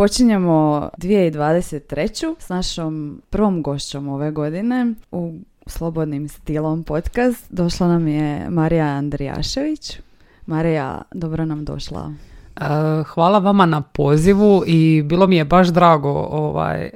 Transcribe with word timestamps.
počinjemo 0.00 0.90
2023. 0.98 2.34
s 2.38 2.48
našom 2.48 3.22
prvom 3.30 3.62
gošćom 3.62 4.08
ove 4.08 4.30
godine 4.30 4.94
u 5.10 5.34
Slobodnim 5.66 6.28
stilom 6.28 6.84
podcast. 6.84 7.46
Došla 7.50 7.88
nam 7.88 8.08
je 8.08 8.50
Marija 8.50 8.86
Andrijašević. 8.86 9.98
Marija, 10.46 11.02
dobro 11.14 11.44
nam 11.44 11.64
došla. 11.64 12.12
E, 12.56 12.62
hvala 13.06 13.38
vama 13.38 13.66
na 13.66 13.80
pozivu 13.80 14.62
i 14.66 15.02
bilo 15.06 15.26
mi 15.26 15.36
je 15.36 15.44
baš 15.44 15.68
drago 15.68 16.28
ovaj, 16.30 16.82
e, 16.82 16.90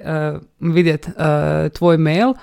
vidjeti 0.60 1.10
e, 1.10 1.68
tvoj 1.68 1.98
mail. 1.98 2.34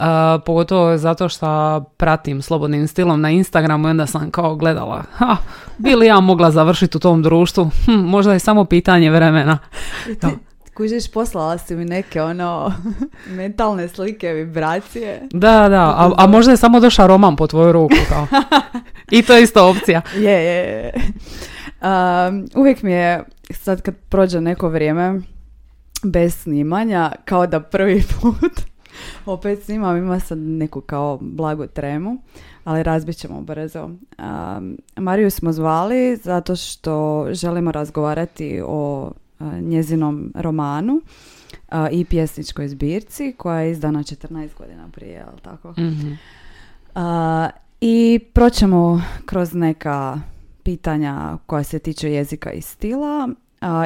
Uh, 0.00 0.06
pogotovo 0.46 0.96
zato 0.96 1.28
što 1.28 1.80
pratim 1.96 2.42
slobodnim 2.42 2.88
stilom 2.88 3.20
na 3.20 3.30
Instagramu 3.30 3.88
i 3.88 3.90
onda 3.90 4.06
sam 4.06 4.30
kao 4.30 4.56
gledala, 4.56 5.02
ha, 5.12 5.36
bi 5.78 5.94
li 5.94 6.06
ja 6.06 6.20
mogla 6.20 6.50
završiti 6.50 6.96
u 6.96 7.00
tom 7.00 7.22
društvu? 7.22 7.70
Hm, 7.84 7.92
možda 7.92 8.32
je 8.32 8.38
samo 8.38 8.64
pitanje 8.64 9.10
vremena. 9.10 9.58
Ti, 10.04 10.26
kužiš, 10.74 11.10
poslala 11.10 11.58
si 11.58 11.76
mi 11.76 11.84
neke 11.84 12.22
ono 12.22 12.72
mentalne 13.38 13.88
slike, 13.88 14.28
vibracije. 14.28 15.28
Da, 15.32 15.68
da, 15.68 15.82
a, 15.82 16.10
a 16.16 16.26
možda 16.26 16.52
je 16.52 16.56
samo 16.56 16.80
došao 16.80 17.06
roman 17.06 17.36
po 17.36 17.46
tvoju 17.46 17.72
ruku. 17.72 17.96
Kao. 18.08 18.26
I 19.18 19.22
to 19.22 19.34
je 19.36 19.42
isto 19.42 19.68
opcija. 19.68 20.02
Je, 20.16 20.44
je, 20.44 20.64
je. 20.64 20.92
Um, 21.82 22.48
uvijek 22.54 22.82
mi 22.82 22.92
je, 22.92 23.24
sad 23.50 23.82
kad 23.82 23.94
prođe 24.08 24.40
neko 24.40 24.68
vrijeme 24.68 25.20
bez 26.04 26.34
snimanja, 26.34 27.12
kao 27.24 27.46
da 27.46 27.60
prvi 27.60 28.02
put 28.20 28.69
opet 29.32 29.62
snimam, 29.64 29.96
ima 29.96 30.20
sad 30.20 30.38
neku 30.38 30.80
kao 30.80 31.18
blagu 31.20 31.66
tremu, 31.66 32.18
ali 32.64 32.82
razbit 32.82 33.16
ćemo 33.16 33.40
brzo. 33.40 33.84
Um, 33.84 34.78
Mariju 34.96 35.30
smo 35.30 35.52
zvali 35.52 36.16
zato 36.16 36.56
što 36.56 37.26
želimo 37.32 37.72
razgovarati 37.72 38.62
o 38.66 39.12
njezinom 39.60 40.32
romanu 40.34 41.00
i 41.90 42.04
pjesničkoj 42.04 42.68
zbirci 42.68 43.34
koja 43.38 43.60
je 43.60 43.70
izdana 43.70 43.98
14 43.98 44.48
godina 44.58 44.88
prije, 44.92 45.12
jel 45.12 45.38
tako? 45.42 45.74
mm 45.80 46.18
I 47.80 48.20
proćemo 48.32 49.02
kroz 49.26 49.54
neka 49.54 50.20
pitanja 50.62 51.36
koja 51.46 51.62
se 51.62 51.78
tiče 51.78 52.12
jezika 52.12 52.52
i 52.52 52.60
stila 52.60 53.28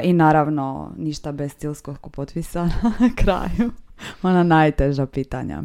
i 0.02 0.12
naravno 0.12 0.92
ništa 0.98 1.32
bez 1.32 1.52
stilskog 1.52 2.10
potpisa 2.12 2.64
na 3.00 3.10
kraju. 3.16 3.70
Ona 4.22 4.42
najteža 4.42 5.06
pitanja. 5.06 5.62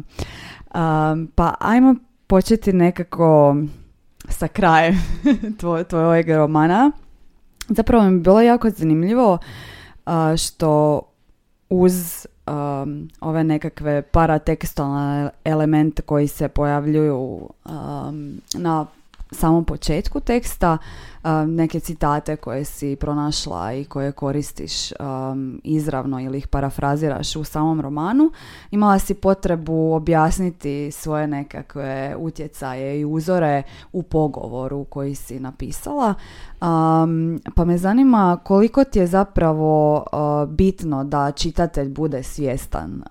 pa 1.34 1.54
ajmo 1.60 1.94
početi 2.26 2.72
nekako 2.72 3.56
sa 4.28 4.48
krajem 4.48 4.94
tvoj, 5.60 5.84
tvojeg 5.84 6.28
romana. 6.28 6.90
Zapravo 7.68 8.04
mi 8.04 8.16
je 8.16 8.20
bilo 8.20 8.40
jako 8.40 8.70
zanimljivo 8.70 9.38
što 10.36 11.00
uz 11.70 12.26
ove 13.20 13.44
nekakve 13.44 14.02
paratekstualne 14.02 15.30
elemente 15.44 16.02
koji 16.02 16.28
se 16.28 16.48
pojavljuju 16.48 17.48
na 18.54 18.86
samom 19.32 19.64
početku 19.64 20.20
teksta 20.20 20.78
neke 21.46 21.80
citate 21.80 22.36
koje 22.36 22.64
si 22.64 22.96
pronašla 22.96 23.72
i 23.72 23.84
koje 23.84 24.12
koristiš 24.12 24.92
um, 24.92 25.60
izravno 25.64 26.20
ili 26.20 26.38
ih 26.38 26.48
parafraziraš 26.48 27.36
u 27.36 27.44
samom 27.44 27.80
romanu, 27.80 28.30
imala 28.70 28.98
si 28.98 29.14
potrebu 29.14 29.92
objasniti 29.92 30.90
svoje 30.90 31.26
nekakve 31.26 32.16
utjecaje 32.18 33.00
i 33.00 33.04
uzore 33.04 33.62
u 33.92 34.02
pogovoru 34.02 34.84
koji 34.84 35.14
si 35.14 35.40
napisala. 35.40 36.14
Um, 36.60 37.40
pa 37.54 37.64
me 37.64 37.78
zanima 37.78 38.38
koliko 38.44 38.84
ti 38.84 38.98
je 38.98 39.06
zapravo 39.06 40.04
bitno 40.48 41.04
da 41.04 41.32
čitatelj 41.32 41.88
bude 41.88 42.22
svjestan 42.22 43.02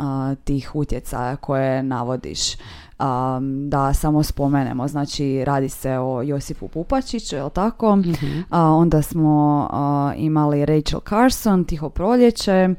tih 0.44 0.72
utjecaja 0.74 1.36
koje 1.36 1.84
navodiš 1.84 2.56
um, 3.00 3.70
da 3.70 3.94
samo 3.94 4.24
spomenemo. 4.24 4.88
Znači 4.88 5.46
radi 5.46 5.70
se 5.70 5.98
o 5.98 6.22
Josipu 6.22 6.68
Pupačiću, 6.68 7.36
je 7.36 7.50
tako? 7.50 7.96
mm 7.96 8.10
onda 8.52 9.02
smo 9.02 9.70
imali 10.18 10.66
Rachel 10.66 11.00
Carson, 11.10 11.64
Tiho 11.64 11.90
proljeće, 11.90 12.70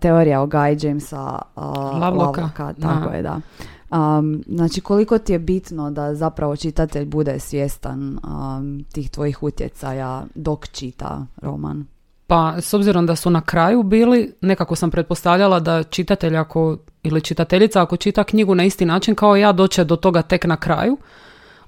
teorija 0.00 0.42
o 0.42 0.46
Guy 0.46 0.86
Jamesa 0.86 1.38
Lavloka. 2.00 2.50
tako 2.82 3.14
je, 3.14 3.22
da. 3.22 3.40
Um, 3.92 4.42
znači 4.46 4.80
koliko 4.80 5.18
ti 5.18 5.32
je 5.32 5.38
bitno 5.38 5.90
da 5.90 6.14
zapravo 6.14 6.56
čitatelj 6.56 7.04
bude 7.06 7.38
svjestan 7.38 8.18
um, 8.24 8.84
tih 8.92 9.10
tvojih 9.10 9.42
utjecaja 9.42 10.24
dok 10.34 10.68
čita 10.68 11.26
roman? 11.36 11.86
Pa 12.32 12.60
s 12.60 12.74
obzirom 12.74 13.06
da 13.06 13.16
su 13.16 13.30
na 13.30 13.40
kraju 13.40 13.82
bili, 13.82 14.32
nekako 14.40 14.76
sam 14.76 14.90
pretpostavljala 14.90 15.60
da 15.60 15.82
čitatelj 15.82 16.36
ako, 16.36 16.76
ili 17.02 17.20
čitateljica 17.20 17.82
ako 17.82 17.96
čita 17.96 18.24
knjigu 18.24 18.54
na 18.54 18.64
isti 18.64 18.84
način 18.84 19.14
kao 19.14 19.36
ja 19.36 19.52
doće 19.52 19.84
do 19.84 19.96
toga 19.96 20.22
tek 20.22 20.44
na 20.44 20.56
kraju. 20.56 20.96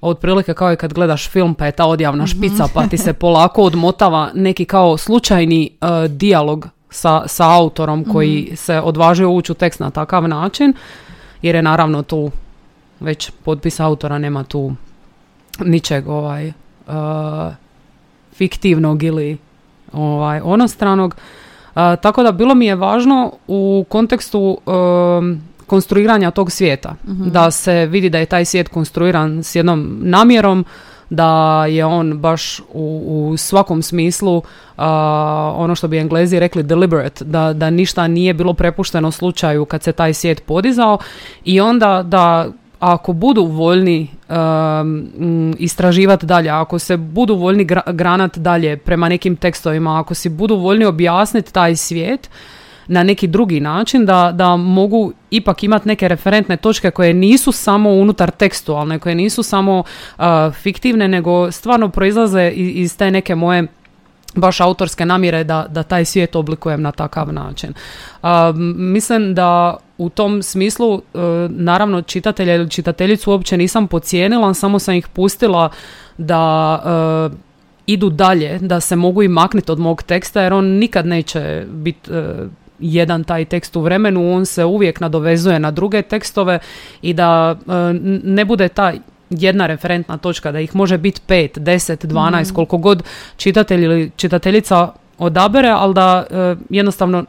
Otprilike 0.01 0.55
kao 0.55 0.73
i 0.73 0.77
kad 0.77 0.93
gledaš 0.93 1.31
film 1.31 1.55
pa 1.55 1.67
je 1.67 1.73
ta 1.73 1.87
odjavna 1.87 2.25
mhm. 2.25 2.31
špica 2.31 2.69
pa 2.75 2.87
ti 2.87 2.99
se 2.99 3.13
polako 3.23 3.63
odmotava 3.63 4.31
neki 4.35 4.65
kao 4.65 4.97
slučajni 4.97 5.71
uh, 5.81 6.11
dijalog 6.11 6.69
sa, 6.91 7.23
sa 7.27 7.51
autorom 7.51 8.05
koji 8.05 8.45
mhm. 8.47 8.55
se 8.55 8.81
odvažio 8.81 9.31
ući 9.31 9.53
u 9.53 9.55
tekst 9.55 9.81
na 9.81 9.91
takav 9.91 10.29
način 10.29 10.73
jer 11.43 11.55
je 11.55 11.63
naravno 11.63 12.03
tu 12.03 12.31
već 13.01 13.31
potpis 13.45 13.81
autora 13.81 14.19
nema 14.19 14.45
tu 14.45 14.75
ničeg 15.61 16.09
ovaj 16.09 16.49
uh, 16.49 17.53
fiktivnog 18.33 19.03
ili 19.03 19.39
ovaj, 19.95 20.41
onostranog. 20.45 21.17
tako 21.75 22.23
da 22.23 22.33
bilo 22.33 22.55
mi 22.55 22.67
je 22.67 22.75
važno 22.75 23.33
u 23.49 23.85
kontekstu 23.89 24.59
konstruiranja 25.67 26.31
tog 26.31 26.53
svijeta. 26.53 26.95
Mhm. 27.09 27.29
Da 27.31 27.51
se 27.51 27.87
vidi 27.87 28.11
da 28.11 28.19
je 28.19 28.27
taj 28.27 28.45
svijet 28.45 28.69
konstruiran 28.69 29.43
s 29.43 29.55
jednom 29.55 29.99
namjerom, 30.03 30.65
da 31.11 31.65
je 31.67 31.85
on 31.85 32.19
baš 32.19 32.61
u, 32.73 33.03
u 33.33 33.37
svakom 33.37 33.83
smislu 33.83 34.43
ono 35.57 35.75
što 35.75 35.89
bi 35.89 35.99
englezi 35.99 36.39
rekli 36.39 36.63
deliberate, 36.63 37.25
da, 37.25 37.53
da 37.53 37.71
ništa 37.71 38.09
nije 38.09 38.35
bilo 38.35 38.55
prepušteno 38.55 39.11
slučaju 39.11 39.65
kad 39.65 39.83
se 39.83 39.93
taj 39.93 40.15
svijet 40.15 40.47
podizao 40.47 40.99
i 41.45 41.61
onda 41.61 42.03
da 42.03 42.47
ako 42.93 43.13
budu 43.13 43.45
voljni 43.45 44.09
um, 44.29 45.55
istraživati 45.59 46.27
dalje, 46.27 46.51
ako 46.51 46.79
se 46.79 46.97
budu 46.97 47.35
voljni 47.35 47.67
gra- 47.67 47.93
granat 47.93 48.39
dalje 48.39 48.77
prema 48.77 49.09
nekim 49.09 49.37
tekstovima, 49.37 50.01
ako 50.01 50.15
si 50.15 50.29
budu 50.29 50.57
voljni 50.57 50.85
objasniti 50.85 51.53
taj 51.53 51.77
svijet 51.77 52.31
na 52.87 53.03
neki 53.03 53.27
drugi 53.27 53.61
način, 53.61 54.07
da, 54.07 54.33
da 54.35 54.57
mogu 54.57 55.13
ipak 55.31 55.63
imati 55.65 55.89
neke 55.89 56.09
referentne 56.09 56.57
točke 56.57 56.91
koje 56.91 57.15
nisu 57.15 57.53
samo 57.53 57.91
unutar 57.91 58.31
tekstualne, 58.31 58.99
koje 58.99 59.15
nisu 59.15 59.43
samo 59.43 59.79
uh, 59.79 60.25
fiktivne, 60.53 61.09
nego 61.09 61.53
stvarno 61.53 61.89
proizlaze 61.89 62.51
iz, 62.55 62.71
iz 62.75 62.97
te 62.97 63.11
neke 63.11 63.35
moje 63.35 63.67
baš 64.35 64.61
autorske 64.61 65.07
namjere 65.07 65.45
da, 65.45 65.67
da 65.69 65.83
taj 65.83 66.05
svijet 66.05 66.37
oblikujem 66.37 66.83
na 66.83 66.93
takav 66.93 67.33
način. 67.33 67.75
mislim 68.77 69.35
da 69.35 69.77
u 69.99 70.09
tom 70.09 70.43
smislu 70.43 70.95
e, 70.95 71.19
naravno 71.49 72.03
čitatelja 72.03 72.55
ili 72.55 72.71
čitateljicu 72.71 73.31
uopće 73.31 73.57
nisam 73.57 73.87
pocijenila, 73.87 74.55
samo 74.55 74.79
sam 74.79 74.95
ih 74.95 75.09
pustila 75.09 75.71
da 76.19 76.83
e, 77.33 77.37
idu 77.87 78.11
dalje, 78.11 78.59
da 78.59 78.81
se 78.81 78.97
mogu 78.97 79.23
i 79.23 79.29
maknuti 79.29 79.73
od 79.73 79.79
mog 79.79 80.03
teksta 80.03 80.43
jer 80.43 80.53
on 80.53 80.65
nikad 80.65 81.07
neće 81.07 81.65
biti 81.69 82.11
e, 82.13 82.35
jedan 82.79 83.25
taj 83.25 83.45
tekst 83.45 83.77
u 83.77 83.81
vremenu, 83.81 84.35
on 84.35 84.47
se 84.47 84.65
uvijek 84.65 85.01
nadovezuje 85.01 85.59
na 85.59 85.71
druge 85.71 86.03
tekstove 86.03 86.59
i 87.03 87.15
da 87.15 87.57
ne 88.25 88.45
bude 88.45 88.69
taj 88.69 88.99
jedna 89.31 89.67
referentna 89.67 90.17
točka, 90.17 90.53
da 90.53 90.61
ih 90.61 90.77
može 90.77 90.99
biti 90.99 91.21
pet, 91.27 91.59
deset, 91.59 92.07
dvanaest, 92.07 92.53
mm. 92.53 92.55
koliko 92.55 92.79
god 92.79 93.03
čitatelj 93.37 93.85
ili 93.85 94.11
čitateljica 94.17 94.93
odabere, 95.19 95.69
ali 95.69 95.95
da 95.95 96.27
e, 96.31 96.57
jednostavno 96.71 97.25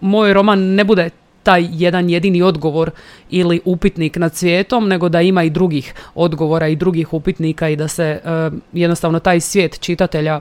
moj 0.00 0.32
roman 0.32 0.58
ne 0.60 0.84
bude 0.84 1.10
taj 1.44 1.68
jedan 1.70 2.10
jedini 2.10 2.42
odgovor 2.42 2.90
ili 3.30 3.60
upitnik 3.64 4.16
nad 4.16 4.34
svijetom, 4.34 4.88
nego 4.88 5.08
da 5.08 5.20
ima 5.20 5.42
i 5.42 5.50
drugih 5.50 5.94
odgovora 6.14 6.68
i 6.68 6.76
drugih 6.76 7.12
upitnika 7.14 7.68
i 7.68 7.76
da 7.76 7.88
se 7.88 8.04
e, 8.04 8.50
jednostavno 8.72 9.20
taj 9.20 9.40
svijet 9.40 9.80
čitatelja 9.80 10.40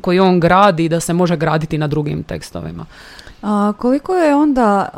koji 0.00 0.20
on 0.20 0.40
gradi, 0.40 0.88
da 0.88 1.00
se 1.00 1.12
može 1.12 1.36
graditi 1.36 1.78
na 1.78 1.86
drugim 1.86 2.22
tekstovima. 2.22 2.86
A, 3.42 3.72
koliko 3.78 4.14
je 4.14 4.34
onda 4.34 4.90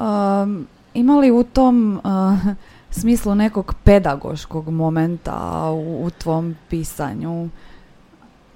imali 0.94 1.30
u 1.30 1.42
tom 1.42 2.00
smislu 2.90 3.34
nekog 3.34 3.74
pedagoškog 3.84 4.68
momenta 4.68 5.70
u, 5.70 6.04
u 6.04 6.10
tvom 6.10 6.56
pisanju? 6.68 7.48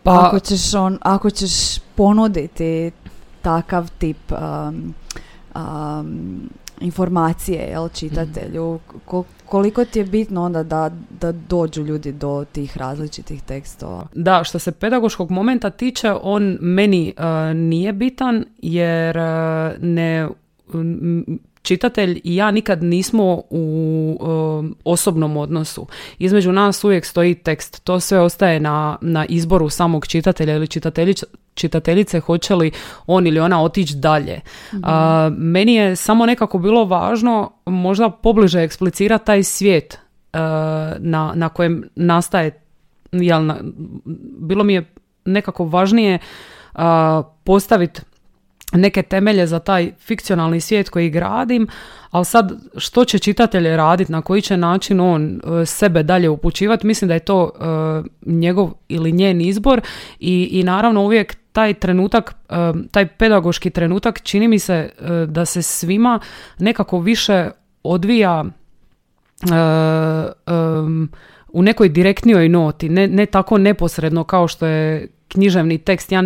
Pa, 0.03 0.27
ako, 0.27 0.39
ćeš 0.39 0.75
on, 0.75 0.99
ako 1.03 1.31
ćeš 1.31 1.79
ponuditi 1.79 2.91
takav 3.43 3.91
tip 3.99 4.33
um, 4.33 4.95
um, 5.57 6.49
informacije 6.81 7.69
jel, 7.71 7.89
čitatelju. 7.89 8.79
koliko 9.47 9.85
ti 9.85 9.99
je 9.99 10.05
bitno 10.05 10.43
onda 10.43 10.63
da, 10.63 10.91
da 11.21 11.33
dođu 11.33 11.83
ljudi 11.83 12.13
do 12.13 12.45
tih 12.53 12.77
različitih 12.77 13.43
tekstova? 13.43 14.07
Da, 14.15 14.45
što 14.45 14.59
se 14.59 14.73
pedagoškog 14.73 15.31
momenta 15.31 15.71
tiče, 15.71 16.13
on 16.23 16.59
meni 16.61 17.15
nije 17.55 17.93
bitan 17.93 18.45
jer 18.59 19.17
ne 19.81 20.29
čitatelj 21.67 22.21
i 22.25 22.37
ja 22.37 22.51
nikad 22.51 22.83
nismo 22.83 23.43
u 23.51 24.19
um, 24.21 24.77
osobnom 24.85 25.37
odnosu. 25.37 25.87
Između 26.19 26.53
nas 26.53 26.85
uvijek 26.85 27.05
stoji 27.05 27.35
tekst. 27.35 27.85
To 27.85 28.01
sve 28.01 28.21
ostaje 28.21 28.61
na, 28.61 28.97
na 29.01 29.25
izboru 29.27 29.69
samog 29.69 30.07
čitatelja 30.07 30.55
ili 30.55 30.67
čitateljice 31.55 32.21
hoće 32.21 32.55
li 32.55 32.71
on 33.07 33.27
ili 33.27 33.41
ona 33.41 33.63
otići 33.63 33.97
dalje. 33.97 34.41
Mhm. 34.75 34.85
meni 35.37 35.75
je 35.75 35.97
samo 35.97 36.27
nekako 36.27 36.59
bilo 36.59 36.85
važno 36.85 37.53
možda 37.67 38.11
pobliže 38.11 38.63
eksplicirati 38.63 39.27
taj 39.27 39.43
svijet 39.43 39.99
uh, 40.33 40.41
na, 40.99 41.33
na 41.35 41.49
kojem 41.49 41.85
nastaje 41.97 42.61
jel, 43.13 43.47
na, 43.47 43.57
bilo 44.39 44.65
mi 44.65 44.75
je 44.75 44.85
nekako 45.25 45.65
važnije 45.65 46.19
uh, 46.75 46.81
postaviti 47.45 48.01
neke 48.73 49.03
temelje 49.03 49.47
za 49.47 49.59
taj 49.59 49.93
fikcionalni 49.99 50.61
svijet 50.61 50.89
koji 50.89 51.11
gradim, 51.11 51.69
ali 52.11 52.25
sad 52.25 52.53
što 52.77 53.05
će 53.05 53.19
čitatelj 53.19 53.77
raditi, 53.77 54.13
na 54.13 54.23
koji 54.23 54.43
će 54.43 54.57
način 54.57 55.01
on 55.01 55.41
e, 55.63 55.67
sebe 55.67 56.03
dalje 56.03 56.29
upućivati, 56.29 56.87
mislim 56.87 57.09
da 57.09 57.15
je 57.15 57.21
to 57.21 57.51
e, 57.55 57.61
njegov 58.27 58.71
ili 58.89 59.13
njen 59.13 59.41
izbor 59.41 59.81
i, 60.21 60.49
i 60.53 60.63
naravno 60.63 61.05
uvijek 61.05 61.37
taj 61.53 61.75
trenutak, 61.75 62.35
e, 62.49 62.55
taj 62.91 63.07
pedagoški 63.07 63.71
trenutak 63.71 64.23
čini 64.23 64.49
mi 64.49 64.59
se 64.59 64.91
da 65.29 65.45
se 65.45 65.63
svima 65.63 66.21
nekako 66.59 67.01
više 67.01 67.51
odvija 67.83 68.45
u 71.49 71.63
nekoj 71.63 71.89
direktnijoj 71.89 72.49
noti, 72.49 72.89
ne, 72.89 73.07
ne 73.09 73.27
tako 73.27 73.59
neposredno 73.59 74.25
kao 74.25 74.49
što 74.49 74.67
je 74.67 75.09
književni 75.29 75.79
tekst. 75.79 76.13
Ja 76.13 76.23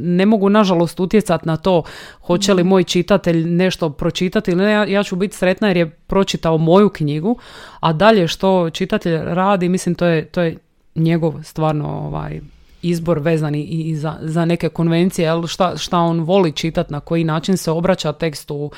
ne 0.00 0.26
mogu 0.26 0.48
nažalost 0.48 1.00
utjecati 1.00 1.46
na 1.46 1.56
to 1.56 1.82
hoće 2.20 2.54
li 2.54 2.62
mhm. 2.62 2.68
moj 2.68 2.84
čitatelj 2.84 3.44
nešto 3.44 3.90
pročitati 3.90 4.50
ili 4.50 4.64
ne. 4.64 4.72
Ja, 4.72 4.84
ja 4.84 5.02
ću 5.02 5.16
biti 5.16 5.36
sretna 5.36 5.68
jer 5.68 5.76
je 5.76 5.90
pročitao 5.90 6.58
moju 6.58 6.88
knjigu, 6.88 7.38
a 7.80 7.92
dalje 7.92 8.28
što 8.28 8.70
čitatelj 8.70 9.16
radi, 9.16 9.68
mislim 9.68 9.94
to 9.94 10.06
je, 10.06 10.24
to 10.24 10.42
je 10.42 10.56
njegov 10.94 11.42
stvarno 11.42 11.88
ovaj, 11.88 12.40
izbor 12.82 13.18
vezani 13.18 13.62
i 13.62 13.96
za, 13.96 14.16
za 14.20 14.44
neke 14.44 14.68
konvencije, 14.68 15.24
jel, 15.24 15.46
šta, 15.46 15.76
šta 15.76 15.98
on 15.98 16.20
voli 16.20 16.52
čitati, 16.52 16.92
na 16.92 17.00
koji 17.00 17.24
način 17.24 17.56
se 17.56 17.70
obraća 17.70 18.12
tekstu, 18.12 18.70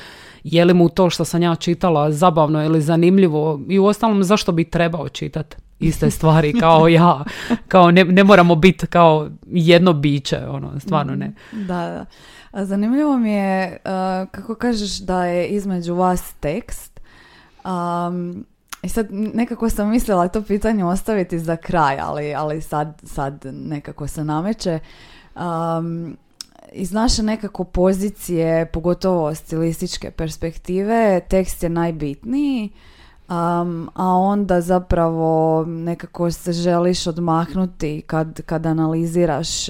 je 0.43 0.65
li 0.65 0.73
mu 0.73 0.89
to 0.89 1.09
što 1.09 1.25
sam 1.25 1.43
ja 1.43 1.55
čitala 1.55 2.11
zabavno 2.11 2.65
ili 2.65 2.81
zanimljivo 2.81 3.61
i 3.69 3.79
u 3.79 3.85
ostalom 3.85 4.23
zašto 4.23 4.51
bi 4.51 4.63
trebao 4.63 5.09
čitati 5.09 5.57
iste 5.79 6.11
stvari 6.11 6.53
kao 6.59 6.87
ja, 6.87 7.23
kao 7.67 7.91
ne, 7.91 8.03
ne 8.03 8.23
moramo 8.23 8.55
biti 8.55 8.87
kao 8.87 9.29
jedno 9.47 9.93
biće, 9.93 10.37
ono, 10.47 10.79
stvarno 10.79 11.15
ne. 11.15 11.33
Da, 11.51 11.65
da. 11.67 12.65
Zanimljivo 12.65 13.17
mi 13.17 13.31
je 13.31 13.77
uh, 13.85 14.29
kako 14.31 14.55
kažeš 14.55 14.99
da 14.99 15.25
je 15.25 15.47
između 15.47 15.95
vas 15.95 16.33
tekst. 16.39 16.99
Um, 17.65 18.45
i 18.83 18.89
sad 18.89 19.07
nekako 19.11 19.69
sam 19.69 19.89
mislila 19.89 20.27
to 20.27 20.41
pitanje 20.41 20.85
ostaviti 20.85 21.39
za 21.39 21.55
kraj, 21.55 21.99
ali, 21.99 22.35
ali 22.35 22.61
sad, 22.61 23.01
sad 23.03 23.45
nekako 23.53 24.07
se 24.07 24.23
nameće. 24.23 24.79
Um, 25.35 26.17
iz 26.71 26.91
naše 26.91 27.23
nekako 27.23 27.63
pozicije, 27.63 28.65
pogotovo 28.65 29.35
stilističke 29.35 30.11
perspektive, 30.11 31.21
tekst 31.29 31.63
je 31.63 31.69
najbitniji, 31.69 32.69
um, 33.29 33.89
a 33.93 34.07
onda 34.13 34.61
zapravo 34.61 35.65
nekako 35.67 36.31
se 36.31 36.53
želiš 36.53 37.07
odmahnuti 37.07 38.01
kad, 38.07 38.41
kad 38.41 38.65
analiziraš 38.65 39.69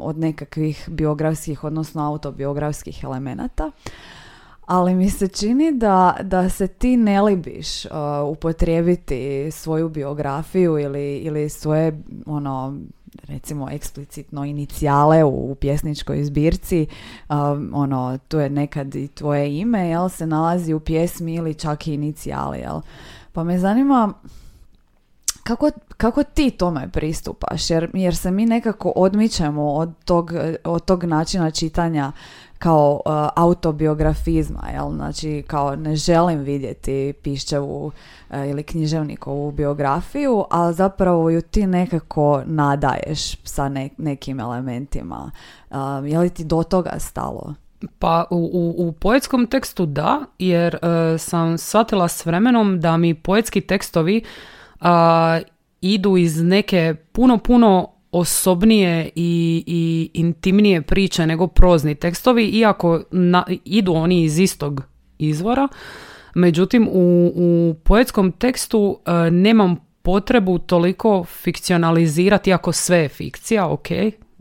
od 0.00 0.18
nekakvih 0.18 0.88
biografskih, 0.92 1.64
odnosno 1.64 2.06
autobiografskih 2.06 3.04
elemenata. 3.04 3.70
Ali 4.66 4.94
mi 4.94 5.10
se 5.10 5.28
čini 5.28 5.72
da, 5.72 6.16
da 6.22 6.48
se 6.48 6.68
ti 6.68 6.96
ne 6.96 7.22
libiš 7.22 7.84
uh, 7.84 7.90
upotrijebiti 8.28 9.50
svoju 9.50 9.88
biografiju 9.88 10.78
ili, 10.78 11.16
ili 11.16 11.48
svoje 11.48 12.02
ono 12.26 12.78
recimo 13.22 13.70
eksplicitno 13.70 14.44
inicijale 14.44 15.24
u, 15.24 15.54
pjesničkoj 15.60 16.24
zbirci. 16.24 16.86
Um, 17.28 17.70
ono 17.74 18.18
tu 18.28 18.38
je 18.38 18.50
nekad 18.50 18.94
i 18.94 19.08
tvoje 19.08 19.58
ime 19.58 19.88
jel 19.88 20.08
se 20.08 20.26
nalazi 20.26 20.74
u 20.74 20.80
pjesmi 20.80 21.34
ili 21.34 21.54
čak 21.54 21.86
i 21.86 21.94
inicijali 21.94 22.58
jel. 22.58 22.80
Pa 23.32 23.44
me 23.44 23.58
zanima 23.58 24.12
kako, 25.46 25.70
kako 25.96 26.22
ti 26.22 26.50
tome 26.50 26.88
pristupaš? 26.92 27.70
Jer, 27.70 27.90
jer 27.94 28.16
se 28.16 28.30
mi 28.30 28.46
nekako 28.46 28.92
odmičemo 28.96 29.72
od 29.72 29.90
tog, 30.04 30.32
od 30.64 30.84
tog 30.84 31.04
načina 31.04 31.50
čitanja 31.50 32.12
kao 32.66 33.00
uh, 33.04 33.12
autobiografizma, 33.36 34.62
jel? 34.72 34.90
Znači, 34.90 35.44
kao 35.46 35.76
ne 35.76 35.96
želim 35.96 36.38
vidjeti 36.38 37.12
pišćevu 37.22 37.86
uh, 37.86 37.92
ili 38.48 38.62
književnikovu 38.62 39.52
biografiju, 39.52 40.44
ali 40.50 40.74
zapravo 40.74 41.30
ju 41.30 41.40
ti 41.40 41.66
nekako 41.66 42.42
nadaješ 42.46 43.36
sa 43.44 43.68
nekim 43.98 44.40
elementima. 44.40 45.30
Uh, 45.70 45.76
je 46.04 46.18
li 46.18 46.30
ti 46.30 46.44
do 46.44 46.62
toga 46.62 46.98
stalo? 46.98 47.54
Pa 47.98 48.24
u, 48.30 48.50
u, 48.52 48.88
u 48.88 48.92
poetskom 48.92 49.46
tekstu 49.46 49.86
da, 49.86 50.20
jer 50.38 50.78
sam 51.18 51.58
shvatila 51.58 52.08
s 52.08 52.26
vremenom 52.26 52.80
da 52.80 52.96
mi 52.96 53.14
poetski 53.14 53.60
tekstovi 53.60 54.24
idu 55.80 56.16
iz 56.16 56.42
neke 56.42 56.94
puno, 57.12 57.38
puno 57.38 57.95
osobnije 58.18 59.10
i, 59.14 59.64
i 59.66 60.10
intimnije 60.14 60.82
priče 60.82 61.26
nego 61.26 61.46
prozni 61.46 61.94
tekstovi, 61.94 62.44
iako 62.44 63.02
na, 63.10 63.44
idu 63.64 63.92
oni 63.92 64.22
iz 64.22 64.38
istog 64.38 64.82
izvora. 65.18 65.68
Međutim, 66.34 66.88
u, 66.92 67.32
u 67.34 67.74
poetskom 67.84 68.32
tekstu 68.32 68.98
e, 69.06 69.30
nemam 69.30 69.76
potrebu 70.02 70.58
toliko 70.58 71.24
fikcionalizirati, 71.24 72.50
iako 72.50 72.72
sve 72.72 72.98
je 72.98 73.08
fikcija, 73.08 73.68
ok, 73.68 73.88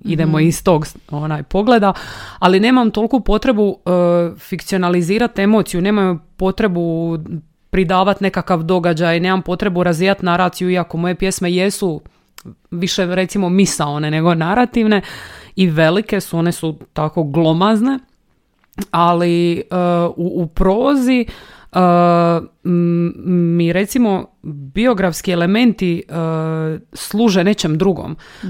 idemo 0.03 0.37
mm 0.37 0.41
iz 0.41 0.63
tog 0.63 0.87
onaj 1.11 1.43
pogleda, 1.43 1.93
ali 2.39 2.59
nemam 2.59 2.91
toliku 2.91 3.19
potrebu 3.19 3.63
uh, 3.67 4.39
fikcionalizirati 4.39 5.41
emociju, 5.41 5.81
nemam 5.81 6.25
potrebu 6.37 7.17
pridavati 7.69 8.23
nekakav 8.23 8.63
događaj, 8.63 9.19
nemam 9.19 9.41
potrebu 9.41 9.83
razvijati 9.83 10.25
naraciju, 10.25 10.69
iako 10.69 10.97
moje 10.97 11.15
pjesme 11.15 11.51
jesu 11.51 12.01
više 12.71 13.05
recimo 13.05 13.49
misaone 13.49 14.11
nego 14.11 14.33
narativne 14.33 15.01
i 15.55 15.67
velike 15.67 16.21
su, 16.21 16.37
one 16.37 16.51
su 16.51 16.75
tako 16.93 17.23
glomazne, 17.23 17.99
ali 18.91 19.63
uh, 19.71 20.13
u, 20.17 20.43
u 20.43 20.47
prozi 20.47 21.25
mi 23.53 23.73
recimo 23.73 24.25
biografski 24.43 25.31
elementi 25.31 26.03
uh, 26.09 26.15
služe 26.93 27.43
nečem 27.43 27.77
drugom. 27.77 28.15
Uh, 28.43 28.49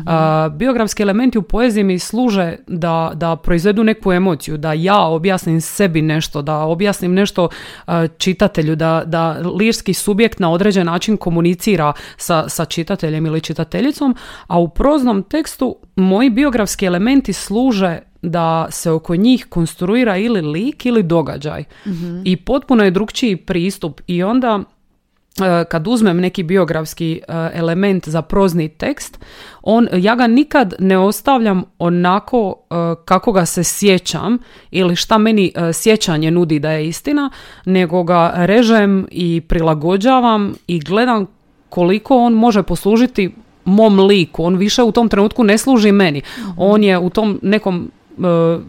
biografski 0.54 1.04
elementi 1.04 1.38
u 1.38 1.42
poeziji 1.42 1.84
mi 1.84 2.00
služe 2.00 2.56
da, 2.68 3.12
da 3.16 3.36
proizvedu 3.36 3.84
neku 3.84 4.12
emociju, 4.12 4.58
da 4.58 4.74
ja 4.74 5.02
objasnim 5.02 5.62
sebi 5.62 6.02
nešto, 6.02 6.42
da 6.42 6.58
objasnim 6.58 7.14
nešto 7.14 7.44
uh, 7.44 7.94
čitatelju, 8.18 8.76
da, 8.76 9.04
da 9.06 9.32
lirski 9.32 9.94
subjekt 9.94 10.40
na 10.40 10.52
određen 10.52 10.86
način 10.86 11.18
komunicira 11.18 11.94
sa, 12.18 12.50
sa 12.50 12.66
čitateljem 12.66 13.26
ili 13.26 13.42
čitateljicom, 13.42 14.16
a 14.48 14.60
u 14.60 14.68
proznom 14.68 15.24
tekstu 15.24 15.76
moji 15.96 16.30
biografski 16.30 16.86
elementi 16.86 17.34
služe 17.34 18.00
da 18.30 18.68
se 18.70 18.92
oko 18.92 19.16
njih 19.16 19.46
konstruira 19.50 20.18
ili 20.18 20.42
lik 20.42 20.86
ili 20.86 21.04
događaj. 21.04 21.64
Mhm. 21.88 22.22
I 22.24 22.36
potpuno 22.36 22.84
je 22.84 22.92
drugčiji 22.92 23.36
pristup 23.36 24.02
i 24.08 24.24
onda 24.24 24.60
e, 24.60 25.66
kad 25.70 25.88
uzmem 25.88 26.18
neki 26.18 26.44
biografski 26.44 27.22
e, 27.28 27.50
element 27.54 28.10
za 28.10 28.22
prozni 28.22 28.70
tekst, 28.70 29.20
on, 29.62 29.88
ja 29.94 30.16
ga 30.16 30.28
nikad 30.28 30.74
ne 30.80 30.98
ostavljam 30.98 31.64
onako 31.80 32.56
e, 32.56 32.76
kako 33.06 33.32
ga 33.32 33.46
se 33.46 33.64
sjećam 33.64 34.38
ili 34.72 34.96
šta 34.96 35.18
meni 35.18 35.52
sjećanje 35.74 36.32
nudi 36.32 36.60
da 36.60 36.72
je 36.72 36.88
istina, 36.88 37.30
nego 37.66 38.04
ga 38.04 38.34
režem 38.36 39.08
i 39.12 39.42
prilagođavam 39.42 40.54
i 40.68 40.80
gledam 40.80 41.26
koliko 41.70 42.18
on 42.18 42.34
može 42.34 42.64
poslužiti 42.64 43.32
mom 43.66 44.00
liku. 44.00 44.44
On 44.44 44.56
više 44.56 44.84
u 44.84 44.92
tom 44.92 45.10
trenutku 45.10 45.44
ne 45.44 45.58
služi 45.58 45.92
meni. 45.92 46.22
Mhm. 46.40 46.50
On 46.58 46.84
je 46.84 46.98
u 46.98 47.10
tom 47.10 47.40
nekom 47.42 47.92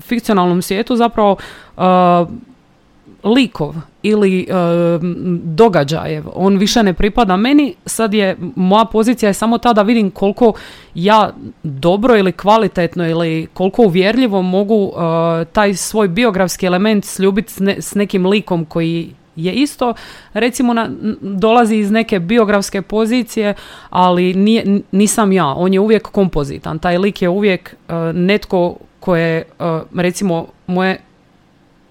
fikcionalnom 0.00 0.62
svijetu 0.62 0.96
zapravo 0.96 1.36
uh, 1.76 1.82
likov 3.24 3.74
ili 4.02 4.46
uh, 4.50 4.56
događajev. 5.42 6.24
On 6.34 6.56
više 6.56 6.82
ne 6.82 6.92
pripada 6.92 7.36
meni, 7.36 7.74
sad 7.86 8.14
je, 8.14 8.36
moja 8.56 8.84
pozicija 8.84 9.30
je 9.30 9.34
samo 9.34 9.58
ta 9.58 9.72
da 9.72 9.82
vidim 9.82 10.10
koliko 10.10 10.52
ja 10.94 11.32
dobro 11.62 12.16
ili 12.16 12.32
kvalitetno 12.32 13.08
ili 13.08 13.46
koliko 13.54 13.82
uvjerljivo 13.82 14.42
mogu 14.42 14.92
taj 15.52 15.74
svoj 15.74 16.08
biografski 16.08 16.66
element 16.66 17.04
sljubiti 17.04 17.52
s, 17.52 17.60
s 17.78 17.94
nekim 17.94 18.26
likom 18.26 18.64
koji 18.64 19.14
je 19.36 19.52
isto 19.52 19.94
recimo 20.32 20.74
na, 20.74 20.90
dolazi 21.20 21.76
iz 21.76 21.90
neke 21.90 22.20
biografske 22.20 22.82
pozicije, 22.82 23.54
ali 23.90 24.34
nije, 24.34 24.80
nisam 24.92 25.32
ja, 25.32 25.46
on 25.46 25.74
je 25.74 25.80
uvijek 25.80 26.02
kompozitan. 26.02 26.78
Taj 26.78 26.98
lik 26.98 27.22
je 27.22 27.28
uvijek 27.28 27.76
uh, 27.88 27.94
netko 28.14 28.76
koje 29.00 29.44
uh, 29.58 29.66
recimo 29.94 30.46
moje 30.66 31.00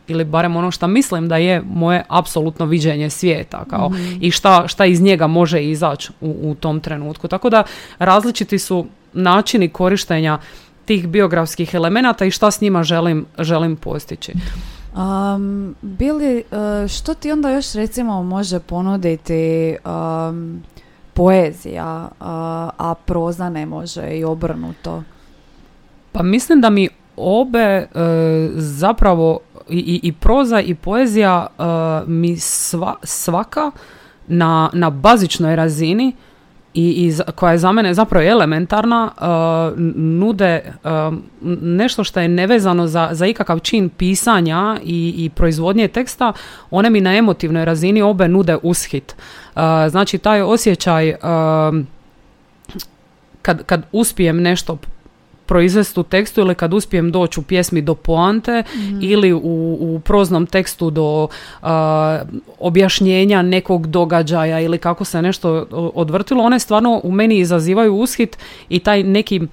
ili 0.07 0.23
barem 0.23 0.55
ono 0.55 0.71
što 0.71 0.87
mislim 0.87 1.27
da 1.27 1.37
je 1.37 1.61
moje 1.61 2.03
apsolutno 2.07 2.65
viđenje 2.65 3.09
svijeta 3.09 3.65
kao 3.69 3.89
mhm. 3.89 4.17
i 4.21 4.31
šta, 4.31 4.67
šta 4.67 4.85
iz 4.85 5.01
njega 5.01 5.27
može 5.27 5.63
izaći 5.63 6.11
u, 6.21 6.35
u 6.41 6.55
tom 6.55 6.79
trenutku. 6.79 7.27
Tako 7.27 7.49
da 7.49 7.63
različiti 7.99 8.59
su 8.59 8.85
načini 9.13 9.69
korištenja 9.69 10.39
tih 10.85 11.07
biografskih 11.07 11.73
elemenata 11.73 12.25
i 12.25 12.31
šta 12.31 12.51
s 12.51 12.61
njima 12.61 12.83
želim, 12.83 13.25
želim 13.39 13.75
postići. 13.75 14.33
Um, 14.95 15.75
Bili, 15.81 16.43
uh, 16.51 16.89
što 16.89 17.13
ti 17.13 17.31
onda 17.31 17.49
još 17.49 17.73
recimo 17.73 18.23
može 18.23 18.59
ponuditi 18.59 19.75
um, 19.85 20.63
poezija, 21.13 22.09
a 22.77 22.93
proza 23.05 23.49
ne 23.49 23.65
može 23.65 24.09
i 24.09 24.23
obrnuto? 24.23 25.03
Pa 26.15 26.23
mislim 26.23 26.61
da 26.61 26.69
mi 26.69 26.89
obe 27.17 27.77
uh, 27.79 28.01
zapravo 28.55 29.39
i, 29.69 29.99
i 30.03 30.11
proza 30.11 30.61
i 30.61 30.75
poezija 30.75 31.47
mi 32.07 32.37
sva, 32.37 32.95
svaka 33.03 33.71
na, 34.27 34.69
na 34.73 34.89
bazičnoj 34.89 35.55
razini 35.55 36.13
i, 36.73 36.89
i 36.89 37.13
koja 37.35 37.51
je 37.51 37.57
za 37.57 37.71
mene 37.71 37.93
zapravo 37.93 38.25
elementarna, 38.25 39.11
uh, 39.17 39.79
nude 39.95 40.73
nešto 41.61 42.03
što 42.03 42.19
je 42.19 42.27
nevezano 42.27 42.87
za, 42.87 43.09
za 43.11 43.25
ikakav 43.25 43.59
čin 43.59 43.89
pisanja 43.89 44.77
i, 44.83 45.13
i 45.17 45.29
proizvodnje 45.29 45.87
teksta, 45.87 46.33
one 46.71 46.89
mi 46.89 47.01
na 47.01 47.15
emotivnoj 47.15 47.65
razini 47.65 48.01
obe 48.01 48.27
nude 48.27 48.57
ushit. 48.63 49.15
Uh, 49.55 49.61
znači 49.89 50.17
taj 50.17 50.41
osjećaj 50.41 51.15
kad, 53.41 53.63
kad 53.65 53.85
uspijem 53.91 54.41
nešto 54.41 54.77
proizvesti 55.45 55.99
u 55.99 56.03
tekstu 56.03 56.41
ili 56.41 56.55
kad 56.55 56.73
uspijem 56.73 57.11
doći 57.11 57.39
u 57.39 57.43
pjesmi 57.43 57.81
do 57.81 57.95
poante 57.95 58.63
mhm. 58.75 58.99
ili 59.01 59.33
u, 59.33 59.77
u 59.79 60.01
proznom 60.05 60.45
tekstu 60.45 60.89
do 60.89 61.27
objašnjenja 62.59 63.41
nekog 63.41 63.87
događaja 63.87 64.59
ili 64.59 64.77
kako 64.77 65.05
se 65.05 65.21
nešto 65.21 65.67
odvrtilo, 65.71 66.43
one 66.43 66.59
stvarno 66.59 67.01
u 67.03 67.11
meni 67.11 67.37
izazivaju 67.37 67.95
ushit 67.95 68.37
i 68.69 68.79
taj 68.79 69.03
neki 69.03 69.35
e, 69.35 69.45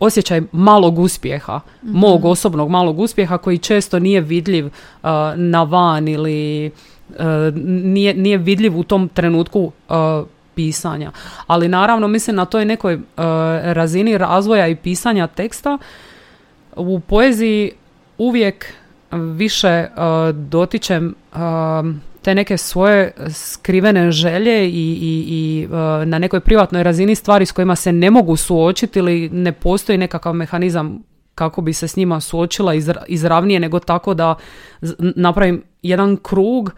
osjećaj 0.00 0.42
malog 0.52 0.98
uspjeha, 0.98 1.60
mm 1.82 2.00
mog 2.00 2.24
osobnog 2.24 2.70
malog 2.70 2.98
uspjeha 3.00 3.38
koji 3.38 3.58
često 3.58 3.98
nije 3.98 4.20
vidljiv 4.20 4.70
na 5.36 5.62
van 5.62 6.08
ili 6.08 6.66
e, 6.66 6.72
nije, 7.64 8.14
nije 8.14 8.38
vidljiv 8.38 8.78
u 8.78 8.82
tom 8.82 9.08
trenutku 9.08 9.72
pisanja. 10.60 11.10
Ali 11.46 11.68
naravno 11.68 12.08
mislim 12.08 12.36
na 12.36 12.44
toj 12.44 12.64
nekoj 12.64 12.94
uh, 12.94 13.02
razini 13.62 14.18
razvoja 14.18 14.68
i 14.68 14.76
pisanja 14.76 15.26
teksta 15.26 15.78
u 16.76 17.00
poeziji 17.00 17.72
uvijek 18.18 18.74
više 19.12 19.86
uh, 19.88 20.36
dotičem 20.36 21.14
uh, 21.32 21.38
te 22.22 22.34
neke 22.34 22.56
svoje 22.56 23.12
skrivene 23.34 24.10
želje 24.10 24.68
i, 24.68 24.70
i, 24.70 25.24
i 25.28 25.68
na 26.06 26.18
nekoj 26.18 26.40
privatnoj 26.40 26.82
razini 26.82 27.14
stvari 27.14 27.46
s 27.46 27.52
kojima 27.52 27.76
se 27.76 27.92
ne 27.92 28.10
mogu 28.10 28.36
suočiti 28.36 28.98
ili 28.98 29.28
ne 29.32 29.52
postoji 29.52 29.98
nekakav 29.98 30.34
mehanizam 30.34 31.02
kako 31.34 31.60
bi 31.60 31.72
se 31.72 31.88
s 31.88 31.96
njima 31.96 32.20
suočila 32.20 32.72
izravnije 33.08 33.60
nego 33.60 33.78
tako 33.78 34.14
da 34.14 34.34
napravim 35.00 35.62
jedan 35.82 36.16
krug 36.16 36.72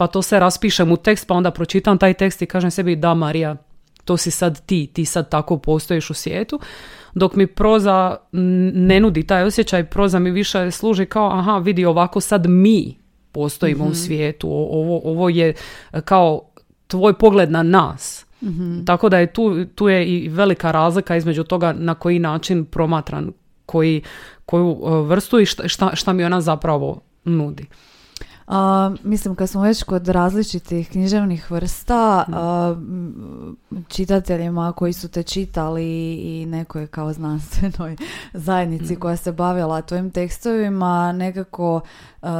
pa 0.00 0.06
to 0.06 0.22
se 0.22 0.38
raspišem 0.40 0.92
u 0.92 0.96
tekst, 0.96 1.26
pa 1.26 1.34
onda 1.34 1.50
pročitam 1.50 1.98
taj 1.98 2.14
tekst 2.14 2.42
i 2.42 2.46
kažem 2.46 2.70
sebi 2.70 2.96
da 2.96 3.14
Marija, 3.14 3.56
to 4.04 4.16
si 4.16 4.30
sad 4.30 4.66
ti, 4.66 4.86
ti 4.92 5.04
sad 5.04 5.28
tako 5.30 5.58
postojiš 5.58 6.10
u 6.10 6.14
svijetu. 6.14 6.60
Dok 7.14 7.34
mi 7.36 7.46
proza 7.46 8.16
ne 8.72 9.00
nudi 9.00 9.26
taj 9.26 9.42
osjećaj, 9.42 9.84
proza 9.84 10.18
mi 10.18 10.30
više 10.30 10.70
služi 10.70 11.06
kao 11.06 11.30
aha, 11.30 11.58
vidi 11.58 11.84
ovako 11.84 12.20
sad 12.20 12.46
mi 12.46 12.96
postojimo 13.32 13.84
u 13.84 13.88
mhm. 13.88 13.94
svijetu, 13.94 14.48
ovo, 14.50 15.00
ovo 15.04 15.28
je 15.28 15.54
kao 16.04 16.42
tvoj 16.86 17.18
pogled 17.18 17.50
na 17.50 17.62
nas. 17.62 18.26
mm 18.42 18.84
Tako 18.86 19.08
da 19.08 19.18
je 19.18 19.32
tu, 19.32 19.64
tu 19.64 19.88
je 19.88 20.06
i 20.06 20.28
velika 20.28 20.70
razlika 20.70 21.16
između 21.16 21.44
toga 21.44 21.72
na 21.72 21.94
koji 21.94 22.18
način 22.18 22.64
promatran 22.64 23.32
koji, 23.66 24.02
koju 24.46 24.70
e, 24.70 24.90
vrstu 25.06 25.40
i 25.40 25.46
šta, 25.46 25.96
šta 25.96 26.12
mi 26.12 26.24
ona 26.24 26.40
zapravo 26.40 27.00
nudi. 27.24 27.66
A, 28.50 28.90
mislim, 29.02 29.34
kad 29.34 29.48
smo 29.48 29.62
već 29.62 29.82
kod 29.82 30.08
različitih 30.08 30.90
književnih 30.90 31.50
vrsta, 31.50 32.24
čitateljima 33.88 34.72
koji 34.72 34.92
su 34.92 35.08
te 35.08 35.22
čitali 35.22 36.14
i 36.14 36.46
nekoj 36.46 36.86
kao 36.86 37.12
znanstvenoj 37.12 37.96
zajednici 38.46 38.96
koja 38.96 39.16
se 39.16 39.32
bavila 39.32 39.82
tvojim 39.82 40.10
tekstovima, 40.10 41.12
nekako 41.12 41.80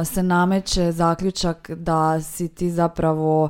se 0.05 0.23
nameće 0.23 0.91
zaključak 0.91 1.71
da 1.71 2.21
si 2.21 2.47
ti 2.47 2.71
zapravo 2.71 3.49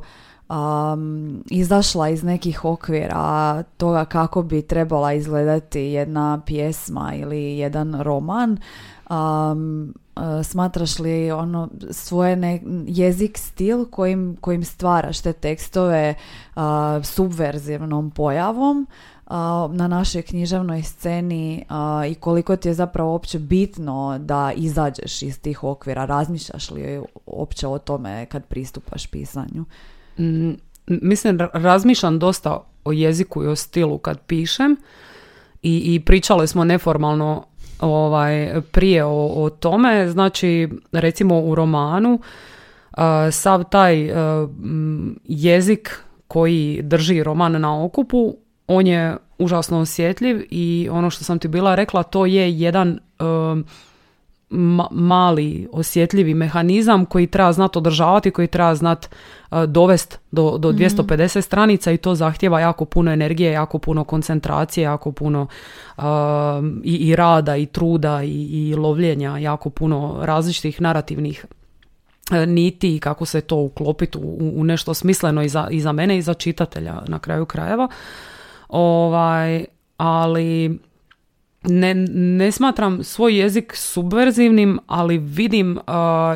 um, 0.50 1.44
izašla 1.50 2.10
iz 2.10 2.24
nekih 2.24 2.66
okvira 2.66 3.64
toga 3.78 4.06
kako 4.06 4.42
bi 4.42 4.62
trebala 4.62 5.14
izgledati 5.14 5.82
jedna 5.82 6.42
pjesma 6.46 7.14
ili 7.16 7.58
jedan 7.58 8.02
roman. 8.02 8.58
Um, 9.10 9.94
smatraš 10.44 11.00
li 11.00 11.32
ono 11.32 11.70
svoje 11.90 12.62
jezik, 12.88 13.38
stil 13.38 13.86
kojim, 13.86 14.38
kojim 14.42 14.64
stvaraš 14.64 15.22
te 15.22 15.34
tekstove 15.34 16.16
uh, 16.56 16.62
subverzivnom 17.04 18.12
pojavom 18.12 18.88
uh, 18.88 19.32
na 19.72 19.88
našoj 19.88 20.22
književnoj 20.22 20.82
sceni 20.82 21.66
i 22.10 22.16
koliko 22.16 22.56
ti 22.56 22.68
je 22.68 22.74
zapravo 22.74 23.12
uopće 23.12 23.40
bitno 23.40 24.18
da 24.20 24.52
izađeš 24.56 25.22
iz 25.22 25.40
tih 25.40 25.64
okvira, 25.64 26.06
razmišljaš 26.06 26.72
li 26.72 27.02
uopće 27.26 27.68
o 27.68 27.78
tome 27.78 28.26
kad 28.26 28.46
pristupaš 28.46 29.08
pisanju? 29.08 29.66
Mm, 30.20 30.52
mislim, 30.88 31.40
razmišljam 31.54 32.20
dosta 32.20 32.64
o 32.84 32.92
jeziku 32.92 33.44
i 33.44 33.48
o 33.48 33.56
stilu 33.56 33.98
kad 33.98 34.20
pišem 34.20 34.78
i, 35.62 35.96
i 35.96 36.00
pričali 36.00 36.48
smo 36.48 36.64
neformalno 36.64 37.46
ovaj, 37.82 38.62
prije 38.72 39.04
o, 39.06 39.28
o 39.28 39.50
tome. 39.50 40.10
Znači, 40.10 40.70
recimo 40.92 41.40
u 41.40 41.56
romanu, 41.56 42.20
sav 43.32 43.64
taj 43.64 44.12
jezik 45.26 46.00
koji 46.28 46.82
drži 46.82 47.24
roman 47.24 47.62
na 47.62 47.84
okupu, 47.84 48.36
on 48.68 48.88
je 48.88 49.18
užasno 49.38 49.80
osjetljiv 49.80 50.48
i 50.50 50.88
ono 50.92 51.10
što 51.10 51.24
sam 51.24 51.40
ti 51.40 51.48
bila 51.48 51.76
rekla, 51.76 52.04
to 52.04 52.26
je 52.26 52.60
jedan 52.60 53.00
mali 54.92 55.68
osjetljivi 55.72 56.34
mehanizam 56.34 57.06
koji 57.06 57.28
treba 57.28 57.54
znati 57.54 57.78
održavati, 57.78 58.32
koji 58.32 58.48
treba 58.48 58.76
znati 58.76 59.08
uh, 59.52 59.64
dovest 59.64 60.20
do, 60.32 60.58
do 60.58 60.72
250 60.72 61.38
mhm. 61.38 61.42
stranica 61.42 61.92
i 61.92 61.98
to 61.98 62.16
zahtjeva 62.16 62.60
jako 62.60 62.86
puno 62.86 63.12
energije, 63.12 63.52
jako 63.52 63.80
puno 63.80 64.04
koncentracije, 64.04 64.84
jako 64.84 65.12
puno 65.12 65.48
i, 66.84 66.96
i 66.96 67.16
rada 67.16 67.56
i 67.56 67.66
truda 67.66 68.24
i, 68.24 68.70
i 68.70 68.76
lovljenja, 68.76 69.38
jako 69.38 69.70
puno 69.70 70.20
različitih 70.22 70.82
narativnih 70.82 71.46
uh, 71.46 71.52
niti 72.48 72.96
i 72.96 73.00
kako 73.00 73.26
se 73.26 73.42
to 73.42 73.56
uklopiti 73.56 74.18
u, 74.18 74.52
u 74.56 74.64
nešto 74.64 74.94
smisleno 74.94 75.44
i 75.44 75.50
za, 75.50 75.68
i 75.72 75.82
za 75.82 75.92
mene 75.92 76.18
i 76.18 76.22
za 76.22 76.34
čitatelja 76.34 77.02
na 77.08 77.20
kraju 77.20 77.46
krajeva. 77.46 77.88
Ovaj, 78.70 79.66
ali 79.98 80.80
ne, 81.64 81.94
ne 82.14 82.52
smatram 82.52 83.04
svoj 83.04 83.38
jezik 83.38 83.76
subverzivnim, 83.76 84.80
ali 84.88 85.18
vidim 85.18 85.78
uh, 85.78 85.84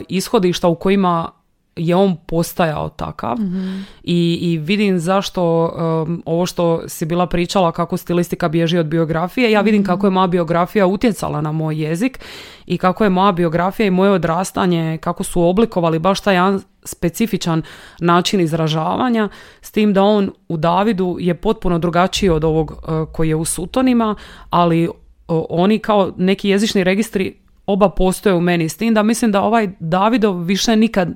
ishodišta 0.09 0.67
u 0.67 0.75
kojima 0.75 1.31
je 1.75 1.95
on 1.95 2.15
postajao 2.25 2.89
takav 2.89 3.39
mhm. 3.39 3.79
I, 4.03 4.37
i 4.41 4.57
vidim 4.57 4.99
zašto 4.99 5.65
um, 6.07 6.23
ovo 6.25 6.45
što 6.45 6.89
si 6.89 7.05
bila 7.05 7.27
pričala 7.27 7.71
kako 7.71 7.97
stilistika 7.97 8.49
bježi 8.49 8.77
od 8.77 8.85
biografije, 8.85 9.51
ja 9.51 9.61
vidim 9.61 9.81
mhm. 9.81 9.87
kako 9.87 10.07
je 10.07 10.11
moja 10.11 10.27
biografija 10.27 10.85
utjecala 10.85 11.41
na 11.41 11.51
moj 11.51 11.83
jezik 11.83 12.19
i 12.65 12.77
kako 12.77 13.03
je 13.03 13.09
moja 13.09 13.31
biografija 13.31 13.87
i 13.87 13.91
moje 13.91 14.11
odrastanje, 14.11 14.97
kako 14.97 15.23
su 15.23 15.41
oblikovali 15.41 15.99
baš 15.99 16.21
taj 16.21 16.35
jedan 16.35 16.61
specifičan 16.83 17.61
način 17.99 18.41
izražavanja, 18.41 19.29
s 19.61 19.71
tim 19.71 19.93
da 19.93 20.03
on 20.03 20.31
u 20.49 20.57
Davidu 20.57 21.17
je 21.19 21.33
potpuno 21.35 21.79
drugačiji 21.79 22.29
od 22.29 22.43
ovog 22.43 22.71
uh, 22.71 23.07
koji 23.13 23.29
je 23.29 23.35
u 23.35 23.45
Sutonima, 23.45 24.15
ali 24.49 24.89
oni 25.27 25.79
kao 25.79 26.13
neki 26.17 26.49
jezični 26.49 26.83
registri 26.83 27.35
oba 27.65 27.89
postoje 27.89 28.35
u 28.35 28.41
meni 28.41 28.69
s 28.69 28.77
tim 28.77 28.93
da 28.93 29.03
mislim 29.03 29.31
da 29.31 29.41
ovaj 29.41 29.69
Davidov 29.79 30.43
više 30.43 30.75
nikad 30.75 31.09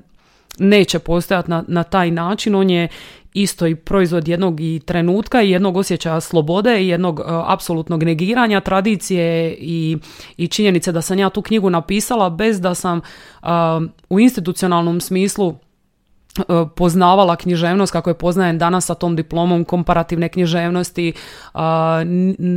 neće 0.59 0.99
postojati 0.99 1.49
na, 1.49 1.63
na 1.67 1.83
taj 1.83 2.11
način. 2.11 2.55
On 2.55 2.69
je 2.69 2.87
isto 3.33 3.67
i 3.67 3.75
proizvod 3.75 4.27
jednog 4.27 4.59
i 4.59 4.81
trenutka 4.85 5.41
i 5.41 5.51
jednog 5.51 5.77
osjećaja 5.77 6.21
slobode 6.21 6.83
i 6.83 6.87
jednog 6.87 7.19
uh, 7.19 7.25
apsolutnog 7.27 8.03
negiranja 8.03 8.59
tradicije 8.59 9.55
i, 9.59 9.97
i 10.37 10.47
činjenice 10.47 10.91
da 10.91 11.01
sam 11.01 11.19
ja 11.19 11.29
tu 11.29 11.41
knjigu 11.41 11.69
napisala 11.69 12.29
bez 12.29 12.61
da 12.61 12.75
sam 12.75 13.01
u 14.09 14.19
institucionalnom 14.19 15.01
smislu 15.01 15.55
poznavala 16.75 17.35
književnost 17.35 17.91
kako 17.91 18.09
je 18.09 18.13
poznajem 18.13 18.57
danas 18.57 18.85
sa 18.85 18.93
tom 18.93 19.15
diplomom 19.15 19.65
komparativne 19.65 20.29
književnosti. 20.29 21.13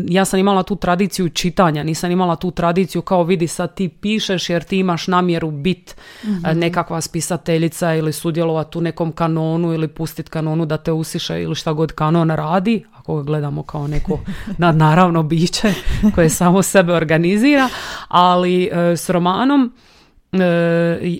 Ja 0.08 0.24
sam 0.24 0.40
imala 0.40 0.62
tu 0.62 0.76
tradiciju 0.76 1.28
čitanja, 1.28 1.82
nisam 1.82 2.10
imala 2.10 2.36
tu 2.36 2.50
tradiciju 2.50 3.02
kao 3.02 3.22
vidi 3.22 3.46
sad 3.46 3.74
ti 3.74 3.88
pišeš 3.88 4.50
jer 4.50 4.62
ti 4.62 4.78
imaš 4.78 5.06
namjeru 5.06 5.50
bit 5.50 5.96
mhm. 6.24 6.58
nekakva 6.58 7.00
spisateljica 7.00 7.94
ili 7.94 8.12
sudjelovati 8.12 8.78
u 8.78 8.80
nekom 8.80 9.12
kanonu 9.12 9.72
ili 9.72 9.88
pustit 9.88 10.28
kanonu 10.28 10.66
da 10.66 10.76
te 10.76 10.92
usiše 10.92 11.42
ili 11.42 11.54
šta 11.54 11.72
god 11.72 11.92
kanon 11.92 12.30
radi, 12.30 12.84
ako 12.92 13.16
ga 13.16 13.22
gledamo 13.22 13.62
kao 13.62 13.86
neko 13.86 14.18
nadnaravno 14.58 15.22
biće 15.22 15.74
koje 16.14 16.30
samo 16.30 16.62
sebe 16.62 16.92
organizira, 16.92 17.68
ali 18.08 18.64
e, 18.72 18.96
s 18.96 19.10
romanom 19.10 19.72
E, 19.72 19.91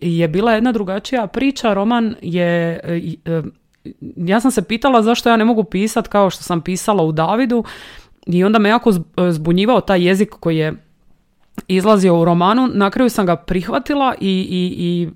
je 0.03 0.29
bila 0.29 0.53
jedna 0.53 0.73
drugačija 0.73 1.27
priča. 1.27 1.75
Roman 1.75 2.15
je, 2.23 2.81
e, 2.85 3.15
e, 3.25 3.43
ja 4.17 4.41
sam 4.41 4.51
se 4.51 4.63
pitala 4.63 5.03
zašto 5.03 5.29
ja 5.29 5.37
ne 5.37 5.45
mogu 5.45 5.65
pisati 5.65 6.09
kao 6.09 6.31
što 6.31 6.43
sam 6.43 6.61
pisala 6.61 7.03
u 7.03 7.13
Davidu 7.13 7.65
i 8.27 8.45
onda 8.45 8.59
me 8.59 8.69
jako 8.69 8.93
zbunjivao 9.31 9.81
taj 9.81 10.07
jezik 10.07 10.31
koji 10.31 10.57
je 10.57 10.75
izlazio 11.69 12.21
u 12.21 12.25
romanu. 12.25 12.69
Na 12.75 12.91
kraju 12.91 13.11
sam 13.11 13.27
ga 13.27 13.37
prihvatila 13.37 14.15
i, 14.21 14.31
i, 14.51 14.75
i 14.79 15.11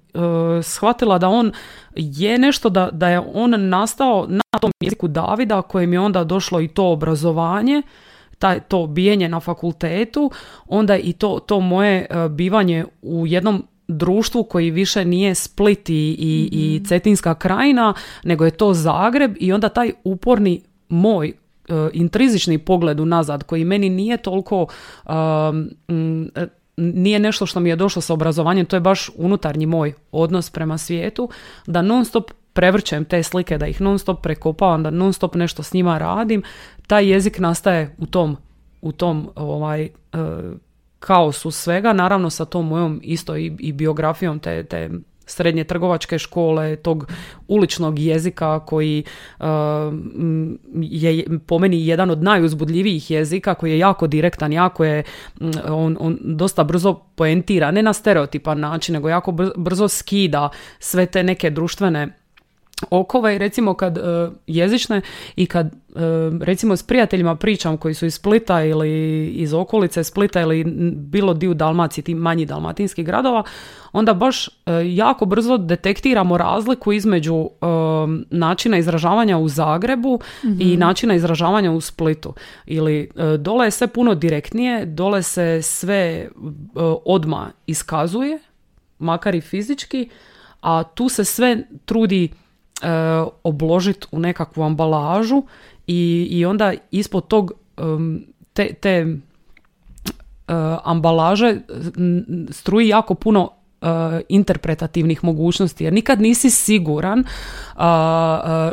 shvatila 0.62 1.18
da 1.18 1.28
on 1.28 1.52
je 1.94 2.38
nešto, 2.38 2.68
da, 2.68 2.88
da 2.92 3.08
je 3.08 3.22
on 3.34 3.68
nastao 3.68 4.26
na 4.28 4.58
tom 4.60 4.70
jeziku 4.80 5.08
Davida 5.08 5.62
kojem 5.62 5.92
je 5.92 6.00
onda 6.00 6.24
došlo 6.24 6.60
i 6.60 6.68
to 6.68 6.90
obrazovanje 6.90 7.82
taj, 8.38 8.60
to 8.60 8.86
bijenje 8.86 9.28
na 9.28 9.40
fakultetu, 9.40 10.30
onda 10.66 10.96
i 10.96 11.12
to, 11.12 11.38
to 11.46 11.60
moje 11.60 12.06
bivanje 12.30 12.84
u 13.02 13.26
jednom 13.26 13.64
društvu 13.88 14.44
koji 14.44 14.70
više 14.70 15.04
nije 15.04 15.34
Split 15.34 15.90
i, 15.90 16.16
i, 16.52 16.76
mhm. 16.76 16.84
Cetinska 16.84 17.34
krajina, 17.34 17.94
nego 18.24 18.44
je 18.44 18.50
to 18.50 18.74
Zagreb 18.74 19.34
i 19.40 19.52
onda 19.52 19.68
taj 19.68 19.92
uporni 20.04 20.62
moj 20.88 21.32
uh, 21.68 21.76
intrizični 21.92 22.58
pogled 22.58 23.00
unazad 23.00 23.42
koji 23.42 23.64
meni 23.64 23.88
nije 23.88 24.16
toliko 24.16 24.66
um, 25.06 25.70
nije 26.76 27.18
nešto 27.18 27.46
što 27.46 27.60
mi 27.60 27.68
je 27.68 27.76
došlo 27.76 28.02
sa 28.02 28.14
obrazovanjem, 28.14 28.66
to 28.66 28.76
je 28.76 28.80
baš 28.80 29.10
unutarnji 29.16 29.66
moj 29.66 29.92
odnos 30.12 30.50
prema 30.50 30.78
svijetu, 30.78 31.28
da 31.66 31.82
non 31.82 32.04
stop 32.04 32.30
prevrćem 32.52 33.04
te 33.04 33.22
slike, 33.22 33.58
da 33.58 33.66
ih 33.66 33.80
non 33.80 33.98
stop 33.98 34.22
prekopavam, 34.22 34.82
da 34.82 34.90
non 34.90 35.12
stop 35.12 35.34
nešto 35.34 35.62
s 35.62 35.72
njima 35.72 35.98
radim, 35.98 36.42
taj 36.86 37.10
jezik 37.10 37.38
nastaje 37.38 37.94
u 37.98 38.06
tom 38.06 38.36
u 38.80 38.92
tom 38.92 39.30
ovaj 39.34 39.88
uh, 40.12 40.20
kaosu 40.98 41.50
svega, 41.50 41.92
naravno 41.92 42.30
sa 42.30 42.44
tom 42.44 42.66
mojom 42.66 43.00
isto 43.02 43.36
i, 43.36 43.52
i 43.58 43.72
biografijom 43.72 44.38
te, 44.38 44.64
te 44.64 44.90
srednje 45.26 45.64
trgovačke 45.64 46.18
škole, 46.18 46.76
tog 46.76 47.12
uličnog 47.48 47.98
jezika 47.98 48.60
koji 48.60 49.04
uh, 49.38 49.46
je 50.80 51.24
po 51.46 51.58
meni 51.58 51.86
jedan 51.86 52.10
od 52.10 52.22
najuzbudljivijih 52.22 53.10
jezika, 53.10 53.54
koji 53.54 53.70
je 53.70 53.78
jako 53.78 54.06
direktan, 54.06 54.52
jako 54.52 54.84
je, 54.84 55.02
on, 55.68 55.96
on 56.00 56.18
dosta 56.20 56.64
brzo 56.64 56.94
poentira, 56.94 57.70
ne 57.70 57.82
na 57.82 57.92
stereotipan 57.92 58.60
način, 58.60 58.92
nego 58.92 59.08
jako 59.08 59.32
brzo 59.56 59.88
skida 59.88 60.48
sve 60.78 61.06
te 61.06 61.22
neke 61.22 61.50
društvene 61.50 62.25
okova 62.90 63.32
i 63.32 63.38
recimo 63.38 63.74
kad 63.74 63.98
uh, 63.98 64.04
jezične 64.46 65.00
i 65.36 65.46
kad 65.46 65.66
uh, 65.66 66.00
recimo 66.40 66.76
s 66.76 66.82
prijateljima 66.82 67.36
pričam 67.36 67.76
koji 67.76 67.94
su 67.94 68.06
iz 68.06 68.14
Splita 68.14 68.64
ili 68.64 69.26
iz 69.26 69.54
okolice 69.54 70.04
Splita 70.04 70.40
ili 70.40 70.64
bilo 70.96 71.34
dio 71.34 71.54
Dalmacije, 71.54 72.04
ti 72.04 72.14
manji 72.14 72.46
dalmatinskih 72.46 73.06
gradova, 73.06 73.42
onda 73.92 74.14
baš 74.14 74.48
uh, 74.48 74.52
jako 74.84 75.26
brzo 75.26 75.56
detektiramo 75.56 76.38
razliku 76.38 76.92
između 76.92 77.48
načina 78.30 78.78
izražavanja 78.78 79.38
u 79.38 79.48
Zagrebu 79.48 80.20
i 80.42 80.66
mhm. 80.66 80.78
načina 80.78 81.14
izražavanja 81.14 81.72
u 81.72 81.80
Splitu. 81.80 82.34
Ili 82.66 83.10
dole 83.38 83.66
je 83.66 83.70
sve 83.70 83.86
puno 83.86 84.14
direktnije, 84.14 84.86
dole 84.86 85.22
se 85.22 85.62
sve 85.62 86.28
odma 87.04 87.50
iskazuje, 87.66 88.38
makar 88.98 89.34
i 89.34 89.40
fizički, 89.40 90.08
a 90.60 90.82
tu 90.84 91.08
se 91.08 91.24
sve 91.24 91.66
trudi 91.84 92.28
e, 92.82 92.88
obložiti 93.42 94.06
u 94.12 94.18
nekakvu 94.18 94.62
ambalažu 94.62 95.42
i, 95.86 96.28
i 96.30 96.44
onda 96.44 96.72
ispod 96.90 97.26
tog 97.26 97.52
te, 98.52 98.74
te 98.74 98.88
e, 98.88 99.16
ambalaže 100.84 101.56
struji 102.50 102.88
jako 102.88 103.14
puno 103.14 103.50
e, 103.82 103.86
interpretativnih 104.28 105.24
mogućnosti 105.24 105.84
jer 105.84 105.92
nikad 105.92 106.20
nisi 106.20 106.50
siguran 106.50 107.18
uh, 107.18 107.82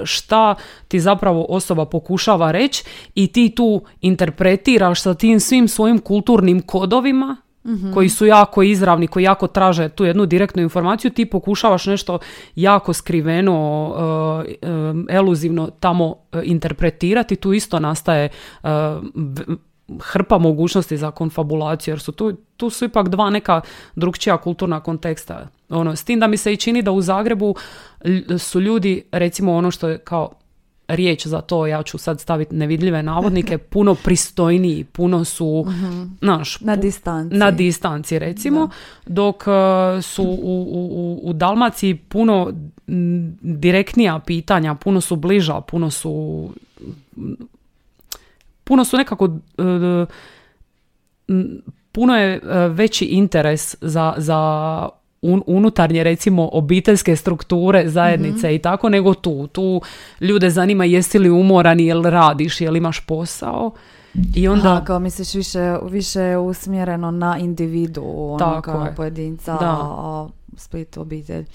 šta 0.03 0.55
ti 0.87 0.99
zapravo 0.99 1.45
osoba 1.49 1.85
pokušava 1.85 2.51
reći 2.51 2.83
i 3.15 3.27
ti 3.27 3.55
tu 3.55 3.81
interpretiraš 4.01 5.01
sa 5.01 5.13
tim 5.13 5.39
svim 5.39 5.67
svojim 5.67 5.99
kulturnim 5.99 6.61
kodovima 6.61 7.37
Mhm. 7.65 7.93
koji 7.93 8.09
su 8.09 8.25
jako 8.25 8.63
izravni, 8.63 9.07
koji 9.07 9.23
jako 9.23 9.47
traže 9.47 9.89
tu 9.89 10.05
jednu 10.05 10.25
direktnu 10.25 10.61
informaciju, 10.61 11.11
ti 11.11 11.25
pokušavaš 11.25 11.85
nešto 11.85 12.19
jako 12.55 12.93
skriveno, 12.93 13.87
uh, 13.89 14.65
eluzivno 15.09 15.69
tamo 15.79 16.05
uh, 16.07 16.41
interpretirati, 16.43 17.35
tu 17.35 17.53
isto 17.53 17.79
nastaje 17.79 18.29
uh, 18.63 18.69
hrpa 20.01 20.37
mogućnosti 20.37 20.97
za 20.97 21.11
konfabulaciju, 21.11 21.91
jer 21.91 21.99
su 21.99 22.11
tu, 22.11 22.33
tu 22.57 22.69
su 22.69 22.85
ipak 22.85 23.09
dva 23.09 23.29
neka 23.29 23.61
drugčija 23.95 24.37
kulturna 24.37 24.79
konteksta. 24.79 25.47
Ono, 25.69 25.95
s 25.95 26.03
tim 26.03 26.19
da 26.19 26.27
mi 26.27 26.37
se 26.37 26.53
i 26.53 26.57
čini 26.57 26.81
da 26.81 26.91
u 26.91 27.01
Zagrebu 27.01 27.55
su 28.37 28.61
ljudi, 28.61 29.03
recimo 29.11 29.53
ono 29.53 29.71
što 29.71 29.87
je 29.87 29.97
kao 29.97 30.31
riječ 30.87 31.27
za 31.27 31.41
to, 31.41 31.67
ja 31.67 31.83
ću 31.83 31.97
sad 31.97 32.21
staviti 32.21 32.55
nevidljive 32.55 33.03
navodnike, 33.03 33.57
puno 33.73 33.95
pristojniji, 33.95 34.83
puno 34.83 35.25
su, 35.25 35.65
naš, 36.21 36.59
na 36.59 36.75
distanci. 36.75 37.35
Na 37.35 37.51
distanci, 37.51 38.19
recimo, 38.19 38.69
dok 39.05 39.43
e, 39.47 40.01
su 40.01 40.23
u, 40.23 40.67
u, 40.71 41.19
u 41.23 41.33
Dalmaciji 41.33 41.95
puno 41.95 42.53
direktnija 43.41 44.19
pitanja, 44.19 44.75
puno 44.75 45.01
su 45.01 45.15
bliža, 45.15 45.61
puno 45.61 45.91
su 45.91 46.49
puno 48.63 48.85
su 48.85 48.97
nekako 48.97 49.25
e, 49.57 50.05
puno 51.91 52.17
je 52.17 52.35
e, 52.35 52.67
veći 52.67 53.05
interes 53.05 53.75
za, 53.81 54.13
za 54.17 54.89
unutarnje 55.45 56.03
recimo 56.03 56.49
obiteljske 56.51 57.15
strukture 57.15 57.89
zajednice 57.89 58.47
mhm. 58.47 58.55
i 58.55 58.59
tako 58.59 58.89
nego 58.89 59.13
tu. 59.13 59.47
Tu 59.47 59.81
ljude 60.19 60.49
zanima 60.49 60.85
jesi 60.85 61.19
li 61.19 61.29
umoran, 61.29 61.79
jel 61.79 62.03
radiš, 62.03 62.61
jel 62.61 62.75
imaš 62.75 62.99
posao. 62.99 63.71
I 64.35 64.47
onda... 64.47 64.71
Aha, 64.71 64.85
kao 64.85 64.99
misliš 64.99 65.33
više, 65.33 65.77
više 65.89 66.37
usmjereno 66.37 67.11
na 67.11 67.37
individu, 67.37 68.03
ono 68.05 68.39
tako 68.39 68.61
kao 68.61 68.85
je. 68.85 68.95
pojedinca, 68.95 69.57
da. 69.57 69.77
a 69.81 70.27
split 70.57 70.97
obitelj. 70.97 71.45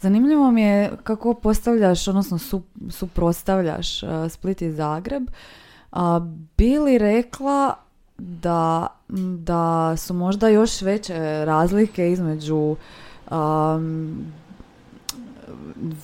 Zanimljivo 0.00 0.50
mi 0.50 0.62
je 0.62 0.90
kako 1.02 1.34
postavljaš, 1.34 2.08
odnosno 2.08 2.38
su, 2.38 2.62
suprostavljaš 2.90 4.02
uh, 4.02 4.08
Split 4.28 4.62
i 4.62 4.72
Zagreb. 4.72 5.30
A, 5.92 6.20
bi 6.56 6.78
li 6.78 6.98
rekla 6.98 7.74
da, 8.18 8.86
da 9.38 9.94
su 9.96 10.14
možda 10.14 10.48
još 10.48 10.82
veće 10.82 11.44
razlike 11.44 12.10
između 12.10 12.76
um, 13.32 14.32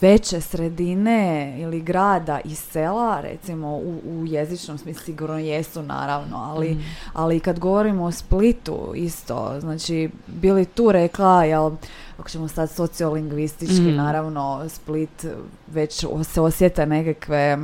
veće 0.01 0.41
sredine 0.41 1.55
ili 1.61 1.81
grada 1.81 2.41
i 2.45 2.55
sela, 2.55 3.21
recimo 3.21 3.69
u, 3.69 4.01
u 4.05 4.27
jezičnom 4.27 4.79
smislu 4.79 5.05
sigurno 5.05 5.39
jesu 5.39 5.83
naravno, 5.83 6.37
ali, 6.37 6.71
mm. 6.71 6.85
ali 7.13 7.41
kad 7.41 7.59
govorimo 7.59 8.05
o 8.05 8.13
Splitu 8.13 8.93
isto, 8.95 9.61
znači 9.61 10.11
bili 10.27 10.65
tu 10.65 10.93
rekla, 10.93 11.45
jel, 11.45 11.71
ako 12.19 12.29
ćemo 12.29 12.49
sad 12.49 12.71
sociolingvistički, 12.71 13.81
mm. 13.81 13.97
naravno 13.97 14.69
Split 14.69 15.27
već 15.67 16.05
se 16.23 16.41
osjete 16.41 16.87
nekakve 16.87 17.59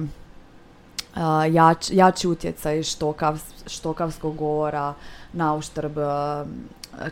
uh, 1.14 1.20
jač, 1.50 1.90
jači 1.92 2.28
utjecaj 2.28 2.82
štokav, 2.82 3.40
štokavskog 3.66 4.36
govora 4.36 4.94
na 5.32 5.54
uštrb 5.54 5.98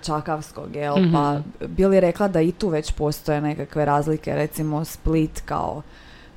Čakavskog, 0.03 0.77
jel? 0.77 0.95
Pa 1.12 1.33
mhm. 1.33 1.75
bili 1.75 2.01
rekla 2.01 2.29
da 2.29 2.40
i 2.40 2.53
tu 2.53 2.68
već 2.68 2.92
postoje 2.92 3.40
nekakve 3.40 3.85
razlike, 3.85 4.35
recimo 4.35 4.85
Split 4.85 5.40
kao 5.40 5.83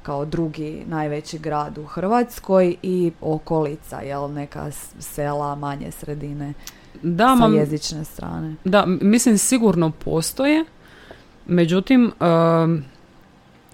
kao 0.05 0.25
drugi 0.25 0.83
najveći 0.87 1.39
grad 1.39 1.77
u 1.77 1.85
Hrvatskoj 1.85 2.75
i 2.83 3.11
okolica, 3.21 4.01
jel, 4.01 4.33
neka 4.33 4.71
sela, 4.99 5.55
manje 5.55 5.91
sredine 5.91 6.53
da, 7.01 7.37
sa 7.39 7.45
jezične 7.45 8.03
strane. 8.03 8.55
Da, 8.63 8.85
mislim 8.85 9.37
sigurno 9.37 9.91
postoje, 9.91 10.65
međutim, 11.45 12.11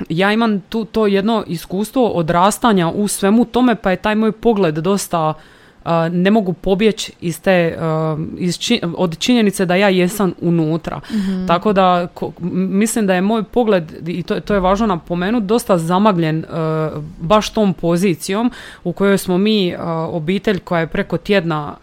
ja 0.09 0.33
imam 0.33 0.61
tu 0.61 0.85
to 0.85 1.07
jedno 1.07 1.43
iskustvo 1.47 2.07
odrastanja 2.07 2.89
u 2.89 3.07
svemu 3.07 3.45
tome, 3.45 3.75
pa 3.75 3.91
je 3.91 3.97
taj 3.97 4.15
moj 4.15 4.31
pogled 4.31 4.75
dosta 4.75 5.33
ne 6.11 6.31
mogu 6.31 6.53
pobjeći 6.53 7.11
iz 7.21 7.41
te, 7.41 7.77
iz 8.37 8.59
od 8.97 9.17
činjenice 9.17 9.65
da 9.65 9.75
ja 9.75 9.89
jesam 9.89 10.33
unutra. 10.41 11.01
Mhm. 11.11 11.45
Tako 11.47 11.73
da 11.73 12.07
mislim 12.51 13.07
da 13.07 13.13
je 13.13 13.21
moj 13.21 13.43
pogled, 13.43 14.07
i 14.07 14.23
to, 14.23 14.39
to 14.39 14.53
je 14.53 14.59
važno 14.59 14.87
napomenuti, 14.87 15.45
dosta 15.45 15.77
zamagljen 15.77 16.45
baš 17.19 17.49
tom 17.49 17.73
pozicijom 17.73 18.51
u 18.83 18.93
kojoj 18.93 19.17
smo 19.17 19.37
mi 19.37 19.75
obitelj 20.09 20.59
koja 20.59 20.79
je 20.79 20.87
preko 20.87 21.17
tjedna 21.17 21.75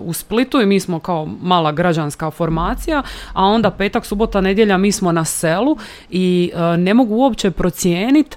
u 0.00 0.12
Splitu 0.12 0.60
i 0.60 0.66
mi 0.66 0.80
smo 0.80 0.98
kao 0.98 1.28
mala 1.42 1.72
građanska 1.72 2.30
formacija, 2.30 3.02
a 3.32 3.44
onda 3.44 3.70
petak, 3.70 4.06
subota, 4.06 4.40
nedjelja 4.40 4.78
mi 4.78 4.92
smo 4.92 5.12
na 5.12 5.24
selu 5.24 5.76
i 6.10 6.52
ne 6.78 6.94
mogu 6.94 7.14
uopće 7.14 7.50
procijeniti 7.50 8.36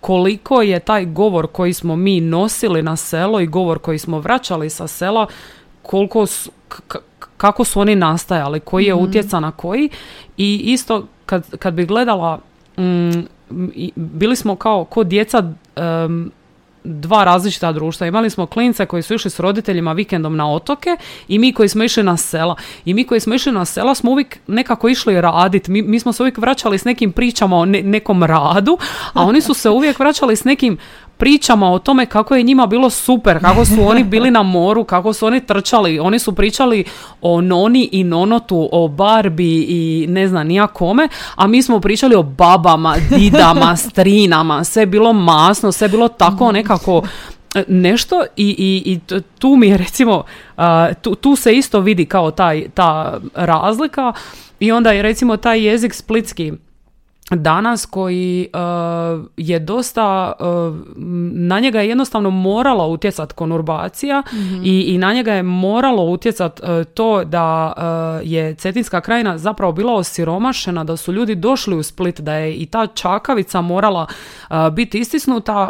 koliko 0.00 0.62
je 0.62 0.80
taj 0.80 1.06
govor 1.06 1.46
koji 1.46 1.72
smo 1.72 1.96
mi 1.96 2.20
nosili 2.20 2.82
na 2.82 2.96
selo 2.96 3.40
i 3.40 3.46
govor 3.46 3.78
koji 3.78 3.98
smo 3.98 4.20
vraćali 4.20 4.70
sa 4.70 4.86
sela, 4.86 5.26
koliko 5.82 6.26
su, 6.26 6.50
kako 7.36 7.64
su 7.64 7.80
oni 7.80 7.94
nastajali, 7.94 8.60
koji 8.60 8.84
je 8.84 8.94
mm 8.94 8.98
utjeca 8.98 9.40
na 9.40 9.50
koji? 9.50 9.88
I 10.36 10.62
isto 10.64 11.06
kad, 11.26 11.56
kad 11.56 11.74
bi 11.74 11.86
gledala 11.86 12.38
mm, 12.78 13.10
bili 13.94 14.36
smo 14.36 14.56
kao 14.56 14.84
ko 14.84 15.04
djeca 15.04 15.52
dva 16.88 17.24
različita 17.24 17.72
društva. 17.72 18.06
Imali 18.06 18.30
smo 18.30 18.46
klince 18.46 18.86
koji 18.86 19.02
su 19.02 19.14
išli 19.14 19.30
s 19.30 19.40
roditeljima 19.40 19.92
vikendom 19.92 20.36
na 20.36 20.52
otoke 20.52 20.96
i 21.28 21.38
mi 21.38 21.52
koji 21.52 21.68
smo 21.68 21.84
išli 21.84 22.02
na 22.02 22.16
sela. 22.16 22.56
I 22.84 22.94
mi 22.94 23.04
koji 23.04 23.20
smo 23.20 23.34
išli 23.34 23.52
na 23.52 23.64
sela 23.64 23.94
smo 23.94 24.10
uvijek 24.10 24.38
nekako 24.46 24.88
išli 24.88 25.20
raditi. 25.20 25.70
Mi, 25.70 25.82
mi 25.82 26.00
smo 26.00 26.12
se 26.12 26.22
uvijek 26.22 26.38
vraćali 26.38 26.78
s 26.78 26.84
nekim 26.84 27.12
pričama 27.12 27.56
o 27.56 27.64
nekom 27.64 28.22
radu, 28.22 28.78
a 29.12 29.22
oni 29.22 29.40
su 29.40 29.54
se 29.54 29.70
uvijek 29.70 29.98
vraćali 29.98 30.36
s 30.36 30.44
nekim 30.44 30.78
pričama 31.18 31.70
o 31.70 31.78
tome 31.78 32.06
kako 32.06 32.36
je 32.36 32.42
njima 32.42 32.66
bilo 32.66 32.90
super, 32.90 33.40
kako 33.40 33.64
su 33.64 33.88
oni 33.88 34.04
bili 34.14 34.30
na 34.30 34.42
moru, 34.42 34.84
kako 34.84 35.12
su 35.12 35.26
oni 35.26 35.40
trčali. 35.40 35.98
Oni 35.98 36.18
su 36.18 36.34
pričali 36.34 36.84
o 37.20 37.40
Noni 37.40 37.88
i 37.92 38.04
Nonotu, 38.04 38.68
o 38.72 38.88
Barbi 38.88 39.66
i 39.68 40.06
ne 40.08 40.28
znam 40.28 40.46
nija 40.46 40.66
kome, 40.66 41.08
a 41.34 41.46
mi 41.46 41.62
smo 41.62 41.80
pričali 41.80 42.14
o 42.14 42.22
babama, 42.22 42.96
didama, 43.10 43.76
strinama, 43.90 44.64
sve 44.64 44.82
je 44.82 44.86
bilo 44.86 45.12
masno, 45.12 45.72
sve 45.72 45.84
je 45.84 45.88
bilo 45.88 46.08
tako 46.08 46.52
nekako 46.52 47.02
e, 47.54 47.64
nešto 47.68 48.24
i, 48.36 48.48
i, 48.58 48.92
i 48.92 49.20
tu 49.38 49.56
mi 49.56 49.68
je 49.68 49.76
recimo, 49.76 50.22
tu, 51.02 51.14
tu 51.14 51.36
se 51.36 51.54
isto 51.54 51.80
vidi 51.80 52.06
kao 52.06 52.30
taj, 52.30 52.68
ta 52.74 53.20
razlika 53.34 54.12
i 54.60 54.72
onda 54.72 54.90
je 54.92 55.02
recimo 55.02 55.36
taj 55.36 55.66
jezik 55.66 55.94
splitski 55.94 56.52
danas 57.30 57.86
koji 57.86 58.48
uh, 58.54 59.26
je 59.36 59.58
dosta, 59.58 60.32
uh, 60.40 60.76
na 61.32 61.60
njega 61.60 61.80
je 61.80 61.88
jednostavno 61.88 62.30
morala 62.30 62.86
utjecati 62.86 63.34
konurbacija 63.34 64.22
mhm. 64.32 64.62
i, 64.64 64.80
i 64.80 64.98
na 64.98 65.12
njega 65.12 65.32
je 65.34 65.42
moralo 65.42 66.04
utjecati 66.04 66.62
uh, 66.62 66.84
to 66.94 67.24
da 67.24 67.72
je 68.24 68.54
Cetinska 68.54 69.00
krajina 69.00 69.38
zapravo 69.38 69.72
bila 69.72 69.94
osiromašena, 69.94 70.84
da 70.84 70.96
su 70.96 71.12
ljudi 71.12 71.34
došli 71.34 71.76
u 71.76 71.82
Split, 71.82 72.20
da 72.20 72.34
je 72.34 72.54
i 72.54 72.66
ta 72.66 72.86
čakavica 72.86 73.60
morala 73.60 74.06
biti 74.72 74.98
istisnuta 74.98 75.68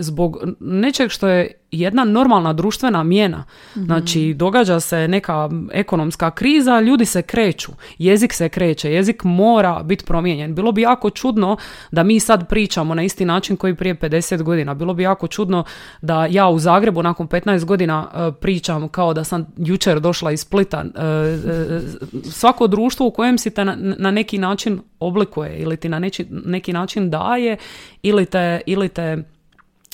zbog 0.00 0.38
nečeg 0.60 1.10
što 1.10 1.28
je 1.28 1.57
jedna 1.70 2.04
normalna 2.04 2.52
društvena 2.52 3.02
mjena. 3.02 3.44
mm 3.76 3.88
Znači, 3.88 4.34
događa 4.34 4.80
se 4.80 5.08
neka 5.08 5.48
ekonomska 5.72 6.30
kriza, 6.30 6.80
ljudi 6.80 7.04
se 7.04 7.22
kreću, 7.22 7.72
jezik 7.98 8.32
se 8.32 8.48
kreće, 8.48 8.92
jezik 8.92 9.24
mora 9.24 9.82
biti 9.82 10.04
promijenjen. 10.04 10.54
Bilo 10.54 10.72
bi 10.72 10.82
jako 10.82 11.10
čudno 11.10 11.56
da 11.90 12.02
mi 12.02 12.20
sad 12.20 12.48
pričamo 12.48 12.94
na 12.94 13.02
isti 13.02 13.24
način 13.24 13.56
koji 13.56 13.74
prije 13.74 13.94
50 13.94 14.42
godina. 14.42 14.74
Bilo 14.74 14.94
bi 14.94 15.02
jako 15.02 15.26
čudno 15.26 15.64
da 16.02 16.26
ja 16.26 16.48
u 16.48 16.58
Zagrebu 16.58 17.02
nakon 17.02 17.28
15 17.28 17.64
godina 17.64 18.06
uh, 18.06 18.34
pričam 18.40 18.88
kao 18.88 19.14
da 19.14 19.24
sam 19.24 19.46
jučer 19.56 20.00
došla 20.00 20.32
iz 20.32 20.40
Splita. 20.40 20.84
Uh, 20.84 20.84
uh, 20.84 22.30
svako 22.32 22.66
društvo 22.66 23.06
u 23.06 23.10
kojem 23.10 23.38
si 23.38 23.50
te 23.50 23.64
na, 23.64 23.76
na 23.78 24.10
neki 24.10 24.38
način 24.38 24.80
oblikuje 25.00 25.58
ili 25.58 25.76
ti 25.76 25.88
na 25.88 25.98
neči, 25.98 26.26
neki 26.30 26.72
način 26.72 27.10
daje 27.10 27.56
ili 28.02 28.26
te, 28.26 28.60
ili 28.66 28.88
te 28.88 29.22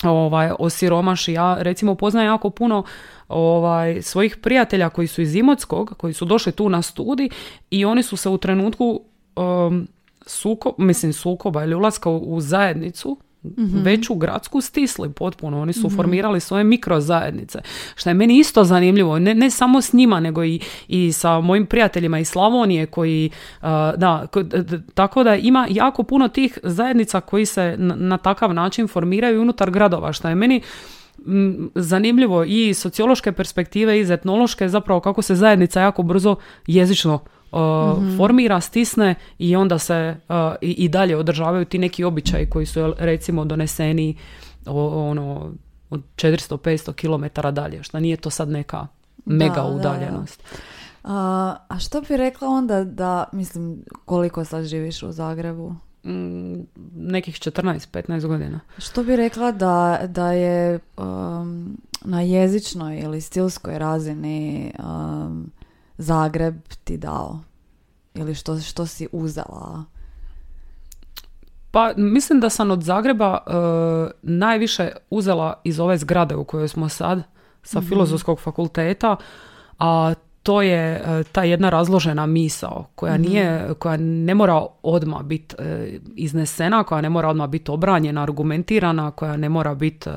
ovaj, 0.03 0.51
osiromaši. 0.59 1.33
Ja 1.33 1.57
recimo 1.59 1.95
poznajem 1.95 2.27
jako 2.27 2.49
puno 2.49 2.83
ovaj, 3.27 4.01
svojih 4.01 4.37
prijatelja 4.37 4.89
koji 4.89 5.07
su 5.07 5.21
iz 5.21 5.35
Imotskog, 5.35 5.93
koji 5.97 6.13
su 6.13 6.25
došli 6.25 6.51
tu 6.51 6.69
na 6.69 6.81
studij 6.81 7.29
i 7.69 7.85
oni 7.85 8.03
su 8.03 8.17
se 8.17 8.29
u 8.29 8.37
trenutku 8.37 9.01
um, 9.35 9.87
suko, 10.25 10.73
mislim 10.77 11.13
sukoba 11.13 11.63
ili 11.63 11.75
ulaska 11.75 12.09
u, 12.09 12.41
zajednicu 12.41 13.17
mm 13.57 13.83
veću 13.83 14.15
gradsku 14.15 14.61
stisli 14.61 15.09
potpuno. 15.09 15.61
Oni 15.61 15.73
su 15.73 15.87
mm 15.87 15.95
formirali 15.95 16.39
svoje 16.39 16.63
mikrozajednice. 16.63 17.59
Što 17.95 18.09
je 18.09 18.13
meni 18.13 18.39
isto 18.39 18.63
zanimljivo. 18.63 19.19
Ne, 19.19 19.35
ne 19.35 19.49
samo 19.49 19.81
s 19.81 19.93
njima, 19.93 20.19
nego 20.19 20.43
i, 20.43 20.59
i 20.87 21.11
sa 21.11 21.39
mojim 21.39 21.65
prijateljima 21.65 22.19
iz 22.19 22.27
Slavonije 22.27 22.85
koji, 22.85 23.29
uh, 23.61 23.67
da, 23.97 24.27
tako 24.93 25.23
da 25.23 25.35
ima 25.35 25.67
jako 25.69 26.03
puno 26.03 26.27
tih 26.27 26.59
zajednica 26.63 27.21
koji 27.21 27.45
se 27.45 27.75
na, 27.77 27.95
na 27.95 28.17
takav 28.17 28.53
način 28.53 28.87
formiraju 28.87 29.41
unutar 29.41 29.71
gradova. 29.71 30.13
Što 30.13 30.29
je 30.29 30.35
meni 30.35 30.61
zanimljivo 31.75 32.43
i 32.43 32.73
sociološke 32.73 33.31
perspektive 33.31 33.97
i 33.97 34.01
iz 34.01 34.09
etnološke 34.09 34.69
zapravo 34.69 34.99
kako 34.99 35.21
se 35.21 35.35
zajednica 35.35 35.81
jako 35.81 36.03
brzo 36.03 36.35
jezično 36.67 37.19
uh, 37.55 38.17
formira, 38.17 38.61
stisne 38.61 39.15
i 39.39 39.55
onda 39.55 39.79
se 39.79 40.15
uh, 40.29 40.35
i, 40.61 40.71
i, 40.71 40.89
dalje 40.89 41.17
održavaju 41.17 41.65
ti 41.65 41.77
neki 41.77 42.03
običaji 42.03 42.49
koji 42.49 42.65
su 42.65 42.93
recimo 42.97 43.45
doneseni 43.45 44.17
ono 44.65 45.51
od 45.89 46.01
400-500 46.15 46.93
km 46.93 47.49
dalje, 47.55 47.83
što 47.83 47.99
nije 47.99 48.17
to 48.17 48.29
sad 48.29 48.49
neka 48.49 48.87
mega 49.25 49.63
udaljenost. 49.63 50.43
A, 51.03 51.55
a 51.67 51.79
što 51.79 52.01
bi 52.01 52.17
rekla 52.17 52.47
onda 52.47 52.83
da, 52.83 53.23
mislim, 53.31 53.83
koliko 54.05 54.45
sad 54.45 54.65
živiš 54.65 55.03
u 55.03 55.11
Zagrebu? 55.11 55.75
Mm, 56.03 56.59
nekih 56.95 57.35
14-15 57.35 58.27
godina. 58.27 58.59
Što 58.77 59.03
bi 59.03 59.15
rekla 59.15 59.51
da, 59.51 60.01
da 60.07 60.31
je 60.31 60.79
um, 60.97 61.77
na 62.01 62.21
jezičnoj 62.21 62.99
ili 62.99 63.21
stilskoj 63.21 63.79
razini 63.79 64.71
um, 64.79 65.51
Zagreb 65.97 66.55
ti 66.83 66.97
dao? 66.97 67.39
Ili 68.13 68.35
što, 68.35 68.59
što 68.59 68.85
si 68.85 69.07
uzela? 69.11 69.85
Pa 71.71 71.93
mislim 71.97 72.39
da 72.39 72.49
sam 72.49 72.71
od 72.71 72.83
Zagreba 72.83 73.37
e, 73.37 73.51
najviše 74.21 74.91
uzela 75.09 75.61
iz 75.63 75.79
ove 75.79 75.97
zgrade 75.97 76.35
u 76.35 76.43
kojoj 76.43 76.67
smo 76.67 76.89
sad, 76.89 77.23
sa 77.63 77.79
mm 77.79 77.83
filozofskog 77.83 78.39
fakulteta, 78.39 79.15
a 79.79 80.13
to 80.43 80.61
je 80.61 81.03
e, 81.05 81.23
ta 81.31 81.43
jedna 81.43 81.69
razložena 81.69 82.25
misao 82.25 82.85
koja 82.95 83.13
mhm. 83.13 83.21
nije, 83.21 83.73
koja 83.79 83.97
ne 83.97 84.35
mora 84.35 84.65
odmah 84.83 85.23
biti 85.23 85.55
e, 85.59 85.97
iznesena, 86.15 86.83
koja 86.83 87.01
ne 87.01 87.09
mora 87.09 87.29
odmah 87.29 87.49
biti 87.49 87.71
obranjena, 87.71 88.23
argumentirana, 88.23 89.11
koja 89.11 89.37
ne 89.37 89.49
mora 89.49 89.75
biti 89.75 90.09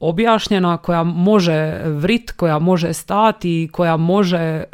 objašnjena, 0.00 0.76
koja 0.76 1.04
može 1.04 1.80
vrit, 1.84 2.32
koja 2.32 2.58
može 2.58 2.92
stati, 2.92 3.68
koja 3.72 3.96
može 3.96 4.64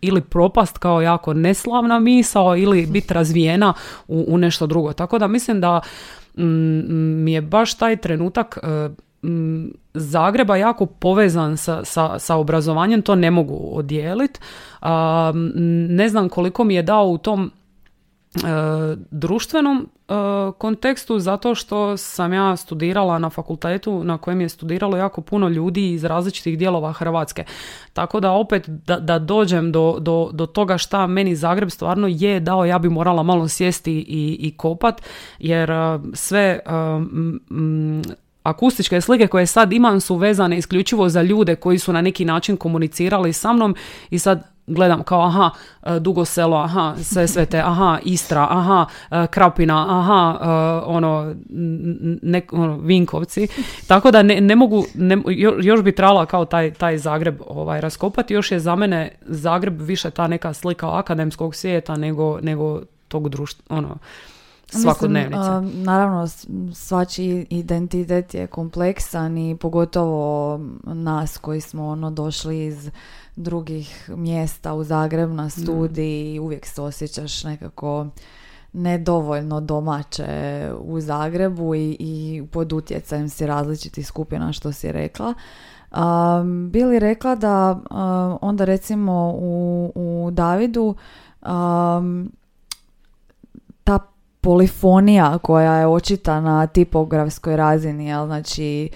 ili 0.00 0.20
propast 0.20 0.78
kao 0.78 1.00
jako 1.00 1.34
neslavna 1.34 1.98
misao 1.98 2.56
ili 2.56 2.86
biti 2.86 3.14
razvijena 3.14 3.74
u, 4.08 4.24
u 4.28 4.38
nešto 4.38 4.66
drugo. 4.66 4.92
Tako 4.92 5.18
da 5.18 5.26
mislim 5.26 5.60
da 5.60 5.80
mi 7.24 7.32
je 7.32 7.40
baš 7.40 7.74
taj 7.74 7.96
trenutak 7.96 8.58
Zagreba 9.94 10.56
jako 10.56 10.86
povezan 10.86 11.56
sa, 11.56 11.84
sa, 11.84 12.18
sa 12.18 12.36
obrazovanjem, 12.36 13.02
to 13.02 13.14
ne 13.14 13.30
mogu 13.30 13.70
odijeliti. 13.72 14.40
Ne 15.88 16.08
znam 16.08 16.28
koliko 16.28 16.64
mi 16.64 16.74
je 16.74 16.82
dao 16.82 17.06
u 17.06 17.18
tom 17.18 17.50
E, 17.50 17.65
društvenom 19.10 19.88
e, 20.08 20.12
kontekstu 20.58 21.18
zato 21.18 21.54
što 21.54 21.96
sam 21.96 22.32
ja 22.32 22.56
studirala 22.56 23.18
na 23.18 23.30
fakultetu 23.30 24.04
na 24.04 24.18
kojem 24.18 24.40
je 24.40 24.48
studiralo 24.48 24.96
jako 24.96 25.20
puno 25.20 25.48
ljudi 25.48 25.92
iz 25.92 26.04
različitih 26.04 26.58
dijelova 26.58 26.92
Hrvatske. 26.92 27.44
Tako 27.92 28.20
da 28.20 28.32
opet 28.32 28.68
da, 28.68 28.98
da 28.98 29.18
dođem 29.18 29.72
do, 29.72 29.96
do, 30.00 30.30
do 30.32 30.46
toga 30.46 30.78
šta 30.78 31.06
meni 31.06 31.36
Zagreb 31.36 31.70
stvarno 31.70 32.06
je 32.10 32.40
dao, 32.40 32.64
ja 32.64 32.78
bi 32.78 32.88
morala 32.88 33.22
malo 33.22 33.48
sjesti 33.48 33.92
i, 33.92 34.36
i 34.40 34.56
kopat 34.56 35.02
jer 35.38 35.70
e, 35.70 35.98
sve 36.12 36.60
akustičke 38.42 39.00
slike 39.00 39.26
koje 39.26 39.46
sad 39.46 39.72
imam 39.72 40.00
su 40.00 40.16
vezane 40.16 40.58
isključivo 40.58 41.08
za 41.08 41.22
ljude 41.22 41.56
koji 41.56 41.78
su 41.78 41.92
na 41.92 42.00
neki 42.00 42.24
način 42.24 42.56
komunicirali 42.56 43.32
sa 43.32 43.52
mnom 43.52 43.76
i 44.10 44.18
sad 44.18 44.55
gledam 44.66 45.02
kao 45.02 45.22
aha, 45.22 45.50
e, 45.82 46.00
Dugo 46.00 46.24
selo, 46.24 46.56
aha, 46.56 46.94
sve 47.02 47.28
sve 47.28 47.46
te, 47.46 47.60
aha, 47.60 47.98
Istra, 48.04 48.46
aha, 48.50 48.86
e, 49.10 49.26
Krapina, 49.26 49.98
aha, 49.98 50.38
e, 50.40 50.46
ono, 50.86 51.34
ne, 52.22 52.42
ono 52.52 52.76
Vinkovci. 52.76 53.48
Tako 53.88 54.10
da 54.10 54.22
ne, 54.22 54.40
ne 54.40 54.56
mogu, 54.56 54.84
ne, 54.94 55.22
još 55.62 55.82
bi 55.82 55.92
trebala 55.92 56.26
kao 56.26 56.44
taj, 56.44 56.70
taj 56.70 56.98
Zagreb 56.98 57.40
ovaj, 57.48 57.80
raskopati. 57.80 58.34
Još 58.34 58.52
je 58.52 58.60
za 58.60 58.76
mene 58.76 59.12
Zagreb 59.22 59.80
više 59.80 60.10
ta 60.10 60.26
neka 60.26 60.52
slika 60.52 60.98
akademskog 60.98 61.54
svijeta 61.54 61.96
nego, 61.96 62.38
nego 62.40 62.80
tog 63.08 63.28
društva, 63.28 63.76
ono, 63.76 63.98
svakodnevnice. 64.66 65.60
Mislim, 65.60 65.82
naravno, 65.82 66.28
svači 66.74 67.46
identitet 67.50 68.34
je 68.34 68.46
kompleksan 68.46 69.38
i 69.38 69.56
pogotovo 69.56 70.60
nas 70.84 71.38
koji 71.38 71.60
smo 71.60 71.86
ono 71.86 72.10
došli 72.10 72.66
iz 72.66 72.90
drugih 73.36 74.10
mjesta 74.16 74.74
u 74.74 74.84
Zagreb 74.84 75.30
na 75.30 75.50
studij 75.50 76.34
i 76.34 76.40
uvijek 76.40 76.66
se 76.66 76.82
osjećaš 76.82 77.44
nekako 77.44 78.06
nedovoljno 78.72 79.60
domaće 79.60 80.70
u 80.80 81.00
Zagrebu 81.00 81.74
i, 81.74 81.96
i 82.00 82.44
pod 82.52 82.72
utjecajem 82.72 83.28
si 83.28 83.46
različitih 83.46 84.06
skupina 84.06 84.52
što 84.52 84.72
si 84.72 84.92
rekla. 84.92 85.34
Um, 85.90 86.70
bili 86.70 86.98
rekla 86.98 87.34
da 87.34 87.80
onda 88.40 88.64
recimo 88.64 89.32
u, 89.36 89.92
u 89.94 90.30
Davidu 90.30 90.94
um, 91.42 92.32
polifonija 94.46 95.38
koja 95.38 95.74
je 95.74 95.86
očita 95.86 96.40
na 96.40 96.66
tipografskoj 96.66 97.56
razini, 97.56 98.06
jel, 98.06 98.26
znači 98.26 98.90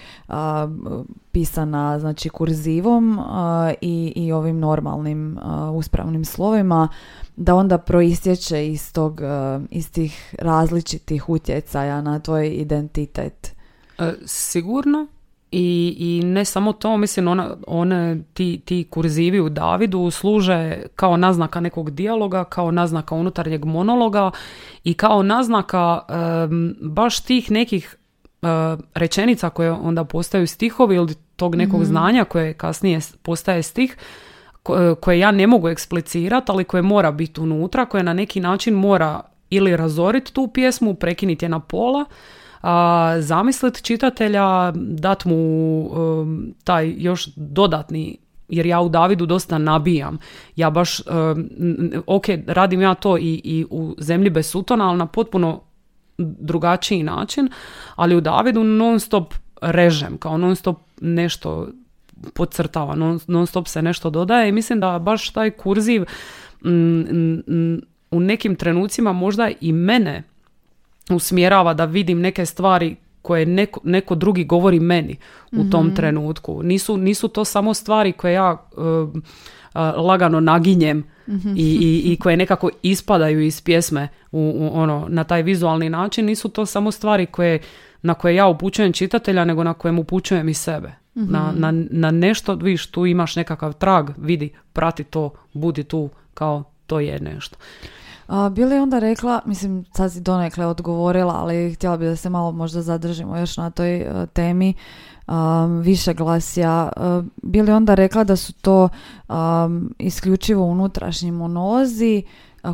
pisana 1.31 1.99
znači 1.99 2.29
kurzivom 2.29 3.19
i, 3.81 4.13
i 4.15 4.31
ovim 4.31 4.59
normalnim 4.59 5.39
uspravnim 5.73 6.25
slovima, 6.25 6.87
da 7.35 7.55
onda 7.55 7.77
proistječe 7.77 8.67
iz, 8.67 8.93
tog, 8.93 9.21
iz 9.69 9.91
tih 9.91 10.35
različitih 10.39 11.29
utjecaja 11.29 12.01
na 12.01 12.19
tvoj 12.19 12.47
identitet. 12.47 13.55
E, 13.99 14.13
sigurno, 14.25 15.07
i, 15.51 15.95
I 15.99 16.25
ne 16.25 16.45
samo 16.45 16.73
to, 16.73 16.97
mislim, 16.97 17.27
ona, 17.27 17.55
one, 17.67 18.17
ti, 18.33 18.61
ti 18.65 18.87
kurzivi 18.89 19.39
u 19.39 19.49
Davidu 19.49 20.11
služe 20.11 20.81
kao 20.95 21.17
naznaka 21.17 21.59
nekog 21.59 21.91
dijaloga, 21.91 22.43
kao 22.43 22.71
naznaka 22.71 23.15
unutarnjeg 23.15 23.65
monologa 23.65 24.31
i 24.83 24.93
kao 24.93 25.23
naznaka 25.23 26.01
baš 26.81 27.19
tih 27.19 27.51
nekih 27.51 27.95
uh, 28.41 28.47
rečenica 28.93 29.49
koje 29.49 29.71
onda 29.71 30.03
postaju 30.03 30.47
stihovi 30.47 30.95
ili 30.95 31.15
tog 31.35 31.55
nekog 31.55 31.79
mhm. 31.79 31.87
znanja 31.87 32.23
koje 32.23 32.53
kasnije 32.53 32.99
postaje 33.21 33.63
stih, 33.63 33.97
koje 34.99 35.19
ja 35.19 35.31
ne 35.31 35.47
mogu 35.47 35.69
eksplicirati, 35.69 36.51
ali 36.51 36.63
koje 36.63 36.81
mora 36.81 37.11
biti 37.11 37.41
unutra, 37.41 37.85
koje 37.85 38.03
na 38.03 38.13
neki 38.13 38.39
način 38.39 38.73
mora 38.73 39.21
ili 39.49 39.77
razoriti 39.77 40.33
tu 40.33 40.47
pjesmu, 40.47 40.93
prekinuti 40.93 41.45
je 41.45 41.49
na 41.49 41.59
pola, 41.59 42.05
zamislit 43.19 43.81
čitatelja, 43.83 44.71
dat 44.75 45.25
mu 45.25 45.35
um, 45.81 46.53
taj 46.63 46.93
još 46.97 47.27
dodatni 47.35 48.17
jer 48.49 48.65
ja 48.65 48.81
u 48.81 48.89
Davidu 48.89 49.25
dosta 49.25 49.57
nabijam. 49.57 50.17
Ja 50.55 50.69
baš, 50.69 50.99
um, 50.99 51.49
ok, 52.07 52.25
radim 52.47 52.81
ja 52.81 52.93
to 52.93 53.17
i, 53.17 53.41
i 53.43 53.65
u 53.69 53.95
zemlji 53.97 54.29
bez 54.29 54.49
sutona, 54.49 54.89
ali 54.89 54.97
na 54.97 55.05
potpuno 55.05 55.61
drugačiji 56.17 57.03
način, 57.03 57.49
ali 57.95 58.15
u 58.15 58.21
Davidu 58.21 58.63
non 58.63 58.99
stop 58.99 59.33
režem, 59.61 60.17
kao 60.17 60.37
non 60.37 60.55
stop 60.55 60.77
nešto 61.01 61.67
podcrtava, 62.33 62.95
non, 62.95 63.19
non 63.27 63.47
stop 63.47 63.67
se 63.67 63.81
nešto 63.81 64.09
dodaje 64.09 64.49
i 64.49 64.51
mislim 64.51 64.79
da 64.79 64.99
baš 64.99 65.29
taj 65.29 65.51
kurziv 65.51 66.05
u 68.11 68.19
nekim 68.19 68.55
trenucima 68.55 69.13
možda 69.13 69.49
i 69.61 69.73
mene 69.73 70.23
usmjerava 71.09 71.73
da 71.73 71.85
vidim 71.85 72.19
neke 72.19 72.45
stvari 72.45 72.95
koje 73.21 73.45
neko, 73.45 73.79
neko 73.83 74.15
drugi 74.15 74.43
govori 74.43 74.79
meni 74.79 75.17
u 75.51 75.69
tom 75.69 75.85
mhm. 75.85 75.95
trenutku. 75.95 76.63
Nisu, 76.63 76.97
nisu 76.97 77.27
to 77.27 77.45
samo 77.45 77.73
stvari 77.73 78.11
koje 78.11 78.33
ja 78.33 78.51
uh, 78.51 78.83
uh, 78.83 79.19
lagano 79.97 80.39
naginjem 80.39 81.03
mhm. 81.27 81.53
i, 81.55 81.77
i, 81.81 82.11
i, 82.11 82.17
koje 82.21 82.37
nekako 82.37 82.69
ispadaju 82.83 83.41
iz 83.41 83.61
pjesme 83.61 84.07
u, 84.31 84.69
ono, 84.73 85.05
na 85.09 85.23
taj 85.23 85.43
vizualni 85.43 85.89
način. 85.89 86.25
Nisu 86.25 86.49
to 86.49 86.65
samo 86.65 86.91
stvari 86.91 87.25
koje, 87.25 87.59
na 88.01 88.13
koje 88.13 88.35
ja 88.35 88.47
upućujem 88.47 88.93
čitatelja, 88.93 89.45
nego 89.45 89.63
na 89.63 89.73
kojem 89.73 89.99
upućujem 89.99 90.49
i 90.49 90.53
sebe. 90.53 90.91
Na, 91.15 91.51
mhm. 91.51 91.59
na, 91.61 91.71
na 91.91 92.11
nešto, 92.11 92.55
viš, 92.55 92.87
tu 92.87 93.05
imaš 93.05 93.35
nekakav 93.35 93.73
trag, 93.73 94.09
vidi, 94.17 94.49
prati 94.73 95.03
to, 95.03 95.33
budi 95.53 95.83
tu, 95.83 96.09
kao 96.33 96.63
to 96.87 96.99
je 96.99 97.19
nešto. 97.19 97.57
A, 98.31 98.49
bili 98.49 98.79
onda 98.79 98.99
rekla, 98.99 99.41
mislim 99.45 99.85
sad 99.95 100.11
si 100.11 100.21
donekle 100.21 100.65
odgovorila, 100.65 101.33
ali 101.33 101.73
htjela 101.73 101.97
bi 101.97 102.05
da 102.05 102.15
se 102.15 102.29
malo 102.29 102.51
možda 102.51 102.81
zadržimo 102.81 103.37
još 103.37 103.57
na 103.57 103.69
toj 103.69 103.95
e, 103.95 104.25
temi 104.33 104.73
više 105.81 106.13
glasja. 106.13 106.91
Uh, 106.97 107.25
bili 107.43 107.71
onda 107.71 107.95
rekla 107.95 108.23
da 108.23 108.35
su 108.35 108.53
to 108.53 108.89
isključivo 109.97 110.65
unutrašnji 110.65 111.31
monolozi 111.31 112.23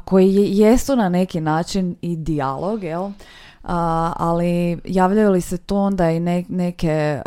koji 0.06 0.58
jesu 0.58 0.96
na 0.96 1.10
neki 1.10 1.42
način 1.42 1.96
i 2.02 2.16
dijalog, 2.16 2.84
jel? 2.84 3.12
ali 4.16 4.80
javljaju 4.86 5.32
li 5.32 5.42
se 5.42 5.58
to 5.58 5.78
onda 5.78 6.12
i 6.12 6.20
neke 6.50 7.22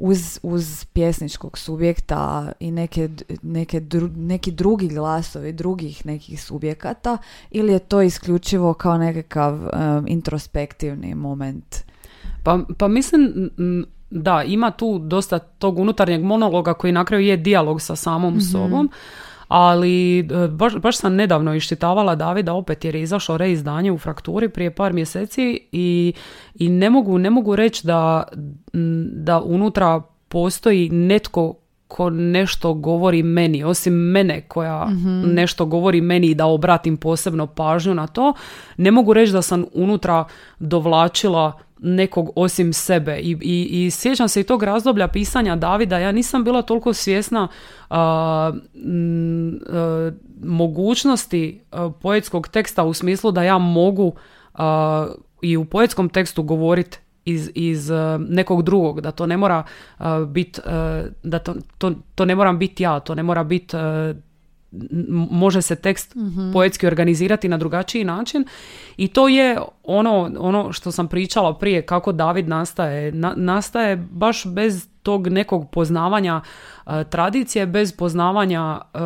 uz, 0.00 0.38
uz 0.42 0.84
pjesničkog 0.84 1.58
subjekta 1.58 2.52
i 2.60 2.70
neke, 2.70 3.08
neke 3.42 3.82
neki 4.16 4.50
drugi 4.50 4.88
glasovi 4.88 5.52
drugih 5.52 6.06
nekih 6.06 6.42
subjekata 6.42 7.18
ili 7.50 7.72
je 7.72 7.78
to 7.78 8.02
isključivo 8.02 8.74
kao 8.74 8.98
nekakav 8.98 9.58
introspektivni 10.06 11.14
moment? 11.14 11.76
Pa, 12.44 12.58
pa 12.78 12.88
mislim 12.88 13.50
da, 14.10 14.42
ima 14.42 14.70
tu 14.70 14.98
dosta 14.98 15.38
tog 15.38 15.78
unutarnjeg 15.78 16.24
monologa 16.24 16.74
koji 16.74 16.92
na 16.92 17.04
kraju 17.04 17.26
je 17.26 17.36
dijalog 17.36 17.82
sa 17.82 17.96
samom 17.96 18.34
mm 18.34 18.40
sobom, 18.40 18.90
ali 19.50 20.18
e, 20.18 20.48
baš, 20.48 20.76
baš 20.76 20.96
sam 20.96 21.14
nedavno 21.14 21.54
iščitavala 21.54 22.14
Davida 22.14 22.52
opet 22.52 22.84
jer 22.84 22.94
je 22.94 23.02
izašao 23.02 23.36
reizdanje 23.36 23.92
u 23.92 23.98
frakturi 23.98 24.48
prije 24.48 24.70
par 24.70 24.92
mjeseci 24.92 25.68
i, 25.72 26.12
i 26.54 26.68
ne 26.68 26.90
mogu, 26.90 27.18
ne 27.18 27.30
mogu 27.30 27.56
reći 27.56 27.86
da, 27.86 28.22
da 29.12 29.40
unutra 29.40 30.02
postoji 30.28 30.88
netko 30.90 31.54
ko 31.88 32.10
nešto 32.10 32.74
govori 32.74 33.22
meni, 33.22 33.64
osim 33.64 33.94
mene 33.94 34.40
koja 34.40 34.86
mhm. 34.86 35.34
nešto 35.34 35.66
govori 35.66 36.00
meni 36.00 36.26
i 36.26 36.34
da 36.34 36.46
obratim 36.46 36.96
posebno 36.96 37.46
pažnju 37.46 37.94
na 37.94 38.06
to, 38.06 38.34
ne 38.76 38.90
mogu 38.90 39.12
reći 39.12 39.32
da 39.32 39.42
sam 39.42 39.64
unutra 39.74 40.24
dovlačila 40.58 41.58
nekog 41.82 42.30
osim 42.36 42.72
sebe. 42.72 43.18
I, 43.18 43.36
i, 43.42 43.86
i 43.86 43.90
sjećam 43.90 44.28
se 44.28 44.40
i 44.40 44.44
tog 44.44 44.62
razdoblja 44.62 45.08
pisanja 45.08 45.56
Davida 45.56 45.98
ja 45.98 46.12
nisam 46.12 46.44
bila 46.44 46.62
toliko 46.62 46.92
svjesna 46.92 47.48
mogućnosti 50.42 51.60
poetskog 52.02 52.48
teksta 52.48 52.84
u 52.84 52.94
smislu 52.94 53.30
da 53.30 53.42
ja 53.42 53.58
mogu 53.58 54.12
i 55.42 55.56
u 55.56 55.64
poetskom 55.64 56.08
tekstu 56.08 56.42
govoriti 56.42 56.98
iz, 57.24 57.50
iz 57.54 57.90
nekog 58.28 58.62
drugog, 58.62 59.00
da 59.00 59.10
to 59.10 59.26
ne 59.26 59.36
mora 59.36 59.64
biti, 60.26 60.60
da 61.22 61.38
to, 61.38 61.54
to, 61.78 61.92
to 62.14 62.24
ne 62.24 62.34
moram 62.34 62.58
biti 62.58 62.82
ja, 62.82 63.00
to 63.00 63.14
ne 63.14 63.22
mora 63.22 63.44
biti 63.44 63.76
može 65.30 65.62
se 65.62 65.76
tekst 65.76 66.14
mm 66.14 66.52
poetski 66.52 66.86
organizirati 66.86 67.48
na 67.48 67.56
drugačiji 67.56 68.04
način. 68.04 68.44
I 68.96 69.08
to 69.08 69.28
je 69.28 69.58
ono, 69.82 70.32
ono 70.38 70.72
što 70.72 70.92
sam 70.92 71.08
pričala 71.08 71.58
prije 71.58 71.82
kako 71.82 72.12
David 72.12 72.48
nastaje. 72.48 73.12
nastaje 73.36 73.96
baš 73.96 74.46
bez 74.46 74.88
tog 75.02 75.28
nekog 75.28 75.70
poznavanja 75.70 76.40
uh, 76.86 76.92
tradicije, 77.10 77.66
bez 77.66 77.92
poznavanja 77.92 78.80
uh, 78.94 79.00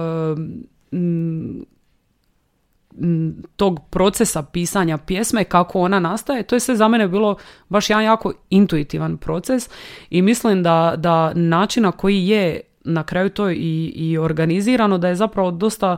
tog 3.56 3.80
procesa 3.90 4.42
pisanja 4.42 4.98
pjesme, 4.98 5.44
kako 5.44 5.80
ona 5.80 6.00
nastaje, 6.00 6.42
to 6.42 6.56
je 6.56 6.60
sve 6.60 6.76
za 6.76 6.88
mene 6.88 7.08
bilo 7.08 7.36
baš 7.68 7.90
jedan 7.90 8.04
jako 8.04 8.32
intuitivan 8.50 9.16
proces 9.16 9.70
i 10.10 10.22
mislim 10.22 10.62
da, 10.62 10.94
da 10.96 11.32
način 11.34 11.82
na 11.82 11.92
koji 11.92 12.28
je 12.28 12.60
na 12.84 13.02
kraju 13.02 13.30
to 13.30 13.50
i, 13.50 13.92
i 13.94 14.18
organizirano 14.18 14.98
da 14.98 15.08
je 15.08 15.14
zapravo 15.14 15.50
dosta 15.50 15.96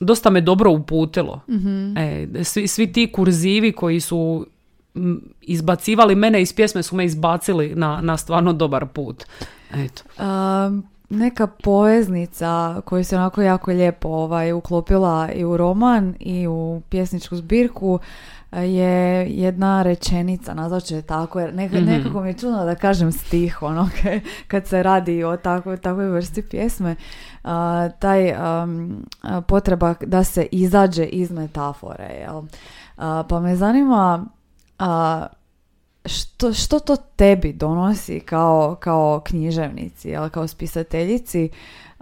dosta 0.00 0.30
me 0.30 0.40
dobro 0.40 0.70
uputilo. 0.70 1.40
mm 1.48 1.96
E, 1.96 2.44
svi, 2.44 2.68
svi 2.68 2.92
ti 2.92 3.12
kurzivi 3.12 3.72
koji 3.72 4.00
su 4.00 4.46
izbacivali 5.40 6.14
mene 6.14 6.42
iz 6.42 6.52
pjesme 6.52 6.82
su 6.82 6.96
me 6.96 7.04
izbacili 7.04 7.74
na, 7.74 8.00
na 8.02 8.16
stvarno 8.16 8.52
dobar 8.52 8.86
put. 8.86 9.24
Eto. 9.74 10.02
Um, 10.24 10.84
neka 11.10 11.46
poveznica 11.46 12.80
koju 12.84 13.04
se 13.04 13.16
onako 13.16 13.42
jako 13.42 13.70
lijepo 13.70 14.08
ovaj, 14.08 14.52
uklopila 14.52 15.32
i 15.32 15.44
u 15.44 15.56
roman 15.56 16.14
i 16.20 16.46
u 16.46 16.82
pjesničku 16.88 17.36
zbirku 17.36 17.98
je 18.52 19.26
jedna 19.30 19.82
rečenica, 19.82 20.54
nazvat 20.54 20.82
će 20.82 21.02
tako, 21.02 21.40
jer 21.40 21.54
mhm. 21.54 21.84
nekako 21.84 22.20
mi 22.20 22.28
je 22.28 22.34
čudno 22.34 22.64
da 22.64 22.74
kažem 22.74 23.12
stih, 23.12 23.62
ono, 23.62 23.88
kad 24.48 24.66
se 24.66 24.82
radi 24.82 25.24
o 25.24 25.36
takvoj, 25.36 25.76
takvoj 25.76 26.08
vrsti 26.08 26.42
pjesme, 26.42 26.96
taj 27.98 28.34
potreba 29.46 29.94
da 30.00 30.24
se 30.24 30.46
izađe 30.52 31.04
iz 31.04 31.30
metafore, 31.30 32.04
jel? 32.20 32.42
pa 33.28 33.40
me 33.40 33.56
zanima 33.56 34.26
što, 36.04 36.52
što 36.52 36.78
to 36.78 36.96
tebi 36.96 37.52
donosi 37.52 38.20
kao, 38.20 38.76
kao 38.80 39.20
književnici, 39.24 40.16
ali 40.16 40.30
kao 40.30 40.48
spisateljici, 40.48 41.50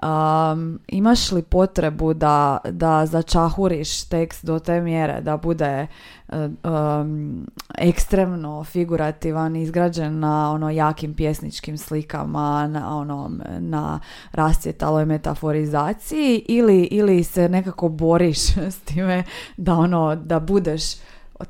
um, 0.02 0.80
imaš 0.88 1.32
li 1.32 1.42
potrebu 1.42 2.14
da, 2.14 2.58
da 2.70 3.06
začahuriš 3.06 4.04
tekst 4.08 4.44
do 4.44 4.58
te 4.58 4.80
mjere 4.80 5.20
da 5.20 5.36
bude 5.36 5.86
um, 6.32 7.46
ekstremno 7.78 8.64
figurativan, 8.64 9.56
izgrađen 9.56 10.18
na 10.18 10.52
ono 10.52 10.70
jakim 10.70 11.14
pjesničkim 11.14 11.78
slikama, 11.78 12.66
na 12.66 12.98
onom 12.98 13.42
na 13.58 14.00
rascjetaloj 14.32 15.04
metaforizaciji 15.04 16.44
ili, 16.48 16.82
ili 16.82 17.24
se 17.24 17.48
nekako 17.48 17.88
boriš 17.88 18.38
s 18.74 18.78
time 18.78 19.24
da 19.56 19.74
ono 19.74 20.16
da 20.16 20.40
budeš 20.40 20.82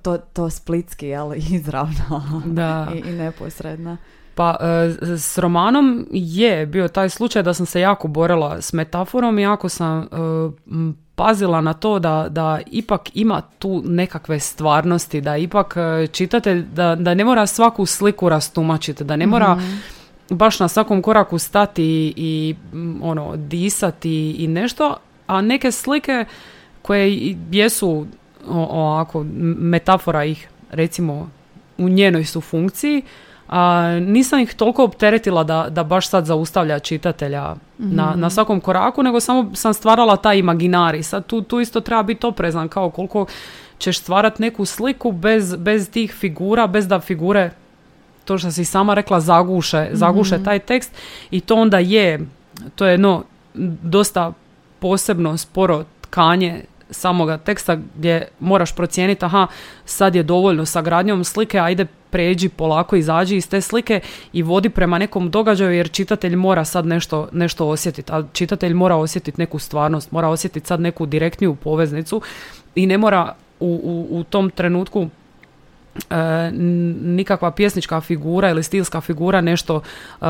to, 0.02 0.18
to 0.18 0.50
splitski, 0.50 1.14
ali 1.14 1.38
izravno 1.50 2.42
da. 2.44 2.88
I, 2.94 3.08
i 3.08 3.12
neposredno. 3.12 3.96
Pa 4.34 4.56
e, 4.60 5.16
s 5.16 5.38
romanom 5.38 6.06
je 6.10 6.66
bio 6.66 6.88
taj 6.88 7.08
slučaj 7.08 7.42
da 7.42 7.54
sam 7.54 7.66
se 7.66 7.80
jako 7.80 8.08
borila 8.08 8.62
s 8.62 8.72
metaforom 8.72 9.38
i 9.38 9.42
jako 9.42 9.68
sam 9.68 9.98
e, 10.02 10.06
pazila 11.16 11.60
na 11.60 11.72
to 11.72 11.98
da, 11.98 12.26
da 12.28 12.60
ipak 12.66 13.10
ima 13.14 13.42
tu 13.58 13.82
nekakve 13.84 14.40
stvarnosti, 14.40 15.20
da 15.20 15.36
ipak 15.36 15.74
e, 15.76 16.06
čitate, 16.06 16.54
da, 16.54 16.94
da 16.94 17.14
ne 17.14 17.24
mora 17.24 17.46
svaku 17.46 17.86
sliku 17.86 18.28
rastumačiti, 18.28 19.04
da 19.04 19.16
ne 19.16 19.26
mora 19.26 19.54
mhm. 19.54 19.76
baš 20.30 20.60
na 20.60 20.68
svakom 20.68 21.02
koraku 21.02 21.38
stati 21.38 21.84
i, 21.84 22.14
i 22.16 22.54
ono, 23.02 23.36
disati 23.36 24.30
i 24.30 24.46
nešto, 24.46 24.96
a 25.26 25.40
neke 25.40 25.72
slike 25.72 26.24
koje 26.82 27.36
jesu 27.50 28.06
ovako 28.48 29.24
metafora 29.58 30.24
ih 30.24 30.48
recimo 30.70 31.30
u 31.78 31.88
njenoj 31.88 32.24
su 32.24 32.40
funkciji, 32.40 33.02
a, 33.48 33.90
nisam 34.00 34.40
ih 34.40 34.54
toliko 34.54 34.84
opteretila 34.84 35.44
da, 35.44 35.66
da 35.70 35.84
baš 35.84 36.08
sad 36.08 36.26
zaustavlja 36.26 36.78
čitatelja 36.78 37.54
na, 37.78 38.10
mhm. 38.10 38.20
na 38.20 38.30
svakom 38.30 38.60
koraku, 38.60 39.02
nego 39.02 39.20
samo 39.20 39.50
sam 39.54 39.74
stvarala 39.74 40.16
taj 40.16 40.38
imaginari. 40.38 41.02
Sad 41.02 41.26
tu, 41.26 41.42
tu 41.42 41.60
isto 41.60 41.80
treba 41.80 42.02
biti 42.02 42.26
oprezan 42.26 42.68
kao 42.68 42.90
koliko 42.90 43.26
ćeš 43.78 43.98
stvarati 43.98 44.42
neku 44.42 44.64
sliku 44.64 45.12
bez, 45.12 45.56
bez 45.56 45.90
tih 45.90 46.12
figura, 46.12 46.66
bez 46.66 46.88
da 46.88 47.00
figure 47.00 47.50
to 48.26 48.38
što 48.38 48.50
si 48.50 48.64
sama 48.64 48.94
rekla 48.94 49.20
zaguše, 49.20 49.88
zaguše 49.92 50.34
mhm. 50.34 50.44
taj 50.44 50.58
tekst 50.58 50.92
i 51.30 51.40
to 51.40 51.54
onda 51.54 51.78
je, 51.78 52.20
to 52.74 52.86
je 52.86 52.92
jedno 52.92 53.24
dosta 53.82 54.32
posebno 54.78 55.36
sporo 55.36 55.84
tkanje 56.00 56.64
samoga 56.90 57.38
teksta 57.38 57.76
gdje 57.96 58.28
moraš 58.40 58.74
procijeniti 58.74 59.24
aha 59.24 59.46
sad 59.84 60.14
je 60.14 60.22
dovoljno 60.22 60.66
sa 60.66 60.82
gradnjom 60.82 61.24
slike 61.24 61.58
ajde 61.58 61.86
pređi 62.10 62.48
polako 62.48 62.96
izađi 62.96 63.36
iz 63.36 63.48
te 63.48 63.60
slike 63.60 64.00
i 64.32 64.42
vodi 64.42 64.68
prema 64.68 64.98
nekom 64.98 65.30
događaju 65.30 65.72
jer 65.72 65.90
čitatelj 65.90 66.36
mora 66.36 66.64
sad 66.64 66.86
nešto, 66.86 67.28
nešto 67.32 67.68
osjetiti 67.68 68.12
a 68.12 68.22
čitatelj 68.32 68.74
mora 68.74 68.96
osjetiti 68.96 69.40
neku 69.40 69.58
stvarnost 69.58 70.12
mora 70.12 70.28
osjetiti 70.28 70.66
sad 70.66 70.80
neku 70.80 71.06
direktniju 71.06 71.54
poveznicu 71.54 72.20
i 72.74 72.86
ne 72.86 72.98
mora 72.98 73.34
u, 73.60 73.80
u, 74.10 74.18
u 74.18 74.24
tom 74.24 74.50
trenutku 74.50 75.08
E, 76.10 76.50
nikakva 77.02 77.50
pjesnička 77.50 78.00
figura 78.00 78.50
ili 78.50 78.62
stilska 78.62 79.00
figura 79.00 79.40
nešto 79.40 79.80
e, 79.80 80.24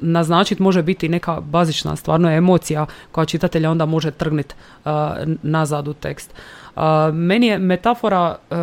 naznačiti 0.00 0.62
može 0.62 0.82
biti 0.82 1.08
neka 1.08 1.40
bazična 1.40 1.96
stvarno 1.96 2.30
emocija 2.30 2.86
koja 3.12 3.24
čitatelja 3.24 3.70
onda 3.70 3.86
može 3.86 4.10
trgniti 4.10 4.54
e, 4.54 4.88
nazad 5.42 5.88
u 5.88 5.92
tekst. 5.94 6.34
Meni 7.12 7.46
je 7.46 7.58
metafora 7.58 8.36
e, 8.50 8.54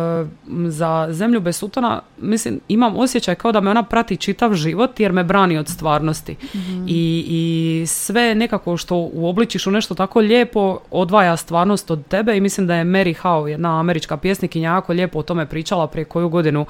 za 0.68 1.06
zemlju 1.10 1.40
bez 1.40 1.56
sutona, 1.56 2.00
mislim, 2.20 2.60
imam 2.68 2.96
osjećaj 2.96 3.34
kao 3.34 3.52
da 3.52 3.60
me 3.60 3.70
ona 3.70 3.82
prati 3.82 4.16
čitav 4.16 4.54
život 4.54 5.00
jer 5.00 5.12
me 5.12 5.24
brani 5.24 5.58
od 5.58 5.68
stvarnosti. 5.68 6.36
Mhm. 6.54 6.84
I, 6.86 7.24
I 7.28 7.86
sve 7.86 8.34
nekako 8.34 8.76
što 8.76 8.96
uobličiš 8.96 9.66
u 9.66 9.70
nešto 9.70 9.94
tako 9.94 10.20
lijepo 10.20 10.78
odvaja 10.90 11.36
stvarnost 11.36 11.90
od 11.90 12.06
tebe 12.06 12.36
i 12.36 12.40
mislim 12.40 12.66
da 12.66 12.74
je 12.74 12.84
Mary 12.84 13.14
Howe, 13.22 13.46
jedna 13.46 13.80
američka 13.80 14.16
pjesnikinja, 14.16 14.70
jako 14.70 14.92
lijepo 14.92 15.18
o 15.18 15.22
tome 15.22 15.46
pričala 15.46 15.86
prije 15.86 16.04
koju 16.04 16.28
godinu 16.28 16.66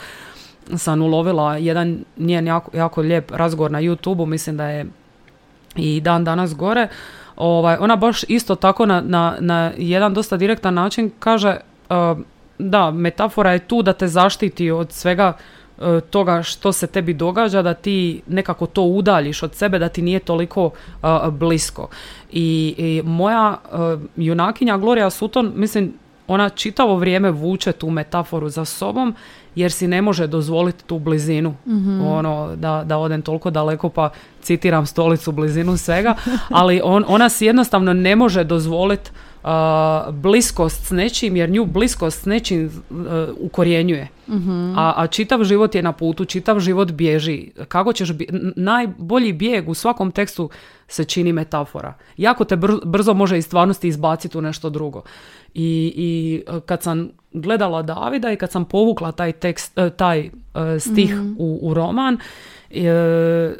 sam 0.76 1.02
ulovila 1.02 1.56
jedan 1.56 2.04
njen 2.16 2.46
jako, 2.46 2.76
jako 2.76 3.00
lijep 3.00 3.30
razgovor 3.30 3.70
na 3.70 3.80
YouTube-u, 3.80 4.26
mislim 4.26 4.56
da 4.56 4.66
je 4.66 4.86
i 5.76 6.00
dan 6.00 6.24
danas 6.24 6.54
gore 6.54 6.88
ovaj, 7.40 7.76
ona 7.80 7.96
baš 7.96 8.22
isto 8.28 8.54
tako 8.54 8.86
na, 8.86 9.00
na, 9.00 9.36
na 9.40 9.72
jedan 9.76 10.14
dosta 10.14 10.36
direktan 10.36 10.74
način 10.74 11.10
kaže 11.18 11.56
uh, 11.90 12.18
da, 12.58 12.90
metafora 12.90 13.52
je 13.52 13.58
tu 13.58 13.82
da 13.82 13.92
te 13.92 14.08
zaštiti 14.08 14.70
od 14.70 14.92
svega 14.92 15.32
uh, 15.32 16.00
toga 16.10 16.42
što 16.42 16.72
se 16.72 16.86
tebi 16.86 17.14
događa, 17.14 17.62
da 17.62 17.74
ti 17.74 18.22
nekako 18.26 18.66
to 18.66 18.82
udaljiš 18.82 19.42
od 19.42 19.54
sebe, 19.54 19.78
da 19.78 19.88
ti 19.88 20.02
nije 20.02 20.18
toliko 20.18 20.64
uh, 20.64 21.28
blisko. 21.28 21.88
I, 22.32 22.74
I, 22.78 23.02
moja 23.04 23.56
junakinja 24.16 24.76
Gloria 24.76 25.10
Sutton, 25.10 25.52
mislim, 25.56 25.92
ona 26.30 26.48
čitavo 26.48 26.96
vrijeme 26.96 27.30
vuče 27.30 27.72
tu 27.72 27.90
metaforu 27.90 28.48
za 28.48 28.64
sobom 28.64 29.14
jer 29.54 29.72
si 29.72 29.88
ne 29.88 30.02
može 30.02 30.26
dozvoliti 30.26 30.84
tu 30.84 30.98
blizinu. 30.98 31.54
Mm 31.66 32.00
ono 32.06 32.56
da, 32.56 32.84
da 32.86 32.98
odem 32.98 33.22
toliko 33.22 33.50
daleko 33.50 33.88
pa 33.88 34.10
citiram 34.42 34.86
stolicu 34.86 35.32
blizinu 35.32 35.76
svega 35.76 36.14
ali 36.48 36.80
on, 36.84 37.04
ona 37.08 37.28
si 37.28 37.46
jednostavno 37.46 37.92
ne 37.92 38.16
može 38.16 38.44
dozvoliti 38.44 39.10
uh, 39.42 39.50
bliskost 40.14 40.86
s 40.86 40.90
nečim 40.90 41.36
jer 41.36 41.50
nju 41.50 41.64
bliskost 41.64 42.22
s 42.22 42.24
nečim 42.24 42.70
uh, 42.90 42.96
ukorjenjuje. 43.38 44.08
Mhm. 44.28 44.78
a, 44.78 44.94
a 44.96 45.06
čitav 45.06 45.44
život 45.44 45.74
je 45.74 45.82
na 45.82 45.92
putu 45.92 46.24
čitav 46.24 46.60
život 46.60 46.92
bježi. 46.92 47.50
Kako 47.68 47.92
ćeš 47.92 48.12
bi, 48.12 48.28
najbolji 48.56 49.32
bijeg 49.32 49.68
u 49.68 49.74
svakom 49.74 50.10
tekstu 50.10 50.50
se 50.88 51.04
čini 51.04 51.32
metafora. 51.32 51.94
Jako 52.16 52.44
te 52.44 52.56
brzo 52.84 53.14
može 53.14 53.38
iz 53.38 53.44
stvarnosti 53.44 53.88
izbaciti 53.88 54.38
u 54.38 54.42
nešto 54.42 54.70
drugo 54.70 55.02
i, 55.54 55.92
i 55.96 56.42
e, 56.46 56.60
kad 56.66 56.82
sam 56.82 57.10
gledala 57.32 57.82
Davida 57.82 58.32
i 58.32 58.36
kad 58.36 58.50
sam 58.50 58.64
povukla 58.64 59.12
taj 59.12 59.32
tekst, 59.32 59.78
e, 59.78 59.90
taj 59.90 60.20
e, 60.20 60.30
stih 60.78 61.14
mhm. 61.14 61.34
u, 61.38 61.58
u 61.62 61.74
roman, 61.74 62.18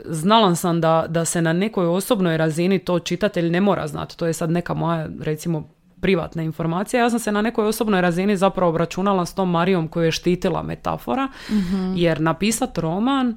znala 0.05 0.55
sam 0.55 0.81
da, 0.81 1.07
da 1.09 1.25
se 1.25 1.43
na 1.43 1.53
nekoj 1.53 1.87
osobnoj 1.87 2.37
razini 2.37 2.79
to 2.79 2.99
čitatelj 2.99 3.51
ne 3.51 3.61
mora 3.61 3.87
znati. 3.87 4.17
To 4.17 4.27
je 4.27 4.33
sad 4.33 4.51
neka 4.51 4.75
moja, 4.75 5.09
recimo, 5.21 5.69
privatna 6.01 6.43
informacija. 6.43 7.03
Ja 7.03 7.11
sam 7.11 7.19
se 7.19 7.33
na 7.33 7.43
nekoj 7.43 7.67
osobnoj 7.67 8.01
razini 8.01 8.37
zapravo 8.37 8.71
obračunala 8.71 9.27
s 9.27 9.35
tom 9.35 9.51
Marijom 9.51 9.89
koju 9.89 10.05
je 10.05 10.13
štitila 10.13 10.63
metafora, 10.63 11.29
mhm. 11.51 11.93
jer 11.97 12.21
napisat 12.21 12.79
roman, 12.79 13.37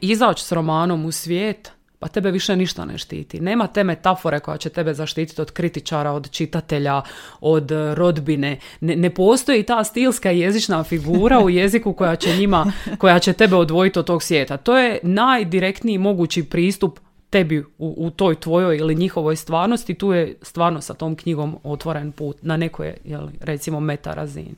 izaći 0.00 0.44
s 0.44 0.52
romanom 0.52 1.04
u 1.04 1.12
svijet, 1.12 1.72
pa 2.02 2.08
tebe 2.08 2.30
više 2.30 2.56
ništa 2.56 2.84
ne 2.84 2.98
štiti. 2.98 3.40
Nema 3.40 3.66
te 3.66 3.84
metafore 3.84 4.40
koja 4.40 4.56
će 4.56 4.70
tebe 4.70 4.94
zaštititi 4.94 5.40
od 5.40 5.50
kritičara, 5.50 6.12
od 6.12 6.30
čitatelja, 6.30 7.02
od 7.40 7.72
e, 7.72 7.94
rodbine. 7.94 8.58
Ne, 8.80 8.96
ne 8.96 9.10
postoji 9.10 9.62
ta 9.62 9.84
stilska 9.84 10.30
jezična 10.30 10.84
figura 10.84 11.40
u 11.40 11.50
jeziku 11.60 11.92
koja 11.92 12.16
će 12.16 12.36
njima, 12.36 12.72
koja 12.98 13.18
će 13.18 13.32
tebe 13.32 13.56
odvojiti 13.56 13.98
od 13.98 14.06
tog 14.06 14.22
svijeta. 14.22 14.56
To 14.56 14.78
je 14.78 14.98
najdirektniji 15.02 15.98
mogući 15.98 16.44
pristup 16.44 16.98
tebi 17.30 17.60
u, 17.60 17.94
u 17.96 18.10
toj 18.10 18.34
tvojoj 18.34 18.76
ili 18.76 18.94
njihovoj 18.94 19.36
stvarnosti. 19.36 19.94
Tu 19.94 20.12
je 20.12 20.36
stvarno 20.42 20.80
sa 20.80 20.94
tom 20.94 21.16
knjigom 21.16 21.58
otvoren 21.62 22.12
put 22.12 22.36
na 22.42 22.56
nekoj, 22.56 22.94
jel, 23.04 23.28
recimo, 23.40 23.80
meta 23.80 24.14
razini. 24.14 24.54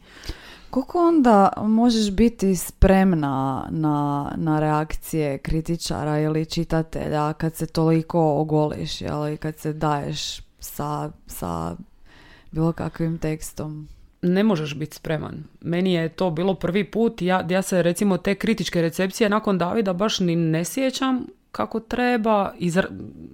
Koliko 0.74 0.98
onda 0.98 1.52
možeš 1.56 2.10
biti 2.10 2.56
spremna 2.56 3.66
na, 3.70 4.32
na 4.36 4.60
reakcije 4.60 5.38
kritičara 5.38 6.20
ili 6.20 6.46
čitatelja 6.46 7.32
kad 7.32 7.54
se 7.54 7.66
toliko 7.66 8.40
ogoliš 8.40 9.00
ili 9.00 9.36
kad 9.36 9.58
se 9.58 9.72
daješ 9.72 10.40
sa, 10.58 11.10
sa 11.26 11.76
bilo 12.50 12.72
kakvim 12.72 13.18
tekstom? 13.18 13.88
Ne 14.22 14.42
možeš 14.42 14.74
biti 14.74 14.96
spreman. 14.96 15.44
Meni 15.60 15.92
je 15.92 16.08
to 16.08 16.30
bilo 16.30 16.54
prvi 16.54 16.90
put. 16.90 17.22
Ja, 17.22 17.46
ja 17.50 17.62
se 17.62 17.82
recimo 17.82 18.16
te 18.16 18.34
kritičke 18.34 18.82
recepcije 18.82 19.30
nakon 19.30 19.58
Davida 19.58 19.92
baš 19.92 20.20
ni 20.20 20.36
ne 20.36 20.64
sjećam 20.64 21.26
kako 21.54 21.80
treba, 21.80 22.52
iz 22.58 22.78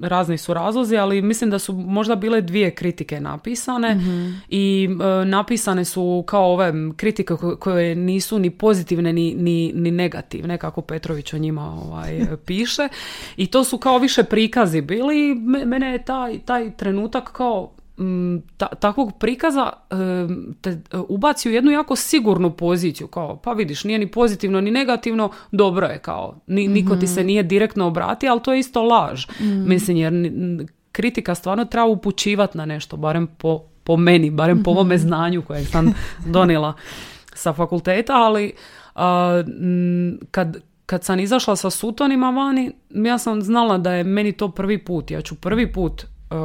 razni 0.01 0.39
su 0.39 0.55
razlozi, 0.55 0.97
ali 0.97 1.23
mislim 1.23 1.51
da 1.51 1.59
su 1.59 1.73
možda 1.73 2.17
bile 2.17 2.41
dvije 2.41 2.75
kritike 2.75 3.21
napisane 3.21 3.95
mhm. 3.95 4.31
i 4.49 4.89
e, 4.91 5.25
napisane 5.25 5.85
su 5.85 6.25
kao 6.27 6.53
ove 6.53 6.73
kritike 6.97 7.35
koje 7.61 7.95
nisu 7.95 8.39
ni 8.39 8.51
pozitivne 8.51 9.13
ni, 9.13 9.35
ni, 9.35 9.73
ni 9.75 9.91
negativne, 9.91 10.59
kako 10.59 10.81
Petrović 10.81 11.33
o 11.33 11.39
njima 11.39 11.63
ovaj, 11.63 12.21
piše. 12.47 12.89
I 13.37 13.47
to 13.47 13.65
su 13.65 13.79
kao 13.79 13.99
više 13.99 14.25
prikazi 14.25 14.81
bili. 14.81 15.35
Mene 15.67 15.93
je 15.93 16.05
taj, 16.05 16.39
taj 16.39 16.77
trenutak 16.77 17.33
kao 17.33 17.71
ta, 18.57 18.67
takvog 18.67 19.19
prikaza 19.19 19.73
te 20.61 20.81
ubaci 21.09 21.49
u 21.49 21.53
jednu 21.53 21.71
jako 21.71 21.97
sigurnu 21.97 22.51
poziciju 22.51 23.07
kao 23.07 23.37
pa 23.37 23.53
vidiš 23.53 23.85
nije 23.85 23.99
ni 23.99 24.11
pozitivno 24.11 24.61
ni 24.61 24.71
negativno 24.71 25.31
dobro 25.53 25.87
je 25.87 25.99
kao 25.99 26.41
ni, 26.47 26.69
niko 26.69 26.97
ti 26.97 27.07
se 27.07 27.21
mhm. 27.21 27.27
nije 27.27 27.43
direktno 27.43 27.87
obrati 27.87 28.29
ali 28.29 28.43
to 28.43 28.53
je 28.53 28.59
isto 28.59 28.83
laž 28.83 29.27
mm 29.41 29.69
mislim 29.69 29.97
jer 29.97 30.13
kritika 30.93 31.35
stvarno 31.35 31.65
treba 31.65 31.87
upućivati 31.87 32.59
na 32.59 32.67
nešto 32.67 32.97
barem 32.97 33.27
po, 33.27 33.63
po 33.85 33.97
meni 33.97 34.31
barem 34.31 34.63
po 34.63 34.71
ovome 34.71 34.95
mhm. 34.95 35.03
znanju 35.03 35.43
kojeg 35.43 35.67
sam 35.67 35.95
donijela 36.35 36.75
sa 37.35 37.53
fakulteta 37.53 38.13
ali 38.15 38.53
kad, 40.31 40.57
kad 40.87 41.05
sam 41.05 41.21
izašla 41.21 41.57
sa 41.57 41.71
sutonima 41.71 42.31
vani, 42.31 42.73
ja 42.91 43.19
sam 43.19 43.43
znala 43.43 43.79
da 43.79 43.93
je 43.93 44.05
meni 44.05 44.33
to 44.33 44.49
prvi 44.49 44.85
put. 44.85 45.11
Ja 45.11 45.23
ću 45.23 45.35
prvi 45.35 45.73
put 45.73 46.07
uh, 46.31 46.37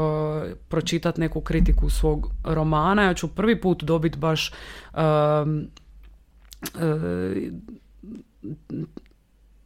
pročitati 0.68 1.22
neku 1.22 1.42
kritiku 1.42 1.90
svog 1.90 2.28
romana, 2.44 3.04
ja 3.04 3.14
ću 3.14 3.28
prvi 3.28 3.62
put 3.62 3.84
dobiti 3.84 4.18
baš 4.18 4.52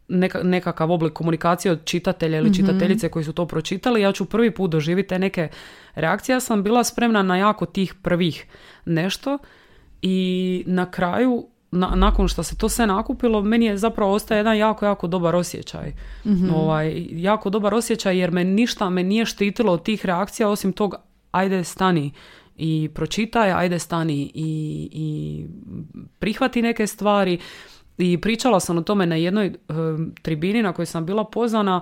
neka, 0.08 0.44
nekakav 0.44 0.92
oblik 0.92 1.14
komunikacije 1.14 1.72
od 1.72 1.86
čitatelja 1.86 2.38
ili 2.38 2.50
mhm. 2.50 2.56
čitateljice 2.56 3.10
koji 3.10 3.26
su 3.26 3.34
to 3.34 3.46
pročitali, 3.46 4.02
ja 4.02 4.12
ću 4.12 4.26
prvi 4.26 4.52
put 4.52 4.72
doživjeti 4.72 5.10
te 5.10 5.20
neke 5.20 5.50
reakcije. 5.96 6.34
Ja 6.34 6.40
sam 6.40 6.64
bila 6.64 6.84
spremna 6.84 7.24
na 7.24 7.38
jako 7.38 7.66
tih 7.66 7.94
prvih 7.94 8.46
nešto 8.86 9.38
i 10.02 10.64
na 10.68 10.92
kraju 10.92 11.48
nakon 11.72 12.28
što 12.28 12.44
se 12.44 12.58
to 12.58 12.70
sve 12.70 12.88
nakupilo, 12.88 13.42
meni 13.42 13.66
je 13.66 13.78
zapravo 13.78 14.14
ostaje 14.14 14.40
jedan 14.40 14.58
jako, 14.58 14.86
jako 14.86 15.08
dobar 15.08 15.36
osjećaj. 15.36 15.94
mm 16.26 16.54
Ovaj, 16.56 17.08
jako 17.12 17.50
dobar 17.50 17.74
osjećaj 17.74 18.18
jer 18.18 18.32
me 18.32 18.44
ništa 18.44 18.90
me 18.90 19.04
nije 19.04 19.26
štitilo 19.26 19.74
od 19.74 19.84
tih 19.84 20.06
reakcija 20.06 20.50
osim 20.50 20.74
tog 20.74 20.96
ajde 21.32 21.64
stani 21.64 22.12
i 22.58 22.90
pročitaj, 22.94 23.52
ajde 23.52 23.80
stani 23.80 24.32
i, 24.34 24.90
i 24.92 25.46
prihvati 26.20 26.62
neke 26.62 26.88
stvari. 26.88 27.40
I 27.98 28.18
pričala 28.22 28.60
sam 28.60 28.78
o 28.78 28.82
tome 28.82 29.06
na 29.06 29.16
jednoj 29.16 29.48
e, 29.48 29.54
tribini 30.22 30.64
na 30.64 30.74
kojoj 30.74 30.86
sam 30.86 31.06
bila 31.06 31.24
pozvana. 31.24 31.82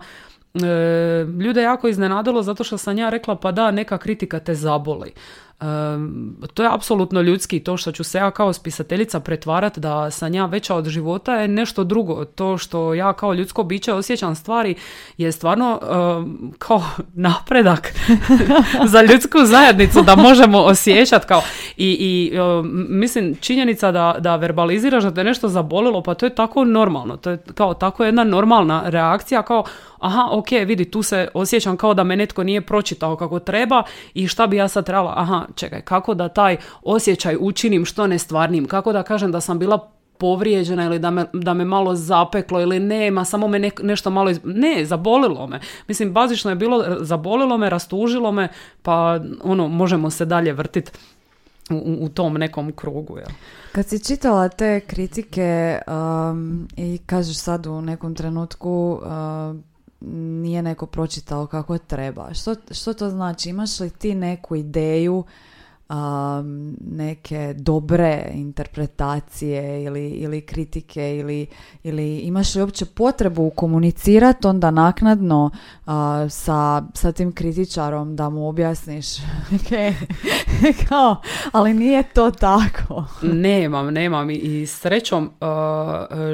E, 0.54 1.26
ljude 1.46 1.62
jako 1.62 1.88
iznenadilo 1.88 2.44
zato 2.44 2.64
što 2.64 2.78
sam 2.78 2.98
ja 2.98 3.10
rekla 3.10 3.36
pa 3.36 3.52
da, 3.52 3.72
neka 3.72 3.98
kritika 3.98 4.40
te 4.40 4.56
zaboli 4.56 5.12
to 6.54 6.64
je 6.64 6.70
apsolutno 6.74 7.22
ljudski, 7.22 7.60
to 7.60 7.78
što 7.78 7.92
ću 7.92 8.04
se 8.04 8.18
ja 8.18 8.32
kao 8.32 8.54
spisateljica 8.54 9.20
pretvarati 9.20 9.80
da 9.80 10.12
sam 10.12 10.34
ja 10.34 10.46
veća 10.46 10.76
od 10.76 10.88
života 10.88 11.36
je 11.36 11.48
nešto 11.48 11.84
drugo. 11.84 12.26
To 12.26 12.58
što 12.58 12.94
ja 12.94 13.14
kao 13.14 13.34
ljudsko 13.34 13.64
biće 13.64 13.94
osjećam 13.94 14.36
stvari 14.36 14.76
je 15.18 15.32
stvarno 15.32 15.80
kao 16.60 16.84
napredak 17.14 17.94
za 18.92 19.02
ljudsku 19.02 19.38
zajednicu 19.46 20.02
da 20.02 20.16
možemo 20.16 20.60
osjećati 20.60 21.28
kao 21.28 21.42
i, 21.78 21.98
i 22.00 22.40
mislim 22.90 23.36
činjenica 23.36 23.92
da, 23.92 24.16
da 24.20 24.36
verbaliziraš 24.36 25.04
da 25.04 25.14
te 25.14 25.24
nešto 25.24 25.48
zabolilo 25.48 26.04
pa 26.04 26.14
to 26.14 26.26
je 26.26 26.36
tako 26.36 26.66
normalno, 26.66 27.18
to 27.18 27.30
je 27.30 27.38
kao 27.56 27.74
tako 27.74 28.06
jedna 28.06 28.24
normalna 28.24 28.84
reakcija 28.86 29.42
kao 29.42 29.64
aha, 30.00 30.30
ok, 30.32 30.52
vidi, 30.52 30.92
tu 30.92 31.04
se 31.04 31.28
osjećam 31.34 31.78
kao 31.78 31.94
da 31.94 32.04
me 32.04 32.16
netko 32.16 32.44
nije 32.44 32.62
pročitao 32.62 33.16
kako 33.16 33.40
treba 33.40 33.84
i 34.14 34.28
šta 34.28 34.48
bi 34.48 34.58
ja 34.58 34.68
sad 34.68 34.86
trebala, 34.86 35.14
aha, 35.18 35.46
čekaj, 35.56 35.82
kako 35.82 36.14
da 36.14 36.30
taj 36.30 36.58
osjećaj 36.82 37.38
učinim 37.40 37.86
što 37.86 38.08
nestvarnim, 38.08 38.66
kako 38.66 38.94
da 38.94 39.04
kažem 39.04 39.32
da 39.32 39.42
sam 39.42 39.60
bila 39.60 39.92
povrijeđena 40.18 40.86
ili 40.86 41.00
da 41.00 41.10
me, 41.12 41.26
da 41.34 41.54
me 41.54 41.66
malo 41.66 41.96
zapeklo 41.96 42.62
ili 42.62 42.80
nema, 42.80 43.26
samo 43.26 43.48
me 43.48 43.72
nešto 43.82 44.10
malo... 44.10 44.30
Iz... 44.30 44.40
Ne, 44.44 44.86
zabolilo 44.86 45.48
me. 45.48 45.60
Mislim, 45.88 46.14
bazično 46.14 46.52
je 46.52 46.56
bilo, 46.56 46.86
zabolilo 47.00 47.58
me, 47.58 47.70
rastužilo 47.70 48.32
me, 48.32 48.48
pa 48.82 49.20
ono, 49.44 49.68
možemo 49.68 50.10
se 50.10 50.26
dalje 50.26 50.54
vrtiti 50.54 50.92
u, 51.70 51.98
u 52.00 52.10
tom 52.10 52.34
nekom 52.34 52.72
krugu. 52.72 53.18
Ja. 53.18 53.26
Kad 53.72 53.88
si 53.88 54.04
čitala 54.04 54.50
te 54.50 54.80
kritike 54.80 55.80
um, 55.88 56.68
i 56.78 57.00
kažeš 57.06 57.38
sad 57.38 57.66
u 57.66 57.82
nekom 57.82 58.16
trenutku 58.16 59.00
uh, 59.02 59.77
nije 60.02 60.62
neko 60.62 60.86
pročitao 60.86 61.48
kako 61.48 61.78
treba. 61.78 62.34
Što, 62.34 62.56
što 62.72 62.94
to 62.94 63.10
znači? 63.10 63.50
Imaš 63.50 63.80
li 63.80 63.90
ti 63.90 64.16
neku 64.16 64.56
ideju 64.56 65.24
um, 65.90 66.76
neke 66.92 67.54
dobre 67.58 68.24
interpretacije 68.34 69.84
ili, 69.84 70.10
ili 70.10 70.42
kritike 70.42 71.18
ili, 71.18 71.48
ili 71.84 72.18
imaš 72.18 72.56
li 72.56 72.62
uopće 72.62 72.86
potrebu 72.86 73.50
komunicirati 73.50 74.48
onda 74.48 74.72
naknadno 74.72 75.50
sa, 76.30 76.84
sa 76.94 77.12
tim 77.12 77.32
kritičarom 77.32 78.16
da 78.16 78.30
mu 78.30 78.48
objasniš? 78.48 79.08
Kao, 80.90 81.22
ali 81.52 81.74
nije 81.74 82.04
to 82.04 82.32
tako. 82.32 83.06
Nemam, 83.48 83.94
nemam. 83.94 84.30
I 84.30 84.66
srećom 84.66 85.32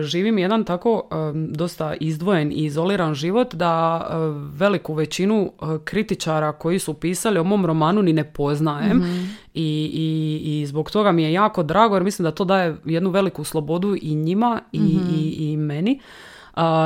živim 0.01 0.37
jedan 0.37 0.63
tako 0.63 1.09
dosta 1.49 1.93
izdvojen 1.99 2.51
i 2.51 2.55
izoliran 2.55 3.13
život 3.13 3.55
da 3.55 4.07
veliku 4.53 4.93
većinu 4.93 5.51
kritičara 5.83 6.51
koji 6.51 6.79
su 6.79 6.93
pisali 6.93 7.39
o 7.39 7.43
mom 7.43 7.65
romanu 7.65 8.01
ni 8.01 8.13
ne 8.13 8.23
poznajem. 8.23 8.97
Mhm. 8.97 9.42
I, 9.53 9.91
i, 9.93 10.61
i 10.61 10.65
zbog 10.65 10.91
toga 10.91 11.11
mi 11.11 11.23
je 11.23 11.33
jako 11.33 11.63
drago 11.63 11.95
jer 11.95 12.03
mislim 12.03 12.23
da 12.23 12.31
to 12.31 12.45
daje 12.45 12.75
jednu 12.85 13.09
veliku 13.09 13.43
slobodu 13.43 13.95
i 14.01 14.15
njima 14.15 14.61
i, 14.71 14.79
mhm. 14.79 15.15
i, 15.15 15.51
i 15.51 15.57
meni. 15.57 15.99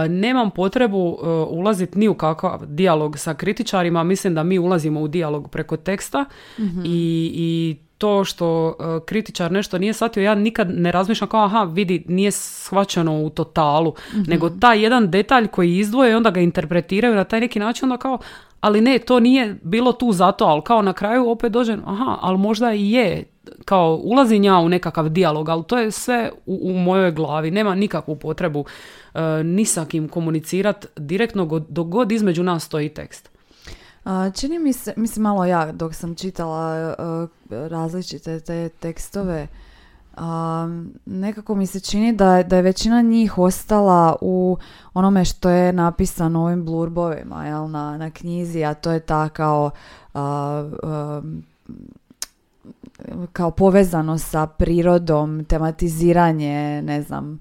nemam 0.09 0.51
potrebu 0.51 1.09
uh, 1.09 1.27
ulaziti 1.49 1.99
ni 1.99 2.07
u 2.07 2.13
kakav 2.13 2.65
dijalog 2.65 3.19
sa 3.19 3.33
kritičarima, 3.33 4.03
mislim 4.03 4.35
da 4.35 4.43
mi 4.43 4.59
ulazimo 4.59 5.01
u 5.01 5.07
dijalog 5.07 5.49
preko 5.49 5.77
teksta 5.77 6.25
mhm. 6.59 6.81
i, 6.85 7.31
i 7.33 7.77
to 7.97 8.23
što 8.23 8.67
uh, 8.67 9.05
kritičar 9.05 9.51
nešto 9.51 9.77
nije 9.77 9.93
shvatio, 9.93 10.23
ja 10.23 10.35
nikad 10.35 10.69
ne 10.69 10.91
razmišljam 10.91 11.29
kao 11.29 11.45
aha, 11.45 11.63
vidi, 11.63 12.03
nije 12.07 12.31
shvaćeno 12.31 13.21
u 13.21 13.29
totalu, 13.29 13.93
mhm. 14.11 14.21
nego 14.27 14.49
taj 14.49 14.83
jedan 14.83 15.11
detalj 15.11 15.47
koji 15.47 15.77
izdvoje 15.77 16.17
onda 16.17 16.29
ga 16.29 16.39
interpretiraju 16.39 17.15
na 17.15 17.23
taj 17.23 17.39
neki 17.39 17.59
način, 17.59 17.85
onda 17.85 17.97
kao 17.97 18.17
ali 18.61 18.81
ne, 18.81 18.99
to 18.99 19.19
nije 19.19 19.57
bilo 19.63 19.91
tu 19.91 20.11
zato, 20.11 20.45
ali 20.45 20.61
kao 20.61 20.81
na 20.81 20.93
kraju 20.93 21.29
opet 21.29 21.51
dođem, 21.51 21.83
aha, 21.85 22.17
ali 22.21 22.37
možda 22.37 22.73
i 22.73 22.91
je, 22.91 23.23
kao 23.65 23.99
ulazim 24.03 24.43
ja 24.43 24.59
u 24.59 24.69
nekakav 24.69 25.09
dijalog, 25.09 25.49
ali 25.49 25.63
to 25.63 25.77
je 25.77 25.91
sve 25.91 26.31
u, 26.45 26.59
u 26.63 26.73
mojoj 26.73 27.11
glavi, 27.11 27.51
nema 27.51 27.75
nikakvu 27.75 28.15
potrebu 28.15 28.59
uh, 28.59 29.21
ni 29.43 29.65
sa 29.65 29.85
kim 29.85 30.09
komunicirati 30.09 30.87
direktno 30.95 31.45
dok 31.69 31.87
god 31.87 32.11
između 32.11 32.43
nas 32.43 32.63
stoji 32.63 32.89
tekst. 32.89 33.29
čini 34.35 34.59
mi 34.59 34.73
se, 34.73 34.93
mislim 34.97 35.23
malo 35.23 35.45
ja 35.45 35.71
dok 35.71 35.93
sam 35.93 36.15
čitala 36.15 36.75
e, 36.75 36.93
različite 37.69 38.39
te 38.39 38.69
tekstove, 38.69 39.47
Um, 40.19 40.93
nekako 41.05 41.55
mi 41.55 41.67
se 41.67 41.79
čini 41.79 42.13
da, 42.13 42.43
da 42.43 42.55
je 42.55 42.61
većina 42.61 43.01
njih 43.01 43.37
ostala 43.37 44.15
u 44.21 44.57
onome 44.93 45.25
što 45.25 45.49
je 45.49 45.73
napisano 45.73 46.43
ovim 46.43 46.65
blurbovima 46.65 47.45
jel, 47.45 47.69
na, 47.69 47.97
na 47.97 48.09
knjizi, 48.09 48.63
a 48.63 48.73
to 48.73 48.91
je 48.91 48.99
ta 48.99 49.29
kao 49.29 49.71
kao 53.33 53.51
povezano 53.51 54.17
sa 54.17 54.47
prirodom, 54.47 55.45
tematiziranje, 55.45 56.81
ne 56.81 57.01
znam, 57.01 57.39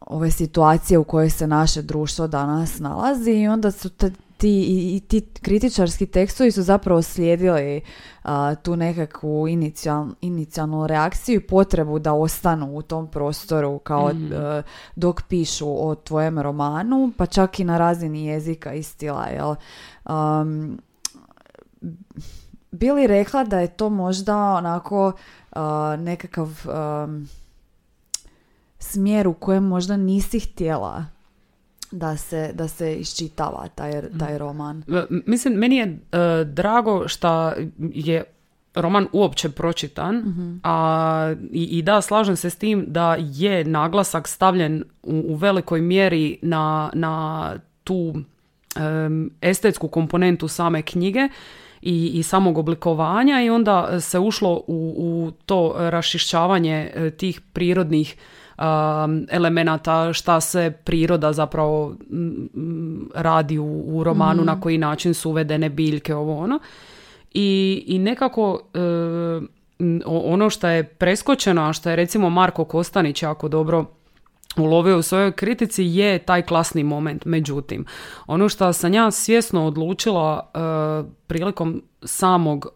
ove 0.00 0.30
situacije 0.30 0.98
u 0.98 1.04
kojoj 1.04 1.30
se 1.30 1.46
naše 1.46 1.82
društvo 1.82 2.26
danas 2.26 2.78
nalazi 2.78 3.30
i 3.30 3.48
onda 3.48 3.70
su 3.70 3.88
te, 3.88 4.12
ti, 4.40 4.60
i, 4.96 5.00
ti 5.00 5.20
kritičarski 5.42 6.06
tekstovi 6.06 6.50
su 6.50 6.62
zapravo 6.62 7.02
slijedili 7.02 7.82
tu 8.62 8.76
nekakvu 8.76 9.48
inicial, 9.48 10.06
inicijalnu 10.20 10.86
reakciju 10.86 11.40
i 11.40 11.46
potrebu 11.46 11.98
da 11.98 12.12
ostanu 12.12 12.76
u 12.76 12.82
tom 12.82 13.10
prostoru 13.10 13.78
kao 13.78 14.08
mhm. 14.08 14.32
e, 14.32 14.62
dok 14.96 15.22
pišu 15.28 15.88
o 15.88 15.94
tvojem 15.94 16.38
romanu, 16.38 17.12
pa 17.16 17.26
čak 17.26 17.60
i 17.60 17.64
na 17.64 17.78
razini 17.78 18.26
jezika 18.26 18.74
i 18.74 18.82
stila. 18.82 19.24
Jel? 19.24 19.54
Um, 20.04 20.78
bili 22.70 23.06
rekla 23.06 23.44
da 23.44 23.60
je 23.60 23.68
to 23.68 23.90
možda 23.90 24.36
onako 24.36 25.12
nekakav 25.98 26.48
smjer 28.78 29.28
u 29.28 29.34
kojem 29.34 29.64
možda 29.64 29.96
nisi 29.96 30.40
htjela 30.40 31.04
da 31.90 32.16
se, 32.16 32.50
da 32.54 32.68
se 32.68 32.94
iščitava 32.94 33.68
taj, 33.74 34.02
taj 34.18 34.38
roman. 34.38 34.82
Mislim, 35.08 35.54
meni 35.54 35.76
je 35.76 35.86
uh, 35.86 36.48
drago 36.48 37.08
što 37.08 37.52
je 37.78 38.24
roman 38.74 39.06
uopće 39.12 39.48
pročitan, 39.48 40.16
mhm. 40.16 40.56
a 40.62 41.34
i, 41.52 41.64
i, 41.64 41.82
da, 41.82 42.00
slažem 42.00 42.36
se 42.36 42.50
s 42.50 42.56
tim 42.56 42.84
da 42.88 43.16
je 43.18 43.64
naglasak 43.64 44.28
stavljen 44.28 44.84
u, 45.02 45.24
u 45.28 45.34
velikoj 45.34 45.80
mjeri 45.80 46.38
na, 46.42 46.90
na 46.94 47.54
tu 47.84 48.14
estetsku 49.40 49.88
komponentu 49.88 50.48
same 50.48 50.82
knjige 50.82 51.28
i, 51.82 52.10
i 52.14 52.22
samog 52.22 52.58
oblikovanja 52.58 53.40
i 53.42 53.50
onda 53.50 54.00
se 54.00 54.18
ušlo 54.18 54.62
u, 54.66 54.94
u 54.98 55.30
to 55.46 55.74
rašišćavanje 55.78 56.90
e, 56.94 57.10
tih 57.10 57.40
prirodnih 57.52 58.16
um, 58.60 59.26
elemenata 59.30 60.12
šta 60.12 60.40
se 60.40 60.72
priroda 60.84 61.32
zapravo 61.32 61.96
radi 63.14 63.58
u, 63.58 63.82
u 63.86 64.04
romanu, 64.04 64.44
na 64.44 64.52
mhm. 64.52 64.62
koji 64.62 64.78
način 64.78 65.14
su 65.14 65.30
uvedene 65.30 65.68
biljke, 65.68 66.14
ovo 66.14 66.38
ono. 66.38 66.58
I, 67.34 67.82
i 67.86 67.98
nekako 67.98 68.60
e, 68.74 68.78
ono 70.06 70.50
što 70.50 70.68
je 70.68 70.84
preskočeno, 70.84 71.62
a 71.62 71.72
što 71.72 71.90
je 71.90 71.96
recimo 71.96 72.30
Marko 72.30 72.64
Kostanić 72.64 73.22
jako 73.22 73.48
dobro 73.48 73.84
ulovio 74.56 74.98
u 74.98 75.02
svojoj 75.02 75.32
kritici 75.32 75.84
je 75.84 76.18
taj 76.18 76.42
klasni 76.42 76.84
moment. 76.84 77.24
Međutim, 77.24 77.84
ono 78.26 78.48
što 78.48 78.72
sam 78.72 78.94
ja 78.94 79.10
svjesno 79.10 79.66
odlučila 79.66 80.50
e, 80.54 80.58
prilikom 81.26 81.82
samog 82.02 82.66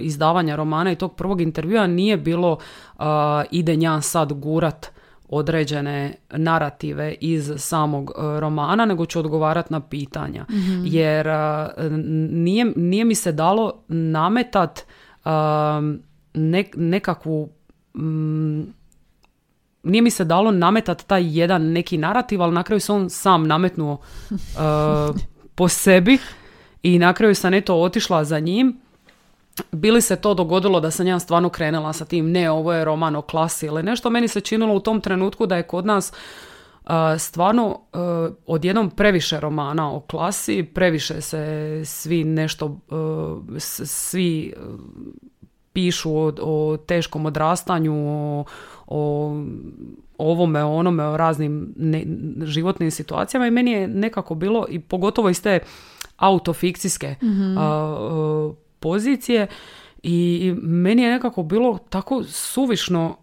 izdavanja 0.00 0.56
romana 0.56 0.92
i 0.92 0.96
tog 0.96 1.16
prvog 1.16 1.40
intervjua 1.40 1.86
nije 1.86 2.16
bilo 2.16 2.52
uh, 2.52 3.04
ide 3.50 3.76
nja 3.76 4.00
sad 4.00 4.32
gurat 4.32 4.93
određene 5.34 6.14
narative 6.30 7.14
iz 7.20 7.52
samog 7.56 8.12
romana, 8.16 8.84
nego 8.84 9.06
ću 9.06 9.18
odgovarati 9.18 9.72
na 9.72 9.80
pitanja. 9.80 10.44
Mhm. 10.50 10.82
Jer 10.84 11.26
nije, 12.30 12.72
nije 12.76 13.04
mi 13.04 13.14
se 13.14 13.32
dalo 13.32 13.84
nametat 13.88 14.80
nekakvu 16.74 17.48
mm, 17.94 18.62
nije 19.82 20.02
mi 20.02 20.10
se 20.10 20.24
dalo 20.24 20.50
nametat 20.50 21.06
taj 21.06 21.38
jedan 21.38 21.62
neki 21.62 21.98
narativ, 21.98 22.42
ali 22.42 22.54
na 22.54 22.62
kraju 22.62 22.80
se 22.80 22.92
on 22.92 23.10
sam 23.10 23.46
nametnuo 23.46 23.98
uh, 24.30 25.16
po 25.56 25.68
sebi 25.68 26.18
i 26.82 26.98
na 26.98 27.12
kraju 27.12 27.34
sam 27.34 27.54
eto 27.54 27.74
otišla 27.74 28.24
za 28.24 28.38
njim. 28.38 28.80
Bili 29.72 30.00
se 30.00 30.16
to 30.16 30.34
dogodilo 30.34 30.80
da 30.80 30.90
sam 30.90 31.06
ja 31.06 31.18
stvarno 31.18 31.48
krenula 31.48 31.92
sa 31.92 32.04
tim, 32.04 32.30
ne, 32.30 32.50
ovo 32.50 32.72
je 32.72 32.84
roman 32.84 33.16
o 33.16 33.22
klasi 33.22 33.66
ili 33.66 33.82
nešto, 33.82 34.10
meni 34.10 34.28
se 34.28 34.40
činilo 34.40 34.74
u 34.74 34.80
tom 34.80 35.00
trenutku 35.00 35.46
da 35.46 35.56
je 35.56 35.62
kod 35.62 35.86
nas 35.86 36.12
uh, 36.84 36.90
stvarno 37.18 37.66
uh, 37.66 38.00
odjednom 38.46 38.90
previše 38.90 39.40
romana 39.40 39.92
o 39.92 40.00
klasi, 40.00 40.70
previše 40.74 41.20
se 41.20 41.82
svi 41.84 42.24
nešto, 42.24 42.66
uh, 42.66 43.58
svi 43.58 44.54
pišu 45.72 46.16
o, 46.16 46.32
o 46.40 46.76
teškom 46.76 47.26
odrastanju, 47.26 47.94
o, 47.94 48.44
o 48.86 49.32
ovome, 50.18 50.64
onome, 50.64 51.04
o 51.04 51.16
raznim 51.16 51.74
životnim 52.42 52.90
situacijama 52.90 53.46
i 53.46 53.50
meni 53.50 53.70
je 53.70 53.88
nekako 53.88 54.34
bilo, 54.34 54.66
i 54.68 54.80
pogotovo 54.80 55.28
iz 55.28 55.42
te 55.42 55.58
autofikcijske 56.16 57.14
mm 57.22 58.63
pozicije, 58.84 59.46
i 60.06 60.54
meni 60.62 61.02
je 61.02 61.10
nekako 61.10 61.42
bilo 61.42 61.78
tako 61.88 62.24
suvišno 62.24 63.16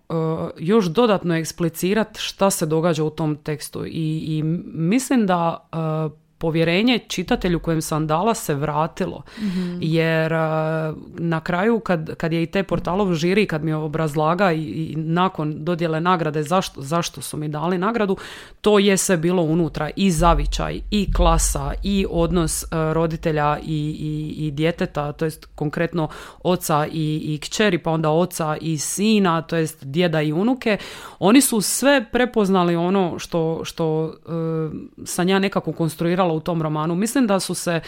još 0.59 0.85
dodatno 0.85 1.35
eksplicirati 1.35 2.19
šta 2.19 2.49
se 2.49 2.65
događa 2.65 3.03
u 3.03 3.09
tom 3.09 3.35
tekstu. 3.35 3.85
I, 3.85 4.23
i 4.27 4.43
mislim 4.73 5.27
da 5.27 5.69
povjerenje 6.41 6.99
čitatelju 7.07 7.59
kojem 7.59 7.81
sam 7.81 8.07
dala 8.07 8.33
se 8.33 8.55
vratilo. 8.55 9.21
Mhm. 9.37 9.77
Jer 9.81 10.31
na 11.17 11.39
kraju 11.43 11.79
kad, 11.79 12.15
kad 12.15 12.33
je 12.33 12.43
i 12.43 12.45
te 12.45 12.63
portalov 12.63 13.13
žiri, 13.13 13.45
kad 13.45 13.63
mi 13.63 13.73
obrazlaga 13.73 14.51
i, 14.51 14.61
i 14.61 14.95
nakon 14.95 15.65
dodjele 15.65 16.01
nagrade 16.01 16.43
zašto, 16.43 16.81
zašto 16.81 17.21
su 17.21 17.37
mi 17.37 17.47
dali 17.47 17.77
nagradu, 17.77 18.17
to 18.61 18.79
je 18.79 18.97
sve 18.97 19.17
bilo 19.17 19.43
unutra. 19.43 19.89
I 19.95 20.11
zavičaj, 20.11 20.79
i 20.91 21.13
klasa, 21.13 21.73
i 21.83 22.05
odnos 22.09 22.65
roditelja 22.71 23.57
i, 23.63 23.97
i, 23.99 24.45
i 24.47 24.51
djeteta, 24.51 25.11
to 25.11 25.25
jest 25.25 25.45
konkretno 25.55 26.07
oca 26.43 26.87
i, 26.91 27.21
i 27.33 27.39
kćeri, 27.41 27.77
pa 27.77 27.91
onda 27.91 28.09
oca 28.09 28.57
i 28.61 28.77
sina, 28.77 29.41
to 29.41 29.55
jest 29.55 29.85
djeda 29.85 30.21
i 30.21 30.33
unuke. 30.33 30.77
Oni 31.19 31.41
su 31.41 31.61
sve 31.61 32.05
prepoznali 32.11 32.75
ono 32.75 33.19
što, 33.19 33.61
što 33.63 34.03
uh, 34.03 34.11
sam 35.05 35.29
ja 35.29 35.39
nekako 35.39 35.73
konstruirala 35.73 36.30
u 36.31 36.39
tom 36.39 36.61
romanu. 36.61 36.95
Mislim 36.95 37.27
da 37.27 37.39
su 37.39 37.53
se 37.53 37.81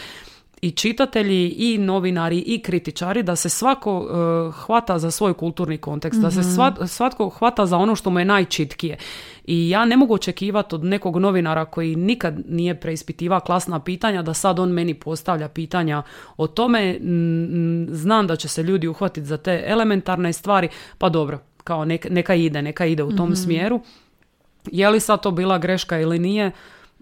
i 0.64 0.70
čitatelji 0.70 1.48
i 1.48 1.78
novinari 1.78 2.38
i 2.38 2.58
kritičari 2.58 3.22
da 3.22 3.36
se 3.36 3.48
svako 3.48 3.98
uh, 3.98 4.54
hvata 4.54 4.98
za 4.98 5.10
svoj 5.10 5.34
kulturni 5.34 5.78
kontekst, 5.78 6.20
da 6.20 6.30
se 6.30 6.40
mhm. 6.40 6.86
svatko 6.86 7.28
hvata 7.28 7.66
za 7.66 7.76
ono 7.76 7.96
što 7.96 8.10
mu 8.10 8.18
je 8.18 8.24
najčitkije. 8.24 8.96
I 9.44 9.68
ja 9.70 9.84
ne 9.84 9.96
mogu 9.96 10.14
očekivati 10.14 10.74
od 10.74 10.84
nekog 10.84 11.16
novinara 11.16 11.64
koji 11.64 11.96
nikad 11.96 12.34
nije 12.48 12.80
preispitivao 12.80 13.40
klasna 13.40 13.80
pitanja 13.80 14.22
da 14.22 14.34
sad 14.34 14.58
on 14.58 14.70
meni 14.70 14.94
postavlja 14.94 15.48
pitanja 15.48 16.02
o 16.36 16.46
tome. 16.46 16.98
Znam 17.88 18.26
da 18.26 18.36
će 18.36 18.48
se 18.48 18.62
ljudi 18.62 18.88
uhvatiti 18.88 19.26
za 19.26 19.36
te 19.36 19.64
elementarne 19.66 20.32
stvari, 20.32 20.68
pa 20.98 21.08
dobro, 21.08 21.38
kao 21.64 21.84
neka, 21.84 22.08
neka 22.08 22.34
ide, 22.34 22.62
neka 22.62 22.86
ide 22.86 23.02
u 23.02 23.16
tom 23.16 23.28
mhm. 23.28 23.36
smjeru. 23.36 23.80
Je 24.72 24.90
li 24.90 25.00
sad 25.00 25.22
to 25.22 25.30
bila 25.30 25.58
greška 25.58 26.00
ili 26.00 26.18
nije? 26.18 26.52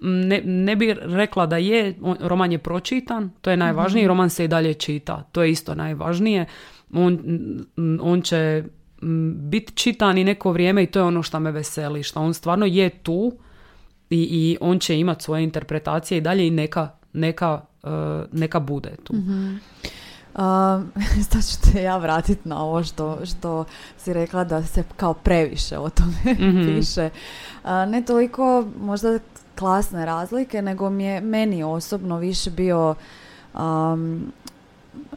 Ne, 0.03 0.41
ne 0.45 0.77
bi 0.77 0.95
rekla 1.01 1.47
da 1.47 1.57
je, 1.57 1.95
roman 2.21 2.53
je 2.53 2.59
pročitan, 2.59 3.31
to 3.41 3.51
je 3.51 3.57
najvažnije, 3.57 4.07
mm 4.07 4.09
roman 4.09 4.31
se 4.31 4.45
i 4.45 4.49
dalje 4.49 4.75
čita, 4.75 5.23
to 5.33 5.43
je 5.43 5.51
isto 5.51 5.75
najvažnije. 5.75 6.47
On, 6.93 7.19
on 8.01 8.23
će 8.23 8.65
biti 9.35 9.73
čitan 9.73 10.19
i 10.19 10.25
neko 10.25 10.53
vrijeme 10.53 10.83
i 10.83 10.87
to 10.87 10.99
je 10.99 11.05
ono 11.05 11.23
što 11.23 11.41
me 11.41 11.51
veseli, 11.51 12.03
što 12.03 12.21
on 12.21 12.35
stvarno 12.35 12.67
je 12.67 12.91
tu 12.91 13.33
i, 14.11 14.29
i 14.31 14.59
on 14.61 14.79
će 14.79 14.99
imati 14.99 15.25
svoje 15.25 15.45
interpretacije 15.45 16.19
i 16.19 16.21
dalje 16.21 16.47
i 16.47 16.51
neka, 16.51 16.91
neka, 17.13 17.61
uh, 17.83 17.91
neka 18.33 18.61
bude 18.61 18.97
tu. 19.05 19.15
Mm-hmm. 19.15 19.61
sad 21.31 21.47
ću 21.49 21.73
te 21.73 21.83
ja 21.83 21.97
vratiti 21.97 22.49
na 22.49 22.63
ovo 22.63 22.85
što, 22.85 23.19
što 23.25 23.65
si 23.99 24.13
rekla 24.13 24.45
da 24.45 24.63
se 24.63 24.85
kao 24.97 25.15
previše 25.15 25.79
o 25.79 25.91
tome 25.91 26.35
mm 26.51 26.67
piše. 26.67 27.11
ne 27.89 28.03
toliko 28.07 28.65
možda 28.81 29.19
klasne 29.59 30.07
razlike, 30.07 30.63
nego 30.63 30.91
mi 30.91 31.05
je 31.05 31.21
meni 31.21 31.63
osobno 31.63 32.19
više 32.19 32.51
bio 32.51 32.95
um, 33.55 34.33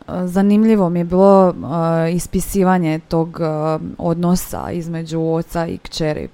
zanimljivo 0.07 0.89
mi 0.89 0.99
je 0.99 1.03
bilo 1.03 1.49
uh, 1.49 2.15
ispisivanje 2.15 2.99
tog 2.99 3.39
uh, 3.39 3.81
odnosa 3.97 4.71
između 4.71 5.21
oca 5.21 5.67
i 5.67 5.77
kćeri. 5.77 6.29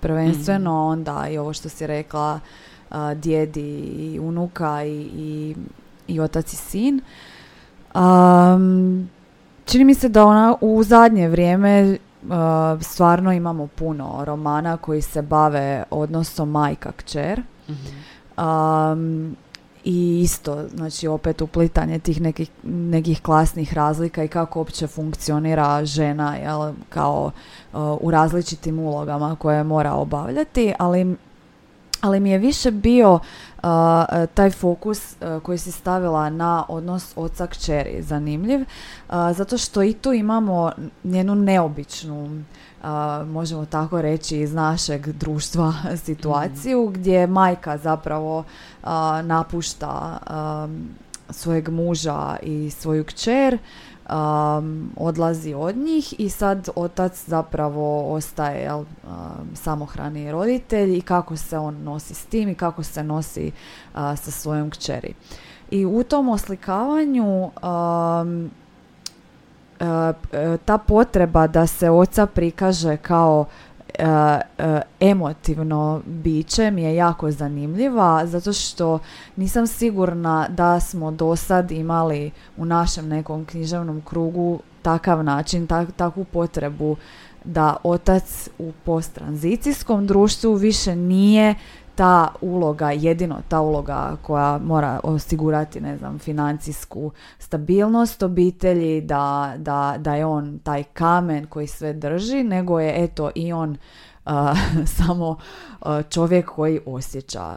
Prvenstveno 0.00 0.72
mm 0.72 0.86
onda 0.86 1.26
i 1.30 1.38
ovo 1.38 1.52
što 1.52 1.68
si 1.68 1.86
rekla 1.86 2.40
uh, 2.90 2.96
djedi 3.14 3.78
i 3.78 4.18
unuka 4.22 4.84
i, 4.84 5.10
i, 5.14 5.54
i 6.08 6.20
otac 6.20 6.52
i 6.52 6.56
sin. 6.56 7.00
Um, 7.94 9.10
čini 9.64 9.84
mi 9.84 9.94
se 9.94 10.08
da 10.08 10.26
ona 10.26 10.54
u 10.60 10.82
zadnje 10.82 11.28
vrijeme 11.28 11.98
stvarno 12.80 13.32
imamo 13.32 13.66
puno 13.66 14.24
romana 14.24 14.76
koji 14.76 15.02
se 15.02 15.22
bave 15.22 15.84
odnosom 15.90 16.50
majka 16.50 16.92
kćer. 16.92 17.42
Um, 18.38 19.36
I 19.84 20.20
isto, 20.20 20.68
znači 20.74 21.08
opet 21.08 21.42
uplitanje 21.42 21.98
tih 21.98 22.20
nekih, 22.20 22.50
nekih 22.64 23.22
klasnih 23.22 23.74
razlika 23.74 24.24
i 24.24 24.28
kako 24.28 24.58
uopće 24.58 24.86
funkcionira 24.86 25.84
žena 25.84 26.36
jel, 26.36 26.72
kao 26.88 27.30
uh, 27.72 27.80
u 28.00 28.10
različitim 28.10 28.78
ulogama 28.78 29.36
koje 29.36 29.64
mora 29.64 29.92
obavljati, 29.92 30.74
ali 30.78 31.16
ali 32.06 32.20
mi 32.20 32.30
je 32.30 32.38
više 32.38 32.70
bio 32.70 33.14
uh, 33.14 33.20
taj 34.34 34.50
fokus 34.50 35.16
uh, 35.20 35.42
koji 35.42 35.58
si 35.58 35.72
stavila 35.72 36.30
na 36.30 36.64
odnos 36.68 37.12
oca 37.16 37.46
kćeri 37.46 38.02
zanimljiv, 38.02 38.60
uh, 38.60 39.14
zato 39.32 39.58
što 39.58 39.82
i 39.82 39.92
tu 39.92 40.12
imamo 40.12 40.72
njenu 41.04 41.34
neobičnu 41.34 42.44
možemo 43.26 43.64
tako 43.66 44.02
reći 44.02 44.40
iz 44.40 44.54
našeg 44.54 45.06
društva 45.12 45.74
situaciju 46.06 46.86
gdje 46.86 47.26
majka 47.26 47.78
zapravo 47.78 48.44
napušta 49.22 50.18
svojeg 51.30 51.68
muža 51.68 52.36
i 52.42 52.70
svoju 52.70 53.04
kćer 53.04 53.58
um, 54.10 54.90
odlazi 54.96 55.54
od 55.54 55.76
njih 55.76 56.20
i 56.20 56.28
sad 56.28 56.68
otac 56.76 57.24
zapravo 57.26 58.14
ostaje 58.14 58.62
jel, 58.62 58.78
um, 58.78 58.86
samohrani 59.54 60.32
roditelj 60.32 60.96
i 60.98 61.00
kako 61.00 61.36
se 61.36 61.58
on 61.58 61.82
nosi 61.82 62.14
s 62.14 62.24
tim 62.24 62.48
i 62.48 62.54
kako 62.54 62.82
se 62.82 63.04
nosi 63.04 63.52
sa 63.94 64.30
svojom 64.30 64.70
kćeri. 64.70 65.14
I 65.70 65.86
u 65.86 66.02
tom 66.02 66.28
oslikavanju 66.28 67.44
um, 67.44 68.50
ta 70.64 70.78
potreba 70.78 71.46
da 71.46 71.66
se 71.66 71.90
oca 71.90 72.26
prikaže 72.26 72.96
kao 72.96 73.44
emotivno 75.00 76.02
biće 76.06 76.70
mi 76.70 76.82
je 76.82 76.96
jako 76.96 77.30
zanimljiva 77.30 78.26
zato 78.26 78.52
što 78.52 78.98
nisam 79.36 79.66
sigurna 79.66 80.48
da 80.48 80.80
smo 80.80 81.10
do 81.10 81.36
sad 81.36 81.70
imali 81.70 82.30
u 82.56 82.64
našem 82.64 83.08
nekom 83.08 83.44
književnom 83.44 84.02
krugu 84.04 84.60
takav 84.82 85.24
način, 85.24 85.66
tak, 85.66 85.88
takvu 85.96 86.24
potrebu 86.24 86.96
da 87.44 87.76
otac 87.82 88.48
u 88.58 88.72
posttranzicijskom 88.84 90.06
društvu 90.06 90.54
više 90.54 90.96
nije 90.96 91.54
ta 91.96 92.28
uloga, 92.40 92.90
jedino 92.90 93.36
ta 93.48 93.60
uloga 93.60 94.16
koja 94.22 94.58
mora 94.58 95.00
osigurati, 95.02 95.80
ne 95.80 95.96
znam, 95.96 96.18
financijsku 96.18 97.10
stabilnost 97.38 98.22
obitelji, 98.22 99.00
da, 99.00 99.54
da, 99.56 99.94
da 99.98 100.14
je 100.14 100.26
on 100.26 100.58
taj 100.58 100.84
kamen 100.84 101.46
koji 101.46 101.66
sve 101.66 101.92
drži, 101.92 102.44
nego 102.44 102.80
je 102.80 103.04
eto 103.04 103.30
i 103.34 103.52
on 103.52 103.76
samo 104.98 105.36
čovjek 106.10 106.46
koji 106.46 106.80
osjeća. 106.86 107.56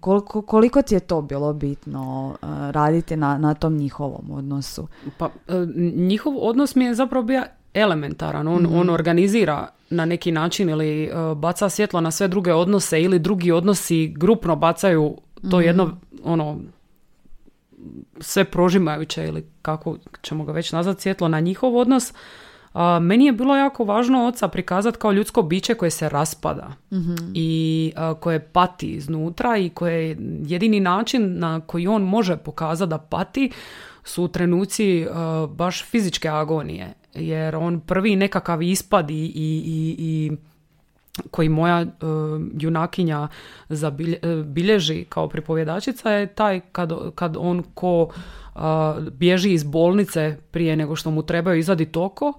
koliko, 0.00 0.42
koliko 0.42 0.82
ti 0.82 0.94
je 0.94 1.00
to 1.00 1.22
bilo 1.22 1.52
bitno 1.52 2.36
raditi 2.70 3.16
na, 3.16 3.38
na 3.38 3.54
tom 3.54 3.76
njihovom 3.76 4.30
odnosu? 4.30 4.88
Pa, 5.18 5.30
e, 5.48 5.66
njihov 5.94 6.34
odnos 6.38 6.74
mi 6.74 6.84
je 6.84 6.94
zapravo 6.94 7.24
bio 7.24 7.42
elementaran. 7.74 8.48
On, 8.48 8.66
on 8.66 8.80
mhm. 8.80 8.90
organizira 8.90 9.68
na 9.90 10.04
neki 10.04 10.32
način 10.32 10.68
ili 10.68 11.10
uh, 11.10 11.38
baca 11.38 11.68
svjetlo 11.68 12.00
na 12.00 12.10
sve 12.10 12.28
druge 12.28 12.54
odnose 12.54 13.02
ili 13.02 13.18
drugi 13.18 13.52
odnosi 13.52 14.14
grupno 14.16 14.56
bacaju 14.56 15.16
to 15.50 15.58
mm 15.58 15.62
jedno 15.62 15.96
ono 16.24 16.58
sve 18.20 18.44
prožimajuće 18.44 19.24
ili 19.24 19.46
kako 19.62 19.96
ćemo 20.22 20.44
ga 20.44 20.52
već 20.52 20.72
nazvati 20.72 21.02
svjetlo 21.02 21.28
na 21.28 21.40
njihov 21.40 21.76
odnos, 21.76 22.12
a, 22.72 22.98
meni 22.98 23.26
je 23.26 23.32
bilo 23.32 23.56
jako 23.56 23.84
važno 23.84 24.26
oca 24.26 24.48
prikazati 24.48 24.98
kao 24.98 25.12
ljudsko 25.12 25.42
biće 25.42 25.74
koje 25.74 25.90
se 25.90 26.08
raspada 26.08 26.72
Mhm. 26.92 27.14
i 27.34 27.92
a, 27.96 28.14
koje 28.14 28.40
pati 28.40 28.86
iznutra 28.86 29.56
i 29.56 29.68
koje 29.68 30.08
je 30.08 30.16
jedini 30.46 30.80
način 30.80 31.38
na 31.38 31.60
koji 31.60 31.86
on 31.86 32.02
može 32.02 32.36
pokazati 32.36 32.90
da 32.90 32.98
pati 32.98 33.50
su 34.04 34.28
trenuci 34.28 35.06
a, 35.12 35.46
baš 35.50 35.84
fizičke 35.84 36.28
agonije 36.28 36.94
jer 37.14 37.56
on 37.56 37.80
prvi 37.80 38.16
nekakav 38.16 38.62
ispad 38.62 39.10
i, 39.10 39.14
i, 39.14 39.30
i, 39.34 39.96
i 39.98 40.30
koji 41.30 41.48
moja 41.48 41.80
e, 41.80 41.86
junakinja 42.60 43.28
zabilje- 43.68 44.40
e, 44.40 44.42
bilježi 44.44 45.04
kao 45.08 45.28
pripovjedačica 45.28 46.10
je 46.10 46.26
taj 46.26 46.60
kad, 46.72 46.92
kad 47.14 47.36
on 47.38 47.62
ko 47.74 48.08
a, 48.54 48.96
bježi 49.12 49.52
iz 49.52 49.64
bolnice 49.64 50.36
prije 50.50 50.76
nego 50.76 50.96
što 50.96 51.10
mu 51.10 51.22
trebaju 51.22 51.58
izvaditi 51.58 51.98
oko, 51.98 52.32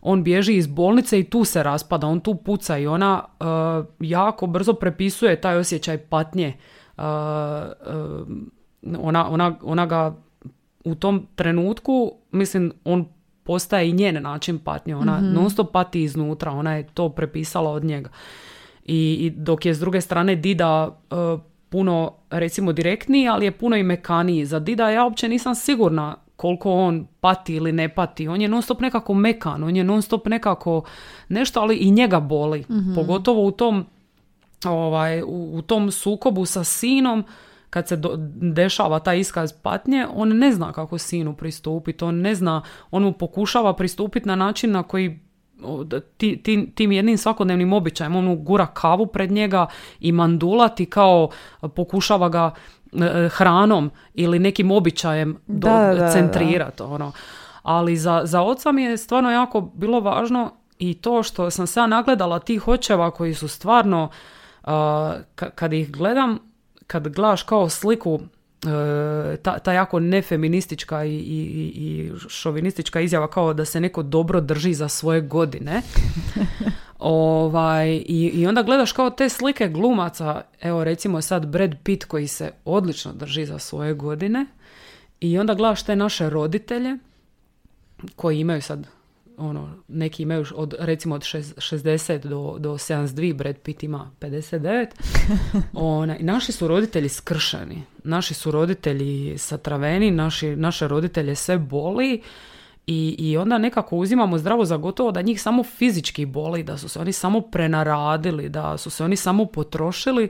on 0.00 0.24
bježi 0.24 0.56
iz 0.56 0.66
bolnice 0.66 1.20
i 1.20 1.24
tu 1.24 1.44
se 1.44 1.62
raspada, 1.62 2.06
on 2.06 2.20
tu 2.20 2.34
puca 2.34 2.78
i 2.78 2.86
ona 2.86 3.24
e, 3.24 3.44
jako 4.00 4.46
brzo 4.46 4.72
prepisuje 4.72 5.40
taj 5.40 5.56
osjećaj 5.56 5.98
patnje. 5.98 6.54
Ona, 8.98 9.30
ona, 9.30 9.58
ona 9.62 9.86
ga 9.86 10.16
u 10.84 10.94
tom 10.94 11.26
trenutku, 11.34 12.12
mislim, 12.32 12.72
on 12.84 13.08
postaje 13.46 13.88
i 13.88 13.92
njen 13.92 14.22
način 14.22 14.58
patnje. 14.58 14.96
Ona 14.96 15.20
non 15.20 15.50
stop 15.50 15.72
pati 15.72 16.02
iznutra, 16.02 16.52
ona 16.52 16.74
je 16.74 16.86
to 16.94 17.08
prepisala 17.08 17.70
od 17.70 17.84
njega. 17.84 18.10
I, 18.84 19.16
i 19.20 19.30
dok 19.30 19.66
je 19.66 19.74
s 19.74 19.80
druge 19.80 20.00
strane 20.00 20.36
Dida 20.36 20.98
e, 21.10 21.14
puno, 21.68 22.12
recimo, 22.30 22.72
direktniji, 22.72 23.28
ali 23.28 23.46
je 23.46 23.52
puno 23.52 23.76
i 23.76 23.82
mekaniji. 23.82 24.44
Za 24.44 24.58
Dida 24.58 24.90
ja 24.90 25.04
uopće 25.04 25.28
nisam 25.28 25.54
sigurna 25.54 26.16
koliko 26.36 26.72
on 26.72 27.06
pati 27.20 27.54
ili 27.54 27.72
ne 27.72 27.88
pati. 27.88 28.28
On 28.28 28.40
je 28.40 28.48
non 28.48 28.62
stop 28.62 28.80
nekako 28.80 29.14
mekan, 29.14 29.64
on 29.64 29.76
je 29.76 29.84
non 29.84 30.02
stop 30.02 30.26
nekako 30.26 30.82
nešto, 31.28 31.60
ali 31.60 31.76
i 31.76 31.90
njega 31.90 32.20
boli. 32.20 32.64
Pogotovo 32.94 33.42
u 33.42 33.50
tom 33.50 33.86
ovaj, 34.64 35.22
u, 35.22 35.50
u 35.54 35.62
tom 35.62 35.90
sukobu 35.90 36.44
sa 36.44 36.64
sinom, 36.64 37.24
kad 37.70 37.88
se 37.88 37.96
do- 37.96 38.14
dešava 38.52 38.98
taj 38.98 39.18
iskaz 39.18 39.52
patnje, 39.52 40.06
on 40.10 40.28
ne 40.30 40.52
zna 40.52 40.72
kako 40.72 40.98
sinu 40.98 41.34
pristupiti, 41.34 42.04
on 42.04 42.14
ne 42.16 42.34
zna, 42.34 42.62
on 42.90 43.02
mu 43.02 43.12
pokušava 43.12 43.72
pristupiti 43.74 44.28
na 44.28 44.36
način 44.36 44.70
na 44.70 44.82
koji 44.82 45.20
ti, 46.10 46.36
ti- 46.36 46.72
tim 46.74 46.92
jednim 46.92 47.18
svakodnevnim 47.18 47.72
običajem, 47.72 48.16
on 48.16 48.24
mu 48.24 48.36
gura 48.36 48.66
kavu 48.66 49.06
pred 49.06 49.30
njega 49.32 49.66
i 50.00 50.12
mandulati 50.12 50.86
kao 50.86 51.28
pokušava 51.68 52.28
ga 52.28 52.50
e, 52.92 53.28
hranom 53.28 53.90
ili 54.14 54.38
nekim 54.38 54.70
običajem 54.70 55.36
do, 55.46 55.68
Da, 55.68 55.78
da, 55.78 55.94
da. 55.94 56.08
centrirati. 56.08 56.82
Ono. 56.82 57.12
Ali 57.62 57.96
za, 57.96 58.20
za 58.24 58.42
oca 58.42 58.72
mi 58.72 58.82
je 58.82 58.96
stvarno 58.96 59.30
jako 59.30 59.60
bilo 59.60 60.00
važno 60.00 60.50
i 60.78 60.94
to 60.94 61.22
što 61.22 61.50
sam 61.50 61.66
se 61.66 61.80
ja 61.80 61.86
nagledala 61.86 62.38
tih 62.38 62.68
očeva 62.68 63.10
koji 63.10 63.34
su 63.34 63.48
stvarno, 63.48 64.08
ka- 64.64 65.50
kad 65.50 65.72
ih 65.72 65.92
gledam, 65.92 66.38
kad 66.86 67.08
gledaš 67.08 67.42
kao 67.42 67.68
sliku 67.68 68.20
e, 68.62 69.36
ta, 69.36 69.58
ta 69.58 69.72
jako 69.72 70.00
nefeministička 70.00 71.04
i, 71.04 71.10
i, 71.10 71.18
i- 71.18 71.72
i 71.76 72.12
šovinistička 72.28 73.00
izjava 73.00 73.28
kao 73.28 73.54
da 73.54 73.64
se 73.64 73.80
neko 73.80 74.02
dobro 74.02 74.40
drži 74.40 74.74
za 74.74 74.88
svoje 74.88 75.20
godine. 75.20 75.82
ovaj, 76.98 77.88
i, 77.88 78.30
I 78.34 78.46
onda 78.46 78.62
gledaš 78.62 78.92
kao 78.92 79.10
te 79.10 79.28
slike 79.28 79.68
glumaca, 79.68 80.42
evo 80.60 80.84
recimo 80.84 81.22
sad 81.22 81.46
Brad 81.46 81.74
Pitt 81.82 82.04
koji 82.04 82.26
se 82.26 82.52
odlično 82.64 83.12
drži 83.12 83.46
za 83.46 83.58
svoje 83.58 83.94
godine 83.94 84.46
i 85.20 85.38
onda 85.38 85.54
gledaš 85.54 85.82
te 85.82 85.96
naše 85.96 86.30
roditelje 86.30 86.96
koji 88.16 88.40
imaju 88.40 88.62
sad 88.62 88.86
ono, 89.38 89.68
neki 89.88 90.22
imaju 90.22 90.44
od, 90.54 90.74
recimo 90.78 91.14
od 91.14 91.22
šez- 91.22 91.54
60 91.56 92.18
do, 92.18 92.56
do 92.58 92.72
72, 92.72 93.34
Brad 93.34 93.58
Pitt 93.58 93.82
ima 93.82 94.10
59. 94.20 94.86
Ona, 95.72 96.16
naši 96.20 96.52
su 96.52 96.68
roditelji 96.68 97.08
skršeni, 97.08 97.82
naši 98.04 98.34
su 98.34 98.50
roditelji 98.50 99.38
satraveni, 99.38 100.10
naši, 100.10 100.56
naše 100.56 100.88
roditelje 100.88 101.34
sve 101.34 101.58
boli 101.58 102.22
i, 102.86 103.16
i 103.18 103.36
onda 103.36 103.58
nekako 103.58 103.96
uzimamo 103.96 104.38
zdravo 104.38 104.64
za 104.64 104.76
gotovo 104.76 105.12
da 105.12 105.22
njih 105.22 105.42
samo 105.42 105.64
fizički 105.64 106.26
boli, 106.26 106.62
da 106.62 106.78
su 106.78 106.88
se 106.88 107.00
oni 107.00 107.12
samo 107.12 107.40
prenaradili, 107.40 108.48
da 108.48 108.78
su 108.78 108.90
se 108.90 109.04
oni 109.04 109.16
samo 109.16 109.44
potrošili, 109.44 110.28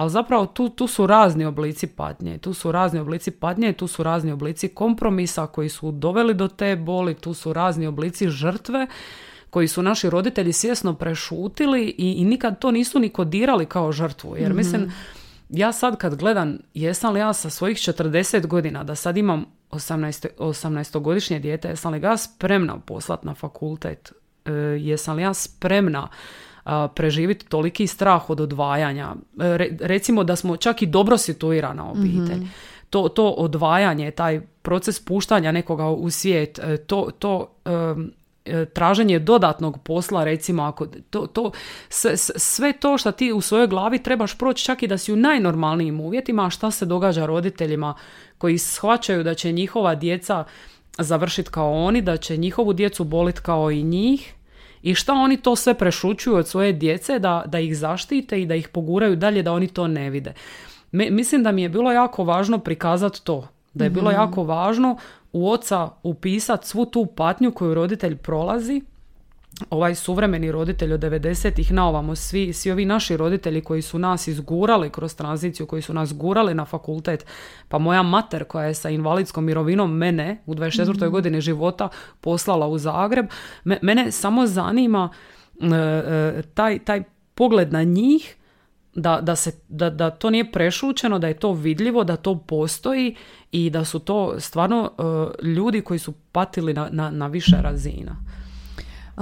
ali 0.00 0.10
zapravo 0.10 0.46
tu, 0.46 0.68
tu 0.68 0.86
su 0.86 1.06
razni 1.06 1.44
oblici 1.44 1.86
patnje, 1.86 2.38
tu 2.38 2.54
su 2.54 2.72
razni 2.72 3.00
oblici 3.00 3.30
patnje, 3.30 3.72
tu 3.72 3.86
su 3.86 4.02
razni 4.02 4.32
oblici 4.32 4.68
kompromisa 4.68 5.46
koji 5.46 5.68
su 5.68 5.92
doveli 5.92 6.34
do 6.34 6.48
te 6.48 6.76
boli, 6.76 7.14
tu 7.14 7.34
su 7.34 7.52
razni 7.52 7.86
oblici 7.86 8.28
žrtve 8.28 8.86
koji 9.50 9.68
su 9.68 9.82
naši 9.82 10.10
roditelji 10.10 10.52
svjesno 10.52 10.94
prešutili 10.94 11.94
i, 11.98 12.12
i 12.12 12.24
nikad 12.24 12.58
to 12.58 12.70
nisu 12.70 12.98
ni 12.98 13.08
kodirali 13.08 13.66
kao 13.66 13.92
žrtvu. 13.92 14.36
Jer 14.36 14.54
mislim, 14.54 14.92
ja 15.48 15.72
sad 15.72 15.96
kad 15.96 16.14
gledam, 16.14 16.58
jesam 16.74 17.12
li 17.12 17.20
ja 17.20 17.32
sa 17.32 17.50
svojih 17.50 17.76
40 17.76 18.46
godina, 18.46 18.84
da 18.84 18.94
sad 18.94 19.16
imam 19.16 19.44
18, 19.70 20.28
18-godišnje 20.38 21.38
dijete, 21.38 21.68
jesam 21.68 21.92
li 21.92 22.00
ga 22.00 22.16
spremna 22.16 22.78
poslat 22.78 23.24
na 23.24 23.34
fakultet? 23.34 24.12
E, 24.44 24.52
jesam 24.80 25.16
li 25.16 25.22
ja 25.22 25.34
spremna 25.34 26.08
preživjeti 26.94 27.46
toliki 27.46 27.86
strah 27.86 28.30
od 28.30 28.40
odvajanja? 28.40 29.14
E, 29.40 29.58
re- 29.58 29.76
recimo 29.80 30.24
da 30.24 30.36
smo 30.36 30.56
čak 30.56 30.82
i 30.82 30.86
dobro 30.86 31.18
situirana 31.18 31.90
obitelj. 31.90 32.46
To, 32.90 33.08
to 33.08 33.28
odvajanje, 33.28 34.10
taj 34.10 34.40
proces 34.62 35.04
puštanja 35.04 35.52
nekoga 35.52 35.86
u 35.86 36.10
svijet, 36.10 36.58
e, 36.58 36.76
to, 36.76 37.10
to 37.18 37.50
e, 37.64 37.70
traženje 38.72 39.18
dodatnog 39.18 39.78
posla, 39.82 40.24
recimo, 40.24 40.62
ako 40.62 40.86
to, 41.10 41.26
to, 41.26 41.50
sve, 41.88 42.16
sve 42.16 42.72
to 42.72 42.98
što 42.98 43.12
ti 43.12 43.32
u 43.32 43.40
svojoj 43.40 43.66
glavi 43.66 43.98
trebaš 43.98 44.38
proći 44.38 44.64
čak 44.64 44.82
i 44.82 44.86
da 44.86 44.98
si 44.98 45.12
u 45.12 45.16
najnormalnijim 45.16 46.00
uvjetima, 46.00 46.46
a 46.46 46.50
šta 46.50 46.70
se 46.70 46.86
događa 46.86 47.26
roditeljima 47.26 47.94
koji 48.38 48.58
shvaćaju 48.58 49.24
da 49.24 49.34
će 49.34 49.52
njihova 49.52 49.94
djeca 49.94 50.44
završiti 50.98 51.50
kao 51.50 51.72
oni, 51.72 52.02
da 52.02 52.16
će 52.16 52.36
njihovu 52.36 52.72
djecu 52.72 53.04
bolit 53.04 53.40
kao 53.40 53.70
i 53.70 53.82
njih 53.82 54.34
i 54.82 54.94
šta 54.94 55.12
oni 55.12 55.36
to 55.36 55.56
sve 55.56 55.74
prešućuju 55.74 56.36
od 56.36 56.48
svoje 56.48 56.72
djece 56.72 57.18
da, 57.18 57.42
da 57.46 57.58
ih 57.58 57.78
zaštite 57.78 58.42
i 58.42 58.46
da 58.46 58.54
ih 58.54 58.68
poguraju 58.68 59.16
dalje 59.16 59.42
da 59.42 59.52
oni 59.52 59.68
to 59.68 59.86
ne 59.86 60.10
vide. 60.10 60.34
Me- 60.92 61.10
mislim 61.10 61.42
da 61.42 61.52
mi 61.52 61.62
je 61.62 61.68
bilo 61.68 61.92
jako 61.92 62.24
važno 62.24 62.58
prikazati 62.58 63.24
to. 63.24 63.48
Da 63.74 63.84
je 63.84 63.90
bilo 63.90 64.10
jako 64.10 64.44
važno 64.44 64.96
u 65.32 65.50
oca 65.50 65.88
upisati 66.02 66.68
svu 66.68 66.86
tu 66.86 67.06
patnju 67.06 67.52
koju 67.52 67.74
roditelj 67.74 68.16
prolazi 68.16 68.82
ovaj 69.70 69.94
suvremeni 69.94 70.52
roditelj 70.52 70.92
od 70.92 71.00
90-ih 71.00 71.72
na 71.72 71.88
ovamo, 71.88 72.14
svi, 72.16 72.52
svi 72.52 72.70
ovi 72.70 72.84
naši 72.84 73.16
roditelji 73.16 73.60
koji 73.60 73.82
su 73.82 73.98
nas 73.98 74.28
izgurali 74.28 74.90
kroz 74.90 75.14
tranziciju, 75.16 75.66
koji 75.66 75.82
su 75.82 75.94
nas 75.94 76.12
gurali 76.14 76.54
na 76.54 76.64
fakultet, 76.64 77.26
pa 77.68 77.78
moja 77.78 78.02
mater 78.02 78.44
koja 78.44 78.64
je 78.64 78.74
sa 78.74 78.90
invalidskom 78.90 79.44
mirovinom 79.44 79.96
mene 79.96 80.42
u 80.46 80.54
24. 80.54 81.08
godini 81.08 81.40
života 81.40 81.88
poslala 82.20 82.66
u 82.66 82.78
Zagreb, 82.78 83.26
me- 83.64 83.78
mene 83.82 84.12
samo 84.12 84.46
zanima 84.46 85.08
e, 85.60 85.66
e, 85.66 86.42
taj, 86.54 86.78
taj 86.78 87.02
pogled 87.34 87.72
na 87.72 87.82
njih 87.82 88.36
da, 88.94 89.20
da, 89.20 89.36
se, 89.36 89.52
da, 89.68 89.90
da 89.90 90.10
to 90.10 90.30
nije 90.30 90.52
prešućeno, 90.52 91.18
da 91.18 91.28
je 91.28 91.34
to 91.34 91.52
vidljivo, 91.52 92.04
da 92.04 92.16
to 92.16 92.38
postoji 92.38 93.16
i 93.52 93.70
da 93.70 93.84
su 93.84 93.98
to 93.98 94.40
stvarno 94.40 94.90
e, 95.42 95.46
ljudi 95.46 95.80
koji 95.80 95.98
su 95.98 96.12
patili 96.32 96.74
na, 96.74 96.88
na, 96.92 97.10
na 97.10 97.26
više 97.26 97.56
razina. 97.62 98.16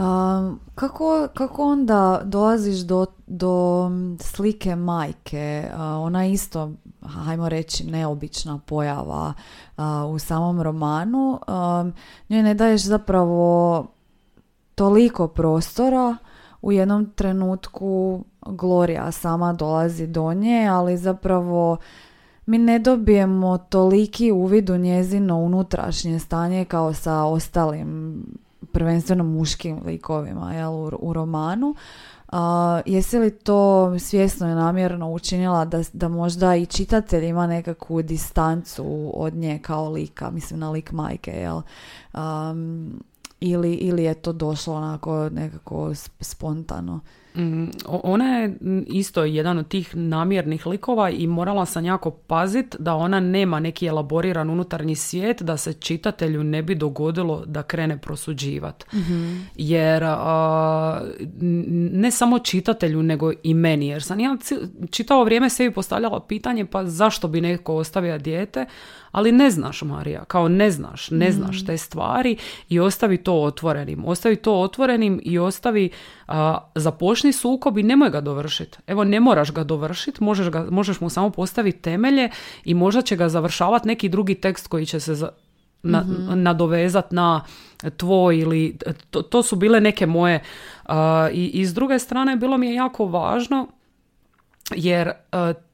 A, 0.00 0.54
kako, 0.74 1.28
kako 1.34 1.62
onda 1.62 2.20
dolaziš 2.24 2.78
do, 2.78 3.06
do 3.26 3.90
slike 4.20 4.76
majke? 4.76 5.70
A, 5.76 5.98
ona 5.98 6.24
je 6.24 6.32
isto, 6.32 6.72
hajmo 7.02 7.48
reći, 7.48 7.86
neobična 7.86 8.58
pojava 8.66 9.32
a, 9.76 10.06
u 10.06 10.18
samom 10.18 10.62
romanu. 10.62 11.40
A, 11.46 11.90
njoj 12.28 12.42
ne 12.42 12.54
daješ 12.54 12.82
zapravo 12.82 13.86
toliko 14.74 15.28
prostora 15.28 16.16
u 16.62 16.72
jednom 16.72 17.10
trenutku 17.10 18.24
Gloria 18.46 19.12
sama 19.12 19.52
dolazi 19.52 20.06
do 20.06 20.32
nje, 20.34 20.68
ali 20.70 20.96
zapravo 20.96 21.76
mi 22.46 22.58
ne 22.58 22.78
dobijemo 22.78 23.58
toliki 23.58 24.32
uvid 24.32 24.70
u 24.70 24.76
njezino 24.76 25.38
unutrašnje 25.38 26.18
stanje 26.18 26.64
kao 26.64 26.94
sa 26.94 27.24
ostalim 27.24 28.22
prvenstveno 28.72 29.24
muškim 29.24 29.80
likovima 29.86 30.54
jel, 30.54 30.72
u, 30.72 30.90
u 31.00 31.12
romanu. 31.12 31.74
A, 32.32 32.80
jesi 32.86 33.18
li 33.18 33.30
to 33.30 33.98
svjesno 33.98 34.46
i 34.46 34.54
namjerno 34.54 35.10
učinila 35.10 35.64
da, 35.64 35.82
da 35.92 36.08
možda 36.08 36.56
i 36.56 36.66
čitatelj 36.66 37.24
ima 37.24 37.46
nekakvu 37.46 38.02
distancu 38.02 39.12
od 39.14 39.34
nje 39.34 39.58
kao 39.62 39.90
lika, 39.90 40.30
mislim 40.30 40.60
na 40.60 40.70
lik 40.70 40.92
majke, 40.92 41.30
jel? 41.30 41.60
Am, 42.12 42.90
ili, 43.40 43.74
ili 43.74 44.04
je 44.04 44.14
to 44.14 44.32
došlo 44.32 44.74
onako 44.74 45.28
nekako 45.28 45.94
spontano? 46.20 47.00
Mm, 47.36 47.64
ona 47.86 48.24
je 48.24 48.56
isto 48.86 49.24
jedan 49.24 49.58
od 49.58 49.68
tih 49.68 49.96
namjernih 49.96 50.66
likova 50.66 51.10
i 51.10 51.26
morala 51.26 51.66
sam 51.66 51.84
jako 51.84 52.10
pazit 52.10 52.76
da 52.78 52.94
ona 52.94 53.20
nema 53.20 53.60
neki 53.60 53.86
elaboriran 53.86 54.50
unutarnji 54.50 54.94
svijet 54.94 55.42
da 55.42 55.56
se 55.56 55.72
čitatelju 55.72 56.44
ne 56.44 56.62
bi 56.62 56.74
dogodilo 56.74 57.44
da 57.46 57.62
krene 57.62 57.98
prosuđivat. 57.98 58.84
Mhm. 58.94 59.36
Jer 59.56 60.04
ne 61.92 62.10
samo 62.10 62.38
čitatelju 62.38 63.02
nego 63.02 63.32
i 63.42 63.54
meni. 63.54 63.86
Jer 63.86 64.02
sam 64.02 64.20
ja 64.20 64.36
čitavo 64.90 65.24
vrijeme 65.24 65.50
sebi 65.50 65.74
postavljala 65.74 66.20
pitanje 66.20 66.64
pa 66.64 66.84
zašto 66.84 67.28
bi 67.28 67.40
neko 67.40 67.74
ostavio 67.74 68.18
dijete, 68.18 68.66
ali 69.10 69.32
ne 69.32 69.50
znaš 69.50 69.82
Marija, 69.82 70.24
kao 70.24 70.48
ne 70.48 70.70
znaš, 70.70 71.10
ne 71.10 71.32
znaš 71.32 71.66
te 71.66 71.78
stvari 71.78 72.36
i 72.68 72.80
ostavi 72.80 73.16
to 73.16 73.34
otvorenim. 73.34 74.04
Ostavi 74.04 74.36
to 74.36 74.60
otvorenim 74.60 75.20
i 75.24 75.38
ostavi, 75.38 75.90
a, 76.26 76.58
započni 76.74 77.32
sukob 77.32 77.78
i 77.78 77.82
nemoj 77.82 78.10
ga 78.10 78.20
dovršiti. 78.20 78.78
Evo 78.86 79.04
ne 79.04 79.20
moraš 79.20 79.52
ga 79.52 79.64
dovršiti, 79.64 80.24
možeš, 80.24 80.48
ga, 80.48 80.66
možeš 80.70 81.00
mu 81.00 81.10
samo 81.10 81.30
postaviti 81.30 81.78
temelje 81.78 82.30
i 82.64 82.74
možda 82.74 83.02
će 83.02 83.16
ga 83.16 83.28
završavati 83.28 83.88
neki 83.88 84.08
drugi 84.08 84.34
tekst 84.34 84.66
koji 84.66 84.86
će 84.86 85.00
se 85.00 85.14
za, 85.14 85.28
na, 85.82 86.00
mm 86.00 86.42
nadovezat 86.42 87.12
na 87.12 87.44
tvoj 87.96 88.38
ili 88.38 88.78
to, 89.10 89.22
to 89.22 89.42
su 89.42 89.56
bile 89.56 89.80
neke 89.80 90.06
moje 90.06 90.42
i, 91.32 91.50
i 91.54 91.66
s 91.66 91.74
druge 91.74 91.98
strane 91.98 92.36
bilo 92.36 92.58
mi 92.58 92.66
je 92.66 92.74
jako 92.74 93.06
važno 93.06 93.68
jer 94.76 95.12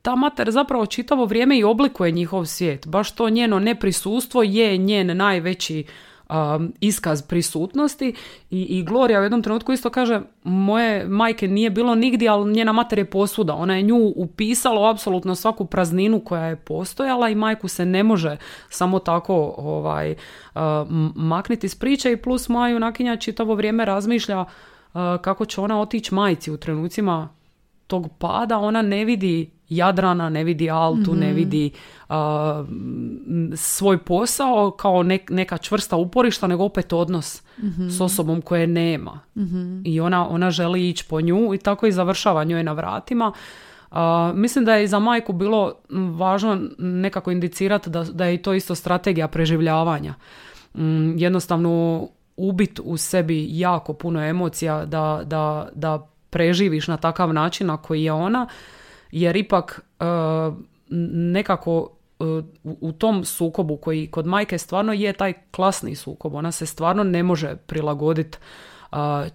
ta 0.02 0.16
mater 0.16 0.50
zapravo 0.50 0.86
čitavo 0.86 1.24
vrijeme 1.24 1.58
i 1.58 1.64
oblikuje 1.64 2.10
njihov 2.10 2.46
svijet. 2.46 2.86
Baš 2.86 3.10
to 3.10 3.28
njeno 3.28 3.58
neprisustvo 3.58 4.42
je 4.42 4.76
njen 4.76 5.16
najveći 5.16 5.84
um, 6.28 6.72
iskaz 6.80 7.22
prisutnosti 7.22 8.14
I, 8.50 8.62
i 8.62 8.82
Gloria 8.82 9.20
u 9.20 9.22
jednom 9.22 9.42
trenutku 9.42 9.72
isto 9.72 9.90
kaže 9.90 10.20
moje 10.44 11.06
majke 11.08 11.48
nije 11.48 11.70
bilo 11.70 11.94
nigdje, 11.94 12.28
ali 12.28 12.52
njena 12.52 12.72
mater 12.72 12.98
je 12.98 13.10
posuda. 13.10 13.54
Ona 13.54 13.76
je 13.76 13.82
nju 13.82 14.12
upisala 14.16 14.80
u 14.80 14.84
apsolutno 14.84 15.34
svaku 15.34 15.64
prazninu 15.64 16.20
koja 16.20 16.44
je 16.44 16.56
postojala 16.56 17.28
i 17.28 17.34
majku 17.34 17.68
se 17.68 17.86
ne 17.86 18.02
može 18.02 18.36
samo 18.68 18.98
tako 18.98 19.54
ovaj, 19.58 20.10
uh, 20.10 20.60
makniti 21.14 21.66
iz 21.66 21.74
priče 21.74 22.12
i 22.12 22.16
plus 22.16 22.48
Maju 22.48 22.80
nakinja 22.80 23.16
čitavo 23.16 23.54
vrijeme 23.54 23.84
razmišlja 23.84 24.44
kako 25.20 25.44
će 25.44 25.60
ona 25.60 25.80
otići 25.80 26.14
majci 26.14 26.50
u 26.50 26.56
trenucima 26.56 27.28
tog 27.86 28.08
pada, 28.18 28.58
ona 28.58 28.82
ne 28.82 29.04
vidi 29.04 29.50
Jadrana, 29.68 30.28
ne 30.28 30.44
vidi 30.44 30.70
Altu, 30.70 31.14
ne 31.14 31.26
mhm. 31.26 31.36
vidi 31.36 31.70
svoj 33.56 33.98
posao 33.98 34.70
kao 34.70 35.02
neka 35.30 35.58
čvrsta 35.58 35.96
uporišta, 35.96 36.46
nego 36.46 36.64
opet 36.64 36.92
odnos 36.92 37.42
mm 37.58 37.88
s 37.88 38.00
osobom 38.00 38.42
koje 38.42 38.66
nema. 38.66 39.20
Mhm. 39.36 39.80
I 39.84 40.00
ona, 40.00 40.28
ona 40.28 40.50
želi 40.50 40.88
ići 40.88 41.04
po 41.08 41.20
nju 41.20 41.54
i 41.54 41.58
tako 41.58 41.86
i 41.86 41.92
završava 41.92 42.44
njoj 42.44 42.62
na 42.62 42.72
vratima. 42.72 43.32
mislim 44.34 44.64
da 44.64 44.74
je 44.74 44.84
i 44.84 44.88
za 44.88 44.98
majku 44.98 45.32
bilo 45.32 45.72
važno 46.16 46.60
nekako 46.78 47.30
indicirati 47.30 47.90
da, 47.90 48.02
da 48.02 48.24
je 48.24 48.42
to 48.42 48.54
isto 48.54 48.74
strategija 48.74 49.28
preživljavanja. 49.28 50.14
Mm, 50.74 51.18
jednostavno 51.18 52.08
ubit 52.36 52.80
u 52.84 52.96
sebi 52.96 53.58
jako 53.58 53.92
puno 53.92 54.24
emocija 54.24 54.84
da, 54.84 55.22
da, 55.24 55.68
da 55.74 56.13
preživiš 56.34 56.88
na 56.88 56.96
takav 56.96 57.32
način 57.32 57.66
na 57.66 57.76
koji 57.76 58.04
je 58.04 58.12
ona 58.12 58.46
jer 59.12 59.36
ipak 59.36 59.80
e, 60.00 60.04
nekako 61.34 61.90
e, 62.20 62.24
u 62.64 62.92
tom 62.92 63.24
sukobu 63.24 63.76
koji 63.76 64.06
kod 64.10 64.26
majke 64.26 64.58
stvarno 64.58 64.92
je 64.92 65.12
taj 65.12 65.32
klasni 65.50 65.94
sukob, 65.94 66.34
ona 66.34 66.52
se 66.52 66.66
stvarno 66.66 67.04
ne 67.04 67.22
može 67.22 67.56
prilagoditi 67.56 68.38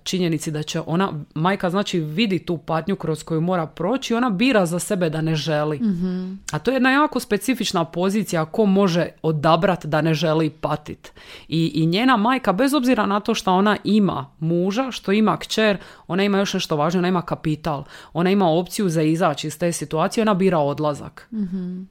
činjenici 0.04 0.52
da 0.52 0.64
će 0.64 0.82
ona, 0.86 1.14
majka 1.36 1.70
znači 1.70 2.00
vidi 2.00 2.40
tu 2.40 2.58
patnju 2.58 2.96
kroz 2.96 3.24
koju 3.24 3.42
mora 3.42 3.66
proći 3.66 4.14
i 4.14 4.16
ona 4.16 4.30
bira 4.30 4.66
za 4.66 4.80
sebe 4.80 5.10
da 5.10 5.22
ne 5.22 5.36
želi. 5.36 5.80
mm 5.80 6.40
A 6.52 6.60
to 6.60 6.72
je 6.72 6.76
jedna 6.76 6.92
jako 6.92 7.20
specifična 7.20 7.86
pozicija 7.86 8.46
ko 8.46 8.66
može 8.66 9.08
odabrati 9.22 9.88
da 9.88 10.02
ne 10.02 10.14
želi 10.14 10.50
patit. 10.50 11.12
I, 11.48 11.72
I 11.76 11.86
njena 11.86 12.18
majka, 12.18 12.54
bez 12.54 12.74
obzira 12.74 13.06
na 13.06 13.20
to 13.20 13.34
što 13.34 13.54
ona 13.54 13.78
ima 13.84 14.26
muža, 14.40 14.92
što 14.92 15.12
ima 15.12 15.38
kćer, 15.38 15.78
ona 16.08 16.24
ima 16.24 16.38
još 16.38 16.54
nešto 16.54 16.76
važno, 16.76 17.00
ona 17.00 17.08
ima 17.08 17.22
kapital. 17.22 17.84
Ona 18.14 18.32
ima 18.32 18.50
opciju 18.50 18.90
za 18.90 19.02
izaći 19.02 19.48
iz 19.48 19.60
te 19.60 19.72
situacije, 19.72 20.22
ona 20.22 20.34
bira 20.34 20.58
odlazak. 20.58 21.28
mm 21.32 21.88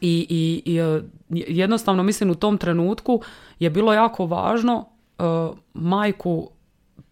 I, 0.00 0.26
i, 0.28 0.62
i 0.66 1.54
jednostavno 1.56 2.02
mislim 2.02 2.30
u 2.30 2.34
tom 2.34 2.58
trenutku 2.58 3.20
je 3.58 3.70
bilo 3.70 3.92
jako 3.92 4.26
važno 4.26 4.86
uh, 5.18 5.56
majku 5.74 6.50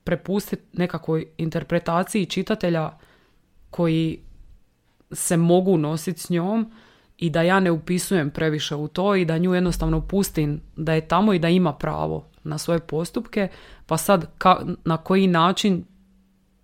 prepustiti 0.07 0.63
nekakvoj 0.73 1.27
interpretaciji 1.39 2.27
čitatelja 2.27 2.91
koji 3.71 4.19
se 5.13 5.37
mogu 5.37 5.77
nositi 5.77 6.21
s 6.21 6.31
njom 6.31 6.73
i 7.19 7.31
da 7.31 7.43
ja 7.43 7.61
ne 7.61 7.71
upisujem 7.71 8.31
previše 8.31 8.75
u 8.75 8.89
to 8.89 9.15
i 9.15 9.25
da 9.25 9.39
nju 9.39 9.55
jednostavno 9.55 10.01
pustim 10.01 10.61
da 10.77 10.93
je 10.93 11.09
tamo 11.09 11.33
i 11.33 11.39
da 11.39 11.49
ima 11.49 11.73
pravo 11.73 12.27
na 12.45 12.59
svoje 12.59 12.81
postupke, 12.81 13.49
pa 13.87 13.97
sad 13.97 14.27
ka, 14.39 14.57
na 14.85 14.97
koji 14.97 15.27
način 15.27 15.85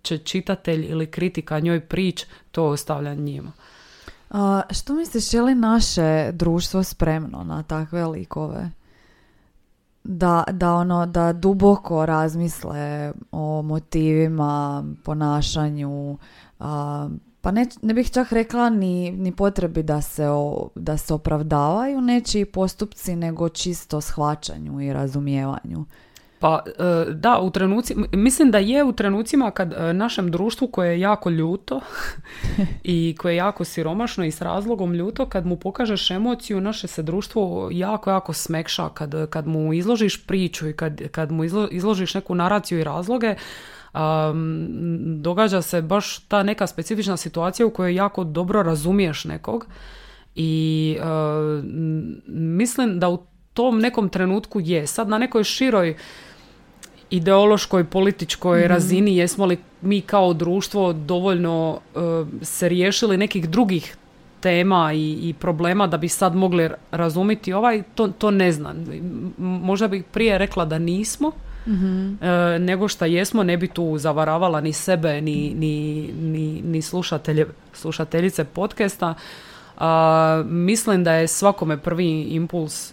će 0.01 0.17
čitatelj 0.17 0.85
ili 0.89 1.11
kritika 1.11 1.59
njoj 1.59 1.79
prić, 1.79 2.25
to 2.51 2.65
ostavlja 2.65 3.13
njima. 3.13 3.51
A, 4.29 4.61
što 4.71 4.93
misliš, 4.93 5.33
je 5.33 5.41
li 5.41 5.55
naše 5.55 6.31
društvo 6.31 6.83
spremno 6.83 7.43
na 7.43 7.63
takve 7.63 8.05
likove? 8.05 8.71
Da, 10.03 10.43
da 10.51 10.73
ono 10.73 11.05
da 11.05 11.33
duboko 11.33 12.05
razmisle 12.05 13.13
o 13.31 13.61
motivima, 13.61 14.83
ponašanju, 15.03 16.17
pa 17.41 17.51
ne, 17.51 17.67
ne 17.81 17.93
bih 17.93 18.11
čak 18.11 18.31
rekla 18.31 18.69
ni, 18.69 19.11
ni 19.11 19.31
potrebi 19.31 19.83
da 19.83 20.01
se, 20.01 20.27
da 20.75 20.97
se 20.97 21.13
opravdavaju 21.13 22.01
nečiji 22.01 22.45
postupci, 22.45 23.15
nego 23.15 23.49
čisto 23.49 24.01
shvaćanju 24.01 24.81
i 24.81 24.93
razumijevanju. 24.93 25.85
Pa 26.43 26.63
e, 26.65 27.11
da, 27.13 27.39
u 27.39 27.49
trenuci, 27.49 27.95
mislim 28.11 28.51
da 28.51 28.57
je 28.57 28.83
u 28.83 28.93
trenucima 28.93 29.51
kad 29.51 29.73
e, 29.73 29.93
našem 29.93 30.31
društvu 30.31 30.67
koje 30.67 30.91
je 30.91 30.99
jako 30.99 31.29
ljuto 31.29 31.81
i 32.83 33.15
koje 33.19 33.33
je 33.33 33.37
jako 33.37 33.63
siromašno 33.63 34.25
i 34.25 34.31
s 34.31 34.41
razlogom 34.41 34.93
ljuto, 34.93 35.25
kad 35.25 35.45
mu 35.45 35.55
pokažeš 35.55 36.11
emociju, 36.11 36.61
naše 36.61 36.87
se 36.87 37.03
društvo 37.03 37.69
jako, 37.71 38.09
jako 38.09 38.33
smekša. 38.33 38.89
Kad, 38.89 39.29
kad 39.29 39.47
mu 39.47 39.73
izložiš 39.73 40.25
priču 40.25 40.69
i 40.69 40.73
kad, 40.73 41.01
kad 41.11 41.31
mu 41.31 41.43
izložiš 41.71 42.13
neku 42.13 42.35
naraciju 42.35 42.79
i 42.79 42.83
razloge, 42.83 43.35
događa 45.15 45.61
se 45.61 45.81
baš 45.81 46.19
ta 46.19 46.43
neka 46.43 46.67
specifična 46.67 47.17
situacija 47.17 47.65
u 47.65 47.71
kojoj 47.71 47.95
jako 47.95 48.23
dobro 48.23 48.63
razumiješ 48.63 49.25
nekog 49.25 49.67
i 50.35 50.97
e, 50.99 51.03
mislim 52.27 52.99
da 52.99 53.09
u 53.09 53.25
tom 53.53 53.79
nekom 53.79 54.09
trenutku 54.09 54.59
je. 54.59 54.87
Sad 54.87 55.09
na 55.09 55.17
nekoj 55.17 55.43
široj 55.43 55.97
ideološkoj, 57.15 57.83
političkoj 57.83 58.59
mhm. 58.59 58.69
razini, 58.69 59.17
jesmo 59.17 59.45
li 59.45 59.57
mi 59.81 60.01
kao 60.01 60.33
društvo 60.33 60.93
dovoljno 60.93 61.79
uh, 61.95 62.27
se 62.41 62.69
riješili 62.69 63.17
nekih 63.17 63.49
drugih 63.49 63.97
tema 64.39 64.93
i, 64.93 65.29
i 65.29 65.33
problema 65.33 65.87
da 65.87 65.97
bi 65.97 66.09
sad 66.09 66.35
mogli 66.35 66.69
razumjeti 66.91 67.53
ovaj, 67.53 67.83
to, 67.95 68.07
to 68.07 68.31
ne 68.31 68.51
znam. 68.51 68.85
Možda 69.37 69.87
bih 69.87 70.03
prije 70.11 70.37
rekla 70.37 70.65
da 70.65 70.79
nismo, 70.79 71.31
mm 71.67 72.17
nego 72.59 72.87
što 72.87 73.05
jesmo, 73.05 73.43
ne 73.43 73.57
bi 73.57 73.67
tu 73.67 73.97
zavaravala 73.97 74.61
ni 74.61 74.73
sebe, 74.73 75.21
ni, 75.21 75.53
ni, 75.55 76.09
ni, 76.21 76.61
ni 76.61 76.81
slušatelje, 76.81 77.45
slušateljice 77.73 78.43
podcasta. 78.43 79.13
Uh, 79.77 79.83
mislim 80.45 81.03
da 81.03 81.13
je 81.13 81.27
svakome 81.27 81.77
prvi 81.77 82.21
impuls 82.21 82.92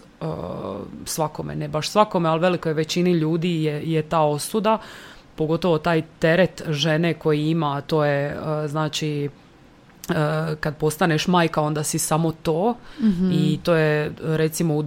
svakome, 1.05 1.55
ne 1.55 1.67
baš 1.67 1.89
svakome, 1.89 2.29
ali 2.29 2.41
velikoj 2.41 2.73
većini 2.73 3.11
ljudi 3.11 3.63
je, 3.63 3.91
je 3.91 4.01
ta 4.01 4.21
osuda, 4.21 4.77
pogotovo 5.35 5.77
taj 5.77 6.01
teret 6.19 6.61
žene 6.67 7.13
koji 7.13 7.49
ima, 7.49 7.77
a 7.77 7.81
to 7.81 8.05
je 8.05 8.39
uh, 8.39 8.69
znači 8.69 9.29
uh, 10.09 10.15
kad 10.59 10.77
postaneš 10.77 11.27
majka 11.27 11.61
onda 11.61 11.83
si 11.83 11.99
samo 11.99 12.31
to 12.31 12.75
mhm. 12.99 13.31
i 13.31 13.59
to 13.63 13.75
je 13.75 14.11
recimo 14.21 14.75
u, 14.75 14.85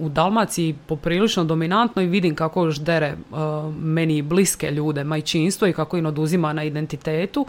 u 0.00 0.08
Dalmaciji 0.08 0.74
poprilično 0.86 1.44
dominantno 1.44 2.02
i 2.02 2.06
vidim 2.06 2.34
kako 2.34 2.64
još 2.64 2.80
dere 2.80 3.14
meni 3.78 4.22
bliske 4.22 4.70
ljude 4.70 5.04
majčinstvo 5.04 5.68
i 5.68 5.72
kako 5.72 5.96
im 5.96 6.06
oduzima 6.06 6.52
na 6.52 6.64
identitetu 6.64 7.46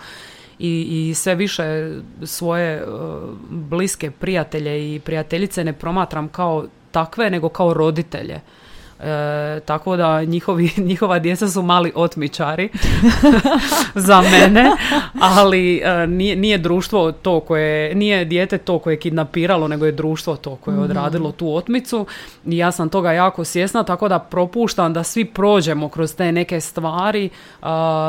i, 0.60 1.10
i 1.10 1.14
sve 1.14 1.36
više 1.36 1.92
svoje 2.24 2.86
bliske 3.50 4.12
prijatelje 4.12 4.96
i 4.96 5.00
prijateljice 5.00 5.64
ne 5.64 5.74
promatram 5.74 6.28
kao 6.28 6.66
takve, 6.94 7.30
nego 7.30 7.50
kao 7.50 7.74
roditelje. 7.74 8.40
E, 9.04 9.60
tako 9.66 9.96
da 9.96 10.24
njihovi, 10.24 10.72
njihova 10.90 11.20
djeca 11.20 11.48
su 11.48 11.62
mali 11.62 11.92
otmičari 11.96 12.70
za 14.08 14.22
mene, 14.22 14.72
ali 15.22 15.78
e, 15.78 16.08
nije, 16.08 16.36
nije 16.36 16.58
društvo 16.58 17.12
to 17.12 17.40
koje, 17.40 17.96
nije 17.96 18.26
dijete 18.26 18.58
to 18.58 18.80
koje 18.80 18.94
je 18.94 19.00
kidnapiralo, 19.00 19.68
nego 19.68 19.86
je 19.86 19.92
društvo 19.92 20.36
to 20.36 20.56
koje 20.56 20.74
je 20.74 20.76
mhm. 20.76 20.84
odradilo 20.84 21.32
tu 21.32 21.56
otmicu 21.56 22.06
i 22.46 22.58
ja 22.58 22.72
sam 22.72 22.90
toga 22.90 23.12
jako 23.12 23.44
svjesna, 23.44 23.84
tako 23.84 24.08
da 24.08 24.20
propuštam 24.20 24.94
da 24.94 25.04
svi 25.04 25.26
prođemo 25.26 25.90
kroz 25.90 26.16
te 26.16 26.32
neke 26.32 26.62
stvari. 26.62 27.30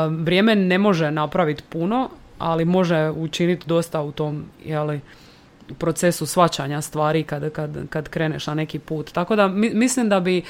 vrijeme 0.09 0.55
ne 0.55 0.77
može 0.77 1.11
napraviti 1.11 1.63
puno, 1.69 2.09
ali 2.39 2.65
može 2.65 3.09
učiniti 3.09 3.67
dosta 3.67 4.01
u 4.01 4.11
tom, 4.11 4.45
jeli, 4.65 4.99
procesu 5.77 6.25
svačanja 6.25 6.81
stvari 6.81 7.23
kad, 7.23 7.51
kad, 7.51 7.87
kad 7.89 8.09
kreneš 8.09 8.47
na 8.47 8.53
neki 8.53 8.79
put. 8.79 9.11
Tako 9.11 9.35
da 9.35 9.47
mislim 9.47 10.09
da 10.09 10.19
bi 10.19 10.43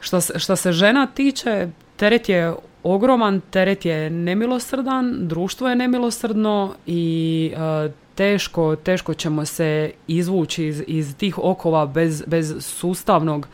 što 0.00 0.20
se, 0.20 0.38
što 0.38 0.56
se 0.56 0.72
žena 0.72 1.06
tiče, 1.06 1.68
teret 1.96 2.28
je 2.28 2.54
ogroman, 2.82 3.40
teret 3.40 3.84
je 3.84 4.10
nemilosrdan, 4.10 5.28
društvo 5.28 5.68
je 5.68 5.76
nemilosrdno 5.76 6.74
i 6.86 7.52
e, 7.56 7.90
teško, 8.14 8.76
teško 8.76 9.14
ćemo 9.14 9.44
se 9.44 9.92
izvući 10.06 10.66
iz, 10.66 10.82
iz 10.86 11.16
tih 11.16 11.38
okova 11.38 11.86
bez, 11.86 12.24
bez 12.26 12.54
sustavnog 12.60 13.40
uh, 13.40 13.46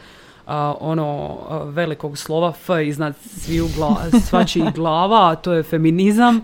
ono 0.81 1.39
velikog 1.65 2.19
slova 2.19 2.53
F 2.65 2.71
iznad 2.85 3.15
sviju 3.17 3.69
gla, 3.77 3.97
svačijih 4.25 4.75
glava, 4.79 5.31
a 5.31 5.35
to 5.35 5.53
je 5.53 5.63
feminizam 5.63 6.41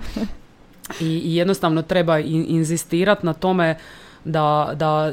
i, 1.00 1.06
i 1.06 1.36
jednostavno 1.36 1.82
treba 1.82 2.18
inzistirati 2.18 3.26
na 3.26 3.32
tome 3.32 3.78
da, 4.24 4.72
da 4.74 5.12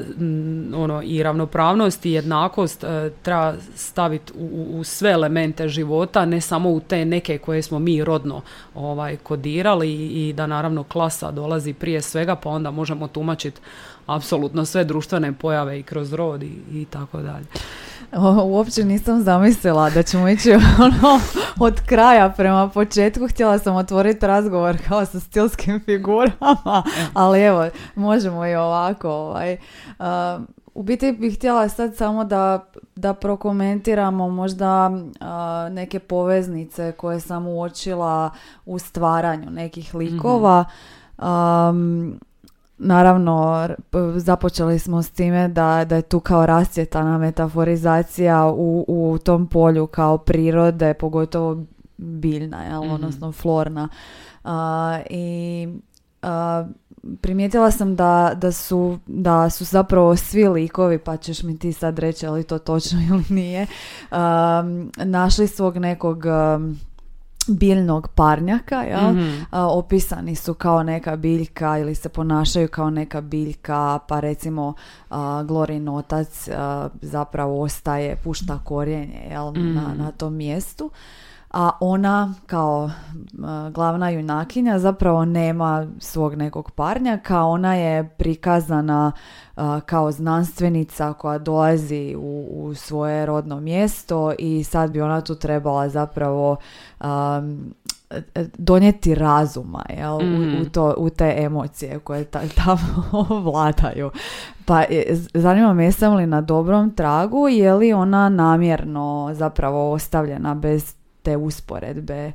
ono, 0.75 1.01
i 1.03 1.23
ravnopravnost 1.23 2.05
i 2.05 2.11
jednakost 2.11 2.83
e, 2.83 3.11
treba 3.21 3.53
staviti 3.75 4.33
u, 4.35 4.67
u, 4.79 4.83
sve 4.83 5.11
elemente 5.11 5.67
života, 5.67 6.25
ne 6.25 6.41
samo 6.41 6.69
u 6.69 6.79
te 6.79 7.05
neke 7.05 7.37
koje 7.37 7.61
smo 7.61 7.79
mi 7.79 8.03
rodno 8.03 8.41
ovaj, 8.75 9.17
kodirali 9.17 9.93
i 9.93 10.33
da 10.33 10.47
naravno 10.47 10.83
klasa 10.83 11.31
dolazi 11.31 11.73
prije 11.73 12.01
svega 12.01 12.35
pa 12.35 12.49
onda 12.49 12.71
možemo 12.71 13.07
tumačiti 13.07 13.61
apsolutno 14.05 14.65
sve 14.65 14.83
društvene 14.83 15.33
pojave 15.33 15.79
i 15.79 15.83
kroz 15.83 16.13
rod 16.13 16.43
i, 16.43 16.53
i 16.71 16.85
tako 16.85 17.21
dalje. 17.21 17.45
Uopće 18.43 18.85
nisam 18.85 19.23
zamislila 19.23 19.89
da 19.89 20.03
ćemo 20.03 20.29
ići 20.29 20.53
ono, 20.85 21.19
od 21.59 21.81
kraja 21.85 22.29
prema 22.29 22.69
početku. 22.69 23.27
Htjela 23.27 23.59
sam 23.59 23.75
otvoriti 23.75 24.27
razgovor 24.27 24.77
kao 24.87 25.05
sa 25.05 25.19
stilskim 25.19 25.79
figurama, 25.85 26.83
ali 27.13 27.41
evo, 27.41 27.69
možemo 27.95 28.45
i 28.45 28.55
ovako. 28.55 29.09
Ovaj. 29.09 29.57
u 30.73 30.83
biti 30.83 31.11
bih 31.11 31.37
htjela 31.37 31.69
sad 31.69 31.95
samo 31.95 32.23
da, 32.23 32.65
da 32.95 33.13
prokomentiramo 33.13 34.29
možda 34.29 34.91
neke 35.71 35.99
poveznice 35.99 36.91
koje 36.91 37.19
sam 37.19 37.47
uočila 37.47 38.31
u 38.65 38.79
stvaranju 38.79 39.49
nekih 39.49 39.95
likova. 39.95 40.65
Um, 41.17 42.19
Naravno, 42.83 43.67
započeli 44.15 44.79
smo 44.79 45.03
s 45.03 45.09
time 45.09 45.47
da, 45.47 45.85
da 45.85 45.95
je 45.95 46.01
tu 46.01 46.19
kao 46.19 46.45
rascjetana 46.45 47.17
metaforizacija 47.17 48.47
u, 48.47 48.85
u 48.87 49.17
tom 49.17 49.47
polju 49.47 49.87
kao 49.87 50.17
prirode, 50.17 50.93
pogotovo 50.93 51.63
biljna, 51.97 52.63
jel? 52.63 52.83
mm 52.83 52.91
odnosno 52.91 53.31
florna. 53.31 53.89
I 55.09 55.67
primijetila 57.21 57.71
sam 57.71 57.95
da, 57.95 58.31
da, 58.35 58.51
su, 58.51 58.99
da 59.05 59.49
su 59.49 59.63
zapravo 59.63 60.15
svi 60.15 60.47
likovi, 60.47 60.97
pa 60.97 61.17
ćeš 61.17 61.43
mi 61.43 61.59
ti 61.59 61.73
sad 61.73 61.99
reći 61.99 62.27
ali 62.27 62.43
to 62.43 62.59
točno 62.59 62.99
ili 63.09 63.23
nije, 63.29 63.67
našli 64.97 65.47
svog 65.47 65.77
nekog 65.77 66.23
biljnog 67.47 68.07
parnjaka, 68.15 68.81
jel? 68.81 69.13
mm 69.13 69.45
opisani 69.51 70.35
su 70.35 70.53
kao 70.53 70.83
neka 70.83 71.15
biljka 71.15 71.77
ili 71.77 71.95
se 71.95 72.09
ponašaju 72.09 72.67
kao 72.67 72.89
neka 72.89 73.21
biljka, 73.21 73.99
pa 74.07 74.19
recimo 74.19 74.73
Glorin 75.45 75.89
otac 75.89 76.49
zapravo 77.01 77.61
ostaje, 77.61 78.15
pušta 78.15 78.59
korijenje 78.63 79.27
jel? 79.29 79.53
Na, 79.53 79.87
mhm. 79.87 79.97
na 79.97 80.11
tom 80.11 80.35
mjestu 80.35 80.91
a 81.53 81.71
ona 81.79 82.33
kao 82.45 82.89
glavna 83.71 84.09
junakinja 84.09 84.79
zapravo 84.79 85.25
nema 85.25 85.87
svog 85.99 86.35
nekog 86.35 86.71
parnjaka, 86.71 87.43
ona 87.43 87.75
je 87.75 88.09
prikazana 88.17 89.11
kao 89.85 90.11
znanstvenica 90.11 91.13
koja 91.13 91.37
dolazi 91.37 92.15
u, 92.17 92.47
u 92.51 92.73
svoje 92.73 93.25
rodno 93.25 93.59
mjesto 93.59 94.33
i 94.39 94.63
sad 94.63 94.91
bi 94.91 95.01
ona 95.01 95.21
tu 95.21 95.35
trebala 95.35 95.89
zapravo 95.89 96.57
donijeti 98.57 99.15
razuma 99.15 99.83
jel, 99.89 100.15
u, 100.15 100.21
mm. 100.21 100.69
to, 100.71 100.95
u 100.97 101.09
te 101.09 101.35
emocije 101.37 101.99
koje 101.99 102.23
ta, 102.25 102.41
tamo 102.55 103.41
vladaju. 103.51 104.11
Pa 104.65 104.83
zanima 105.33 105.73
me 105.73 105.85
jesam 105.85 106.15
li 106.15 106.25
na 106.25 106.41
dobrom 106.41 106.95
tragu, 106.95 107.47
je 107.47 107.73
li 107.73 107.93
ona 107.93 108.29
namjerno 108.29 109.29
zapravo 109.33 109.91
ostavljena 109.91 110.55
bez 110.55 111.00
te 111.23 111.37
usporedbe 111.37 112.31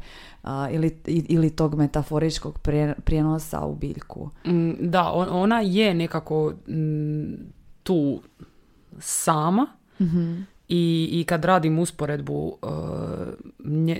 ili, 0.70 0.98
ili 1.06 1.50
tog 1.50 1.74
metaforičkog 1.74 2.58
prijenosa 3.04 3.60
u 3.60 3.74
biljku. 3.74 4.30
Mm, 4.46 4.72
da, 4.80 5.10
ona 5.12 5.60
je 5.60 5.94
nekako 5.94 6.52
mm, 6.68 7.34
tu 7.82 8.20
sama 8.98 9.66
mhm. 10.00 10.34
i, 10.68 11.08
i 11.12 11.24
kad 11.24 11.44
radim 11.44 11.78
usporedbu 11.78 12.58
uh, 12.62 12.70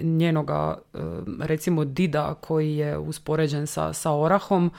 njenoga 0.03 0.78
uh, 0.95 1.01
recimo 1.41 1.84
dida 1.84 2.34
koji 2.34 2.76
je 2.76 2.99
uspoređen 2.99 3.66
sa, 3.66 3.93
sa 3.93 4.12
orahom, 4.12 4.70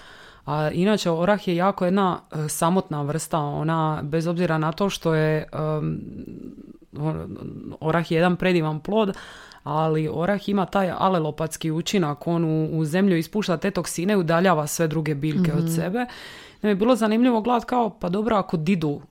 a 0.45 0.70
inače 0.70 1.12
orah 1.12 1.47
je 1.47 1.55
jako 1.55 1.86
jedna 1.86 2.20
uh, 2.32 2.47
samotna 2.49 3.01
vrsta, 3.01 3.39
ona 3.39 3.99
bez 4.03 4.28
obzira 4.28 4.58
na 4.58 4.72
to 4.72 4.89
što 4.89 5.16
je 5.16 5.49
um, 5.53 5.99
orah 7.80 8.12
je 8.12 8.16
jedan 8.16 8.36
predivan 8.36 8.80
plod, 8.80 9.18
ali 9.68 10.09
orah 10.11 10.49
ima 10.49 10.65
taj 10.65 10.91
alelopatski 10.97 11.72
učinak, 11.72 12.28
on 12.28 12.45
u, 12.45 12.80
u 12.80 12.86
zemlju 12.86 13.18
ispušta 13.18 13.57
te 13.57 13.72
toksine 13.72 14.13
i 14.13 14.18
udaljava 14.18 14.68
sve 14.68 14.88
druge 14.88 15.15
biljke 15.15 15.53
od 15.53 15.63
mhm. 15.63 15.74
sebe. 15.74 16.05
Ne 16.61 16.70
je 16.70 16.76
bilo 16.76 16.95
zanimljivo 16.95 17.41
gledat 17.41 17.65
kao, 17.65 17.89
pa 17.89 18.09
dobro, 18.09 18.36
ako 18.36 18.57
didu 18.57 19.01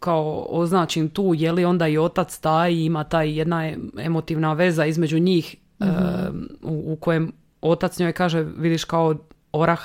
kao 0.00 0.46
označim 0.50 1.08
tu, 1.08 1.32
je 1.36 1.52
li 1.52 1.64
onda 1.64 1.88
i 1.88 1.98
otac 1.98 2.38
taj 2.38 2.72
ima 2.72 3.04
taj 3.04 3.38
jedna 3.38 3.72
emotivna 3.98 4.52
veza 4.52 4.86
između 4.86 5.18
njih 5.18 5.56
mhm. 5.80 6.38
u, 6.62 6.92
u 6.92 6.96
kojem 6.96 7.32
otac 7.60 7.98
njoj 7.98 8.12
kaže, 8.12 8.42
vidiš 8.42 8.84
kao 8.84 9.14
orah 9.52 9.80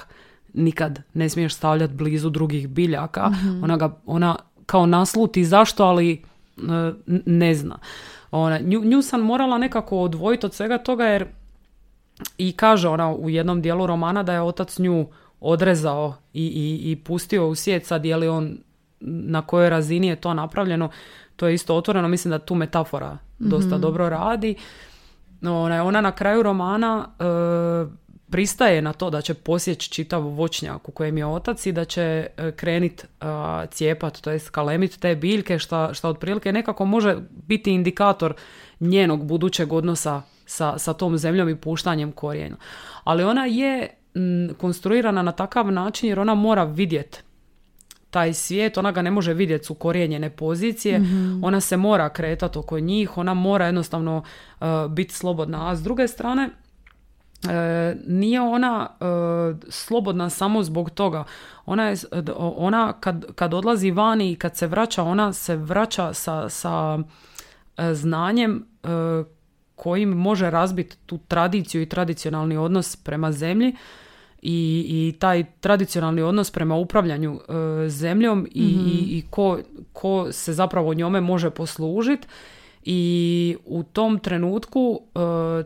nikad 0.54 1.02
ne 1.14 1.30
smiješ 1.30 1.54
stavljati 1.54 1.94
blizu 1.94 2.30
drugih 2.30 2.68
biljaka. 2.68 3.30
Mhm. 3.30 3.64
Ona, 3.64 3.78
ga, 3.78 3.96
ona 4.06 4.36
kao 4.66 4.86
nasluti 4.86 5.46
zašto, 5.46 5.84
ali 5.84 6.24
ne 7.26 7.56
zna. 7.56 7.78
Ona, 8.32 8.60
nju, 8.60 8.82
nju 8.84 9.02
sam 9.02 9.22
morala 9.22 9.58
nekako 9.58 10.00
odvojiti 10.00 10.46
od 10.46 10.54
svega 10.54 10.78
toga 10.78 11.06
jer 11.06 11.26
i 12.38 12.52
kaže 12.52 12.90
ona 12.90 13.14
u 13.14 13.30
jednom 13.30 13.62
dijelu 13.62 13.88
romana 13.88 14.24
da 14.24 14.34
je 14.34 14.42
otac 14.42 14.80
nju 14.80 15.08
odrezao 15.40 16.16
i, 16.34 16.46
i, 16.46 16.92
i 16.92 16.96
pustio 16.96 17.48
u 17.48 17.56
svijet. 17.56 17.86
Sad 17.86 18.06
je 18.06 18.18
li 18.18 18.28
on 18.28 18.58
na 19.00 19.42
kojoj 19.42 19.70
razini 19.70 20.08
je 20.08 20.16
to 20.16 20.34
napravljeno 20.34 20.90
to 21.42 21.48
je 21.48 21.54
isto 21.54 21.76
otvoreno. 21.76 22.08
Mislim 22.08 22.32
da 22.32 22.40
tu 22.40 22.56
metafora 22.56 23.18
dosta 23.40 23.76
mhm. 23.76 23.82
dobro 23.82 24.10
radi. 24.10 24.56
Ona, 25.42 25.84
ona 25.84 26.02
na 26.02 26.12
kraju 26.12 26.44
romana 26.44 27.08
e, 27.20 27.24
pristaje 28.32 28.82
na 28.82 28.94
to 28.94 29.10
da 29.10 29.22
će 29.22 29.34
posjeći 29.34 29.92
čitav 29.92 30.22
voćnjak 30.22 30.90
u 30.90 30.92
kojem 30.92 31.18
je 31.18 31.26
otac 31.26 31.66
i 31.66 31.72
da 31.72 31.86
će 31.86 32.02
e, 32.38 32.52
krenit 32.52 33.06
uh, 33.22 33.28
cijepat, 33.72 34.22
to 34.22 34.32
jest 34.32 34.50
kalemit 34.50 35.00
te 35.00 35.16
biljke, 35.16 35.60
šta, 35.60 35.94
šta 35.94 36.10
otprilike 36.10 36.52
nekako 36.52 36.86
može 36.86 37.18
biti 37.48 37.72
indikator 37.72 38.34
njenog 38.80 39.26
budućeg 39.26 39.74
odnosa 39.74 40.22
sa, 40.46 40.78
sa 40.78 40.94
tom 40.94 41.18
zemljom 41.18 41.50
i 41.50 41.56
puštanjem 41.56 42.12
korijena. 42.12 42.58
Ali 43.04 43.24
ona 43.24 43.46
je 43.46 43.90
konstruirana 44.58 45.22
na 45.22 45.32
takav 45.32 45.72
način 45.72 46.10
jer 46.10 46.20
ona 46.20 46.36
mora 46.36 46.64
vidjet 46.64 47.24
taj 48.10 48.34
svijet, 48.34 48.78
ona 48.78 48.92
ga 48.92 49.02
ne 49.02 49.12
može 49.12 49.34
vidjeti 49.34 49.66
su 49.66 49.74
korijenjene 49.74 50.30
pozicije, 50.30 51.00
mhm. 51.00 51.44
ona 51.44 51.60
se 51.62 51.78
mora 51.78 52.10
kretati 52.10 52.60
oko 52.60 52.80
njih, 52.80 53.18
ona 53.18 53.34
mora 53.34 53.66
jednostavno 53.66 54.24
uh, 54.60 54.68
biti 54.90 55.14
slobodna. 55.14 55.70
A 55.70 55.76
s 55.76 55.84
druge 55.84 56.08
strane, 56.08 56.50
E, 57.50 57.96
nije 58.08 58.42
ona 58.42 58.90
e, 59.00 59.06
slobodna 59.70 60.30
samo 60.30 60.64
zbog 60.64 60.90
toga. 60.90 61.24
Ona, 61.66 61.88
je, 61.90 61.96
ona 62.38 62.94
kad, 62.94 63.26
kad 63.36 63.54
odlazi 63.54 63.92
vani 63.92 64.32
i 64.32 64.36
kad 64.36 64.58
se 64.58 64.68
vraća, 64.68 65.04
ona 65.04 65.34
se 65.34 65.56
vraća 65.56 66.14
sa, 66.14 66.50
sa 66.50 67.00
e, 67.78 67.94
znanjem 67.94 68.66
kojim 69.76 70.10
može 70.10 70.50
razbiti 70.50 70.98
tu 71.06 71.20
tradiciju 71.28 71.82
i 71.82 71.90
tradicionalni 71.90 72.58
odnos 72.58 72.96
prema 72.96 73.32
zemlji 73.32 73.76
i, 74.42 74.86
i 74.90 75.20
taj 75.20 75.46
tradicionalni 75.60 76.22
odnos 76.22 76.52
prema 76.52 76.76
upravljanju 76.76 77.40
zemljom 77.88 78.48
i, 78.52 78.60
i, 78.60 78.76
mhm. 78.76 78.88
i 78.90 79.24
ko, 79.30 79.60
ko 79.94 80.32
se 80.32 80.54
zapravo 80.54 80.94
njome 80.94 81.22
može 81.22 81.50
poslužiti 81.50 82.28
i 82.84 83.56
u 83.66 83.84
tom 83.84 84.20
trenutku 84.20 85.00
e, 85.02 85.20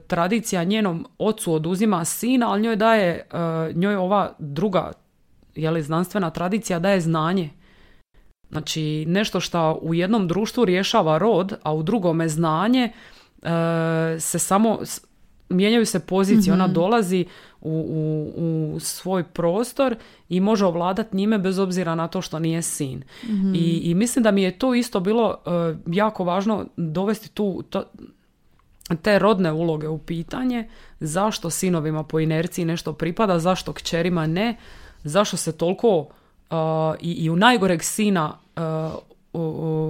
tradicija 0.08 0.64
njenom 0.64 1.08
ocu 1.18 1.54
oduzima 1.54 2.06
sina, 2.06 2.52
ali 2.52 2.62
njoj 2.62 2.76
daje, 2.76 3.10
e, 3.10 3.28
njoj 3.74 3.96
ova 3.96 4.34
druga 4.40 4.92
je 5.56 5.82
znanstvena 5.82 6.30
tradicija 6.30 6.80
daje 6.80 7.02
znanje. 7.02 7.50
Znači 8.50 9.06
nešto 9.08 9.40
što 9.40 9.80
u 9.82 9.94
jednom 9.94 10.28
društvu 10.28 10.66
rješava 10.66 11.18
rod, 11.18 11.54
a 11.64 11.74
u 11.74 11.84
drugome 11.84 12.30
znanje 12.30 12.92
e, 13.42 13.50
se 14.20 14.40
samo 14.40 14.80
mijenjaju 15.50 15.86
se 15.86 16.00
pozicije. 16.00 16.54
Ona 16.54 16.66
mhm. 16.66 16.74
dolazi 16.74 17.26
u, 17.62 17.72
u, 17.72 18.74
u, 18.76 18.80
svoj 18.80 19.24
prostor 19.24 19.96
i 20.30 20.40
može 20.40 20.66
ovladati 20.66 21.16
njime 21.16 21.38
bez 21.38 21.60
obzira 21.60 21.96
na 21.96 22.08
to 22.08 22.22
što 22.22 22.40
nije 22.40 22.62
sin. 22.62 23.04
Mhm. 23.24 23.56
I, 23.56 23.82
I, 23.84 23.94
mislim 23.94 24.24
da 24.24 24.32
mi 24.32 24.44
je 24.44 24.60
to 24.60 24.74
isto 24.74 25.00
bilo 25.00 25.38
e, 25.46 25.50
jako 25.88 26.24
važno 26.24 26.66
dovesti 26.78 27.30
tu 27.30 27.64
to, 27.70 27.84
te 29.02 29.20
rodne 29.20 29.52
uloge 29.52 29.88
u 29.88 29.98
pitanje. 29.98 30.70
Zašto 31.00 31.50
sinovima 31.50 32.04
po 32.04 32.20
inerciji 32.20 32.66
nešto 32.66 32.94
pripada, 32.94 33.40
zašto 33.40 33.74
kćerima 33.74 34.28
ne, 34.28 34.58
zašto 35.04 35.38
se 35.38 35.52
toliko 35.52 35.98
uh, 35.98 36.08
i, 37.02 37.12
i 37.12 37.30
u 37.30 37.36
najgoreg 37.36 37.84
sina 37.84 38.38
uh, 38.56 38.64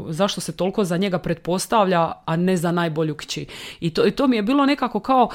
zašto 0.10 0.42
se 0.42 0.52
toliko 0.52 0.84
za 0.84 0.98
njega 0.98 1.20
pretpostavlja, 1.20 2.12
a 2.26 2.36
ne 2.36 2.58
za 2.58 2.72
najbolju 2.72 3.16
kći. 3.16 3.46
I 3.80 3.90
to, 3.90 4.08
i 4.08 4.12
to 4.12 4.28
mi 4.28 4.36
je 4.36 4.42
bilo 4.42 4.66
nekako 4.66 5.00
kao, 5.00 5.30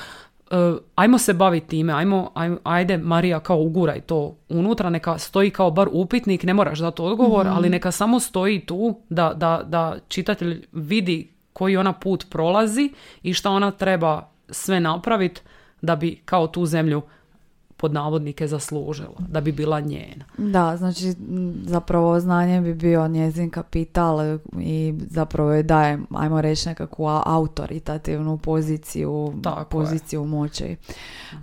uh, 0.50 0.56
ajmo 0.94 1.18
se 1.18 1.34
baviti 1.34 1.66
time, 1.68 1.92
ajmo, 1.92 2.30
ajde 2.64 2.98
Marija 2.98 3.40
kao 3.40 3.58
uguraj 3.58 4.00
to 4.00 4.36
unutra, 4.48 4.90
neka 4.90 5.18
stoji 5.18 5.50
kao 5.50 5.70
bar 5.70 5.88
upitnik, 5.92 6.42
ne 6.42 6.54
moraš 6.54 6.78
dati 6.78 7.02
odgovor, 7.02 7.46
mhm. 7.46 7.56
ali 7.56 7.68
neka 7.70 7.90
samo 7.90 8.20
stoji 8.20 8.60
tu 8.60 9.00
da, 9.08 9.32
da, 9.36 9.62
da 9.66 9.96
čitatelj 10.08 10.66
vidi 10.72 11.28
koji 11.52 11.76
ona 11.76 11.92
put 11.92 12.26
prolazi 12.30 12.92
i 13.22 13.34
šta 13.34 13.50
ona 13.50 13.70
treba 13.70 14.28
sve 14.48 14.80
napraviti 14.80 15.40
da 15.82 15.96
bi 15.96 16.20
kao 16.24 16.46
tu 16.46 16.66
zemlju 16.66 17.02
pod 17.80 17.92
navodnike 17.92 18.46
zaslužila, 18.48 19.14
da 19.28 19.40
bi 19.40 19.52
bila 19.52 19.80
njena. 19.80 20.24
Da, 20.38 20.76
znači 20.76 21.14
zapravo 21.64 22.20
znanje 22.20 22.60
bi 22.60 22.74
bio 22.74 23.08
njezin 23.08 23.50
kapital 23.50 24.38
i 24.58 24.94
zapravo 25.10 25.52
je 25.52 25.62
daje, 25.62 25.98
ajmo 26.14 26.40
reći, 26.40 26.68
nekakvu 26.68 27.06
autoritativnu 27.06 28.38
poziciju, 28.38 29.32
Tako 29.42 29.64
poziciju 29.64 30.20
je. 30.20 30.26
moći. 30.26 30.76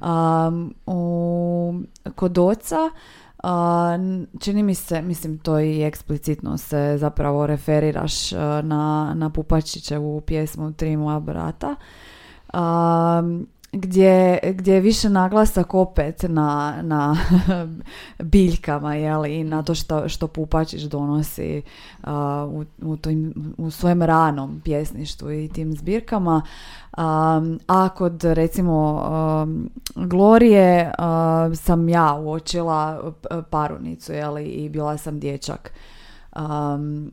Um, 0.02 0.74
u, 0.86 1.74
kod 2.16 2.38
oca 2.38 2.78
čini 4.40 4.64
mi 4.64 4.76
se, 4.76 5.02
mislim 5.02 5.38
to 5.38 5.60
i 5.60 5.84
eksplicitno 5.84 6.58
se 6.58 6.96
zapravo 6.98 7.48
referiraš 7.48 8.32
na, 8.64 9.14
na 9.16 9.30
Pupačićevu 9.30 10.22
pjesmu 10.22 10.74
Tri 10.74 10.98
moja 10.98 11.20
brata. 11.20 11.76
Um, 12.54 13.48
gdje, 13.72 14.40
gdje 14.44 14.74
je 14.74 14.82
više 14.82 15.10
naglasak 15.10 15.74
opet 15.74 16.24
na, 16.28 16.76
na 16.82 17.18
biljkama 18.24 18.96
jeli, 18.96 19.36
i 19.36 19.44
na 19.44 19.64
to 19.64 19.76
što, 19.76 20.10
što 20.10 20.28
Pupačić 20.28 20.82
donosi 20.82 21.62
uh, 22.04 22.10
u, 22.48 22.66
u, 22.82 22.98
u 23.58 23.72
svojem 23.72 24.02
ranom 24.02 24.62
pjesništvu 24.64 25.32
i 25.32 25.50
tim 25.50 25.74
zbirkama. 25.74 26.42
Um, 26.98 27.60
a 27.68 27.90
kod 27.90 28.24
recimo 28.24 29.04
um, 29.44 29.70
Glorije 29.96 30.94
sam 31.56 31.90
ja 31.90 32.14
uočila 32.14 33.14
parunicu 33.50 34.14
jeli, 34.14 34.46
i 34.46 34.70
bila 34.70 34.98
sam 34.98 35.20
dječak. 35.20 35.74
Um, 36.36 37.12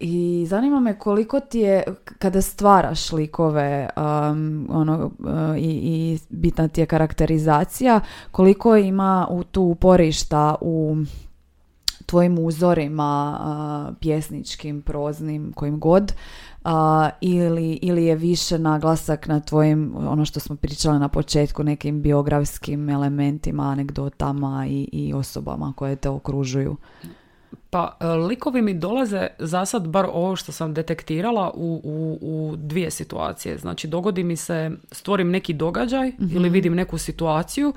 i 0.00 0.46
zanima 0.48 0.80
me 0.80 0.98
koliko 0.98 1.40
ti 1.40 1.58
je, 1.58 1.82
kada 2.18 2.42
stvaraš 2.42 3.12
likove 3.12 3.88
um, 3.96 4.68
ono, 4.70 5.10
uh, 5.18 5.58
i, 5.58 5.80
i 5.82 6.18
bitna 6.28 6.68
ti 6.68 6.80
je 6.80 6.86
karakterizacija, 6.86 8.00
koliko 8.30 8.76
ima 8.76 9.26
u 9.30 9.44
tu 9.44 9.62
uporišta 9.62 10.54
u 10.60 10.96
tvojim 12.06 12.38
uzorima 12.38 13.38
uh, 13.40 13.96
pjesničkim, 14.00 14.82
proznim, 14.82 15.52
kojim 15.52 15.80
god, 15.80 16.12
uh, 16.64 16.70
ili, 17.20 17.78
ili 17.82 18.04
je 18.04 18.16
više 18.16 18.58
naglasak 18.58 19.26
na 19.26 19.40
tvojim, 19.40 19.94
ono 19.96 20.24
što 20.24 20.40
smo 20.40 20.56
pričali 20.56 20.98
na 20.98 21.08
početku, 21.08 21.64
nekim 21.64 22.02
biografskim 22.02 22.88
elementima, 22.88 23.62
anegdotama 23.62 24.66
i, 24.68 24.88
i 24.92 25.14
osobama 25.14 25.72
koje 25.76 25.96
te 25.96 26.08
okružuju? 26.08 26.76
Pa 27.70 27.96
e, 28.00 28.06
likovi 28.06 28.62
mi 28.62 28.74
dolaze 28.74 29.26
za 29.38 29.64
sad, 29.64 29.88
bar 29.88 30.06
ovo 30.12 30.36
što 30.36 30.52
sam 30.52 30.74
detektirala, 30.74 31.50
u, 31.54 31.80
u, 31.84 32.18
u 32.20 32.56
dvije 32.56 32.90
situacije. 32.90 33.58
Znači 33.58 33.88
dogodi 33.88 34.24
mi 34.24 34.36
se, 34.36 34.70
stvorim 34.92 35.30
neki 35.30 35.52
događaj 35.52 36.08
mm 36.08 36.36
ili 36.36 36.48
vidim 36.48 36.74
neku 36.74 36.98
situaciju 36.98 37.72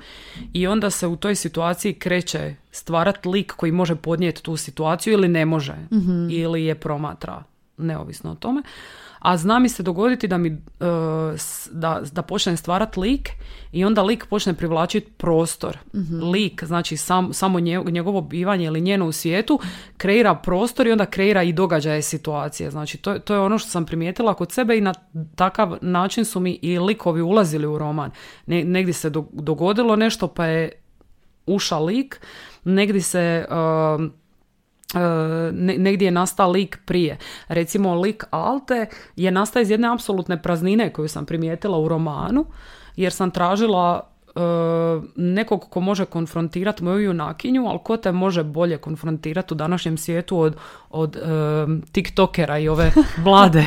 i 0.52 0.66
onda 0.66 0.90
se 0.90 1.06
u 1.06 1.16
toj 1.16 1.34
situaciji 1.34 1.94
kreće 1.94 2.54
stvarat 2.70 3.26
lik 3.26 3.52
koji 3.52 3.72
može 3.72 3.94
podnijeti 3.94 4.42
tu 4.42 4.56
situaciju 4.56 5.12
ili 5.12 5.28
ne 5.28 5.44
može. 5.44 5.74
mm 5.90 6.30
Ili 6.30 6.64
je 6.64 6.74
promatra, 6.74 7.42
neovisno 7.76 8.30
o 8.30 8.34
tome 8.34 8.62
a 9.24 9.36
zna 9.36 9.58
mi 9.58 9.68
se 9.68 9.82
dogoditi 9.82 10.28
da 10.28 10.38
mi 10.38 10.48
e, 10.48 10.56
da, 11.70 12.02
da 12.12 12.22
počne 12.22 12.56
stvarat 12.56 12.96
lik 12.96 13.30
i 13.72 13.84
onda 13.84 14.02
lik 14.02 14.26
počne 14.26 14.54
privlačiti 14.54 15.10
prostor. 15.16 15.78
mm 15.94 16.30
Lik, 16.32 16.64
znači 16.64 16.96
sam, 16.96 17.32
samo 17.32 17.60
njegovo 17.60 18.20
bivanje 18.20 18.64
ili 18.64 18.80
njeno 18.80 19.06
u 19.06 19.12
svijetu 19.12 19.60
kreira 19.96 20.34
prostor 20.34 20.86
i 20.86 20.92
onda 20.92 21.06
kreira 21.06 21.42
i 21.42 21.52
događaje 21.52 22.02
situacije. 22.02 22.70
Znači 22.70 22.98
to, 22.98 23.18
to 23.18 23.34
je 23.34 23.40
ono 23.40 23.58
što 23.58 23.70
sam 23.70 23.86
primijetila 23.86 24.34
kod 24.34 24.52
sebe 24.52 24.78
i 24.78 24.80
na 24.80 24.94
takav 25.34 25.76
način 25.80 26.24
su 26.24 26.40
mi 26.40 26.58
i 26.62 26.78
likovi 26.78 27.22
ulazili 27.22 27.66
u 27.66 27.78
roman. 27.78 28.10
Ne, 28.46 28.64
negdje 28.64 28.94
se 28.94 29.10
dogodilo 29.32 29.96
nešto 29.96 30.28
pa 30.28 30.46
je 30.46 30.72
uša 31.46 31.78
lik, 31.78 32.20
negdje 32.64 33.00
se 33.00 33.46
E, 33.50 34.23
negdje 35.52 36.06
je 36.06 36.10
nastao 36.10 36.50
lik 36.50 36.78
prije. 36.84 37.18
Recimo 37.48 37.94
lik 37.94 38.24
Alte 38.30 38.86
je 39.16 39.30
nastao 39.30 39.62
iz 39.62 39.70
jedne 39.70 39.92
apsolutne 39.92 40.42
praznine 40.42 40.92
koju 40.92 41.08
sam 41.08 41.26
primijetila 41.26 41.78
u 41.78 41.88
romanu 41.88 42.44
jer 42.96 43.12
sam 43.12 43.30
tražila 43.30 44.14
E, 44.36 44.40
nekog 45.16 45.66
ko 45.70 45.80
može 45.80 46.04
konfrontirati 46.04 46.84
moju 46.84 46.98
junakinju, 46.98 47.66
ali 47.66 47.78
ko 47.84 47.96
te 47.96 48.12
može 48.12 48.44
bolje 48.44 48.76
konfrontirati 48.76 49.54
u 49.54 49.56
današnjem 49.56 49.96
svijetu 49.96 50.38
od, 50.38 50.56
od 50.94 51.16
uh, 51.16 51.22
tiktokera 51.92 52.58
i 52.58 52.68
ove 52.68 52.92
mlade 53.16 53.64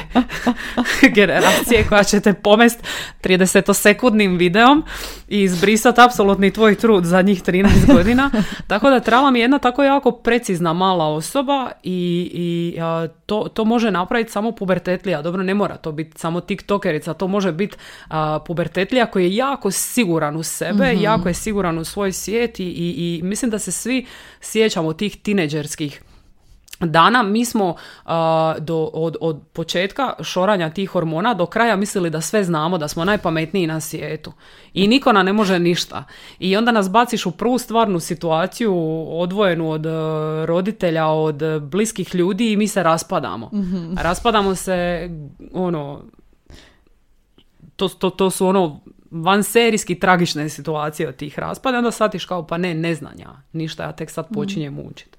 generacije 1.18 1.86
koja 1.90 2.04
će 2.04 2.20
te 2.20 2.34
pomest 2.34 2.84
30-sekundnim 3.24 4.38
videom 4.38 4.84
i 5.28 5.42
izbrisati 5.42 6.02
apsolutni 6.02 6.52
tvoj 6.52 6.76
trud 6.76 7.06
za 7.06 7.22
njih 7.22 7.44
13 7.44 7.68
godina. 7.96 8.32
Tako 8.68 8.90
da 8.90 9.00
trebala 9.00 9.32
mi 9.32 9.40
jedna 9.40 9.60
tako 9.60 9.84
jako 9.84 10.12
precizna 10.12 10.74
mala 10.74 11.06
osoba 11.08 11.72
i, 11.84 12.32
i 12.34 12.80
to, 13.26 13.48
to 13.54 13.66
može 13.66 13.92
napraviti 13.92 14.32
samo 14.32 14.52
pubertetlija. 14.52 15.22
Dobro, 15.22 15.44
ne 15.44 15.54
mora 15.54 15.78
to 15.78 15.92
biti 15.92 16.20
samo 16.20 16.42
tiktokerica, 16.42 17.14
to 17.14 17.28
može 17.28 17.52
biti 17.52 17.78
pubertetlija 18.46 19.06
koji 19.06 19.24
je 19.24 19.36
jako 19.36 19.72
siguran 19.72 20.36
u 20.36 20.44
sebe, 20.44 20.94
mm 20.94 20.98
jako 21.02 21.28
je 21.28 21.34
siguran 21.34 21.78
u 21.78 21.84
svoj 21.86 22.12
svijet 22.12 22.60
i, 22.60 22.64
i, 22.64 22.96
i 22.98 23.24
mislim 23.24 23.52
da 23.52 23.60
se 23.60 23.72
svi 23.72 24.06
sjećamo 24.42 24.94
tih 24.94 25.18
tineđerskih 25.18 26.02
dana 26.80 27.24
mi 27.24 27.46
smo 27.46 27.76
do, 28.60 28.90
od, 28.94 29.16
od 29.22 29.42
početka 29.54 30.14
šoranja 30.24 30.70
tih 30.70 30.90
hormona 30.90 31.34
do 31.34 31.46
kraja 31.46 31.76
mislili 31.76 32.10
da 32.10 32.22
sve 32.22 32.44
znamo, 32.44 32.78
da 32.78 32.88
smo 32.88 33.06
najpametniji 33.06 33.68
na 33.68 33.80
svijetu 33.80 34.34
i 34.74 34.88
niko 34.88 35.12
nam 35.12 35.26
ne 35.26 35.34
može 35.34 35.60
ništa. 35.60 36.04
I 36.40 36.58
onda 36.58 36.72
nas 36.72 36.90
baciš 36.90 37.26
u 37.26 37.32
prvu 37.32 37.58
stvarnu 37.58 38.00
situaciju 38.00 38.74
odvojenu 39.10 39.72
od 39.72 39.86
uh, 39.86 39.92
roditelja, 40.46 41.08
od 41.08 41.42
bliskih 41.62 42.16
ljudi 42.16 42.52
i 42.52 42.58
mi 42.58 42.68
se 42.68 42.84
raspadamo. 42.84 43.50
mm 43.54 43.96
Raspadamo 43.98 44.56
se 44.56 45.10
ono 45.54 46.02
to, 47.76 47.88
to, 47.90 48.10
to 48.10 48.30
su 48.30 48.48
ono 48.48 48.80
vanserijski 49.12 50.00
tragične 50.00 50.50
situacije 50.50 51.10
od 51.10 51.16
tih 51.16 51.40
raspada, 51.40 51.78
onda 51.78 51.92
shvatiš 51.92 52.26
kao 52.26 52.48
pa 52.48 52.58
ne, 52.58 52.74
ne 52.74 52.96
znanja, 52.96 53.30
ništa, 53.54 53.84
ja 53.84 53.92
tek 53.92 54.12
sad 54.12 54.26
mhm. 54.26 54.34
počinjem 54.34 54.80
učiti. 54.80 55.18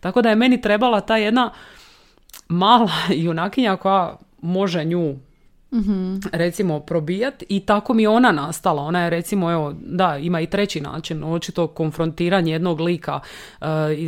Tako 0.00 0.22
da 0.22 0.28
je 0.28 0.36
meni 0.36 0.60
trebala 0.60 1.00
ta 1.00 1.16
jedna 1.16 1.50
mala 2.48 2.90
junakinja 3.24 3.76
koja 3.76 4.16
može 4.40 4.84
nju 4.84 5.16
mm 5.72 6.16
recimo 6.32 6.80
probijati 6.80 7.46
i 7.48 7.60
tako 7.60 7.94
mi 7.94 8.02
je 8.02 8.08
ona 8.08 8.32
nastala. 8.32 8.82
Ona 8.82 9.02
je 9.02 9.10
recimo, 9.10 9.52
evo, 9.52 9.74
da, 9.80 10.16
ima 10.16 10.40
i 10.40 10.46
treći 10.46 10.80
način, 10.80 11.24
očito 11.24 11.66
konfrontiranje 11.66 12.52
jednog 12.52 12.80
lika 12.80 13.20
uh, 13.60 13.66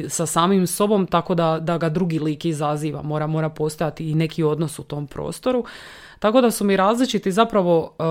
sa 0.09 0.27
samim 0.27 0.67
sobom 0.67 1.07
tako 1.07 1.35
da, 1.35 1.59
da 1.61 1.79
ga 1.79 1.89
drugi 1.89 2.19
lik 2.19 2.45
izaziva. 2.45 3.03
Mora, 3.03 3.27
mora 3.27 3.49
postojati 3.49 4.11
i 4.11 4.15
neki 4.15 4.43
odnos 4.43 4.79
u 4.79 4.83
tom 4.83 5.07
prostoru. 5.07 5.65
Tako 6.19 6.41
da 6.41 6.51
su 6.51 6.65
mi 6.65 6.77
različiti 6.77 7.33
zapravo 7.33 7.93
e, 7.99 8.03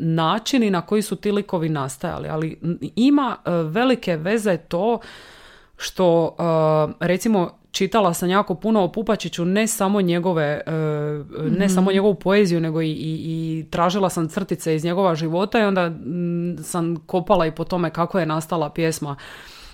načini 0.00 0.70
na 0.70 0.80
koji 0.80 1.02
su 1.02 1.16
ti 1.16 1.32
likovi 1.32 1.68
nastajali, 1.68 2.28
ali 2.28 2.60
ima 2.96 3.36
e, 3.44 3.50
velike 3.50 4.16
veze 4.16 4.56
to 4.56 4.98
što 5.76 6.36
e, 7.00 7.06
recimo 7.06 7.50
čitala 7.70 8.14
sam 8.14 8.30
jako 8.30 8.54
puno 8.54 8.82
o 8.84 8.92
Pupačiću, 8.92 9.44
ne 9.44 9.66
samo 9.66 10.00
njegove, 10.00 10.60
e, 10.66 10.70
ne 11.50 11.68
samo 11.68 11.86
Mhm. 11.86 11.94
njegovu 11.94 12.14
poeziju, 12.14 12.60
nego 12.60 12.82
i, 12.82 12.90
i, 12.90 12.94
i 13.60 13.66
tražila 13.70 14.10
sam 14.10 14.28
crtice 14.28 14.74
iz 14.76 14.84
njegova 14.84 15.14
života 15.14 15.58
i 15.58 15.64
onda 15.64 15.88
mm, 15.88 16.56
sam 16.62 16.96
kopala 16.96 17.46
i 17.46 17.50
po 17.50 17.64
tome 17.64 17.90
kako 17.90 18.18
je 18.18 18.26
nastala 18.26 18.70
pjesma 18.70 19.16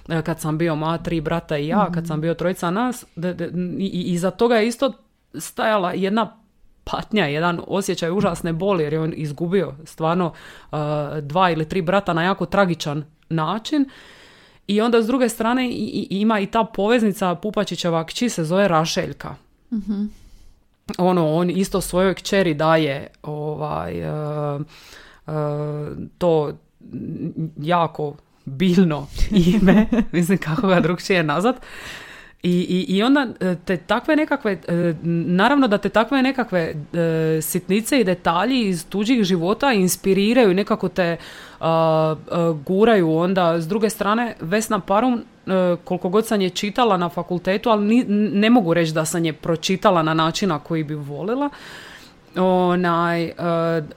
e, 0.08 0.22
kad 0.22 0.40
sam 0.40 0.58
bio 0.58 0.74
moja 0.74 0.98
tri 0.98 1.20
brata 1.20 1.58
i 1.58 1.66
ja, 1.66 1.90
kad 1.92 2.06
sam 2.06 2.20
bio 2.20 2.34
trojica 2.34 2.70
nas, 2.70 3.04
de- 3.16 3.34
de- 3.34 3.50
i, 3.78 3.86
iza 4.06 4.30
toga 4.30 4.56
je 4.56 4.66
isto 4.66 4.92
stajala 5.34 5.92
jedna 5.92 6.36
patnja, 6.84 7.26
jedan 7.26 7.60
osjećaj 7.66 8.10
užasne 8.10 8.52
boli 8.52 8.84
jer 8.84 8.92
je 8.92 9.00
on 9.00 9.12
izgubio 9.16 9.72
stvarno 9.84 10.26
uh, 10.72 10.78
dva 11.22 11.50
ili 11.50 11.68
tri 11.68 11.82
brata 11.82 12.12
na 12.12 12.22
jako 12.22 12.46
tragičan 12.46 13.04
način. 13.28 13.84
I 14.70 14.80
onda 14.80 15.02
s 15.02 15.06
druge 15.06 15.28
strane 15.28 15.68
i, 15.68 15.72
i- 15.72 16.06
ima 16.10 16.40
i 16.40 16.46
ta 16.46 16.64
poveznica 16.66 17.34
Pupačićeva 17.34 18.04
kći 18.04 18.28
se 18.28 18.44
zove 18.44 18.68
Rašeljka. 18.68 19.34
Ono, 20.98 21.28
on 21.28 21.50
isto 21.50 21.80
svojoj 21.80 22.14
kćeri 22.14 22.54
daje 22.54 23.06
ovaj, 23.22 24.02
uh, 24.02 24.60
uh, 25.26 25.32
to 26.18 26.52
jako 27.56 28.14
biljno 28.44 29.06
ime, 29.52 29.86
mislim 30.12 30.38
kako 30.38 30.66
ga 30.66 30.80
drugčije 30.80 31.22
nazvat. 31.22 31.56
I, 32.42 32.50
i, 32.60 32.96
I 32.96 33.02
onda 33.02 33.26
e, 33.40 33.56
te 33.56 33.76
takve 33.76 34.16
nekakve, 34.16 34.60
naravno 35.26 35.68
da 35.68 35.78
te 35.78 35.88
takve 35.88 36.22
nekakve 36.22 36.74
sitnice 37.42 38.00
i 38.00 38.04
detalji 38.04 38.60
iz 38.62 38.86
tuđih 38.86 39.24
života 39.24 39.72
inspiriraju, 39.72 40.54
nekako 40.54 40.88
te 40.88 41.16
guraju 42.66 43.14
onda. 43.14 43.60
S 43.60 43.68
druge 43.68 43.90
strane, 43.90 44.34
Vesna 44.40 44.78
Parum, 44.78 45.14
e, 45.46 45.76
koliko 45.84 46.08
god 46.08 46.26
sam 46.26 46.40
je 46.40 46.50
čitala 46.50 46.96
na 46.96 47.08
fakultetu, 47.08 47.70
ali 47.70 47.84
ni- 47.84 48.04
ne 48.32 48.50
mogu 48.50 48.74
reći 48.74 48.92
da 48.92 49.04
sam 49.04 49.24
je 49.24 49.32
pročitala 49.32 50.02
na 50.02 50.14
način 50.14 50.48
na 50.48 50.58
koji 50.58 50.84
bi 50.84 50.94
volila, 50.94 51.48
onaj, 52.36 53.24
e, 53.24 53.34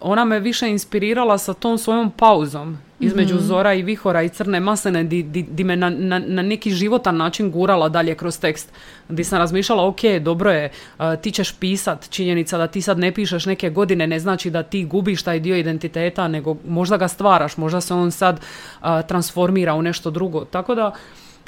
ona 0.01 0.26
me 0.26 0.39
više 0.39 0.70
inspirirala 0.70 1.38
sa 1.38 1.53
tom 1.53 1.78
svojom 1.78 2.11
pauzom 2.11 2.78
između 3.04 3.38
Zora 3.39 3.74
i 3.74 3.82
Vihora 3.82 4.22
i 4.22 4.30
Crne 4.30 4.60
masene 4.60 5.04
di, 5.04 5.24
di, 5.24 5.43
di 5.43 5.64
me 5.64 5.76
na, 5.76 5.89
na, 5.89 6.20
na 6.20 6.41
neki 6.41 6.72
životan 6.72 7.18
način 7.18 7.51
gurala 7.51 7.89
dalje 7.89 8.16
kroz 8.16 8.39
tekst. 8.39 8.72
Di 9.10 9.24
sam 9.24 9.39
razmišljala, 9.39 9.88
ok, 9.88 9.99
dobro 10.22 10.51
je, 10.51 10.72
e, 10.99 11.18
ti 11.22 11.32
ćeš 11.32 11.51
pisat, 11.51 12.10
činjenica 12.10 12.58
da 12.58 12.68
ti 12.68 12.82
sad 12.82 12.99
ne 12.99 13.12
pišeš 13.12 13.45
neke 13.45 13.70
godine 13.70 14.08
ne 14.08 14.20
znači 14.20 14.49
da 14.49 14.64
ti 14.64 14.86
gubiš 14.86 15.24
taj 15.24 15.39
dio 15.39 15.56
identiteta, 15.56 16.28
nego 16.28 16.56
možda 16.68 16.97
ga 16.97 17.08
stvaraš, 17.08 17.58
možda 17.58 17.82
se 17.82 17.93
on 17.93 18.12
sad 18.12 18.39
e, 18.39 18.86
transformira 19.08 19.74
u 19.74 19.82
nešto 19.82 20.12
drugo. 20.12 20.45
Tako 20.45 20.76
da, 20.76 20.93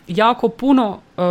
jako 0.07 0.49
puno 0.49 0.99
e, 1.17 1.21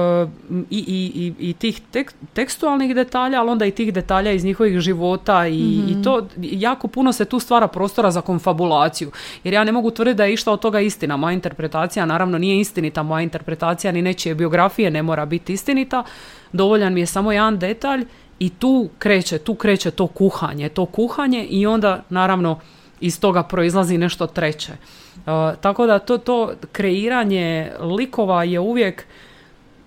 i, 0.71 0.79
i, 0.79 1.13
i, 1.15 1.51
i 1.51 1.53
tih 1.53 1.81
tek- 1.93 2.13
tekstualnih 2.33 2.95
detalja, 2.95 3.41
ali 3.41 3.51
onda 3.51 3.67
i 3.67 3.71
tih 3.71 3.93
detalja 3.93 4.33
iz 4.33 4.45
njihovih 4.45 4.81
života 4.81 5.47
i, 5.47 5.81
i 5.89 6.03
to 6.05 6.27
jako 6.37 6.89
puno 6.89 7.13
se 7.13 7.25
tu 7.25 7.41
stvara 7.41 7.69
prostora 7.69 8.11
za 8.11 8.21
konfabulaciju. 8.21 9.11
Jer 9.45 9.55
ja 9.55 9.65
ne 9.65 9.73
mogu 9.73 9.91
tvrditi 9.91 10.17
da 10.17 10.25
je 10.25 10.33
išta 10.33 10.53
od 10.53 10.61
toga 10.61 10.81
istina. 10.81 11.17
Moja 11.17 11.33
interpretacija 11.33 12.07
naravno 12.07 12.39
nije 12.39 12.61
istinita, 12.61 13.03
moja 13.03 13.23
interpretacija 13.23 13.93
ni 13.93 14.03
nečije 14.03 14.35
biografije 14.35 14.91
ne 14.91 15.03
mora 15.03 15.27
biti 15.27 15.53
istinita. 15.53 16.05
Dovoljan 16.53 16.95
mi 16.95 17.01
je 17.01 17.07
samo 17.07 17.33
jedan 17.33 17.59
detalj 17.59 18.05
i 18.39 18.51
tu 18.51 18.89
kreće, 18.99 19.39
tu 19.39 19.55
kreće 19.55 19.91
to 19.91 20.07
kuhanje, 20.07 20.69
to 20.69 20.87
kuhanje 20.87 21.45
i 21.45 21.67
onda 21.67 22.03
naravno 22.11 22.59
iz 23.01 23.21
toga 23.21 23.43
proizlazi 23.43 23.99
nešto 23.99 24.27
treće. 24.27 24.73
Uh, 25.17 25.57
tako 25.61 25.87
da 25.87 25.99
to, 25.99 26.19
to 26.19 26.53
kreiranje 26.73 27.73
likova 27.81 28.45
je 28.45 28.61
uvijek 28.61 29.07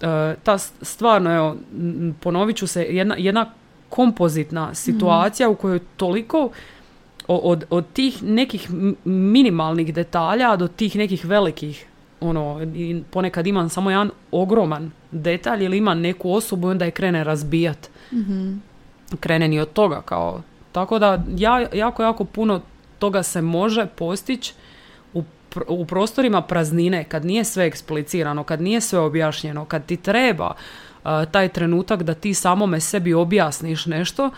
uh, 0.01 0.07
ta 0.43 0.57
stvarno, 0.81 1.35
evo, 1.35 1.55
ponovit 2.19 2.57
ću 2.57 2.67
se, 2.67 2.83
jedna, 2.83 3.15
jedna 3.17 3.51
kompozitna 3.89 4.75
situacija 4.75 5.49
u 5.49 5.55
kojoj 5.55 5.79
toliko 5.97 6.49
od, 7.27 7.65
od 7.69 7.85
tih 7.93 8.23
nekih 8.23 8.69
minimalnih 9.05 9.93
detalja 9.93 10.55
do 10.55 10.67
tih 10.67 10.95
nekih 10.95 11.25
velikih 11.25 11.87
ono, 12.19 12.61
ponekad 13.11 13.47
imam 13.47 13.69
samo 13.69 13.91
jedan 13.91 14.11
ogroman 14.31 14.91
detalj 15.11 15.63
ili 15.63 15.77
imam 15.77 15.99
neku 15.99 16.31
osobu 16.31 16.67
i 16.67 16.71
onda 16.71 16.85
je 16.85 16.91
krene 16.91 17.23
razbijat. 17.23 17.89
Krene 19.19 19.47
ni 19.47 19.59
od 19.59 19.73
toga 19.73 20.01
kao. 20.01 20.41
Tako 20.71 20.99
da 20.99 21.23
ja, 21.35 21.67
jako, 21.73 22.03
jako 22.03 22.23
puno 22.23 22.61
toga 22.99 23.23
se 23.23 23.41
može 23.41 23.85
postići 23.85 24.53
u, 25.57 25.59
pr- 25.59 25.65
u 25.67 25.85
prostorima 25.85 26.41
praznine, 26.41 27.03
kad 27.03 27.25
nije 27.25 27.43
sve 27.43 27.65
eksplicirano, 27.65 28.43
kad 28.43 28.61
nije 28.61 28.81
sve 28.81 28.99
objašnjeno, 28.99 29.65
kad 29.65 29.85
ti 29.85 29.97
treba 29.97 30.53
uh, 31.03 31.09
taj 31.31 31.49
trenutak 31.49 32.03
da 32.03 32.13
ti 32.13 32.33
samome 32.33 32.79
sebi 32.79 33.13
objasniš 33.13 33.85
nešto 33.85 34.31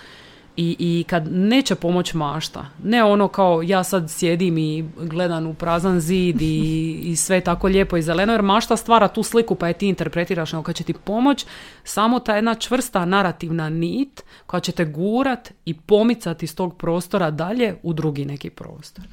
i, 0.61 0.75
i 0.79 1.03
kad 1.07 1.31
neće 1.31 1.75
pomoć 1.75 2.13
mašta. 2.13 2.65
Ne 2.83 3.03
ono 3.03 3.27
kao 3.27 3.61
ja 3.61 3.83
sad 3.83 4.11
sjedim 4.11 4.57
i 4.57 4.85
gledam 4.97 5.47
u 5.47 5.53
prazan 5.53 5.99
zid 5.99 6.41
i, 6.41 6.99
i 7.03 7.15
sve 7.15 7.41
tako 7.41 7.67
lijepo 7.67 7.97
i 7.97 8.01
zeleno, 8.01 8.33
jer 8.33 8.41
mašta 8.41 8.77
stvara 8.77 9.07
tu 9.07 9.23
sliku 9.23 9.55
pa 9.55 9.67
je 9.67 9.73
ti 9.73 9.87
interpretiraš, 9.87 10.53
nego 10.53 10.63
kad 10.63 10.75
će 10.75 10.83
ti 10.83 10.93
pomoć 10.93 11.45
samo 11.83 12.19
ta 12.19 12.35
jedna 12.35 12.55
čvrsta 12.55 13.05
narativna 13.05 13.69
nit 13.69 14.23
koja 14.45 14.59
će 14.59 14.71
te 14.71 14.85
gurat 14.85 15.51
i 15.65 15.73
pomicati 15.73 16.45
iz 16.45 16.55
tog 16.55 16.77
prostora 16.77 17.31
dalje 17.31 17.75
u 17.83 17.93
drugi 17.93 18.25
neki 18.25 18.49
prostor. 18.49 19.05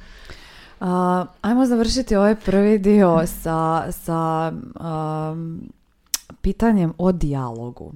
A, 0.79 1.25
ajmo 1.41 1.65
završiti 1.65 2.15
ovaj 2.15 2.35
prvi 2.35 2.77
dio 2.77 3.27
sa, 3.27 3.91
sa 3.91 4.51
um, 4.51 5.61
pitanjem 6.41 6.93
o 6.97 7.11
dijalogu. 7.11 7.93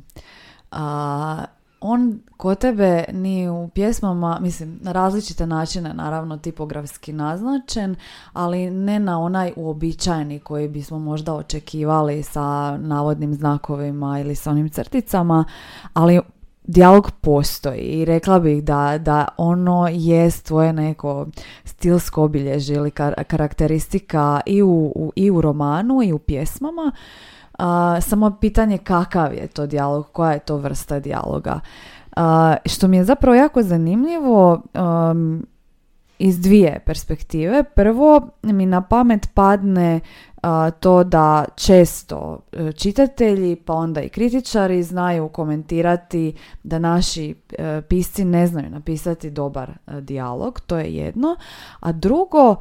A, 0.71 1.43
on 1.82 2.19
kod 2.38 2.57
tebe 2.59 3.03
ni 3.13 3.49
u 3.49 3.69
pjesmama, 3.73 4.39
mislim, 4.41 4.79
na 4.82 4.91
različite 4.91 5.47
načine, 5.47 5.93
naravno 5.93 6.38
tipografski 6.38 7.13
naznačen, 7.13 7.95
ali 8.34 8.71
ne 8.71 8.99
na 8.99 9.19
onaj 9.19 9.53
uobičajeni 9.55 10.39
koji 10.39 10.67
bismo 10.67 10.99
možda 10.99 11.34
očekivali 11.34 12.23
sa 12.23 12.77
navodnim 12.77 13.34
znakovima 13.34 14.19
ili 14.19 14.36
sa 14.36 14.51
onim 14.51 14.69
crticama, 14.69 15.45
ali 15.93 16.21
dijalog 16.64 17.12
postoji 17.12 17.80
i 17.82 18.05
rekla 18.05 18.39
bih 18.39 18.64
da, 18.64 18.97
da 18.97 19.28
ono 19.38 19.88
jest 19.91 20.45
tvoje 20.45 20.74
neko 20.74 21.28
stilsko 21.64 22.24
obilježje 22.24 22.76
ili 22.76 22.91
kar- 22.91 23.24
karakteristika 23.24 24.41
i 24.45 24.62
u, 24.62 24.91
u- 24.95 25.12
i 25.16 25.32
u 25.32 25.41
romanu 25.41 26.03
i 26.03 26.14
u 26.14 26.20
pjesmama. 26.20 26.91
A, 27.59 27.97
samo 28.01 28.32
pitanje 28.32 28.78
kakav 28.78 29.34
je 29.34 29.47
to 29.47 29.68
dijalog, 29.68 30.07
koja 30.12 30.32
je 30.32 30.39
to 30.39 30.57
vrsta 30.57 30.99
dijaloga. 30.99 31.59
Što 32.66 32.88
mi 32.88 32.97
je 32.97 33.03
zapravo 33.03 33.36
jako 33.36 33.64
zanimljivo 33.64 34.62
um, 34.74 35.45
iz 36.20 36.39
dvije 36.41 36.80
perspektive. 36.86 37.64
Prvo 37.64 38.22
mi 38.43 38.66
na 38.66 38.82
pamet 38.82 39.30
padne 39.34 39.99
to 40.79 41.03
da 41.03 41.45
često 41.55 42.39
e, 42.51 42.71
čitatelji 42.71 43.55
pa 43.55 43.73
onda 43.73 44.01
i 44.01 44.09
kritičari 44.09 44.83
znaju 44.83 45.29
komentirati 45.29 46.33
da 46.63 46.79
naši 46.79 47.35
e, 47.57 47.81
pisci 47.81 48.25
ne 48.25 48.47
znaju 48.47 48.69
napisati 48.69 49.29
dobar 49.29 49.69
e, 49.69 50.01
dijalog, 50.01 50.59
to 50.59 50.77
je 50.77 50.95
jedno. 50.95 51.35
A 51.79 51.91
drugo, 51.91 52.55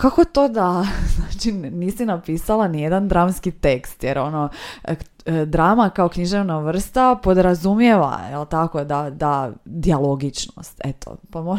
kako 0.00 0.24
to 0.24 0.48
da 0.48 0.86
znači, 1.16 1.52
nisi 1.52 2.06
napisala 2.06 2.68
ni 2.68 2.82
jedan 2.82 3.08
dramski 3.08 3.50
tekst, 3.50 4.04
jer 4.04 4.18
ono, 4.18 4.48
e, 4.84 4.94
e, 5.26 5.44
drama 5.46 5.90
kao 5.90 6.08
književna 6.08 6.58
vrsta 6.58 7.16
podrazumijeva, 7.22 8.20
jel 8.30 8.46
tako, 8.46 8.84
da, 8.84 9.10
da 9.10 9.50
dijalogičnost, 9.64 10.80
eto, 10.84 11.16
pa 11.30 11.58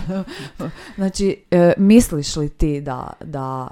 znači, 0.97 1.43
e, 1.51 1.73
misliš 1.77 2.35
li 2.35 2.49
ti 2.49 2.81
da, 2.81 3.07
da 3.19 3.67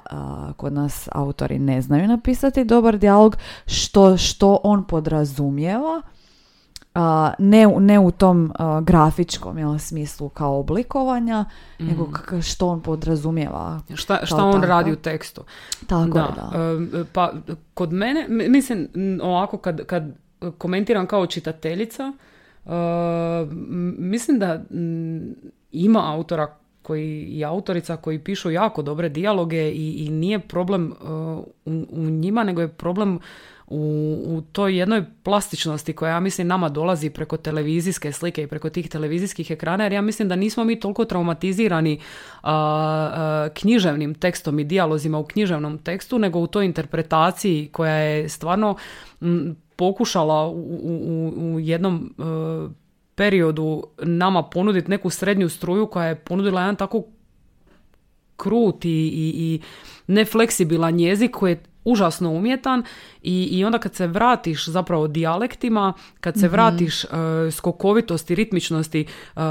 kod 0.56 0.72
nas 0.72 1.08
autori 1.12 1.58
ne 1.58 1.82
znaju 1.82 2.08
napisati 2.08 2.64
dobar 2.64 2.98
dijalog, 2.98 3.36
što, 3.66 4.16
što 4.16 4.60
on 4.62 4.84
podrazumijeva, 4.84 6.02
ne, 7.38 7.66
ne 7.78 7.98
u 7.98 8.10
tom 8.10 8.52
a, 8.58 8.80
grafičkom 8.80 9.58
jel, 9.58 9.78
smislu 9.78 10.28
kao 10.28 10.58
oblikovanja, 10.58 11.44
nego 11.78 12.04
kak- 12.04 12.42
što 12.42 12.68
on 12.68 12.80
podrazumijeva. 12.80 13.80
Šta, 13.94 14.26
šta 14.26 14.44
on 14.44 14.52
takav. 14.52 14.68
radi 14.68 14.92
u 14.92 14.96
tekstu. 14.96 15.44
Tako 15.86 16.18
je, 16.18 16.24
da. 16.36 16.50
e, 16.98 17.04
pa 17.12 17.32
kod 17.74 17.92
mene, 17.92 18.26
mislim, 18.28 18.88
ovako 19.22 19.58
kad, 19.58 19.86
kad 19.86 20.12
komentiram 20.58 21.06
kao 21.06 21.26
čitateljica, 21.26 22.12
e, 22.66 22.70
mislim 23.98 24.38
da 24.38 24.62
m, 24.70 25.34
ima 25.72 26.12
autora 26.12 26.56
koji 26.82 27.22
i 27.22 27.44
autorica 27.44 27.96
koji 27.96 28.18
pišu 28.18 28.50
jako 28.50 28.82
dobre 28.82 29.08
dijaloge 29.08 29.70
i, 29.70 30.06
i 30.06 30.10
nije 30.10 30.38
problem 30.38 30.92
e, 30.92 31.04
u, 31.64 31.86
u 31.90 32.00
njima, 32.00 32.44
nego 32.44 32.60
je 32.60 32.68
problem 32.68 33.18
u, 33.70 34.16
u 34.26 34.42
toj 34.52 34.78
jednoj 34.78 35.04
plastičnosti 35.22 35.92
koja 35.92 36.12
ja 36.12 36.20
mislim 36.20 36.46
nama 36.46 36.68
dolazi 36.68 37.10
preko 37.10 37.36
televizijske 37.36 38.12
slike 38.12 38.42
i 38.42 38.46
preko 38.46 38.70
tih 38.70 38.88
televizijskih 38.88 39.50
ekrana 39.50 39.84
jer 39.84 39.92
ja 39.92 40.00
mislim 40.00 40.28
da 40.28 40.36
nismo 40.36 40.64
mi 40.64 40.80
toliko 40.80 41.04
traumatizirani 41.04 42.00
književnim 43.54 44.14
tekstom 44.14 44.58
i 44.58 44.64
dijalozima 44.64 45.18
u 45.18 45.24
književnom 45.24 45.78
tekstu 45.78 46.18
nego 46.18 46.38
u 46.38 46.46
toj 46.46 46.64
interpretaciji 46.64 47.68
koja 47.72 47.94
je 47.94 48.28
stvarno 48.28 48.76
pokušala 49.76 50.48
u, 50.48 50.52
u, 50.82 51.32
u 51.54 51.60
jednom 51.60 52.14
e, 52.18 52.22
periodu 53.14 53.84
nama 54.02 54.42
ponuditi 54.42 54.90
neku 54.90 55.10
srednju 55.10 55.48
struju 55.48 55.86
koja 55.86 56.06
je 56.06 56.16
ponudila 56.16 56.60
jedan 56.60 56.76
tako 56.76 57.02
krut 58.36 58.84
i, 58.84 58.88
i, 58.88 59.32
i 59.36 59.60
nefleksibilan 60.06 61.00
jezik 61.00 61.30
koji 61.30 61.52
je 61.52 61.62
užasno 61.84 62.30
umjetan 62.30 62.82
i, 63.22 63.44
i 63.44 63.64
onda 63.64 63.78
kad 63.78 63.94
se 63.94 64.06
vratiš 64.06 64.68
zapravo 64.68 65.06
dijalektima, 65.08 65.92
kad 66.20 66.34
se 66.34 66.46
mhm. 66.46 66.52
vratiš 66.52 67.04
uh, 67.04 67.10
skokovitosti, 67.50 68.34
ritmičnosti 68.34 69.06
uh, 69.36 69.42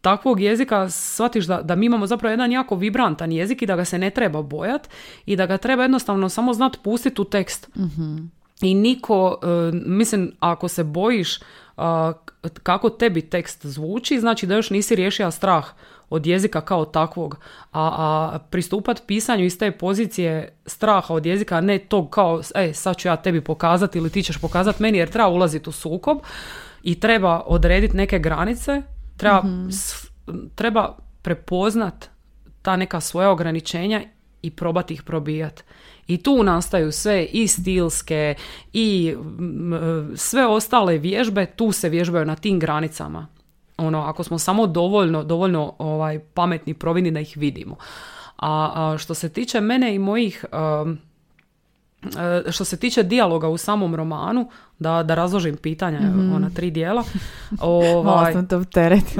takvog 0.00 0.40
jezika, 0.40 0.90
shvatiš 0.90 1.44
da, 1.44 1.62
da 1.62 1.76
mi 1.76 1.86
imamo 1.86 2.06
zapravo 2.06 2.30
jedan 2.30 2.52
jako 2.52 2.76
vibrantan 2.76 3.32
jezik 3.32 3.62
i 3.62 3.66
da 3.66 3.76
ga 3.76 3.84
se 3.84 3.98
ne 3.98 4.10
treba 4.10 4.42
bojat 4.42 4.88
i 5.26 5.36
da 5.36 5.46
ga 5.46 5.56
treba 5.56 5.82
jednostavno 5.82 6.28
samo 6.28 6.54
znat 6.54 6.76
pustiti 6.82 7.22
u 7.22 7.24
tekst. 7.24 7.76
Mhm. 7.76 8.16
I 8.62 8.74
niko, 8.74 9.38
mislim, 9.72 10.32
ako 10.40 10.68
se 10.68 10.84
bojiš 10.84 11.38
kako 12.62 12.90
tebi 12.90 13.22
tekst 13.22 13.66
zvuči, 13.66 14.20
znači 14.20 14.46
da 14.46 14.54
još 14.54 14.70
nisi 14.70 14.94
riješio 14.94 15.30
strah 15.30 15.66
od 16.12 16.26
jezika 16.26 16.60
kao 16.60 16.84
takvog, 16.84 17.38
a, 17.72 17.80
a 17.82 18.38
pristupat 18.50 19.02
pisanju 19.06 19.44
iz 19.44 19.58
te 19.58 19.70
pozicije 19.70 20.56
straha 20.66 21.14
od 21.14 21.26
jezika, 21.26 21.60
ne 21.60 21.78
tog 21.78 22.10
kao, 22.10 22.40
e, 22.54 22.72
sad 22.72 22.96
ću 22.96 23.08
ja 23.08 23.16
tebi 23.16 23.40
pokazati 23.40 23.98
ili 23.98 24.10
ti 24.10 24.22
ćeš 24.22 24.38
pokazati 24.38 24.82
meni 24.82 24.98
jer 24.98 25.10
treba 25.10 25.28
ulaziti 25.28 25.68
u 25.68 25.72
sukob 25.72 26.18
i 26.82 27.00
treba 27.00 27.40
odrediti 27.46 27.96
neke 27.96 28.18
granice, 28.18 28.82
treba, 29.16 29.42
mm 29.42 29.70
treba 30.54 30.96
prepoznat 31.22 32.10
ta 32.62 32.76
neka 32.76 33.00
svoja 33.00 33.30
ograničenja 33.30 34.02
i 34.42 34.50
probati 34.50 34.94
ih 34.94 35.02
probijati. 35.02 35.62
I 36.06 36.22
tu 36.22 36.42
nastaju 36.42 36.92
sve 36.92 37.24
i 37.24 37.48
stilske 37.48 38.34
i 38.72 39.14
sve 40.16 40.46
ostale 40.46 40.98
vježbe, 40.98 41.46
tu 41.46 41.72
se 41.72 41.88
vježbaju 41.88 42.26
na 42.26 42.36
tim 42.36 42.58
granicama. 42.58 43.26
Ono, 43.86 44.02
ako 44.02 44.24
smo 44.24 44.38
samo 44.38 44.66
dovoljno, 44.66 45.24
dovoljno 45.24 45.74
ovaj, 45.78 46.18
pametni, 46.18 46.74
provini 46.74 47.10
da 47.10 47.20
ih 47.20 47.36
vidimo. 47.36 47.76
A, 48.38 48.96
što 48.98 49.14
se 49.14 49.28
tiče 49.28 49.60
mene 49.60 49.94
i 49.94 49.98
mojih... 49.98 50.44
E, 50.52 51.12
što 52.52 52.64
se 52.64 52.76
tiče 52.76 53.02
dijaloga 53.02 53.48
u 53.48 53.56
samom 53.56 53.94
romanu, 53.94 54.48
da, 54.78 55.02
da 55.02 55.14
razložim 55.14 55.56
pitanja, 55.56 56.00
mm 56.00 56.34
ona 56.34 56.50
tri 56.50 56.70
dijela. 56.70 57.04
Ovaj, 57.60 58.32
sam 58.32 58.48
to 58.48 58.62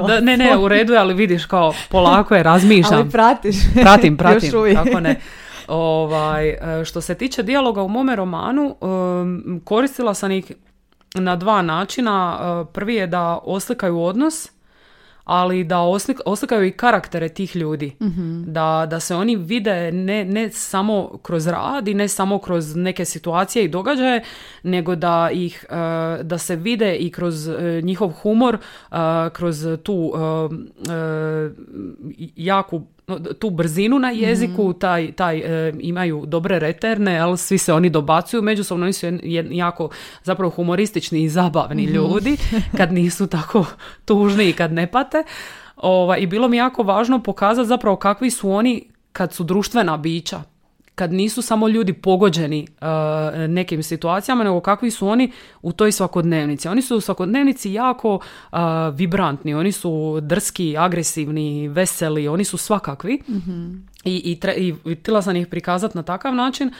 da, 0.06 0.20
ne, 0.20 0.36
ne, 0.36 0.58
u 0.58 0.68
redu 0.68 0.92
je, 0.92 0.98
ali 0.98 1.14
vidiš 1.14 1.44
kao 1.44 1.74
polako 1.90 2.34
je, 2.34 2.42
razmišljam. 2.42 3.00
ali 3.00 3.10
pratiš. 3.10 3.56
Pratim, 3.74 4.16
pratim, 4.16 4.50
kako 4.84 5.00
ne. 5.00 5.20
Ovaj, 5.68 6.48
e, 6.48 6.84
što 6.84 7.00
se 7.00 7.14
tiče 7.14 7.42
dijaloga 7.42 7.82
u 7.82 7.88
mome 7.88 8.16
romanu, 8.16 8.76
koristila 9.64 10.14
sam 10.14 10.30
ih 10.30 10.52
na 11.14 11.36
dva 11.36 11.62
načina. 11.62 12.38
E, 12.40 12.72
prvi 12.72 12.94
je 12.94 13.06
da 13.06 13.38
oslikaju 13.44 14.00
odnos, 14.00 14.48
ali 15.24 15.64
da 15.64 15.80
oslik, 15.80 16.20
oslikaju 16.26 16.64
i 16.64 16.72
karaktere 16.72 17.28
tih 17.28 17.56
ljudi. 17.56 17.96
Mhm. 18.02 18.42
Da, 18.46 18.86
da 18.90 19.00
se 19.00 19.14
oni 19.14 19.36
vide 19.36 19.92
ne, 19.92 20.24
ne 20.24 20.50
samo 20.50 21.18
kroz 21.22 21.46
rad 21.46 21.88
i 21.88 21.94
ne 21.94 22.08
samo 22.08 22.38
kroz 22.38 22.76
neke 22.76 23.04
situacije 23.04 23.64
i 23.64 23.68
događaje, 23.68 24.22
nego 24.62 24.94
da 24.94 25.30
ih 25.32 25.64
e, 25.70 25.74
da 26.22 26.38
se 26.38 26.56
vide 26.56 26.96
i 26.96 27.10
kroz 27.10 27.48
njihov 27.82 28.10
humor, 28.10 28.58
kroz 29.32 29.66
tu 29.82 30.12
jaku 32.36 32.82
tu 33.38 33.50
brzinu 33.50 33.98
na 33.98 34.10
jeziku, 34.10 34.68
mhm. 34.68 34.78
taj, 34.78 35.12
taj 35.12 35.38
e, 35.38 35.72
imaju 35.80 36.24
dobre 36.26 36.58
reterne, 36.58 37.18
ali 37.18 37.38
svi 37.38 37.58
se 37.58 37.72
oni 37.72 37.90
dobacuju 37.90 38.42
međusobno, 38.42 38.84
oni 38.84 38.92
su 38.92 39.06
jako 39.50 39.88
zapravo 40.22 40.50
humoristični 40.50 41.22
i 41.22 41.28
zabavni 41.28 41.82
mhm. 41.82 41.94
ljudi, 41.94 42.36
kad 42.76 42.92
nisu 42.92 43.26
tako 43.26 43.66
tužni 44.04 44.48
i 44.48 44.52
kad 44.52 44.72
ne 44.72 44.86
pate. 44.86 45.24
Ova, 45.76 46.16
I 46.16 46.26
bilo 46.26 46.48
mi 46.48 46.56
jako 46.56 46.82
važno 46.82 47.22
pokazati 47.22 47.68
zapravo 47.68 47.96
kakvi 47.96 48.30
su 48.30 48.50
oni 48.50 48.84
kad 49.12 49.32
su 49.32 49.44
društvena 49.44 49.96
bića 49.96 50.42
kad 50.94 51.12
nisu 51.12 51.42
samo 51.42 51.68
ljudi 51.68 51.92
pogođeni 51.92 52.66
uh, 52.70 52.86
nekim 53.48 53.82
situacijama, 53.82 54.44
nego 54.44 54.60
kakvi 54.60 54.90
su 54.90 55.08
oni 55.08 55.32
u 55.62 55.72
toj 55.72 55.92
svakodnevnici. 55.92 56.68
Oni 56.68 56.82
su 56.82 56.96
u 56.96 57.00
svakodnevnici 57.00 57.72
jako 57.72 58.14
uh, 58.14 58.58
vibrantni, 58.94 59.54
oni 59.54 59.72
su 59.72 60.20
drski, 60.20 60.76
agresivni, 60.78 61.68
veseli, 61.68 62.28
oni 62.28 62.44
su 62.44 62.56
svakakvi. 62.56 63.22
mm 63.28 63.92
I, 64.04 64.38
i, 64.56 64.74
i 64.84 64.94
htjela 64.94 65.22
sam 65.22 65.36
ih 65.36 65.46
prikazati 65.46 65.98
na 65.98 66.02
takav 66.02 66.34
način 66.34 66.70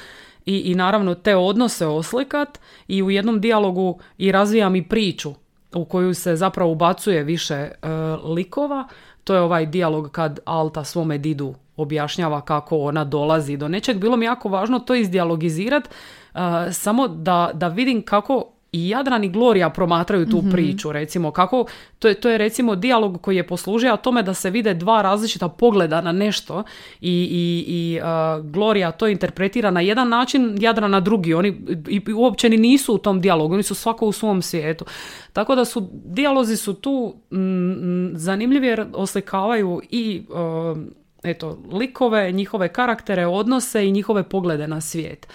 i, 0.46 0.58
i 0.58 0.74
naravno 0.74 1.14
te 1.14 1.36
odnose 1.36 1.86
oslikat 1.86 2.58
i 2.88 3.02
u 3.02 3.10
jednom 3.10 3.40
dijalogu 3.40 3.98
i 4.18 4.32
razvijam 4.32 4.76
i 4.76 4.88
priču 4.88 5.34
u 5.74 5.84
koju 5.84 6.14
se 6.14 6.36
zapravo 6.36 6.72
ubacuje 6.72 7.22
više 7.24 7.70
uh, 7.82 8.30
likova. 8.30 8.88
To 9.24 9.34
je 9.34 9.40
ovaj 9.40 9.66
dijalog 9.66 10.10
kad 10.10 10.40
Alta 10.44 10.84
svome 10.84 11.18
didu 11.18 11.54
objašnjava 11.76 12.40
kako 12.40 12.78
ona 12.78 13.04
dolazi 13.04 13.56
do 13.56 13.68
nečeg. 13.68 13.98
Bilo 13.98 14.16
mi 14.16 14.24
jako 14.24 14.48
važno 14.48 14.78
to 14.78 14.94
izdialogizirati, 14.94 15.88
uh, 16.34 16.40
samo 16.72 17.08
da, 17.08 17.50
da 17.54 17.68
vidim 17.68 18.02
kako 18.02 18.52
i 18.72 18.88
Jadran 18.88 19.24
i 19.24 19.28
Gloria 19.28 19.70
promatraju 19.70 20.26
tu 20.26 20.36
mhm. 20.36 20.50
priču, 20.50 20.92
recimo 20.92 21.30
kako, 21.30 21.64
to 21.98 22.08
je, 22.08 22.14
to 22.14 22.28
je 22.28 22.38
recimo 22.38 22.76
dijalog 22.76 23.20
koji 23.20 23.36
je 23.36 23.46
poslužio 23.46 23.96
tome 23.96 24.22
da 24.22 24.34
se 24.34 24.50
vide 24.50 24.74
dva 24.74 25.02
različita 25.02 25.48
pogleda 25.48 26.00
na 26.00 26.12
nešto 26.12 26.62
i, 27.00 27.10
i, 27.10 27.64
i 27.68 28.00
uh, 28.00 28.46
Gloria 28.46 28.90
to 28.90 29.08
interpretira 29.08 29.70
na 29.70 29.80
jedan 29.80 30.08
način, 30.08 30.56
Jadran 30.60 30.90
na 30.90 31.00
drugi, 31.00 31.34
oni 31.34 31.48
i, 31.88 32.12
uopće 32.12 32.48
ni 32.48 32.56
nisu 32.56 32.94
u 32.94 32.98
tom 32.98 33.20
dijalogu, 33.20 33.54
oni 33.54 33.62
su 33.62 33.74
svako 33.74 34.06
u 34.06 34.12
svom 34.12 34.42
svijetu. 34.42 34.84
Tako 35.32 35.54
da 35.54 35.64
su, 35.64 35.88
dijalozi 35.92 36.56
su 36.56 36.74
tu 36.74 37.14
mm, 37.30 38.16
zanimljivi 38.16 38.66
jer 38.66 38.86
oslikavaju 38.94 39.80
i 39.90 40.22
uh, 40.28 40.78
eto, 41.22 41.58
likove, 41.72 42.32
njihove 42.32 42.68
karaktere, 42.68 43.26
odnose 43.26 43.86
i 43.88 43.92
njihove 43.92 44.22
poglede 44.22 44.68
na 44.68 44.80
svijet. 44.80 45.26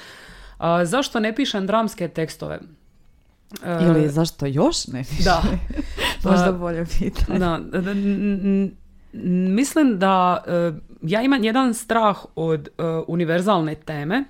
A, 0.58 0.86
zašto 0.86 1.20
ne 1.20 1.36
pišem 1.36 1.68
dramske 1.68 2.08
tekstove? 2.08 2.60
E, 3.64 3.78
Ili 3.82 4.10
zašto 4.10 4.46
još 4.46 4.88
ne 4.88 5.04
pišem? 5.04 5.24
Da. 5.24 5.44
Možda 6.30 6.52
bolje 6.52 6.86
pitanje. 7.00 7.40
Da, 7.40 7.60
mislim 9.50 10.00
da 10.00 10.44
e, 10.48 10.72
ja 11.02 11.22
imam 11.22 11.44
jedan 11.44 11.74
strah 11.74 12.18
od 12.36 12.68
e, 12.68 12.84
univerzalne 13.08 13.76
teme 13.76 14.24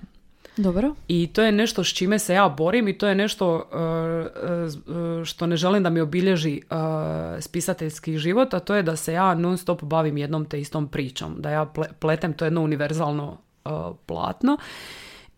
dobro. 0.58 0.94
I 1.08 1.26
to 1.32 1.42
je 1.42 1.52
nešto 1.52 1.84
s 1.84 1.88
čime 1.88 2.18
se 2.18 2.34
ja 2.34 2.48
borim 2.48 2.88
i 2.88 2.98
to 2.98 3.08
je 3.08 3.14
nešto 3.14 3.54
uh, 3.54 3.62
uh, 4.96 5.24
što 5.24 5.46
ne 5.46 5.56
želim 5.56 5.82
da 5.82 5.90
mi 5.90 6.00
obilježi 6.00 6.62
uh, 6.70 6.78
spisateljski 7.40 8.18
život, 8.18 8.54
a 8.54 8.60
to 8.60 8.74
je 8.74 8.82
da 8.82 8.96
se 8.96 9.12
ja 9.12 9.34
non 9.34 9.58
stop 9.58 9.82
bavim 9.82 10.16
jednom 10.16 10.44
te 10.44 10.60
istom 10.60 10.88
pričom, 10.88 11.34
da 11.38 11.50
ja 11.50 11.72
pletem 11.98 12.32
to 12.32 12.44
jedno 12.44 12.62
univerzalno 12.62 13.38
platno 14.06 14.56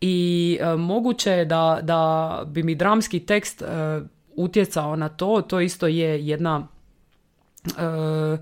i 0.00 0.58
moguće 0.78 1.30
je 1.30 1.44
da, 1.44 1.78
da 1.82 2.42
bi 2.46 2.62
mi 2.62 2.74
dramski 2.74 3.20
tekst 3.20 3.62
utjecao 4.36 4.96
na 4.96 5.08
to, 5.08 5.42
to 5.42 5.60
isto 5.60 5.86
je 5.86 6.26
jedna 6.26 6.68
E, 7.64 8.38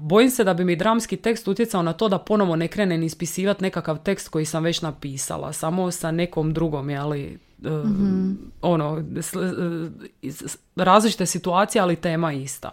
bojim 0.00 0.30
se 0.30 0.44
da 0.44 0.54
bi 0.54 0.64
mi 0.64 0.76
dramski 0.76 1.16
tekst 1.16 1.48
utjecao 1.48 1.82
na 1.82 1.92
to 1.92 2.08
da 2.08 2.18
ponovo 2.18 2.56
ne 2.56 2.68
krenem 2.68 3.02
ispisivati 3.02 3.62
nekakav 3.62 3.98
tekst 4.02 4.28
koji 4.28 4.44
sam 4.44 4.64
već 4.64 4.82
napisala, 4.82 5.52
samo 5.52 5.90
sa 5.90 6.10
nekom 6.10 6.52
drugom, 6.52 6.90
ali 6.98 7.38
mm 7.62 8.48
ono, 8.62 9.04
e, 9.16 10.30
različite 10.76 11.26
situacije, 11.26 11.82
ali 11.82 11.96
tema 11.96 12.32
ista. 12.32 12.70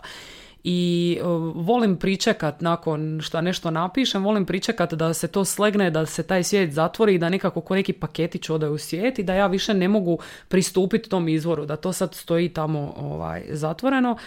I 0.63 1.19
volim 1.55 1.95
pričekat 1.95 2.61
nakon 2.61 3.19
što 3.21 3.41
nešto 3.41 3.71
napišem, 3.71 4.23
volim 4.23 4.45
pričekat 4.45 4.93
da 4.93 5.13
se 5.13 5.27
to 5.27 5.45
slegne, 5.45 5.91
da 5.91 6.05
se 6.05 6.23
taj 6.23 6.43
svijet 6.43 6.73
zatvori 6.73 7.15
i 7.15 7.17
da 7.17 7.29
nekako 7.29 7.61
ko 7.61 7.75
neki 7.75 7.93
paketić 7.93 8.49
ode 8.49 8.69
u 8.69 8.77
svijet 8.77 9.19
i 9.19 9.23
da 9.23 9.33
ja 9.33 9.47
više 9.47 9.73
ne 9.73 9.87
mogu 9.87 10.19
pristupiti 10.47 11.09
tom 11.09 11.27
izvoru, 11.27 11.65
da 11.65 11.75
to 11.75 11.93
sad 11.93 12.15
stoji 12.15 12.49
tamo 12.49 12.93
ovaj, 12.97 13.43
zatvoreno 13.49 14.17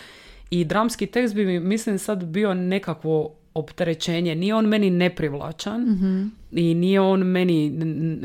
i 0.51 0.65
dramski 0.65 1.07
tekst 1.07 1.35
bi 1.35 1.47
mi, 1.47 1.61
mislim, 1.61 1.99
sad 1.99 2.25
bio 2.25 2.55
nekakvo 2.55 3.35
opterećenje. 3.55 4.35
Nije 4.35 4.55
on 4.55 4.67
meni 4.67 4.91
neprivlačan 4.91 5.81
mm 5.81 6.39
i 6.53 6.75
nije 6.75 7.01
on 7.01 7.21
meni, 7.21 7.71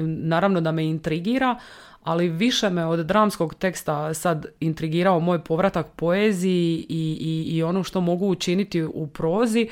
naravno 0.06 0.62
da 0.62 0.72
me 0.72 0.86
intrigira, 0.86 1.60
ali 2.04 2.30
više 2.30 2.70
me 2.70 2.86
od 2.86 3.06
dramskog 3.06 3.56
teksta 3.56 4.14
sad 4.14 4.46
intrigirao 4.60 5.20
moj 5.20 5.40
povratak 5.40 5.88
poeziji 5.96 6.86
i, 6.90 7.18
i, 7.22 7.56
i 7.56 7.64
ono 7.64 7.84
što 7.84 8.02
mogu 8.02 8.28
učiniti 8.28 8.84
u 8.84 9.08
prozi. 9.08 9.68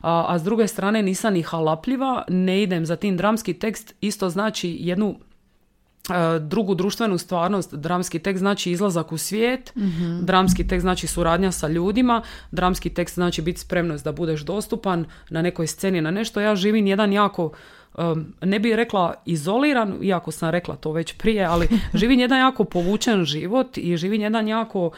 A, 0.00 0.24
a 0.28 0.38
s 0.38 0.42
druge 0.42 0.66
strane 0.66 1.02
nisam 1.02 1.34
ni 1.34 1.42
halapljiva, 1.42 2.24
ne 2.28 2.62
idem 2.62 2.86
za 2.86 2.96
tim 2.96 3.16
dramski 3.16 3.54
tekst, 3.54 3.94
isto 4.00 4.30
znači 4.30 4.76
jednu 4.80 5.16
drugu 6.40 6.74
društvenu 6.74 7.18
stvarnost. 7.18 7.74
Dramski 7.74 8.18
tekst 8.18 8.38
znači 8.38 8.70
izlazak 8.70 9.12
u 9.12 9.18
svijet, 9.18 9.72
dramski 10.22 10.68
tekst 10.68 10.82
znači 10.82 11.06
suradnja 11.06 11.52
sa 11.52 11.68
ljudima, 11.68 12.22
dramski 12.50 12.90
tekst 12.90 13.14
znači 13.14 13.42
biti 13.42 13.60
spremnost 13.60 14.04
da 14.04 14.12
budeš 14.12 14.40
dostupan 14.40 15.04
na 15.30 15.42
nekoj 15.42 15.66
sceni, 15.66 16.00
na 16.00 16.10
nešto. 16.10 16.40
Ja 16.40 16.56
živim 16.56 16.86
jedan 16.86 17.12
jako 17.12 17.50
ne 18.42 18.58
bih 18.58 18.74
rekla 18.74 19.14
izoliran, 19.24 19.94
iako 20.02 20.30
sam 20.30 20.50
rekla 20.50 20.76
to 20.76 20.92
već 20.92 21.12
prije, 21.12 21.44
ali 21.44 21.68
živim 22.00 22.20
jedan 22.20 22.38
jako 22.38 22.64
povučen 22.64 23.24
život 23.24 23.78
i 23.78 23.96
živim 23.96 24.22
jedan 24.22 24.48
jako 24.48 24.90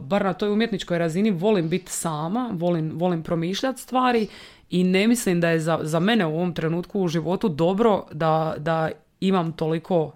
bar 0.00 0.24
na 0.24 0.32
toj 0.32 0.50
umjetničkoj 0.50 0.98
razini 0.98 1.30
volim 1.30 1.68
biti 1.68 1.92
sama, 1.92 2.50
volim, 2.52 2.92
volim 2.94 3.22
promišljati 3.22 3.80
stvari 3.80 4.28
i 4.70 4.84
ne 4.84 5.08
mislim 5.08 5.40
da 5.40 5.50
je 5.50 5.60
za, 5.60 5.78
za 5.82 6.00
mene 6.00 6.26
u 6.26 6.34
ovom 6.34 6.54
trenutku 6.54 7.00
u 7.00 7.08
životu 7.08 7.48
dobro 7.48 8.04
da, 8.12 8.54
da 8.58 8.90
imam 9.20 9.52
toliko 9.52 10.12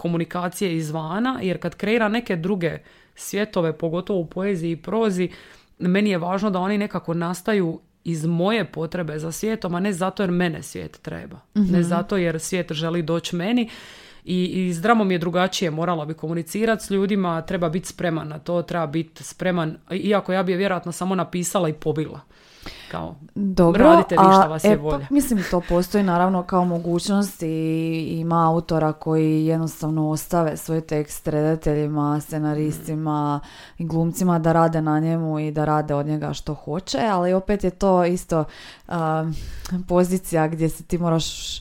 komunikacije 0.00 0.76
izvana, 0.76 1.38
jer 1.42 1.58
kad 1.58 1.74
kreira 1.76 2.08
neke 2.08 2.36
druge 2.36 2.78
svjetove, 3.14 3.78
pogotovo 3.78 4.20
u 4.20 4.26
poeziji 4.26 4.72
i 4.72 4.76
prozi, 4.76 5.28
meni 5.78 6.10
je 6.10 6.18
važno 6.18 6.50
da 6.50 6.58
oni 6.58 6.78
nekako 6.78 7.14
nastaju 7.14 7.80
iz 8.04 8.26
moje 8.26 8.64
potrebe 8.64 9.18
za 9.18 9.32
svijetom, 9.32 9.74
a 9.74 9.80
ne 9.80 9.92
zato 9.92 10.22
jer 10.22 10.30
mene 10.30 10.62
svijet 10.62 10.98
treba. 11.02 11.40
Ne 11.54 11.62
mhm. 11.62 11.82
zato 11.82 12.16
jer 12.16 12.40
svijet 12.40 12.72
želi 12.72 13.02
doći 13.02 13.36
meni. 13.36 13.68
I, 14.24 14.44
I 14.44 14.72
zdravo 14.72 15.04
mi 15.04 15.14
je 15.14 15.18
drugačije, 15.18 15.70
morala 15.70 16.04
bi 16.04 16.14
komunicirati 16.14 16.84
s 16.84 16.90
ljudima, 16.90 17.42
treba 17.42 17.68
biti 17.68 17.88
spreman 17.88 18.28
na 18.28 18.38
to, 18.38 18.62
treba 18.62 18.86
biti 18.86 19.24
spreman, 19.24 19.76
iako 19.90 20.32
ja 20.32 20.42
bi 20.42 20.52
je 20.52 20.58
vjerojatno 20.58 20.92
samo 20.92 21.14
napisala 21.14 21.68
i 21.68 21.72
pobila 21.72 22.20
kao 22.90 23.14
Dobro, 23.34 23.84
radite 23.84 24.14
vi 24.14 24.32
šta 24.32 24.46
vas 24.46 24.64
je 24.64 24.72
e, 24.72 24.76
pa 24.76 24.82
volja. 24.82 25.06
mislim 25.10 25.44
to 25.50 25.62
postoji 25.68 26.04
naravno 26.04 26.42
kao 26.42 26.64
mogućnost 26.64 27.42
i 27.42 28.06
ima 28.20 28.48
autora 28.48 28.92
koji 28.92 29.46
jednostavno 29.46 30.10
ostave 30.10 30.56
svoj 30.56 30.80
tekst 30.80 31.28
redateljima, 31.28 32.20
scenaristima 32.20 33.40
i 33.78 33.84
glumcima 33.86 34.38
da 34.38 34.52
rade 34.52 34.82
na 34.82 35.00
njemu 35.00 35.38
i 35.38 35.50
da 35.50 35.64
rade 35.64 35.94
od 35.94 36.06
njega 36.06 36.32
što 36.32 36.54
hoće, 36.54 36.98
ali 37.10 37.32
opet 37.32 37.64
je 37.64 37.70
to 37.70 38.04
isto 38.04 38.44
pozicija 39.88 40.48
gdje 40.48 40.68
se 40.68 40.84
ti 40.84 40.98
moraš 40.98 41.60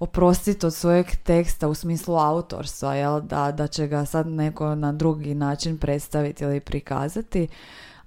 oprostiti 0.00 0.66
od 0.66 0.74
svojeg 0.74 1.06
teksta 1.22 1.68
u 1.68 1.74
smislu 1.74 2.16
autorstva, 2.16 2.94
jel? 2.94 3.20
Da, 3.20 3.52
da 3.52 3.66
će 3.66 3.86
ga 3.86 4.04
sad 4.04 4.26
neko 4.26 4.74
na 4.74 4.92
drugi 4.92 5.34
način 5.34 5.78
predstaviti 5.78 6.44
ili 6.44 6.60
prikazati. 6.60 7.48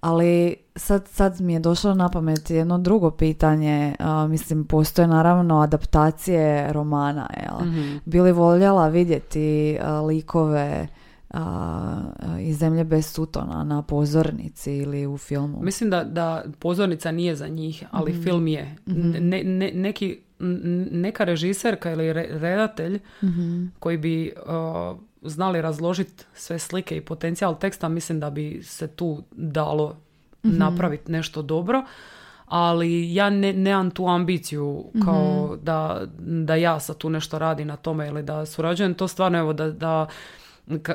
Ali 0.01 0.55
sad, 0.75 1.07
sad 1.07 1.41
mi 1.41 1.53
je 1.53 1.59
došlo 1.59 1.93
na 1.93 2.09
pamet 2.09 2.49
jedno 2.49 2.77
drugo 2.77 3.11
pitanje. 3.11 3.95
mislim, 4.29 4.65
postoje 4.65 5.07
naravno 5.07 5.59
adaptacije 5.59 6.73
romana. 6.73 7.29
Jel? 7.43 7.67
mm 7.67 8.01
Bili 8.05 8.31
voljela 8.31 8.87
vidjeti 8.87 9.79
likove 10.07 10.87
iz 12.39 12.57
Zemlje 12.57 12.83
bez 12.83 13.05
sutona 13.05 13.63
na 13.63 13.81
pozornici 13.81 14.77
ili 14.77 15.07
u 15.07 15.17
filmu? 15.17 15.59
Mislim 15.61 15.89
da, 15.89 16.03
da 16.03 16.43
pozornica 16.59 17.11
nije 17.11 17.35
za 17.35 17.47
njih, 17.47 17.83
ali 17.91 18.11
mhm. 18.11 18.23
film 18.23 18.47
je. 18.47 18.75
Mhm. 18.87 19.11
Ne, 19.19 19.43
ne, 19.43 19.71
neki, 19.73 20.21
neka 20.91 21.23
režiserka 21.23 21.91
ili 21.91 22.13
redatelj 22.13 22.99
mhm. 23.23 23.65
koji 23.79 23.97
bi 23.97 24.33
znali 25.21 25.61
razložiti 25.61 26.25
sve 26.33 26.59
slike 26.59 26.97
i 26.97 27.01
potencijal 27.01 27.59
teksta, 27.59 27.89
mislim 27.89 28.19
da 28.19 28.29
bi 28.29 28.63
se 28.63 28.87
tu 28.87 29.23
dalo 29.31 29.89
mm 29.89 29.97
napraviti 30.43 31.11
nešto 31.11 31.41
dobro. 31.41 31.83
Ali 32.45 33.13
ja 33.13 33.29
ne, 33.29 33.53
nemam 33.53 33.91
tu 33.91 34.07
ambiciju 34.07 34.85
kao 35.05 35.49
mhm. 35.51 35.63
da, 35.63 36.01
da 36.19 36.55
ja 36.55 36.79
sad 36.79 36.97
tu 36.97 37.09
nešto 37.09 37.39
radi 37.39 37.65
na 37.65 37.75
tome 37.75 38.07
ili 38.07 38.23
da 38.23 38.45
surađujem. 38.45 38.93
To 38.93 39.07
stvarno 39.07 39.37
evo 39.37 39.53
da, 39.53 39.71
da 39.71 40.07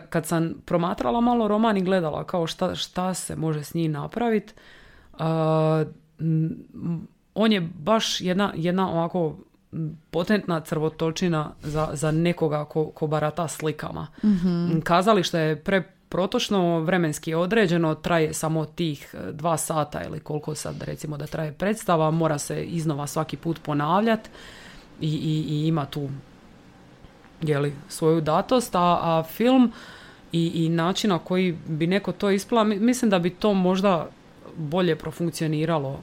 kad 0.09 0.27
sam 0.27 0.55
promatrala 0.65 1.21
malo 1.21 1.49
roman 1.49 1.77
i 1.77 1.83
gledala 1.85 2.25
kao 2.25 2.47
šta, 2.47 2.75
šta 2.75 3.15
se 3.15 3.37
može 3.37 3.65
s 3.65 3.75
njim 3.75 3.93
napraviti, 3.93 4.53
on 7.39 7.53
je 7.53 7.61
baš 7.61 8.21
jedna, 8.21 8.53
jedna 8.57 8.91
ovako 8.91 9.37
potentna 10.11 10.61
crvotočina 10.61 11.51
za, 11.63 11.89
za 11.93 12.11
nekoga 12.11 12.65
ko, 12.65 12.87
ko 12.87 13.07
barata 13.07 13.49
slikama. 13.49 14.07
Mm-hmm. 14.25 14.81
Kazalište 14.81 15.39
je 15.39 15.57
preprotočno, 15.57 16.81
vremenski 16.81 17.35
određeno, 17.35 17.95
traje 17.95 18.35
samo 18.35 18.65
tih 18.65 19.15
e, 19.15 19.33
dva 19.33 19.57
sata 19.57 20.05
ili 20.05 20.21
koliko 20.21 20.55
sad 20.55 20.83
recimo 20.83 21.17
da 21.17 21.27
traje 21.27 21.53
predstava, 21.53 22.11
mora 22.11 22.39
se 22.39 22.65
iznova 22.65 23.07
svaki 23.07 23.37
put 23.37 23.63
ponavljati 23.63 24.31
i, 25.01 25.09
i, 25.09 25.55
i 25.55 25.69
ima 25.69 25.87
tu 25.87 26.09
jeli, 27.43 27.73
svoju 27.89 28.21
datost, 28.21 28.75
a, 28.75 28.99
a 29.03 29.23
film 29.23 29.73
i, 30.33 30.65
i 30.65 30.69
način 30.69 31.11
na 31.11 31.19
koji 31.19 31.59
bi 31.67 31.87
neko 31.87 32.13
to 32.13 32.31
ispala, 32.31 32.65
mislim 32.65 33.11
da 33.11 33.19
bi 33.19 33.31
to 33.31 33.55
možda 33.55 34.09
bolje 34.57 34.97
profunkcioniralo 34.97 36.01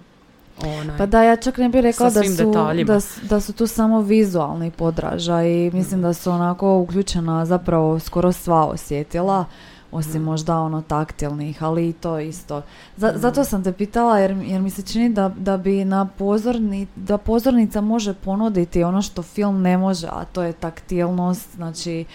Onaj, 0.64 0.98
pa 0.98 1.06
da, 1.06 1.23
ja 1.23 1.36
čak 1.36 1.57
ne 1.57 1.69
bih 1.69 1.82
rekla 1.82 2.10
da 2.10 2.23
su, 2.23 2.52
da, 2.86 2.99
da, 3.30 3.40
su 3.40 3.53
tu 3.53 3.68
samo 3.68 4.02
vizualni 4.02 4.72
podražaj 4.72 5.49
i 5.49 5.72
mislim 5.73 6.02
da 6.02 6.14
su 6.14 6.32
onako 6.32 6.77
uključena 6.77 7.45
zapravo 7.45 7.99
skoro 7.99 8.32
sva 8.32 8.65
osjetila 8.65 9.45
osim 9.91 10.22
mm. 10.22 10.26
možda 10.26 10.60
ono 10.60 10.82
taktilnih, 10.82 11.64
ali 11.64 11.90
i 11.90 11.94
to 11.94 12.19
isto. 12.19 12.61
Za, 12.98 13.07
mm. 13.07 13.19
Zato 13.19 13.44
sam 13.44 13.64
te 13.64 13.72
pitala 13.72 14.19
jer, 14.19 14.32
jer 14.32 14.61
mi 14.61 14.69
se 14.69 14.82
čini 14.82 15.10
da, 15.10 15.32
da 15.38 15.57
bi 15.57 15.86
na 15.86 16.06
pozorni, 16.06 16.88
da 16.95 17.18
pozornica 17.18 17.82
može 17.82 18.14
ponuditi 18.14 18.84
ono 18.84 19.02
što 19.02 19.22
film 19.22 19.61
ne 19.61 19.77
može, 19.77 20.07
a 20.07 20.26
to 20.26 20.44
je 20.44 20.53
taktilnost, 20.53 21.56
znači 21.56 22.06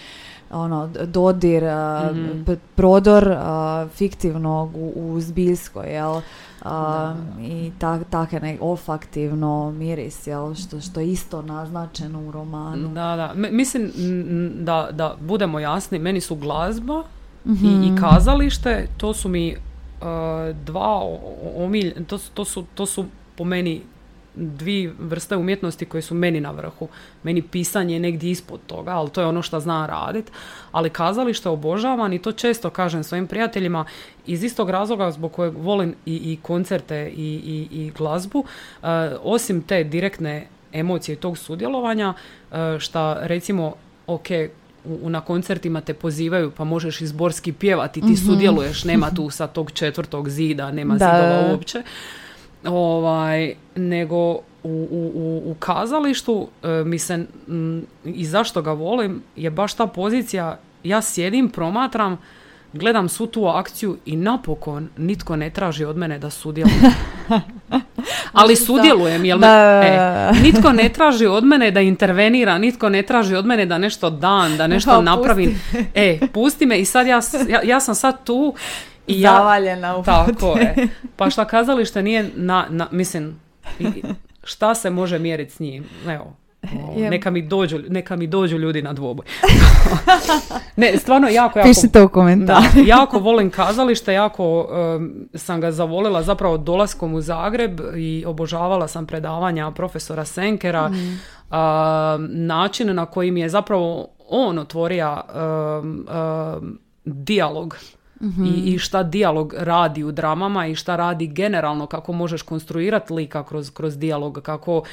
ono, 0.51 0.87
dodir, 1.05 1.63
mm 1.63 2.45
prodor 2.75 3.37
fiktivnog 3.93 4.75
u, 4.75 4.91
u 4.95 5.21
zbiljskoj, 5.21 5.93
jel? 5.93 6.21
I 7.41 7.71
tak, 7.79 8.01
take 8.09 8.39
ne, 8.39 8.57
olfaktivno 8.61 9.71
miris, 9.71 10.27
jel, 10.27 10.55
što, 10.55 10.81
što 10.81 10.99
je 10.99 11.11
isto 11.11 11.41
naznačeno 11.41 12.21
u 12.21 12.31
romanu. 12.31 12.89
Da, 12.89 13.15
da. 13.15 13.49
mislim 13.49 13.91
da, 14.55 14.89
da 14.91 15.15
budemo 15.19 15.59
jasni, 15.59 15.99
meni 15.99 16.21
su 16.21 16.35
glazba 16.35 17.03
i, 17.45 17.49
i 17.49 17.91
mhm. 17.91 17.95
kazalište, 17.95 18.87
to 18.97 19.13
su 19.13 19.29
mi 19.29 19.55
uh, 19.55 20.55
dva 20.65 21.01
omilj, 21.55 22.05
to, 22.07 22.17
to, 22.33 22.45
su, 22.45 22.65
to 22.75 22.85
su 22.85 23.05
po 23.37 23.43
meni 23.43 23.81
dvije 24.35 24.93
vrste 24.99 25.35
umjetnosti 25.35 25.85
koje 25.85 26.01
su 26.01 26.15
meni 26.15 26.41
na 26.41 26.51
vrhu. 26.51 26.87
Meni 27.23 27.41
pisanje 27.41 27.93
je 27.93 27.99
negdje 27.99 28.31
ispod 28.31 28.59
toga, 28.67 28.91
ali 28.91 29.09
to 29.09 29.21
je 29.21 29.27
ono 29.27 29.41
što 29.41 29.59
znam 29.59 29.85
radit. 29.85 30.31
Ali 30.71 30.89
kazalište 30.89 31.49
obožavam 31.49 32.13
i 32.13 32.19
to 32.19 32.31
često 32.31 32.69
kažem 32.69 33.03
svojim 33.03 33.27
prijateljima 33.27 33.85
iz 34.25 34.43
istog 34.43 34.69
razloga 34.69 35.11
zbog 35.11 35.31
kojeg 35.31 35.57
volim 35.57 35.95
i, 36.05 36.15
i 36.15 36.39
koncerte 36.41 37.11
i, 37.15 37.41
i, 37.45 37.67
i 37.71 37.91
glazbu. 37.97 38.39
Uh, 38.39 38.87
osim 39.21 39.61
te 39.61 39.83
direktne 39.83 40.47
emocije 40.73 41.15
tog 41.15 41.37
sudjelovanja, 41.37 42.13
uh, 42.51 42.57
šta 42.79 43.17
recimo, 43.21 43.73
ok, 44.07 44.27
u, 44.85 45.09
na 45.09 45.21
koncertima 45.21 45.81
te 45.81 45.93
pozivaju 45.93 46.51
pa 46.51 46.63
možeš 46.63 47.01
izborski 47.01 47.53
pjevati, 47.53 48.01
ti 48.01 48.07
mm 48.07 48.17
sudjeluješ, 48.17 48.83
nema 48.83 49.11
tu 49.15 49.29
sa 49.29 49.47
tog 49.47 49.71
četvrtog 49.71 50.29
zida, 50.29 50.71
nema 50.71 50.95
da. 50.95 51.05
zidova 51.05 51.51
uopće 51.51 51.83
ovaj, 52.63 53.55
nego 53.75 54.31
u, 54.63 54.87
u, 54.91 55.41
u 55.45 55.55
kazalištu 55.59 56.47
e, 56.63 56.67
mi 56.85 56.99
se 56.99 57.25
i 58.05 58.25
zašto 58.25 58.61
ga 58.61 58.71
volim 58.71 59.23
je 59.35 59.49
baš 59.49 59.73
ta 59.73 59.87
pozicija 59.87 60.59
ja 60.83 61.01
sjedim, 61.01 61.49
promatram 61.49 62.17
gledam 62.73 63.09
svu 63.09 63.27
tu 63.27 63.45
akciju 63.45 63.97
i 64.05 64.15
napokon 64.15 64.89
nitko 64.97 65.35
ne 65.35 65.49
traži 65.49 65.85
od 65.85 65.97
mene 65.97 66.19
da 66.19 66.29
sudjelujem. 66.29 66.79
Ali 68.31 68.55
sudjelujem, 68.55 69.25
jel 69.25 69.39
E, 69.43 70.31
nitko 70.43 70.71
ne 70.71 70.89
traži 70.89 71.25
od 71.25 71.43
mene 71.43 71.71
da 71.71 71.81
intervenira, 71.81 72.57
nitko 72.57 72.89
ne 72.89 73.01
traži 73.01 73.35
od 73.35 73.45
mene 73.45 73.65
da 73.65 73.77
nešto 73.77 74.09
dan, 74.09 74.57
da 74.57 74.67
nešto 74.67 75.01
napravim. 75.01 75.61
E, 75.93 76.19
pusti 76.33 76.65
me 76.65 76.79
i 76.79 76.85
sad 76.85 77.07
ja, 77.07 77.19
ja, 77.49 77.61
ja 77.63 77.79
sam 77.79 77.95
sad 77.95 78.23
tu 78.23 78.53
i 79.07 79.21
ja, 79.21 79.31
Zavaljena 79.31 79.97
u 79.97 80.03
Tako 80.03 80.57
je. 80.57 80.87
Pa 81.15 81.29
šta 81.29 81.45
kazalište 81.55 82.03
nije, 82.03 82.29
na, 82.35 82.65
na, 82.69 82.87
mislim, 82.91 83.39
šta 84.43 84.75
se 84.75 84.89
može 84.89 85.19
mjeriti 85.19 85.51
s 85.51 85.59
njim? 85.59 85.85
Evo, 86.07 86.33
neka, 87.09 87.31
mi 87.31 87.41
dođu, 87.41 87.79
neka 87.89 88.15
mi 88.15 88.27
dođu 88.27 88.57
ljudi 88.57 88.81
na 88.81 88.93
dvoboj. 88.93 89.25
ne, 90.75 90.97
stvarno 90.97 91.27
jako, 91.27 91.59
jako... 91.59 91.69
Pišite 91.69 92.01
u 92.01 92.09
komentar. 92.09 92.63
jako 92.85 93.19
volim 93.19 93.49
kazalište, 93.49 94.13
jako 94.13 94.67
sam 95.35 95.61
ga 95.61 95.71
zavolila 95.71 96.23
zapravo 96.23 96.57
dolaskom 96.57 97.13
u 97.13 97.21
Zagreb 97.21 97.81
i 97.95 98.23
obožavala 98.27 98.87
sam 98.87 99.05
predavanja 99.05 99.71
profesora 99.71 100.25
Senkera. 100.25 100.89
Mm. 100.89 101.19
način 102.29 102.95
na 102.95 103.05
koji 103.05 103.31
mi 103.31 103.41
je 103.41 103.49
zapravo 103.49 104.07
on 104.29 104.59
otvorio 104.59 105.17
dijalog 107.05 107.77
I, 108.45 108.73
I 108.73 108.77
šta 108.77 109.03
dijalog 109.03 109.53
radi 109.57 110.03
u 110.03 110.11
dramama 110.11 110.67
i 110.67 110.75
šta 110.75 110.95
radi 110.95 111.27
generalno, 111.27 111.85
kako 111.85 112.13
možeš 112.13 112.41
konstruirati 112.41 113.13
lika 113.13 113.43
kroz, 113.43 113.69
kroz 113.69 113.97
dijalog, 113.97 114.39
kako 114.43 114.83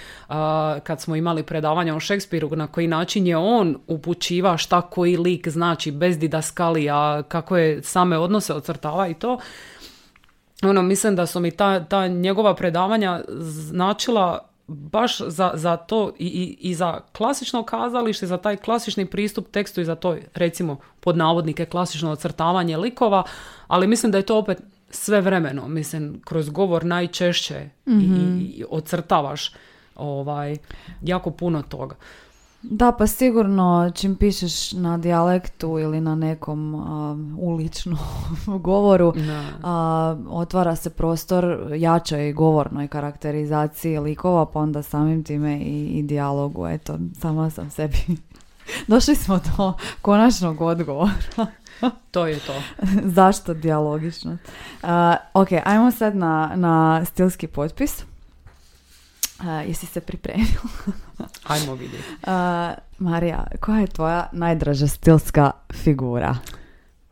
kad 0.82 1.00
smo 1.00 1.16
imali 1.16 1.42
predavanja 1.42 1.96
o 1.96 2.00
Šekspiru, 2.00 2.56
na 2.56 2.66
koji 2.66 2.86
način 2.86 3.26
je 3.26 3.36
on 3.36 3.76
upućiva 3.86 4.56
šta 4.56 4.80
koji 4.80 5.16
lik 5.16 5.48
znači 5.48 5.90
bez 5.90 6.18
didaskalija, 6.18 7.22
kako 7.22 7.56
je 7.56 7.82
same 7.82 8.18
odnose 8.18 8.54
ocrtava 8.54 9.08
i 9.08 9.14
to. 9.14 9.38
Ono, 10.62 10.82
mislim 10.82 11.16
da 11.16 11.26
su 11.26 11.40
mi 11.40 11.50
ta, 11.50 11.84
ta 11.84 12.08
njegova 12.08 12.54
predavanja 12.54 13.20
značila 13.28 14.47
baš 14.68 15.18
za, 15.20 15.50
za 15.54 15.76
to 15.76 16.12
i, 16.18 16.26
i, 16.26 16.58
i 16.60 16.74
za 16.74 17.00
klasično 17.12 17.62
kazalište, 17.62 18.26
za 18.26 18.36
taj 18.36 18.56
klasični 18.56 19.06
pristup 19.06 19.48
tekstu 19.48 19.80
i 19.80 19.84
za 19.84 19.94
to, 19.94 20.16
recimo, 20.34 20.76
pod 21.00 21.16
navodnike, 21.16 21.64
klasično 21.64 22.10
ocrtavanje 22.10 22.76
likova, 22.76 23.22
ali 23.66 23.86
mislim 23.86 24.12
da 24.12 24.18
je 24.18 24.26
to 24.26 24.38
opet 24.38 24.58
sve 24.90 25.20
vremeno, 25.20 25.68
mislim, 25.68 26.20
kroz 26.24 26.50
govor 26.50 26.84
najčešće 26.84 27.54
i, 27.86 27.90
Mhm. 27.90 28.38
i 28.40 28.64
ocrtavaš 28.70 29.52
ovaj, 29.96 30.56
jako 31.02 31.30
puno 31.30 31.62
toga. 31.62 31.96
Da, 32.62 32.92
pa 32.92 33.06
sigurno 33.06 33.90
čim 33.94 34.16
pišeš 34.16 34.72
na 34.72 34.98
dijalektu 34.98 35.78
ili 35.78 36.00
na 36.00 36.14
nekom 36.14 36.74
a, 36.74 37.16
uličnom 37.38 37.98
govoru, 38.46 39.12
Da. 39.16 39.44
a, 39.62 40.16
otvara 40.28 40.76
se 40.76 40.90
prostor 40.90 41.72
jačoj 41.76 42.32
govornoj 42.32 42.88
karakterizaciji 42.88 43.98
likova, 43.98 44.46
pa 44.46 44.60
onda 44.60 44.82
samim 44.82 45.24
time 45.24 45.58
i, 45.58 45.86
i 45.86 46.02
dijalogu. 46.02 46.66
Eto, 46.66 46.98
sama 47.20 47.50
sam 47.50 47.70
sebi... 47.70 47.98
Došli 48.86 49.14
smo 49.16 49.40
do 49.56 49.72
konačnog 50.02 50.60
odgovora. 50.60 51.12
To 52.10 52.26
je 52.26 52.38
to. 52.38 52.52
Zašto 53.04 53.54
dijalogično? 53.54 54.36
A, 54.82 55.16
ok, 55.34 55.48
ajmo 55.64 55.90
sad 55.90 56.16
na, 56.16 56.52
na 56.54 57.04
stilski 57.04 57.46
potpis. 57.46 58.04
Jesi 59.66 59.86
se 59.86 60.00
pripremila? 60.00 60.48
Ajmo 61.52 61.74
vidjeti. 61.74 62.04
A, 62.26 62.74
Marija, 62.98 63.46
koja 63.60 63.80
je 63.80 63.86
tvoja 63.86 64.28
najdraža 64.32 64.86
stilska 64.86 65.50
figura? 65.72 66.36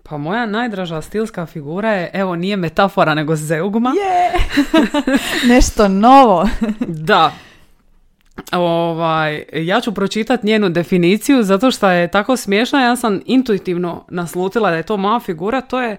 Pa 0.02 0.16
moja 0.16 0.46
najdraža 0.46 1.02
stilska 1.02 1.46
figura 1.46 1.92
je, 1.92 2.10
evo, 2.12 2.36
nije 2.36 2.56
metafora, 2.56 3.14
nego 3.14 3.36
zeugma. 3.36 3.90
Je! 3.90 4.40
Nešto 5.54 5.88
novo. 5.88 6.48
Da. 6.86 7.32
Ovaj, 8.52 9.44
ja 9.52 9.80
ću 9.80 9.94
pročitati 9.94 10.46
njenu 10.46 10.68
definiciju 10.68 11.42
zato 11.42 11.70
što 11.70 11.90
je 11.90 12.08
tako 12.08 12.36
smiješna. 12.36 12.82
Ja 12.82 12.96
sam 12.96 13.20
intuitivno 13.26 14.04
naslutila 14.08 14.70
da 14.70 14.76
je 14.76 14.82
to 14.82 14.96
moja 14.96 15.20
figura. 15.20 15.60
To 15.60 15.82
je 15.82 15.96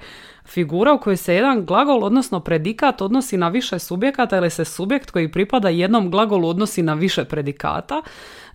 figura 0.48 0.94
u 0.94 1.00
kojoj 1.00 1.18
se 1.18 1.36
jedan 1.36 1.66
glagol, 1.66 2.04
odnosno 2.04 2.40
predikat, 2.40 3.02
odnosi 3.02 3.38
na 3.38 3.48
više 3.48 3.80
subjekata 3.80 4.38
ili 4.38 4.50
se 4.50 4.66
subjekt 4.66 5.12
koji 5.12 5.32
pripada 5.32 5.70
jednom 5.70 6.12
glagolu 6.12 6.50
odnosi 6.50 6.82
na 6.82 6.94
više 6.94 7.26
predikata. 7.26 8.02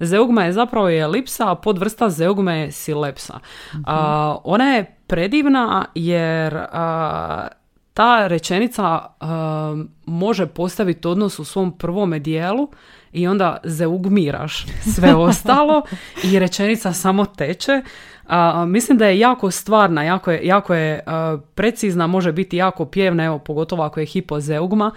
Zeugma 0.01 0.45
je 0.45 0.53
zapravo 0.53 0.91
i 0.91 0.99
elipsa, 0.99 1.51
a 1.51 1.55
podvrsta 1.55 2.09
zeugme 2.11 2.59
je 2.59 2.73
silepsa. 2.73 3.39
A, 3.87 4.37
ona 4.45 4.65
je 4.65 4.97
predivna 5.07 5.85
jer 5.95 6.57
a, 6.73 7.49
ta 7.95 8.27
rečenica 8.27 8.83
a, 9.21 9.85
može 10.07 10.47
postaviti 10.47 11.09
odnos 11.09 11.39
u 11.39 11.45
svom 11.45 11.79
prvome 11.79 12.19
dijelu 12.19 12.69
i 13.13 13.27
onda 13.27 13.57
zeugmiraš 13.65 14.67
sve 14.95 15.15
ostalo 15.29 15.83
i 16.25 16.39
rečenica 16.39 16.93
samo 16.93 17.25
teče. 17.25 17.83
A, 18.27 18.65
mislim 18.67 18.99
da 18.99 19.07
je 19.07 19.19
jako 19.19 19.51
stvarna, 19.51 20.03
jako 20.03 20.31
je, 20.31 20.47
jako 20.47 20.75
je 20.75 21.01
a, 21.07 21.39
precizna, 21.55 22.07
može 22.07 22.33
biti 22.33 22.57
jako 22.57 22.85
pjevna, 22.85 23.25
evo 23.25 23.39
pogotovo 23.39 23.83
ako 23.83 24.01
je 24.01 24.07
hipozeugma. 24.07 24.91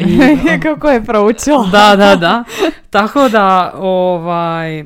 I, 0.00 0.18
Kako 0.62 0.90
je 0.90 1.04
proučila? 1.04 1.66
da, 1.72 1.96
da, 1.96 2.16
da. 2.16 2.44
Tako 2.90 3.28
da, 3.28 3.72
ovaj, 3.76 4.84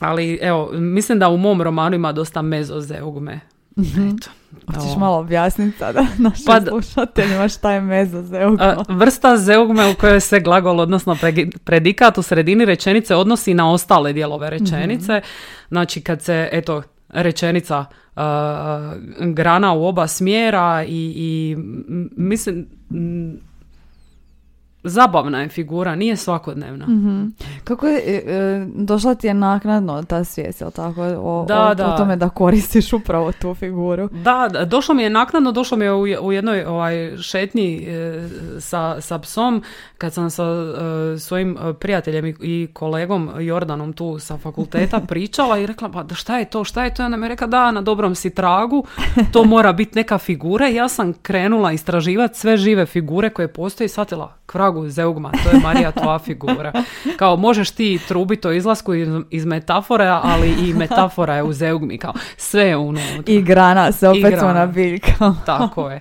ali 0.00 0.38
evo, 0.42 0.70
mislim 0.72 1.18
da 1.18 1.28
u 1.28 1.36
mom 1.36 1.62
romanu 1.62 1.96
ima 1.96 2.12
dosta 2.12 2.42
mezozeugme. 2.42 3.40
Eto. 3.76 4.30
Hoćeš 4.66 4.96
O. 4.96 4.98
malo 4.98 5.18
objasniti 5.18 5.78
sada 5.78 6.06
našim 6.18 6.46
Pa 6.46 6.60
slušateljima 6.60 7.48
šta 7.48 7.72
je 7.72 7.80
mezozeugma? 7.80 8.84
Vrsta 8.88 9.36
zeugme 9.36 9.90
u 9.90 9.94
kojoj 9.94 10.20
se 10.20 10.40
glagol, 10.40 10.80
odnosno 10.80 11.16
predikat 11.64 12.18
u 12.18 12.22
sredini 12.22 12.64
rečenice 12.64 13.16
odnosi 13.16 13.54
na 13.54 13.72
ostale 13.72 14.12
dijelove 14.12 14.50
rečenice. 14.50 15.20
Znači 15.68 16.00
kad 16.00 16.22
se, 16.22 16.48
eto, 16.52 16.82
rečenica 17.08 17.84
a, 18.16 18.94
grana 19.20 19.72
u 19.72 19.84
oba 19.84 20.06
smjera 20.06 20.84
i, 20.88 21.12
i 21.16 21.56
mislim, 22.16 22.66
m, 22.90 23.49
zabavna 24.82 25.42
je 25.42 25.48
figura, 25.48 25.94
nije 25.94 26.16
svakodnevna. 26.16 26.86
Mhm. 26.86 27.26
Kako 27.64 27.86
je, 27.86 28.02
e, 28.06 28.32
e, 28.32 28.66
došla 28.74 29.14
ti 29.14 29.26
je 29.26 29.34
naknadno 29.34 30.02
ta 30.02 30.24
svijest, 30.24 30.60
jel 30.60 30.70
tako? 30.70 31.02
O, 31.02 31.44
Da, 31.48 31.68
o, 31.68 31.74
da. 31.74 31.94
o 31.94 31.96
tome 31.96 32.16
da 32.16 32.28
koristiš 32.28 32.92
upravo 32.92 33.32
tu 33.32 33.54
figuru. 33.54 34.08
Da, 34.12 34.48
da, 34.52 34.64
došlo 34.64 34.94
mi 34.94 35.02
je 35.02 35.10
naknadno, 35.10 35.52
došlo 35.52 35.76
mi 35.76 35.84
je 35.84 35.92
u, 35.92 36.00
u 36.00 36.32
jednoj 36.32 36.64
ovaj, 36.64 37.16
šetnji 37.16 37.86
e, 37.88 38.28
sa, 38.58 39.00
sa 39.00 39.18
psom, 39.18 39.62
kad 39.98 40.12
sam 40.12 40.30
sa 40.30 40.44
e, 40.44 41.18
svojim 41.18 41.56
prijateljem 41.80 42.26
i, 42.26 42.34
i 42.40 42.68
kolegom 42.72 43.30
Jordanom 43.38 43.92
tu 43.92 44.18
sa 44.18 44.38
fakulteta 44.38 45.00
pričala 45.08 45.58
i 45.58 45.66
rekla, 45.66 45.88
pa 45.88 46.14
šta 46.14 46.38
je 46.38 46.44
to, 46.44 46.64
šta 46.64 46.84
je 46.84 46.94
to? 46.94 47.02
I 47.02 47.04
onda 47.04 47.16
mi 47.16 47.24
je 47.24 47.28
rekla, 47.28 47.46
da, 47.46 47.70
na 47.70 47.80
dobrom 47.80 48.14
si 48.14 48.34
tragu, 48.34 48.84
to 49.32 49.44
mora 49.44 49.72
biti 49.72 49.98
neka 49.98 50.18
figura 50.18 50.68
i 50.68 50.74
ja 50.74 50.88
sam 50.88 51.12
krenula 51.12 51.72
istraživati 51.72 52.38
sve 52.38 52.56
žive 52.56 52.86
figure 52.86 53.30
koje 53.30 53.52
postoje 53.52 53.86
i 53.86 53.88
shvatila, 53.88 54.39
kvragu 54.50 54.88
zeugma, 54.88 55.30
to 55.44 55.56
je 55.56 55.60
Marija 55.62 55.92
tvoja 55.92 56.18
figura. 56.18 56.72
Kao, 57.16 57.36
možeš 57.36 57.70
ti 57.70 58.00
trubiti 58.08 58.48
o 58.48 58.52
izlasku 58.52 58.94
iz, 58.94 59.08
iz 59.30 59.44
metafore, 59.44 60.06
ali 60.06 60.54
i 60.68 60.74
metafora 60.74 61.34
je 61.34 61.42
u 61.42 61.52
zeugmi, 61.52 61.98
kao, 61.98 62.12
sve 62.36 62.62
je 62.62 62.76
unutra. 62.76 63.22
I 63.26 63.42
grana, 63.42 63.92
se 63.92 64.08
opet 64.08 64.38
smo 64.38 64.52
na 64.52 64.66
biljka. 64.66 65.12
Tako 65.46 65.90
je. 65.90 66.00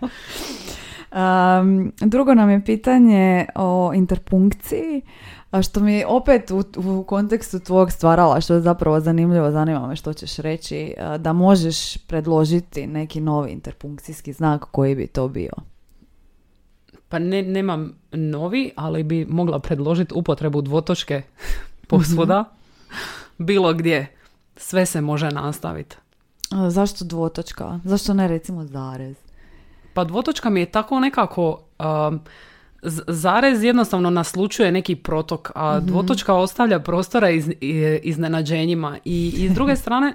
Um, 1.11 1.91
drugo 1.99 2.33
nam 2.33 2.49
je 2.49 2.65
pitanje 2.65 3.45
o 3.55 3.91
interpunkciji, 3.95 5.01
što 5.63 5.79
mi 5.79 6.03
opet 6.07 6.51
u, 6.51 6.63
u 6.75 7.03
kontekstu 7.03 7.59
tvog 7.59 7.91
stvarala, 7.91 8.41
što 8.41 8.53
je 8.53 8.61
zapravo 8.61 8.99
zanimljivo, 8.99 9.51
zanima 9.51 9.87
me 9.87 9.95
što 9.95 10.13
ćeš 10.13 10.37
reći, 10.37 10.93
da 11.19 11.33
možeš 11.33 11.97
predložiti 11.97 12.87
neki 12.87 13.21
novi 13.21 13.51
interpunkcijski 13.51 14.33
znak 14.33 14.65
koji 14.71 14.95
bi 14.95 15.07
to 15.07 15.27
bio. 15.27 15.51
Pa 17.09 17.19
ne, 17.19 17.41
nemam 17.41 17.93
novi, 18.11 18.71
ali 18.75 19.03
bi 19.03 19.25
mogla 19.25 19.59
predložiti 19.59 20.13
upotrebu 20.13 20.61
dvotočke 20.61 21.21
posvuda. 21.89 22.43
Bilo 23.37 23.73
gdje. 23.73 24.15
Sve 24.55 24.85
se 24.85 25.01
može 25.01 25.29
nastaviti. 25.31 25.95
A, 26.51 26.69
zašto 26.69 27.05
dvotočka? 27.05 27.79
Zašto 27.83 28.13
ne 28.13 28.27
recimo 28.27 28.65
zarez? 28.65 29.15
Pa 29.93 30.03
dvotočka 30.03 30.49
mi 30.49 30.59
je 30.59 30.71
tako 30.71 30.99
nekako... 30.99 31.61
um, 31.79 32.19
zarez 33.07 33.63
jednostavno 33.63 34.09
naslučuje 34.09 34.71
neki 34.71 34.95
protok, 34.95 35.51
a 35.55 35.79
dvotočka 35.79 36.33
ostavlja 36.33 36.79
prostora 36.79 37.29
iz, 37.29 37.51
iznenađenjima. 38.03 38.97
I, 39.05 39.33
I 39.37 39.49
s 39.49 39.53
druge 39.53 39.75
strane, 39.83 40.13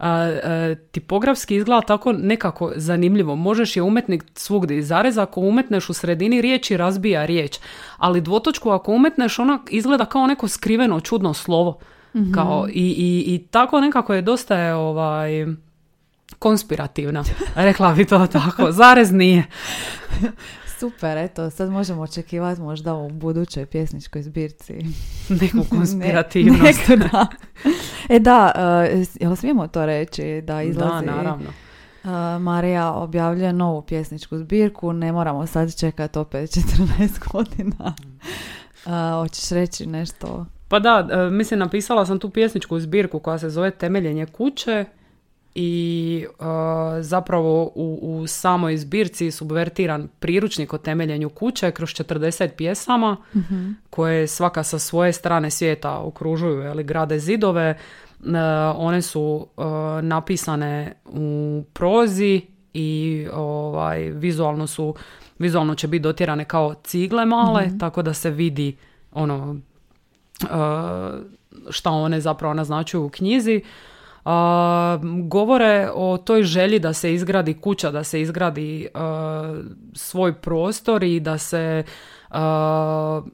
a, 0.00 0.08
a, 0.08 0.74
tipografski 0.92 1.56
izgleda 1.56 1.80
tako 1.80 2.12
nekako 2.12 2.72
zanimljivo. 2.76 3.36
Možeš 3.36 3.76
je 3.76 3.82
umetnik 3.82 4.24
svugdje. 4.34 4.82
Zarez 4.82 5.18
ako 5.18 5.40
umetneš 5.40 5.88
u 5.88 5.92
sredini 5.92 6.40
riječi 6.40 6.76
razbija 6.76 7.26
riječ, 7.26 7.58
ali 7.96 8.20
dvotočku 8.20 8.70
ako 8.70 8.92
umetneš 8.92 9.38
ona 9.38 9.58
izgleda 9.70 10.04
kao 10.04 10.26
neko 10.26 10.48
skriveno 10.48 11.00
čudno 11.00 11.34
slovo. 11.34 11.78
Kao, 12.34 12.66
i, 12.68 12.94
i, 12.98 13.34
I 13.34 13.38
tako 13.50 13.80
nekako 13.80 14.14
je 14.14 14.22
dosta 14.22 14.56
je 14.56 14.74
ovaj 14.74 15.46
konspirativna. 16.38 17.24
Rekla 17.54 17.92
bi 17.92 18.04
to 18.04 18.26
tako. 18.26 18.72
Zarez 18.72 19.12
nije. 19.12 19.44
Super, 20.80 21.18
eto, 21.18 21.50
sad 21.50 21.70
možemo 21.70 22.02
očekivati 22.02 22.60
možda 22.60 22.94
u 22.94 23.10
budućoj 23.10 23.66
pjesničkoj 23.66 24.22
zbirci. 24.22 24.72
Neku 25.40 25.56
Ne- 25.56 25.64
konspirativnost. 25.70 26.88
neku, 26.88 27.02
da. 27.12 27.26
E 28.08 28.18
da, 28.18 28.52
uh, 28.94 29.06
jel 29.20 29.36
smijemo 29.36 29.66
to 29.66 29.86
reći 29.86 30.42
da 30.44 30.62
izlazi? 30.62 31.06
Da, 31.06 31.12
naravno. 31.12 31.50
Uh, 32.04 32.42
Marija 32.42 32.92
objavljuje 32.92 33.52
novu 33.52 33.82
pjesničku 33.82 34.38
zbirku, 34.38 34.92
ne 34.92 35.12
moramo 35.12 35.46
sad 35.46 35.76
čekati 35.78 36.18
opet 36.18 36.50
14 36.50 37.18
godina. 37.32 37.94
Uh, 38.86 38.92
hoćeš 39.22 39.48
reći 39.50 39.86
nešto? 39.86 40.46
Pa 40.68 40.78
da, 40.78 41.08
mislim, 41.30 41.60
napisala 41.60 42.06
sam 42.06 42.18
tu 42.18 42.30
pjesničku 42.30 42.80
zbirku 42.80 43.18
koja 43.18 43.38
se 43.38 43.50
zove 43.50 43.70
Temeljenje 43.70 44.26
kuće 44.26 44.84
i 45.54 46.26
e, 46.28 46.42
zapravo 47.02 47.72
u, 47.74 47.98
u 48.02 48.26
samoj 48.26 48.76
zbirci 48.76 49.30
subvertiran 49.30 50.08
priručnik 50.20 50.72
o 50.72 50.78
temeljenju 50.78 51.28
kuće 51.28 51.70
kroz 51.70 51.88
40 51.88 52.48
pjesama 52.48 53.16
koje 53.90 54.26
svaka 54.26 54.62
sa 54.62 54.78
svoje 54.78 55.12
strane 55.12 55.50
svijeta 55.50 55.98
okružuju, 55.98 56.70
ali 56.70 56.84
grade 56.84 57.18
zidove. 57.18 57.68
E, 57.68 57.76
one 58.76 59.02
su 59.02 59.46
e, 59.56 59.62
napisane 60.02 60.94
u 61.04 61.62
prozi 61.72 62.40
i 62.74 63.26
ovaj, 63.32 63.98
vizualno 64.00 64.66
su 64.66 64.94
vizualno 65.38 65.74
će 65.74 65.88
biti 65.88 66.02
dotjerane 66.02 66.44
kao 66.44 66.74
cigle 66.84 67.24
male, 67.26 67.66
Mhm. 67.66 67.78
tako 67.78 68.02
da 68.02 68.14
se 68.14 68.30
vidi 68.30 68.76
ono 69.12 69.56
uh, 70.42 70.48
šta 71.70 71.90
one 71.90 72.20
zapravo 72.20 72.54
naznačuju 72.54 73.04
u 73.04 73.08
knjizi. 73.08 73.62
Uh, 74.24 74.30
govore 75.28 75.90
o 75.94 76.18
toj 76.18 76.42
želji 76.42 76.78
da 76.78 76.92
se 76.92 77.14
izgradi 77.14 77.54
kuća, 77.54 77.90
da 77.90 78.04
se 78.04 78.20
izgradi 78.20 78.88
svoj 79.94 80.32
prostor 80.32 81.02
i 81.02 81.20
da 81.20 81.38
se 81.38 81.84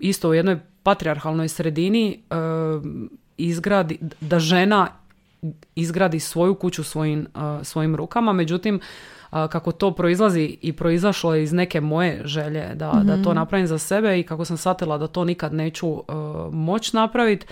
isto 0.00 0.28
u 0.28 0.34
jednoj 0.34 0.58
patrijarhalnoj 0.82 1.48
sredini 1.48 2.22
izgradi, 3.36 3.98
da 4.20 4.38
žena 4.38 4.88
izgradi 5.74 6.20
svoju 6.20 6.54
kuću 6.54 6.84
svojim, 6.84 7.26
svojim 7.62 7.96
rukama, 7.96 8.32
međutim 8.32 8.80
a, 9.30 9.48
kako 9.48 9.72
to 9.72 9.90
proizlazi 9.90 10.58
i 10.62 10.72
proizašlo 10.72 11.34
je 11.34 11.42
iz 11.42 11.52
neke 11.52 11.80
moje 11.80 12.22
želje 12.24 12.74
da, 12.74 12.92
da 13.04 13.22
to 13.22 13.34
napravim 13.34 13.66
za 13.66 13.78
sebe 13.78 14.20
i 14.20 14.22
kako 14.22 14.44
sam 14.44 14.56
shvatila 14.56 14.98
da 14.98 15.06
to 15.06 15.24
nikad 15.24 15.54
neću 15.54 15.88
uh, 15.88 16.04
moć 16.52 16.92
napraviti, 16.92 17.46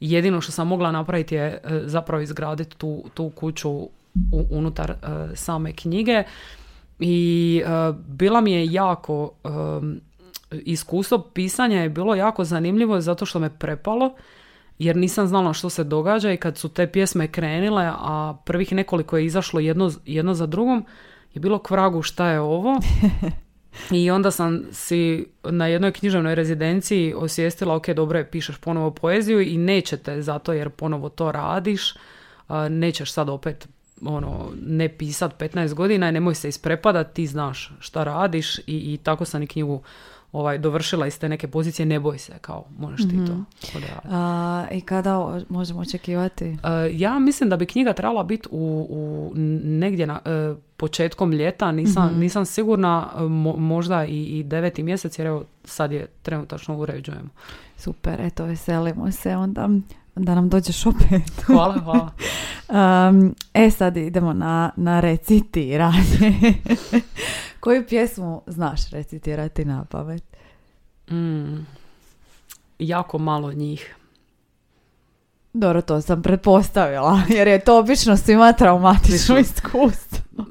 jedino 0.00 0.40
što 0.40 0.52
sam 0.52 0.68
mogla 0.68 0.92
napraviti 0.92 1.34
je 1.34 1.44
e, 1.46 1.60
zapravo 1.84 2.22
izgraditi 2.22 2.76
tu, 2.76 3.04
tu 3.14 3.30
kuću 3.30 3.70
u- 3.70 3.90
unutar 4.50 4.90
e, 4.90 4.96
same 5.34 5.72
knjige 5.72 6.22
i 6.98 7.62
e, 7.66 7.68
bila 8.08 8.40
mi 8.40 8.52
je 8.52 8.72
jako 8.72 9.30
iskustvo 10.50 11.18
pisanja 11.18 11.82
je 11.82 11.88
bilo 11.88 12.14
jako 12.14 12.44
zanimljivo 12.44 13.00
zato 13.00 13.26
što 13.26 13.38
me 13.38 13.50
prepalo 13.50 14.14
jer 14.78 14.96
nisam 14.96 15.26
znala 15.26 15.52
što 15.52 15.70
se 15.70 15.84
događa 15.84 16.32
i 16.32 16.36
kad 16.36 16.58
su 16.58 16.68
te 16.68 16.86
pjesme 16.86 17.28
krenile, 17.28 17.90
a 17.94 18.36
prvih 18.44 18.72
nekoliko 18.72 19.16
je 19.16 19.24
izašlo 19.26 19.60
jedno, 19.60 19.90
jedno 20.06 20.34
za 20.34 20.46
drugom, 20.46 20.84
je 21.34 21.40
bilo 21.40 21.58
kvragu 21.58 22.02
šta 22.02 22.28
je 22.28 22.40
ovo. 22.40 22.80
I 23.90 24.10
onda 24.10 24.30
sam 24.30 24.62
si 24.72 25.26
na 25.44 25.66
jednoj 25.66 25.92
književnoj 25.92 26.34
rezidenciji 26.34 27.14
osvijestila, 27.16 27.74
ok, 27.74 27.88
dobro 27.88 28.18
je, 28.18 28.30
pišeš 28.30 28.56
ponovo 28.56 28.90
poeziju 28.90 29.40
i 29.40 29.56
nećete 29.56 30.22
zato 30.22 30.52
jer 30.52 30.70
ponovo 30.70 31.08
to 31.08 31.32
radiš, 31.32 31.94
nećeš 32.70 33.12
sad 33.12 33.28
opet 33.28 33.68
ono, 34.02 34.50
ne 34.66 34.88
pisat 34.88 35.40
15 35.40 35.74
godina 35.74 36.08
i 36.08 36.12
nemoj 36.12 36.34
se 36.34 36.48
isprepadat, 36.48 37.12
ti 37.12 37.26
znaš 37.26 37.72
šta 37.80 38.04
radiš 38.04 38.58
i, 38.58 38.62
i 38.66 38.98
tako 39.02 39.24
sam 39.24 39.42
i 39.42 39.46
knjigu 39.46 39.82
ovaj, 40.32 40.58
dovršila 40.58 41.06
iz 41.06 41.18
te 41.18 41.28
neke 41.28 41.48
pozicije, 41.48 41.86
ne 41.86 42.00
boj 42.00 42.18
se, 42.18 42.32
kao 42.40 42.64
možeš 42.78 43.08
ti 43.08 43.16
to 43.26 43.44
odraditi. 43.76 44.08
A, 44.10 44.66
I 44.72 44.80
kada 44.80 45.40
možemo 45.48 45.80
očekivati? 45.80 46.44
E, 46.44 46.56
ja 46.92 47.18
mislim 47.18 47.50
da 47.50 47.56
bi 47.56 47.66
knjiga 47.66 47.92
trebala 47.92 48.22
biti 48.22 48.48
u, 48.50 48.86
u 48.90 49.32
negdje 49.64 50.06
na, 50.06 50.20
e, 50.24 50.54
početkom 50.76 51.32
ljeta, 51.32 51.72
nisam, 51.72 52.14
nisam 52.18 52.44
sigurna, 52.44 53.08
e, 53.14 53.20
mo- 53.20 53.56
možda 53.56 54.04
i, 54.04 54.24
i 54.24 54.42
deveti 54.42 54.82
mjesec, 54.82 55.18
jer 55.18 55.26
evo 55.26 55.44
sad 55.64 55.92
je 55.92 56.06
trenutačno 56.22 56.76
uređujemo. 56.76 57.28
Super, 57.76 58.20
eto, 58.20 58.44
veselimo 58.44 59.12
se 59.12 59.36
onda 59.36 59.68
da 60.14 60.34
nam 60.34 60.48
dođeš 60.48 60.86
opet. 60.86 61.40
Hvala, 61.46 61.78
hvala. 61.78 62.10
Um, 62.68 63.34
e, 63.54 63.70
sad 63.70 63.96
idemo 63.96 64.32
na, 64.32 64.70
na 64.76 65.00
recitiranje. 65.00 66.34
Koju 67.60 67.86
pjesmu 67.86 68.42
znaš 68.46 68.90
recitirati 68.90 69.64
na 69.64 69.84
pamet? 69.84 70.24
Mm, 71.10 71.66
jako 72.78 73.18
malo 73.18 73.52
njih. 73.52 73.94
Dobro, 75.52 75.82
to 75.82 76.00
sam 76.00 76.22
pretpostavila, 76.22 77.22
jer 77.36 77.48
je 77.48 77.64
to 77.64 77.78
obično 77.78 78.16
svima 78.16 78.52
traumatično 78.52 79.38
iskustvo. 79.38 80.44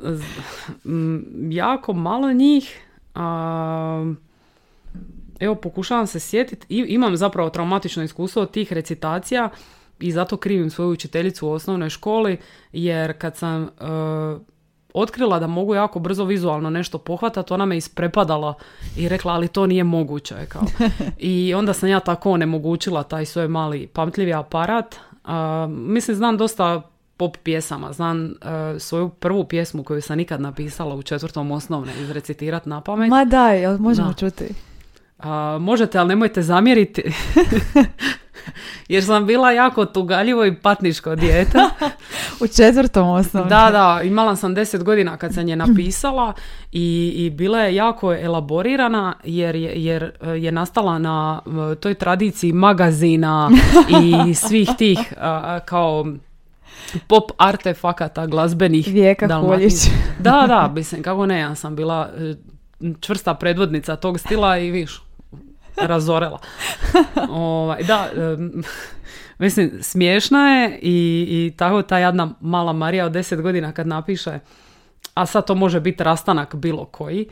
Mm, 0.86 1.52
jako 1.52 1.94
malo 1.94 2.34
njih. 2.34 2.80
A, 3.16 4.14
evo, 5.40 5.56
pokušavam 5.56 6.08
se 6.08 6.20
sjetiti. 6.20 6.66
Imam 6.70 7.18
zapravo 7.18 7.50
traumatično 7.50 8.04
iskustvo 8.04 8.42
od 8.42 8.52
tih 8.52 8.74
recitacija 8.74 9.50
i 10.00 10.12
zato 10.12 10.38
krivim 10.38 10.70
svoju 10.70 10.90
učiteljicu 10.90 11.48
u 11.48 11.52
osnovnoj 11.52 11.90
školi, 11.90 12.38
jer 12.72 13.20
kad 13.20 13.38
sam 13.38 13.64
e, 13.64 13.68
otkrila 14.94 15.40
da 15.40 15.48
mogu 15.48 15.76
jako 15.76 16.00
brzo 16.00 16.26
vizualno 16.26 16.70
nešto 16.70 16.98
pohvatati, 16.98 17.54
ona 17.54 17.66
me 17.66 17.78
isprepadala 17.78 18.54
i 18.98 19.10
rekla, 19.10 19.34
ali 19.34 19.48
to 19.48 19.68
nije 19.68 19.84
moguće. 19.84 20.36
Kao. 20.50 20.62
I 21.18 21.54
onda 21.54 21.74
sam 21.74 21.90
ja 21.90 22.00
tako 22.00 22.32
onemogućila 22.32 23.04
taj 23.04 23.26
svoj 23.26 23.48
mali 23.48 23.88
pamtljivi 23.88 24.34
aparat. 24.34 24.96
A, 25.24 25.68
mislim, 25.70 26.16
znam 26.18 26.38
dosta 26.38 26.82
pop 27.18 27.38
pjesama. 27.44 27.94
Znam 27.94 28.26
e, 28.26 28.34
svoju 28.80 29.10
prvu 29.10 29.44
pjesmu 29.44 29.84
koju 29.84 30.02
sam 30.02 30.18
nikad 30.18 30.42
napisala 30.42 30.96
u 30.96 31.04
četvrtom 31.04 31.52
osnovne 31.52 31.92
izrecitirat 32.02 32.66
na 32.66 32.82
pamet. 32.82 33.10
Ma 33.10 33.26
daj, 33.26 33.78
možemo 33.78 34.08
Da. 34.08 34.14
čuti? 34.14 34.46
A, 35.20 35.58
možete, 35.62 35.98
ali 35.98 36.08
nemojte 36.08 36.42
zamjeriti. 36.42 37.04
Jer 38.90 39.04
sam 39.04 39.26
bila 39.26 39.52
jako 39.52 39.86
tugaljivo 39.86 40.46
i 40.46 40.56
patničko 40.56 41.16
dijete. 41.16 41.60
U 42.42 42.48
četvrtom 42.48 43.10
osnovnom. 43.10 43.50
Da, 43.50 43.70
da, 43.72 44.02
imala 44.04 44.36
sam 44.36 44.54
deset 44.54 44.84
godina 44.84 45.18
kad 45.18 45.34
sam 45.34 45.48
je 45.48 45.56
napisala 45.56 46.34
i, 46.72 47.14
i 47.16 47.30
bila 47.30 47.60
je 47.60 47.76
jako 47.76 48.14
elaborirana 48.14 49.14
jer 49.24 49.56
je, 49.56 49.72
jer 49.76 50.04
e, 50.04 50.30
je 50.30 50.52
nastala 50.52 51.00
na 51.00 51.42
e, 51.72 51.76
toj 51.76 51.94
tradiciji 51.94 52.54
magazina 52.54 53.50
i 54.04 54.34
svih 54.34 54.70
tih 54.78 55.14
a, 55.18 55.60
kao 55.66 56.06
pop 57.08 57.32
artefakata 57.38 58.26
glazbenih. 58.26 58.88
Vijeka 58.88 59.28
Dalmatin-. 59.28 59.92
Da, 60.20 60.46
da, 60.48 60.72
mislim, 60.76 61.04
kako 61.04 61.26
ne, 61.26 61.40
ja 61.40 61.56
sam 61.56 61.76
bila 61.76 62.10
čvrsta 63.00 63.34
predvodnica 63.34 63.96
tog 63.96 64.20
stila 64.20 64.58
i 64.58 64.72
viš, 64.72 65.02
razorela. 65.82 66.40
ovaj, 67.30 67.84
da, 67.84 68.08
em, 68.16 68.64
mislim, 69.40 69.72
smiješna 69.82 70.50
je 70.50 70.80
i, 70.82 71.28
i 71.30 71.58
tako 71.58 71.82
ta 71.82 72.00
jadna 72.00 72.34
mala 72.42 72.74
Marija 72.74 73.06
od 73.06 73.12
10 73.12 73.42
godina 73.42 73.72
kad 73.72 73.88
napiše, 73.88 74.40
a 75.14 75.26
sad 75.26 75.48
to 75.48 75.56
može 75.56 75.80
biti 75.80 76.04
rastanak 76.04 76.56
bilo 76.56 76.86
koji, 76.86 77.30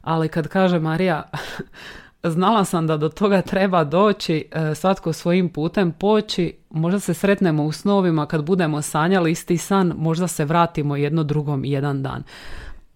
ali 0.00 0.28
kad 0.28 0.48
kaže 0.48 0.78
Marija, 0.78 1.30
znala 2.24 2.64
sam 2.64 2.86
da 2.86 2.96
do 2.96 3.08
toga 3.08 3.42
treba 3.42 3.84
doći, 3.84 4.44
e, 4.52 4.74
svatko 4.74 5.12
svojim 5.12 5.48
putem 5.48 5.92
poći, 5.92 6.56
možda 6.70 7.00
se 7.00 7.14
sretnemo 7.14 7.64
u 7.64 7.72
snovima 7.72 8.26
kad 8.26 8.44
budemo 8.44 8.82
sanjali 8.82 9.30
isti 9.30 9.58
san, 9.58 9.94
možda 9.96 10.28
se 10.28 10.44
vratimo 10.44 10.96
jedno 10.96 11.22
drugom 11.22 11.64
jedan 11.64 12.02
dan. 12.02 12.22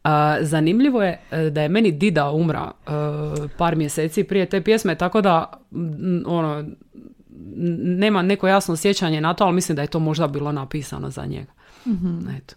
A, 0.04 0.36
zanimljivo 0.40 1.02
je 1.02 1.20
e, 1.30 1.50
da 1.50 1.62
je 1.62 1.68
meni 1.68 1.92
Dida 1.92 2.30
umra 2.30 2.70
e, 2.86 2.90
par 3.56 3.76
mjeseci 3.76 4.24
prije 4.24 4.46
te 4.46 4.60
pjesme, 4.60 4.94
tako 4.94 5.20
da 5.20 5.52
m, 5.72 6.22
ono, 6.26 6.64
nema 7.82 8.22
neko 8.22 8.48
jasno 8.48 8.76
sjećanje 8.76 9.20
na 9.20 9.34
to, 9.34 9.44
ali 9.44 9.54
mislim 9.54 9.76
da 9.76 9.82
je 9.82 9.88
to 9.88 9.98
možda 9.98 10.26
bilo 10.26 10.52
napisano 10.52 11.10
za 11.10 11.24
njega. 11.26 11.52
Eto. 12.38 12.54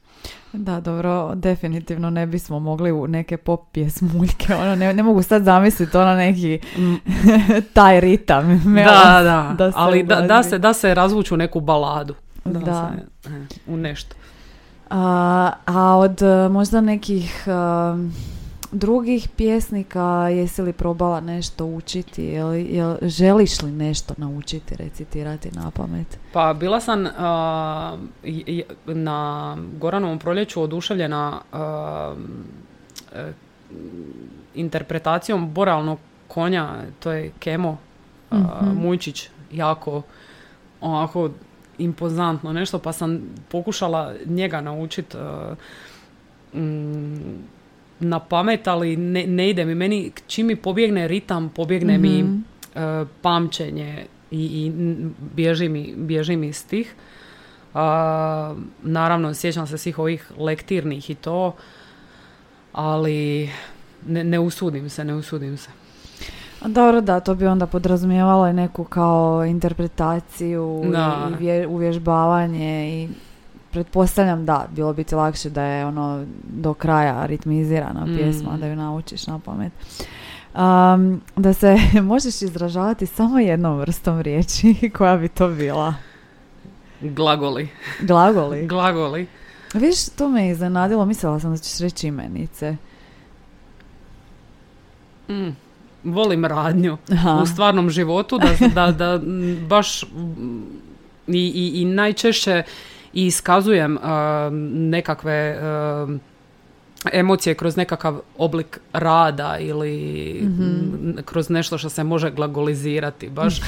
Da, 0.54 0.80
dobro, 0.80 1.36
definitivno 1.36 2.10
ne 2.10 2.26
bismo 2.26 2.60
mogli 2.60 2.92
u 2.92 3.08
neke 3.08 3.38
pop 3.38 3.72
pjesmuljke, 3.72 4.56
ono, 4.56 4.76
ne, 4.76 4.94
ne 4.94 5.04
mogu 5.04 5.22
sad 5.22 5.44
zamisliti 5.44 5.98
ono 5.98 6.16
neki 6.16 6.60
taj 7.74 8.00
ritam. 8.00 8.62
Da, 8.76 9.22
da, 9.24 9.56
da 9.58 9.72
ali 9.76 10.04
da, 10.04 10.22
da, 10.22 10.44
se, 10.44 10.58
da 10.58 10.74
se 10.74 10.94
razvuču 10.94 11.34
u 11.34 11.38
neku 11.38 11.60
baladu. 11.60 12.16
Da, 12.46 12.60
Da. 12.60 12.94
Se, 13.24 13.30
e, 13.30 13.46
u 13.68 13.78
nešto. 13.78 14.16
A, 14.90 15.02
a 15.66 15.96
od 15.96 16.22
e, 16.22 16.50
možda 16.50 16.82
nekih 16.82 17.44
e, 17.48 17.52
drugih 18.72 19.30
pjesnika 19.30 20.02
jesi 20.30 20.62
li 20.62 20.74
probala 20.74 21.20
nešto 21.20 21.66
učiti? 21.66 22.24
Jel, 22.24 22.54
jel, 22.54 22.96
želiš 23.02 23.62
li 23.62 23.72
nešto 23.72 24.14
naučiti 24.18 24.76
recitirati 24.76 25.52
na 25.52 25.72
pamet? 25.72 26.20
Pa 26.34 26.54
bila 26.54 26.80
sam 26.82 27.06
i- 28.24 28.64
na 28.86 29.58
Goranovom 29.74 30.20
proljeću 30.20 30.62
oduševljena 30.62 31.42
interpretacijom 34.56 35.50
boralnog 35.50 36.00
konja, 36.28 36.70
to 37.00 37.12
je 37.12 37.32
Kemo 37.40 37.78
a, 38.32 38.36
Mujčić, 38.74 39.30
jako 39.52 40.02
onako 40.82 41.30
impozantno 41.78 42.54
nešto, 42.54 42.80
pa 42.80 42.94
sam 42.94 43.22
pokušala 43.52 44.14
njega 44.26 44.62
naučiti 44.62 45.18
na 48.00 48.20
pamet, 48.20 48.68
ali 48.68 48.98
ne, 48.98 49.28
ne 49.28 49.50
ide 49.50 49.66
mi. 49.66 49.76
Meni, 49.76 50.12
čim 50.28 50.48
mi 50.48 50.56
pobjegne 50.56 51.08
ritam, 51.08 51.50
pobjegne 51.50 51.98
mi 51.98 52.24
Mhm. 52.24 52.38
e, 52.76 53.06
pamćenje 53.22 54.06
i, 54.32 54.46
i 54.46 54.72
bježi, 55.36 55.70
mi, 55.70 55.94
bježi 55.98 56.36
mi 56.36 56.54
stih. 56.54 56.94
A, 57.74 58.56
naravno, 58.84 59.34
sjećam 59.34 59.68
se 59.68 59.78
svih 59.78 60.00
ovih 60.00 60.32
lektirnih 60.38 61.10
i 61.10 61.16
to, 61.16 61.56
ali 62.72 63.50
ne, 64.08 64.24
ne 64.24 64.40
usudim 64.40 64.90
se, 64.90 65.06
ne 65.06 65.16
usudim 65.16 65.58
se. 65.58 65.70
Dobro, 66.66 67.02
da, 67.02 67.20
to 67.20 67.36
bi 67.36 67.48
onda 67.48 67.68
podrazumijevalo 67.68 68.48
i 68.48 68.54
neku 68.54 68.84
kao 68.84 69.46
interpretaciju 69.46 70.84
Da. 70.86 71.30
i 71.32 71.36
vje- 71.36 71.68
uvježbavanje 71.68 72.66
i 72.94 73.10
pretpostavljam 73.72 74.46
da, 74.46 74.66
bilo 74.70 74.94
bi 74.94 75.04
ti 75.04 75.16
lakše 75.16 75.50
da 75.50 75.64
je 75.64 75.86
ono 75.86 76.26
do 76.44 76.74
kraja 76.74 77.26
ritmizirana 77.26 78.06
Mm. 78.06 78.16
pjesma, 78.16 78.58
da 78.58 78.68
ju 78.68 78.76
naučiš 78.76 79.28
na 79.28 79.40
pamet. 79.40 79.74
Um, 80.56 81.22
da 81.36 81.54
se 81.54 81.76
možeš 82.04 82.42
izražavati 82.42 83.06
samo 83.06 83.40
jednom 83.40 83.78
vrstom 83.78 84.22
riječi, 84.22 84.76
koja 84.98 85.18
bi 85.18 85.28
to 85.28 85.48
bila? 85.50 85.94
Glagoli. 87.02 87.70
Glagoli. 88.02 88.68
Glagoli. 88.68 89.28
Viš, 89.74 90.06
to 90.08 90.30
me 90.30 90.50
iznenadilo, 90.50 91.06
mislila 91.06 91.40
sam 91.40 91.52
da 91.52 91.58
ćeš 91.58 91.80
reći 91.80 92.08
imenice. 92.08 92.76
Mm. 95.30 95.50
Volim 96.06 96.46
radnju. 96.46 96.98
Aha. 97.12 97.40
u 97.44 97.46
stvarnom 97.46 97.90
životu, 97.90 98.38
da, 98.38 98.68
da, 98.68 98.92
da 98.92 99.20
baš 99.68 100.04
i, 100.04 100.08
i, 101.28 101.82
i 101.82 101.86
najčešće 101.86 102.64
iskazujem 103.14 103.98
a, 104.04 104.50
nekakve 104.74 105.58
a, 105.62 106.18
emocije 107.14 107.56
kroz 107.56 107.78
nekakav 107.78 108.20
oblik 108.38 108.80
rada 108.94 109.58
ili 109.60 110.40
m, 110.42 111.16
kroz 111.26 111.50
nešto 111.50 111.78
što 111.78 111.90
se 111.90 112.04
može 112.04 112.32
glagolizirati, 112.32 113.30
baš 113.30 113.62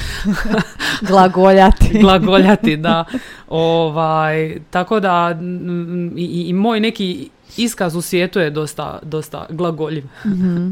Glagoljati. 1.10 2.00
glagoljati, 2.04 2.78
da. 2.78 3.06
Ovaj, 3.48 4.60
tako 4.70 5.00
da 5.00 5.40
i, 6.16 6.46
i 6.48 6.54
moj 6.54 6.80
neki 6.80 7.30
iskaz 7.58 7.96
u 7.96 8.02
svijetu 8.02 8.40
je 8.40 8.50
dosta, 8.50 9.00
dosta 9.04 9.46
glagoljiv. 9.50 10.06
Mhm. 10.26 10.72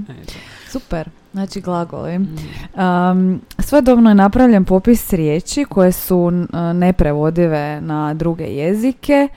Super, 0.70 1.10
znači 1.34 1.62
glagoli. 1.62 2.16
Um, 2.16 3.42
svojedobno 3.60 4.10
je 4.10 4.16
napravljen 4.16 4.66
popis 4.66 5.14
riječi 5.14 5.66
koje 5.66 5.92
su 5.92 6.32
neprevodive 6.74 7.82
na 7.82 8.14
druge 8.14 8.44
jezike. 8.44 9.28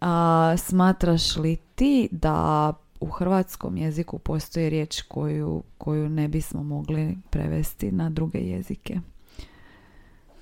A, 0.00 0.54
smatraš 0.58 1.36
li 1.36 1.56
ti 1.56 2.08
da 2.10 2.72
u 3.00 3.06
hrvatskom 3.06 3.76
jeziku 3.76 4.18
postoji 4.18 4.70
riječ 4.70 5.02
koju, 5.02 5.62
koju 5.78 6.08
ne 6.08 6.28
bismo 6.28 6.62
mogli 6.62 7.16
prevesti 7.30 7.92
na 7.92 8.10
druge 8.10 8.38
jezike? 8.38 9.00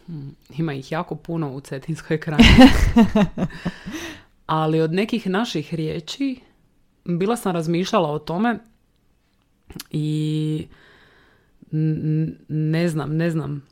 Mm, 0.08 0.28
Ima 0.58 0.72
ih 0.72 0.92
jako 0.92 1.14
puno 1.14 1.52
u 1.52 1.60
Cetinskoj 1.60 2.20
krajini. 2.20 2.48
Ali 4.46 4.80
od 4.80 4.92
nekih 4.92 5.26
naših 5.26 5.74
riječi 5.74 6.40
bila 7.04 7.36
sam 7.36 7.52
razmišljala 7.52 8.10
o 8.10 8.18
tome 8.18 8.58
i 9.90 10.66
ne 12.48 12.88
znam, 12.88 13.16
ne 13.16 13.30
znam. 13.30 13.62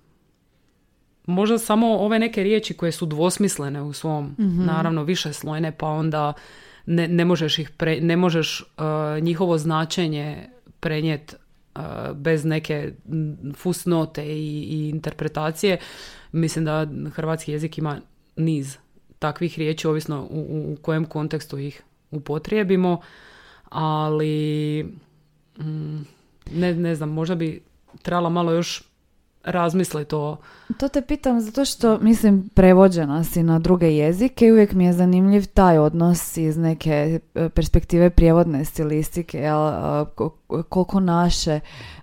Možda 1.27 1.59
samo 1.59 1.99
ove 1.99 2.19
neke 2.19 2.43
riječi 2.43 2.75
koje 2.75 2.93
su 2.93 3.07
dvosmislene 3.07 3.83
u 3.83 3.93
svom, 3.93 4.35
naravno 4.67 5.05
više 5.05 5.33
slojne, 5.33 5.73
pa 5.73 5.87
onda 5.87 6.33
ne, 6.87 7.09
ne 7.09 7.25
možeš 7.25 7.59
ih 7.59 7.71
pre- 7.79 8.01
ne 8.01 8.17
možeš 8.17 8.61
uh, 8.61 8.85
njihovo 9.23 9.59
značenje 9.59 10.47
prenijeti 10.81 11.35
uh, 11.75 11.83
bez 12.15 12.45
neke 12.45 12.93
fusnote 13.55 14.25
i, 14.27 14.61
i 14.61 14.89
interpretacije. 14.89 15.79
Mislim 16.33 16.65
da 16.65 16.87
hrvatski 17.13 17.53
jezik 17.53 17.79
ima 17.79 18.01
niz 18.37 18.77
takvih 19.19 19.59
riječi, 19.59 19.87
ovisno 19.87 20.27
u- 20.31 20.73
u 20.73 20.77
kojem 20.83 21.05
kontekstu 21.05 21.59
ih 21.59 21.83
upotrijebimo, 22.11 23.01
ali 23.69 24.87
mm, 25.61 26.07
ne, 26.53 26.75
ne 26.75 26.95
znam, 26.95 27.09
možda 27.09 27.35
bi 27.35 27.63
trebala 28.03 28.29
malo 28.29 28.53
još 28.53 28.83
razmisliti 29.45 30.15
o 30.15 30.37
To 30.79 30.89
te 30.89 31.03
pitam 31.03 31.41
zato 31.41 31.65
što, 31.65 31.99
mislim, 31.99 32.49
prevođena 32.55 33.25
si 33.25 33.43
na 33.43 33.59
druge 33.59 33.97
jezike 33.97 34.47
i 34.47 34.53
uvijek 34.53 34.73
mi 34.73 34.85
je 34.85 34.93
zanimljiv 34.93 35.47
taj 35.47 35.79
odnos 35.79 36.37
iz 36.37 36.57
neke 36.57 37.21
e, 37.35 37.49
perspektive 37.49 38.11
prijevodne 38.11 38.65
stilistike, 38.65 39.39
jel, 39.39 39.73
koliko 40.69 41.01
naše, 41.01 41.61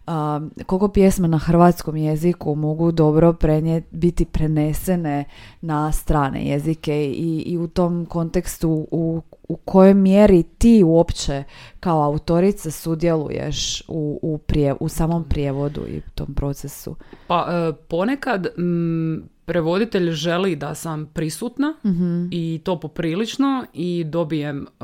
a, 0.07 0.41
koliko 0.65 0.87
pjesme 0.87 1.27
na 1.27 1.37
hrvatskom 1.37 1.97
jeziku 1.97 2.55
mogu 2.55 2.91
dobro 2.91 3.33
prenje, 3.33 3.81
biti 3.91 4.25
prenesene 4.25 5.25
na 5.61 5.91
strane 5.91 6.45
jezike 6.45 7.05
i, 7.05 7.43
i 7.45 7.57
u 7.57 7.67
tom 7.67 8.05
kontekstu 8.05 8.87
u, 8.91 9.21
u 9.47 9.55
kojoj 9.55 9.93
mjeri 9.93 10.43
ti 10.43 10.83
uopće 10.85 11.43
kao 11.79 12.03
autorica 12.03 12.71
sudjeluješ 12.71 13.83
u, 13.87 14.19
u, 14.21 14.37
prije, 14.37 14.75
u 14.79 14.89
samom 14.89 15.23
prijevodu 15.23 15.81
i 15.87 16.01
tom 16.15 16.33
procesu. 16.33 16.95
Pa 17.27 17.47
e, 17.49 17.73
ponekad 17.87 18.47
mm, 18.57 19.23
prevoditelj 19.45 20.11
želi 20.11 20.55
da 20.55 20.75
sam 20.75 21.05
prisutna 21.13 21.73
Mhm. 21.85 22.27
i 22.31 22.61
to 22.63 22.79
poprilično 22.79 23.65
i 23.73 24.03
dobijem 24.03 24.67
e, 24.79 24.83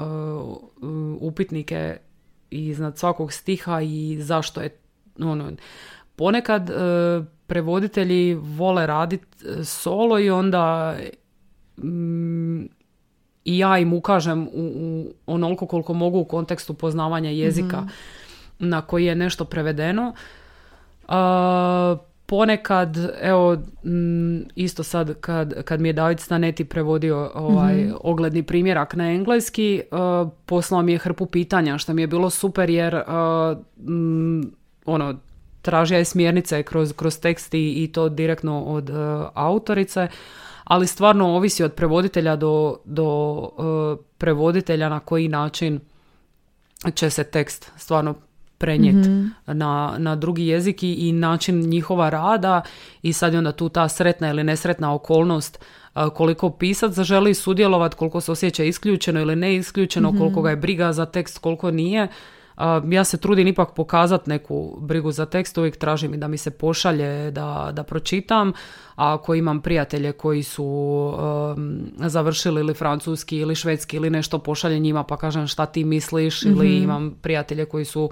upitnike 1.20 1.98
iznad 2.50 2.98
svakog 2.98 3.34
stiha 3.34 3.82
i 3.82 4.18
zašto 4.22 4.62
je 4.62 4.83
ono 5.20 5.52
ponekad 6.16 6.70
e, 6.70 6.74
prevoditelji 7.48 8.34
vole 8.34 8.88
raditi 8.88 9.26
solo 9.64 10.20
i 10.20 10.30
onda 10.30 10.96
mm, 11.78 12.62
i 13.46 13.58
ja 13.58 13.78
im 13.78 13.94
ukažem 13.94 14.48
u, 14.48 14.50
u 14.54 15.14
onoliko 15.26 15.68
koliko 15.68 15.94
mogu 15.94 16.20
u 16.20 16.26
kontekstu 16.26 16.74
poznavanja 16.74 17.30
jezika 17.30 17.88
na 18.60 18.82
koji 18.82 19.06
je 19.06 19.16
nešto 19.16 19.46
prevedeno. 19.46 20.14
A, 21.08 21.98
ponekad, 22.26 22.98
evo, 23.22 23.56
mm, 23.86 24.40
isto 24.56 24.84
sad 24.84 25.14
kad, 25.20 25.64
kad 25.64 25.82
mi 25.82 25.90
je 25.90 25.94
David 25.94 26.20
Staneti 26.20 26.66
prevodio 26.66 27.32
ovaj 27.36 27.92
ogledni 28.02 28.44
primjerak 28.44 28.96
na 28.96 29.12
engleski, 29.12 29.82
uh, 29.92 30.32
poslao 30.46 30.82
mi 30.82 30.92
je 30.92 30.98
hrpu 30.98 31.26
pitanja, 31.26 31.78
što 31.78 31.94
mi 31.94 32.02
je 32.02 32.08
bilo 32.08 32.30
super 32.30 32.70
jer 32.70 32.96
uh, 32.96 33.58
mm, 33.90 34.42
ono, 34.86 35.16
tražio 35.62 35.98
je 35.98 36.06
smjernice 36.06 36.64
kroz, 36.64 36.94
kroz 36.94 37.20
tekst 37.20 37.54
i, 37.54 37.84
i 37.84 37.92
to 37.92 38.10
direktno 38.10 38.64
od 38.64 38.90
uh, 38.90 38.96
autorice, 39.34 40.08
ali 40.64 40.88
stvarno 40.88 41.36
ovisi 41.36 41.64
od 41.64 41.74
prevoditelja 41.74 42.36
do, 42.36 42.78
do 42.86 43.34
uh, 43.34 44.06
prevoditelja 44.18 44.90
na 44.90 45.00
koji 45.00 45.28
način 45.28 45.80
će 46.94 47.10
se 47.10 47.24
tekst 47.24 47.72
stvarno 47.78 48.16
prenijeti 48.58 49.10
na, 49.48 49.96
na 49.98 50.16
drugi 50.16 50.48
jezik 50.48 50.84
i, 50.84 50.94
i 50.94 51.12
način 51.12 51.60
njihova 51.60 52.10
rada 52.10 52.62
i 53.02 53.14
sad 53.14 53.34
je 53.34 53.38
onda 53.38 53.52
tu 53.52 53.70
ta 53.70 53.90
sretna 53.90 54.30
ili 54.30 54.44
nesretna 54.44 54.94
okolnost 54.94 55.60
a, 55.94 56.10
koliko 56.10 56.50
pisac 56.50 57.00
želi 57.00 57.34
sudjelovati, 57.34 57.96
koliko 57.96 58.22
se 58.22 58.32
osjeća 58.32 58.64
isključeno 58.64 59.22
ili 59.22 59.36
ne 59.36 59.56
isključeno, 59.56 60.18
koliko 60.18 60.42
ga 60.42 60.50
je 60.50 60.56
briga 60.56 60.94
za 60.94 61.06
tekst, 61.06 61.38
koliko 61.38 61.72
nije. 61.72 62.08
A, 62.56 62.82
ja 62.90 63.04
se 63.04 63.18
trudim 63.18 63.48
ipak 63.48 63.74
pokazati 63.76 64.30
neku 64.30 64.78
brigu 64.82 65.12
za 65.12 65.26
tekst, 65.26 65.58
uvijek 65.58 65.78
tražim 65.78 66.14
i 66.14 66.18
da 66.18 66.28
mi 66.28 66.38
se 66.38 66.52
pošalje 66.52 67.32
da, 67.32 67.70
da 67.74 67.84
pročitam, 67.84 68.54
a 68.96 69.14
ako 69.14 69.36
imam 69.36 69.62
prijatelje 69.62 70.12
koji 70.12 70.44
su 70.44 70.66
um, 71.56 71.92
završili 71.98 72.62
ili 72.62 72.74
francuski 72.74 73.38
ili 73.38 73.56
švedski 73.56 73.96
ili 73.98 74.10
nešto 74.10 74.40
pošalje 74.40 74.80
njima 74.80 75.04
pa 75.04 75.18
kažem 75.18 75.48
šta 75.48 75.66
ti 75.66 75.84
misliš 75.84 76.44
ili 76.44 76.78
imam 76.78 77.16
prijatelje 77.22 77.66
koji 77.66 77.86
su 77.86 78.10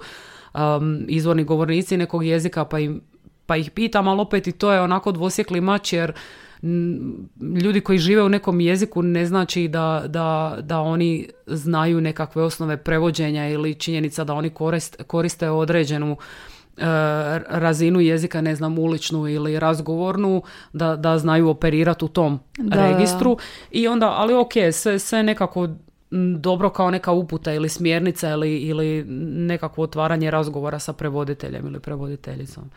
um, 0.54 1.04
izvorni 1.08 1.44
govornici 1.44 1.96
nekog 1.96 2.24
jezika 2.24 2.64
pa, 2.64 2.78
im, 2.78 3.00
pa 3.46 3.56
ih 3.56 3.70
pitam, 3.70 4.08
ali 4.08 4.20
opet 4.20 4.46
i 4.46 4.52
to 4.52 4.72
je 4.72 4.80
onako 4.80 5.12
dvosjekli 5.12 5.60
mač 5.60 5.92
jer 5.92 6.12
ljudi 7.62 7.80
koji 7.80 7.98
žive 7.98 8.22
u 8.22 8.28
nekom 8.28 8.60
jeziku 8.60 9.02
ne 9.02 9.26
znači 9.26 9.68
da, 9.68 10.04
da, 10.06 10.58
da 10.60 10.80
oni 10.80 11.28
znaju 11.46 12.00
nekakve 12.00 12.42
osnove 12.42 12.76
prevođenja 12.76 13.48
ili 13.48 13.74
činjenica 13.74 14.24
da 14.24 14.34
oni 14.34 14.50
korist, 14.50 15.02
koriste 15.06 15.50
određenu 15.50 16.16
e, 16.76 16.84
razinu 17.48 18.00
jezika, 18.00 18.40
ne 18.40 18.54
znam, 18.54 18.78
uličnu 18.78 19.28
ili 19.28 19.58
razgovornu, 19.58 20.42
da, 20.72 20.96
da 20.96 21.18
znaju 21.18 21.48
operirati 21.48 22.04
u 22.04 22.08
tom 22.08 22.40
Da, 22.58 22.88
registru. 22.88 23.38
I 23.70 23.88
onda, 23.88 24.10
ali 24.10 24.34
ok, 24.34 24.52
sve, 24.72 24.98
sve 24.98 25.22
nekako 25.22 25.68
dobro 26.38 26.70
kao 26.70 26.90
neka 26.90 27.12
uputa 27.12 27.52
ili 27.52 27.68
smjernica 27.68 28.30
ili, 28.30 28.58
ili 28.58 29.04
nekakvo 29.46 29.84
otvaranje 29.84 30.30
razgovora 30.30 30.78
sa 30.78 30.92
prevoditeljem 30.92 31.66
ili 31.66 31.80
prevoditeljicom. 31.80 32.70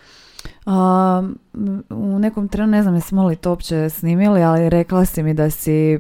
A, 0.66 1.24
u 1.90 2.20
nekom 2.20 2.48
trenu, 2.48 2.68
ne 2.68 2.82
znam 2.84 2.96
jesmo 2.96 3.28
li 3.28 3.36
to 3.36 3.50
uopće 3.50 3.90
snimili, 3.90 4.44
ali 4.44 4.70
rekla 4.70 5.06
si 5.06 5.24
mi 5.24 5.34
da 5.34 5.50
si 5.50 5.94
e, 5.94 6.00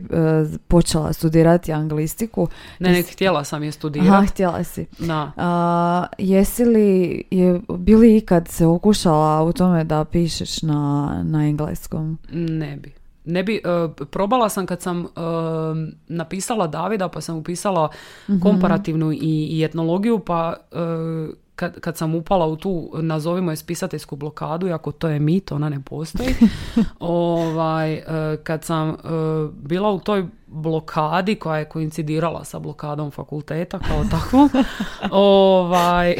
počela 0.67 1.13
studirati 1.13 1.73
anglistiku. 1.73 2.47
Ne, 2.79 2.91
ne, 2.91 3.01
htjela 3.01 3.43
sam 3.43 3.63
je 3.63 3.71
studirati. 3.71 4.09
Aha, 4.09 4.25
htjela 4.25 4.63
si. 4.63 4.85
Da. 4.99 5.31
A, 5.37 6.05
jesi 6.17 6.65
li, 6.65 7.23
je, 7.31 7.61
bili 7.77 8.17
ikad 8.17 8.47
se 8.47 8.65
okušala 8.65 9.43
u 9.43 9.53
tome 9.53 9.83
da 9.83 10.05
pišeš 10.05 10.61
na, 10.61 11.11
na 11.23 11.47
engleskom? 11.47 12.17
Ne 12.31 12.77
bi. 12.77 12.93
Ne 13.25 13.43
bi, 13.43 13.55
e, 13.55 13.59
probala 14.11 14.49
sam 14.49 14.65
kad 14.65 14.81
sam 14.81 15.01
e, 15.01 15.05
napisala 16.07 16.67
Davida, 16.67 17.09
pa 17.09 17.21
sam 17.21 17.37
upisala 17.37 17.89
komparativnu 18.43 19.11
i, 19.11 19.47
i 19.51 19.63
etnologiju, 19.63 20.19
pa 20.19 20.53
e, 20.71 20.77
kad, 21.55 21.79
kad 21.79 21.97
sam 21.97 22.15
upala 22.15 22.45
u 22.45 22.55
tu, 22.55 22.91
nazovimo 22.93 23.51
je 23.51 23.57
spisateljsku 23.57 24.15
blokadu, 24.15 24.67
iako 24.67 24.91
to 24.91 25.07
je 25.07 25.19
mit, 25.19 25.51
ona 25.51 25.69
ne 25.69 25.81
postoji, 25.85 26.35
ovaj, 26.99 27.93
e, 27.93 28.03
kad 28.43 28.63
sam 28.63 28.89
e, 28.89 28.95
bila 29.51 29.91
u 29.91 29.99
toj 29.99 30.25
blokadi 30.47 31.35
koja 31.35 31.59
je 31.59 31.65
koincidirala 31.65 32.43
sa 32.43 32.59
blokadom 32.59 33.11
fakulteta 33.11 33.79
kao 33.79 34.03
takvom, 34.11 34.49
ovaj, 35.11 36.15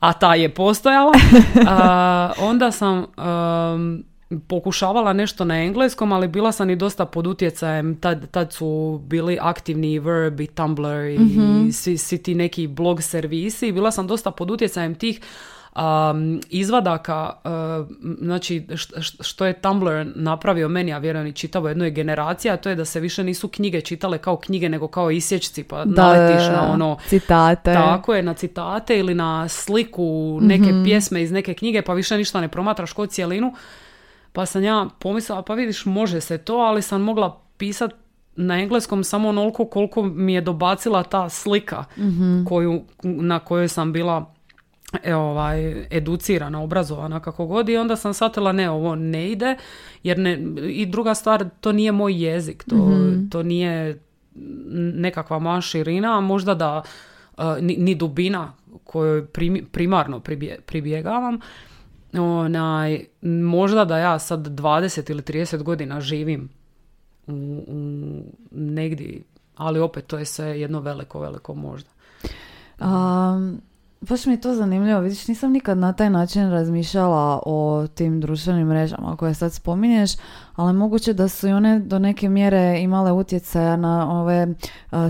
a 0.00 0.12
ta 0.12 0.34
je 0.34 0.54
postojala, 0.54 1.12
onda 2.40 2.70
sam 2.70 3.06
pokušavala 4.48 5.12
nešto 5.12 5.44
na 5.44 5.62
engleskom, 5.62 6.12
ali 6.12 6.28
bila 6.28 6.52
sam 6.52 6.70
i 6.70 6.76
dosta 6.76 7.06
pod 7.06 7.26
utjecajem, 7.26 7.96
tad, 7.96 8.30
tad 8.30 8.52
su 8.52 9.00
bili 9.06 9.38
aktivni 9.40 9.98
Verb 9.98 10.40
i 10.40 10.46
Tumblr 10.46 11.04
i 11.04 11.18
mm 11.18 11.72
svi, 11.72 11.98
svi 11.98 12.18
ti 12.18 12.34
neki 12.34 12.66
blog 12.66 13.02
servisi, 13.02 13.72
bila 13.72 13.90
sam 13.90 14.06
dosta 14.06 14.30
pod 14.30 14.50
utjecajem 14.50 14.94
tih 14.94 15.20
um, 15.76 16.40
izvadaka, 16.48 17.32
uh, 17.44 17.86
znači 18.20 18.66
što 19.20 19.46
je 19.46 19.52
Tumblr 19.52 20.06
napravio 20.14 20.68
meni, 20.68 20.92
a 20.92 20.98
vjerujem 20.98 21.26
i 21.26 21.32
čitavo 21.32 21.68
jednoj 21.68 21.90
generaciji, 21.90 22.50
a 22.50 22.56
to 22.56 22.68
je 22.68 22.74
da 22.74 22.84
se 22.84 23.00
više 23.00 23.24
nisu 23.24 23.48
knjige 23.48 23.80
čitale 23.80 24.18
kao 24.18 24.36
knjige, 24.36 24.68
nego 24.68 24.88
kao 24.88 25.10
isječci, 25.10 25.64
pa 25.64 25.84
da, 25.84 26.02
naletiš 26.02 26.48
na 26.48 26.72
ono... 26.72 26.96
Citate. 27.06 27.74
Tako 27.74 28.14
je, 28.14 28.22
na 28.22 28.34
citate 28.34 28.98
ili 28.98 29.14
na 29.14 29.48
sliku 29.48 30.38
neke 30.42 30.72
mm 30.72 30.84
pjesme 30.84 31.22
iz 31.22 31.32
neke 31.32 31.54
knjige, 31.54 31.82
pa 31.82 31.92
više 31.92 32.16
ništa 32.16 32.40
ne 32.40 32.48
promatraš 32.48 32.92
kod 32.92 33.10
cijelinu. 33.10 33.54
Pa 34.38 34.46
sam 34.46 34.64
ja 34.64 34.88
pomislila, 34.98 35.42
pa 35.42 35.54
vidiš, 35.54 35.86
može 35.86 36.20
se 36.20 36.38
to, 36.38 36.54
ali 36.54 36.82
sam 36.82 37.02
mogla 37.02 37.40
pisati 37.56 37.94
na 38.36 38.60
engleskom 38.60 39.04
samo 39.04 39.28
onoliko 39.28 39.64
koliko 39.64 40.02
mi 40.02 40.34
je 40.34 40.40
dobacila 40.40 41.02
ta 41.02 41.28
slika 41.28 41.84
mhm. 41.96 42.44
koju, 42.44 42.84
na 43.02 43.38
kojoj 43.38 43.68
sam 43.68 43.92
bila 43.92 44.34
e, 45.02 45.14
ovaj, 45.14 45.86
educirana, 45.90 46.62
obrazovana, 46.62 47.20
kako 47.20 47.46
god. 47.46 47.68
I 47.68 47.76
onda 47.76 47.96
sam 47.96 48.14
shvatila, 48.14 48.52
ne, 48.52 48.70
ovo 48.70 48.94
ne 48.94 49.30
ide, 49.30 49.56
jer 50.02 50.18
ne, 50.18 50.38
i 50.70 50.86
druga 50.86 51.14
stvar, 51.14 51.48
to 51.60 51.72
nije 51.72 51.92
moj 51.92 52.24
jezik, 52.24 52.64
to, 52.64 52.76
mhm. 52.76 53.28
to 53.28 53.42
nije 53.42 53.98
nekakva 54.94 55.38
moja 55.38 55.60
širina, 55.60 56.18
a 56.18 56.20
možda 56.20 56.54
da 56.54 56.82
ni, 57.60 57.76
ni 57.76 57.94
dubina 57.94 58.52
kojoj 58.84 59.26
primarno 59.72 60.20
pribjegavam 60.66 61.40
onaj, 62.12 63.04
možda 63.22 63.84
da 63.84 63.98
ja 63.98 64.18
sad 64.18 64.46
20 64.46 65.10
ili 65.10 65.22
30 65.22 65.62
godina 65.62 66.00
živim 66.00 66.48
u, 67.26 67.64
u 67.66 68.22
negdje, 68.50 69.22
ali 69.56 69.80
opet 69.80 70.06
to 70.06 70.18
je 70.18 70.24
sve 70.24 70.60
jedno 70.60 70.80
veliko, 70.80 71.20
veliko 71.20 71.54
možda. 71.54 71.90
Um, 72.80 73.60
Baš 74.00 74.26
mi 74.26 74.32
je 74.32 74.40
to 74.40 74.54
zanimljivo, 74.54 75.00
vidiš, 75.00 75.28
nisam 75.28 75.52
nikad 75.52 75.78
na 75.78 75.92
taj 75.92 76.10
način 76.10 76.50
razmišljala 76.50 77.40
o 77.46 77.86
tim 77.94 78.20
društvenim 78.20 78.66
mrežama 78.66 79.16
koje 79.16 79.34
sad 79.34 79.52
spominješ, 79.52 80.10
ali 80.56 80.72
moguće 80.72 81.12
da 81.12 81.28
su 81.28 81.48
i 81.48 81.52
one 81.52 81.78
do 81.78 81.98
neke 81.98 82.28
mjere 82.28 82.80
imale 82.80 83.12
utjecaja 83.12 83.76
na 83.76 84.20
ove 84.20 84.46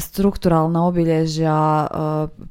strukturalna 0.01 0.86
obilježja 0.86 1.86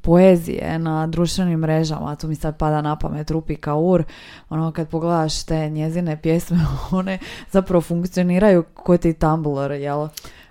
poezije 0.01 0.79
na 0.79 1.07
društvenim 1.07 1.59
mrežama. 1.59 2.15
Tu 2.15 2.27
mi 2.27 2.35
sad 2.35 2.57
pada 2.57 2.81
na 2.81 2.95
pamet 2.95 3.31
Rupi 3.31 3.55
Kaur, 3.55 4.03
ono 4.49 4.71
kad 4.71 4.89
pogledaš 4.89 5.43
te 5.43 5.69
njezine 5.69 6.21
pjesme, 6.21 6.59
one 6.91 7.19
zapravo 7.51 7.81
funkcioniraju 7.81 8.63
kao 8.63 8.97
ti 8.97 9.13
Tumblr, 9.13 9.71
jel? 9.71 10.07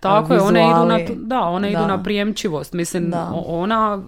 Tako 0.08 0.34
je, 0.34 0.40
one 0.40 0.70
idu 0.70 0.84
na, 0.84 0.98
da, 1.16 1.40
one 1.40 1.70
idu 1.70 1.86
na 1.86 2.02
prijemčivost. 2.02 2.72
Mislim, 2.72 3.12
ona 3.46 4.02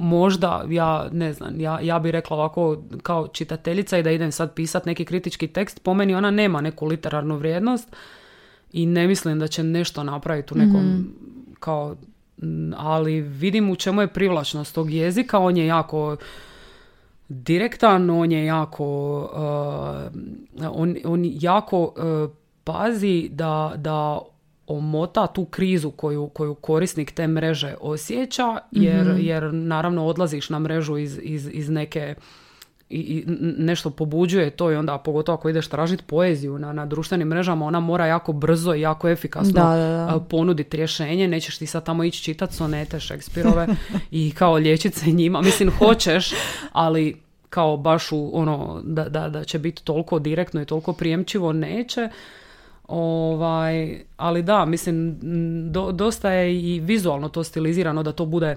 možda, 0.00 0.64
ja 0.68 1.08
ne 1.12 1.32
znam, 1.32 1.60
ja, 1.60 1.80
ja 1.80 1.98
bi 1.98 2.10
rekla 2.10 2.36
ovako 2.36 2.82
kao 3.02 3.28
čitateljica 3.28 3.98
i 3.98 4.02
da 4.02 4.10
idem 4.10 4.32
sad 4.32 4.54
pisat 4.54 4.86
neki 4.86 5.04
kritički 5.04 5.46
tekst, 5.46 5.82
po 5.82 5.94
meni 5.94 6.14
ona 6.14 6.30
nema 6.30 6.60
neku 6.60 6.86
literarnu 6.86 7.36
vrijednost 7.36 7.96
i 8.72 8.86
ne 8.86 9.06
mislim 9.06 9.38
da 9.38 9.46
će 9.46 9.62
nešto 9.62 10.02
napraviti 10.02 10.54
u 10.54 10.56
nekom 10.56 10.80
mhm. 10.80 11.02
kao 11.60 11.96
ali 12.76 13.20
vidim 13.20 13.70
u 13.70 13.76
čemu 13.76 14.00
je 14.00 14.06
privlačnost 14.06 14.74
tog 14.74 14.90
jezika, 14.90 15.38
on 15.38 15.56
je 15.56 15.66
jako 15.66 16.16
direktan, 17.28 18.10
on 18.10 18.32
je 18.32 18.44
jako 18.44 19.18
uh, 20.58 20.70
on, 20.72 20.96
on 21.04 21.20
jako 21.24 21.82
uh, 21.82 22.30
pazi 22.64 23.28
da, 23.32 23.72
da 23.76 24.20
omota 24.66 25.26
tu 25.26 25.44
krizu 25.44 25.90
koju, 25.90 26.28
koju 26.28 26.54
korisnik 26.54 27.12
te 27.12 27.26
mreže 27.26 27.74
osjeća, 27.80 28.58
jer, 28.70 29.06
mhm. 29.06 29.20
jer 29.20 29.54
naravno 29.54 30.06
odlaziš 30.06 30.50
na 30.50 30.58
mrežu 30.58 30.98
iz, 30.98 31.18
iz, 31.22 31.48
iz 31.52 31.70
neke 31.70 32.14
i, 32.90 32.98
i 32.98 33.24
nešto 33.58 33.90
pobuđuje 33.90 34.50
to 34.50 34.70
i 34.70 34.76
onda 34.76 34.98
pogotovo 34.98 35.38
ako 35.38 35.48
ideš 35.48 35.68
tražiti 35.68 36.04
poeziju 36.06 36.58
na, 36.58 36.72
na 36.72 36.86
društvenim 36.86 37.28
mrežama 37.28 37.66
ona 37.66 37.80
mora 37.80 38.06
jako 38.06 38.32
brzo 38.32 38.74
i 38.74 38.80
jako 38.80 39.08
efikasno 39.08 39.52
da, 39.52 40.20
ponuditi 40.28 40.76
rješenje 40.76 41.28
nećeš 41.28 41.58
ti 41.58 41.66
sad 41.66 41.84
tamo 41.84 42.04
ići 42.04 42.22
čitati 42.22 42.54
sonete 42.54 43.00
Šekspirove 43.00 43.66
i 44.10 44.32
kao 44.38 44.54
liječiti 44.54 44.98
se 44.98 45.10
njima. 45.10 45.42
Mislim 45.42 45.70
hoćeš 45.78 46.30
ali 46.72 47.16
kao 47.50 47.76
baš 47.76 48.12
u 48.12 48.30
ono 48.34 48.80
da, 48.84 49.08
da, 49.08 49.28
da 49.28 49.44
će 49.44 49.58
biti 49.58 49.84
toliko 49.84 50.18
direktno 50.18 50.62
i 50.62 50.64
toliko 50.64 50.92
prijemčivo 50.92 51.52
neće 51.52 52.08
Ovaj, 52.88 54.04
ali 54.16 54.42
da, 54.42 54.64
mislim, 54.64 55.18
do, 55.72 55.92
dosta 55.92 56.30
je 56.30 56.60
i 56.60 56.80
vizualno 56.80 57.28
to 57.28 57.44
stilizirano 57.44 58.02
da 58.02 58.12
to 58.12 58.26
bude 58.26 58.56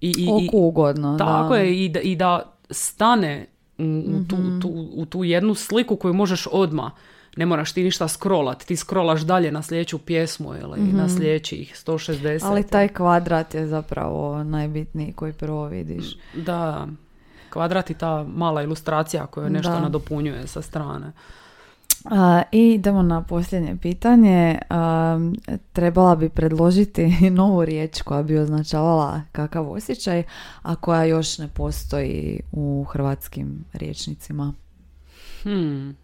i, 0.00 0.14
i, 0.18 0.28
Oku 0.30 0.58
ugodno. 0.58 1.16
Tako 1.18 1.54
je, 1.54 1.84
i 1.84 1.88
da, 1.88 2.00
i 2.00 2.16
da 2.16 2.54
stane 2.70 3.46
u, 3.78 4.24
tu, 4.28 4.36
mhm. 4.36 4.60
tu, 4.60 4.88
u 4.94 5.06
tu 5.06 5.24
jednu 5.24 5.54
sliku 5.54 5.96
koju 5.96 6.14
možeš 6.14 6.46
odmah 6.52 6.92
ne 7.36 7.46
moraš 7.46 7.72
ti 7.72 7.82
ništa 7.82 8.08
scrollat, 8.08 8.64
ti 8.64 8.76
scrollaš 8.76 9.20
dalje 9.20 9.52
na 9.52 9.62
sljedeću 9.62 9.98
pjesmu 9.98 10.54
ili 10.54 10.80
mm-hmm. 10.80 10.98
na 10.98 11.08
sljedećih 11.08 11.74
160. 11.86 12.44
Ali 12.44 12.66
taj 12.66 12.88
kvadrat 12.88 13.54
je 13.54 13.66
zapravo 13.66 14.44
najbitniji 14.44 15.12
koji 15.12 15.32
prvo 15.32 15.66
vidiš. 15.66 16.16
Da, 16.34 16.86
kvadrat 17.50 17.90
i 17.90 17.94
ta 17.94 18.26
mala 18.34 18.62
ilustracija 18.62 19.26
koja 19.26 19.48
nešto 19.48 19.80
nadopunjuje 19.80 20.46
sa 20.46 20.62
strane. 20.62 21.12
I 22.52 22.72
idemo 22.74 23.02
na 23.02 23.22
posljednje 23.22 23.76
pitanje. 23.82 24.58
trebala 25.72 26.16
bi 26.16 26.28
predložiti 26.28 27.12
novu 27.30 27.64
riječ 27.64 28.02
koja 28.02 28.22
bi 28.22 28.38
označavala 28.38 29.22
kakav 29.32 29.70
osjećaj, 29.70 30.22
a 30.62 30.76
koja 30.76 31.04
još 31.04 31.38
ne 31.38 31.48
postoji 31.48 32.40
u 32.52 32.84
hrvatskim 32.84 33.64
riječnicima. 33.72 34.52
Hmm. 35.42 35.96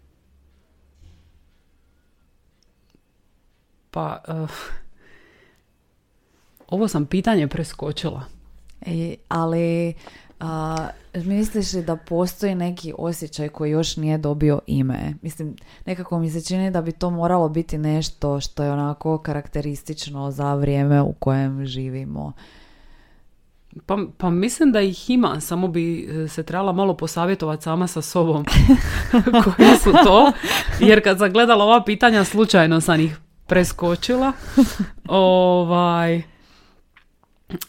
Pa, 3.91 4.23
uh, 4.27 4.49
ovo 6.67 6.87
sam 6.87 7.05
pitanje 7.05 7.47
preskočila. 7.47 8.23
E, 8.81 9.15
ali 9.27 9.93
a, 10.41 10.87
misliš 11.13 11.73
li 11.73 11.83
da 11.83 11.95
postoji 11.95 12.55
neki 12.55 12.93
osjećaj 12.97 13.49
koji 13.49 13.71
još 13.71 13.97
nije 13.97 14.17
dobio 14.17 14.59
ime? 14.67 15.13
Mislim, 15.21 15.55
nekako 15.85 16.19
mi 16.19 16.29
se 16.29 16.41
čini 16.41 16.71
da 16.71 16.81
bi 16.81 16.91
to 16.91 17.09
moralo 17.09 17.49
biti 17.49 17.77
nešto 17.77 18.39
što 18.39 18.63
je 18.63 18.71
onako 18.71 19.17
karakteristično 19.17 20.31
za 20.31 20.55
vrijeme 20.55 21.01
u 21.01 21.13
kojem 21.13 21.65
živimo. 21.65 22.33
Pa, 23.85 23.97
pa 24.17 24.29
mislim 24.29 24.71
da 24.71 24.81
ih 24.81 25.09
ima, 25.09 25.41
samo 25.41 25.67
bi 25.67 26.09
e, 26.23 26.27
se 26.27 26.43
trebala 26.43 26.71
malo 26.71 26.97
posavjetovati 26.97 27.63
sama 27.63 27.87
sa 27.87 28.01
sobom 28.01 28.45
koji 29.43 29.77
su 29.83 29.91
to, 29.91 30.31
jer 30.79 31.03
kad 31.03 31.17
sam 31.17 31.33
gledala 31.33 31.65
ova 31.65 31.83
pitanja 31.83 32.23
slučajno 32.23 32.81
sam 32.81 32.99
ih 32.99 33.17
preskočila. 33.47 34.31
ovaj, 35.07 36.30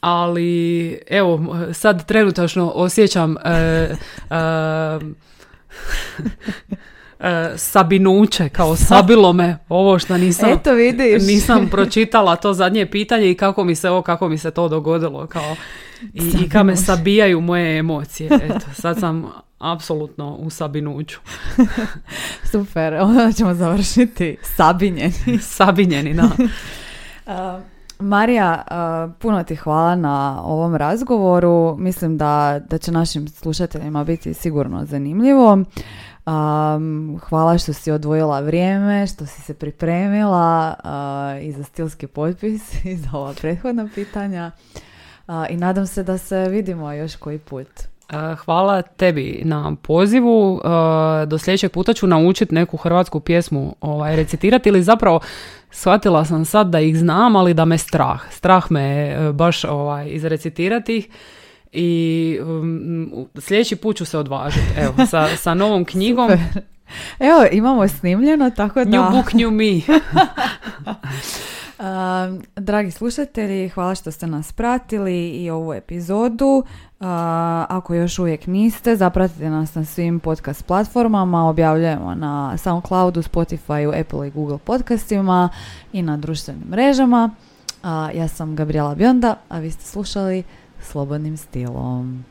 ali 0.00 0.98
evo 1.10 1.56
sad 1.72 2.06
trenutačno 2.06 2.72
osjećam 2.74 3.36
e, 3.36 3.50
e, 3.50 3.94
e, 7.20 7.52
sabinuće 7.56 8.48
kao 8.48 8.76
sabilo 8.88 9.32
me 9.32 9.58
ovo 9.68 9.98
što 9.98 10.16
nisam 10.16 10.50
Eto 10.50 10.72
vidiš. 10.72 11.22
nisam 11.22 11.68
pročitala 11.72 12.36
to 12.36 12.52
zadnje 12.54 12.86
pitanje 12.86 13.30
i 13.30 13.34
kako 13.34 13.64
mi 13.64 13.74
se 13.74 13.90
ovo 13.90 14.02
kako 14.02 14.28
mi 14.28 14.38
se 14.38 14.50
to 14.50 14.68
dogodilo 14.68 15.26
kao 15.26 15.56
i, 16.12 16.32
i 16.44 16.48
ka 16.48 16.62
me 16.62 16.76
sabijaju 16.76 17.40
moje 17.40 17.78
emocije 17.78 18.30
eto 18.42 18.66
sad 18.74 19.00
sam 19.00 19.26
apsolutno 19.58 20.34
u 20.34 20.50
sabinuću. 20.50 21.18
Super 22.50 22.94
onda 22.94 23.32
ćemo 23.32 23.54
završiti 23.54 24.36
sabinjeni. 24.42 25.38
Sabinjeni 25.40 26.14
da 26.14 26.30
Marija, 28.02 28.62
puno 29.18 29.44
ti 29.44 29.56
hvala 29.56 29.96
na 29.96 30.42
ovom 30.44 30.76
razgovoru. 30.76 31.76
Mislim 31.78 32.18
da, 32.18 32.60
da 32.70 32.78
će 32.78 32.92
našim 32.92 33.28
slušateljima 33.28 34.04
biti 34.04 34.34
sigurno 34.34 34.84
zanimljivo. 34.84 35.58
hvala 37.28 37.58
što 37.58 37.72
si 37.72 37.90
odvojila 37.90 38.40
vrijeme, 38.40 39.06
što 39.06 39.26
si 39.26 39.42
se 39.42 39.54
pripremila 39.54 40.74
i 41.42 41.52
za 41.52 41.64
stilski 41.64 42.06
potpis 42.06 42.74
i 42.84 42.96
za 42.96 43.08
ova 43.12 43.34
prethodna 43.40 43.88
pitanja. 43.94 44.50
I 45.50 45.56
nadam 45.56 45.86
se 45.86 46.02
da 46.02 46.18
se 46.18 46.48
vidimo 46.48 46.92
još 46.92 47.16
koji 47.16 47.38
put. 47.38 47.68
Hvala 48.44 48.82
tebi 48.82 49.42
na 49.44 49.76
pozivu. 49.82 50.60
Do 51.26 51.38
sljedećeg 51.38 51.72
puta 51.72 51.92
ću 51.92 52.06
naučiti 52.06 52.54
neku 52.54 52.76
hrvatsku 52.76 53.20
pjesmu 53.20 53.76
ovaj, 53.80 54.16
recitirati 54.16 54.68
ili 54.68 54.82
zapravo 54.82 55.20
shvatila 55.72 56.24
sam 56.24 56.44
sad 56.44 56.66
da 56.66 56.80
ih 56.80 56.98
znam, 56.98 57.36
ali 57.36 57.54
da 57.54 57.64
me 57.64 57.78
strah. 57.78 58.20
Strah 58.30 58.70
me 58.70 59.16
baš 59.32 59.64
ovaj, 59.64 60.08
izrecitirati 60.08 60.96
ih 60.96 61.08
i 61.72 62.38
um, 62.42 63.26
sljedeći 63.38 63.76
put 63.76 63.96
ću 63.96 64.04
se 64.04 64.18
odvažiti. 64.18 64.66
Evo, 64.76 65.06
sa, 65.10 65.36
sa 65.36 65.54
novom 65.54 65.84
knjigom. 65.84 66.30
Evo, 67.18 67.46
imamo 67.52 67.88
snimljeno, 67.88 68.50
tako 68.50 68.84
da... 68.84 68.90
New 68.90 69.10
book, 69.10 69.32
new 69.32 69.50
me. 69.50 69.64
dragi 72.56 72.90
slušatelji, 72.90 73.68
hvala 73.68 73.94
što 73.94 74.10
ste 74.10 74.26
nas 74.26 74.52
pratili 74.52 75.28
i 75.28 75.50
ovu 75.50 75.74
epizodu. 75.74 76.64
Ako 77.68 77.94
još 77.94 78.18
uvijek 78.18 78.46
niste, 78.46 78.96
zapratite 78.96 79.50
nas 79.50 79.74
na 79.74 79.84
svim 79.84 80.20
podcast 80.20 80.66
platformama, 80.66 81.48
objavljujemo 81.48 82.14
na 82.14 82.58
Soundcloudu, 82.58 83.22
Spotify, 83.22 84.00
Apple 84.00 84.28
i 84.28 84.30
Google 84.30 84.58
podcastima 84.58 85.48
i 85.92 86.02
na 86.02 86.16
društvenim 86.16 86.64
mrežama. 86.70 87.30
ja 88.14 88.28
sam 88.28 88.56
Gabriela 88.56 88.94
Bionda, 88.94 89.34
a 89.48 89.58
vi 89.58 89.70
ste 89.70 89.84
slušali 89.84 90.42
Slobodnim 90.80 91.36
stilom. 91.36 92.24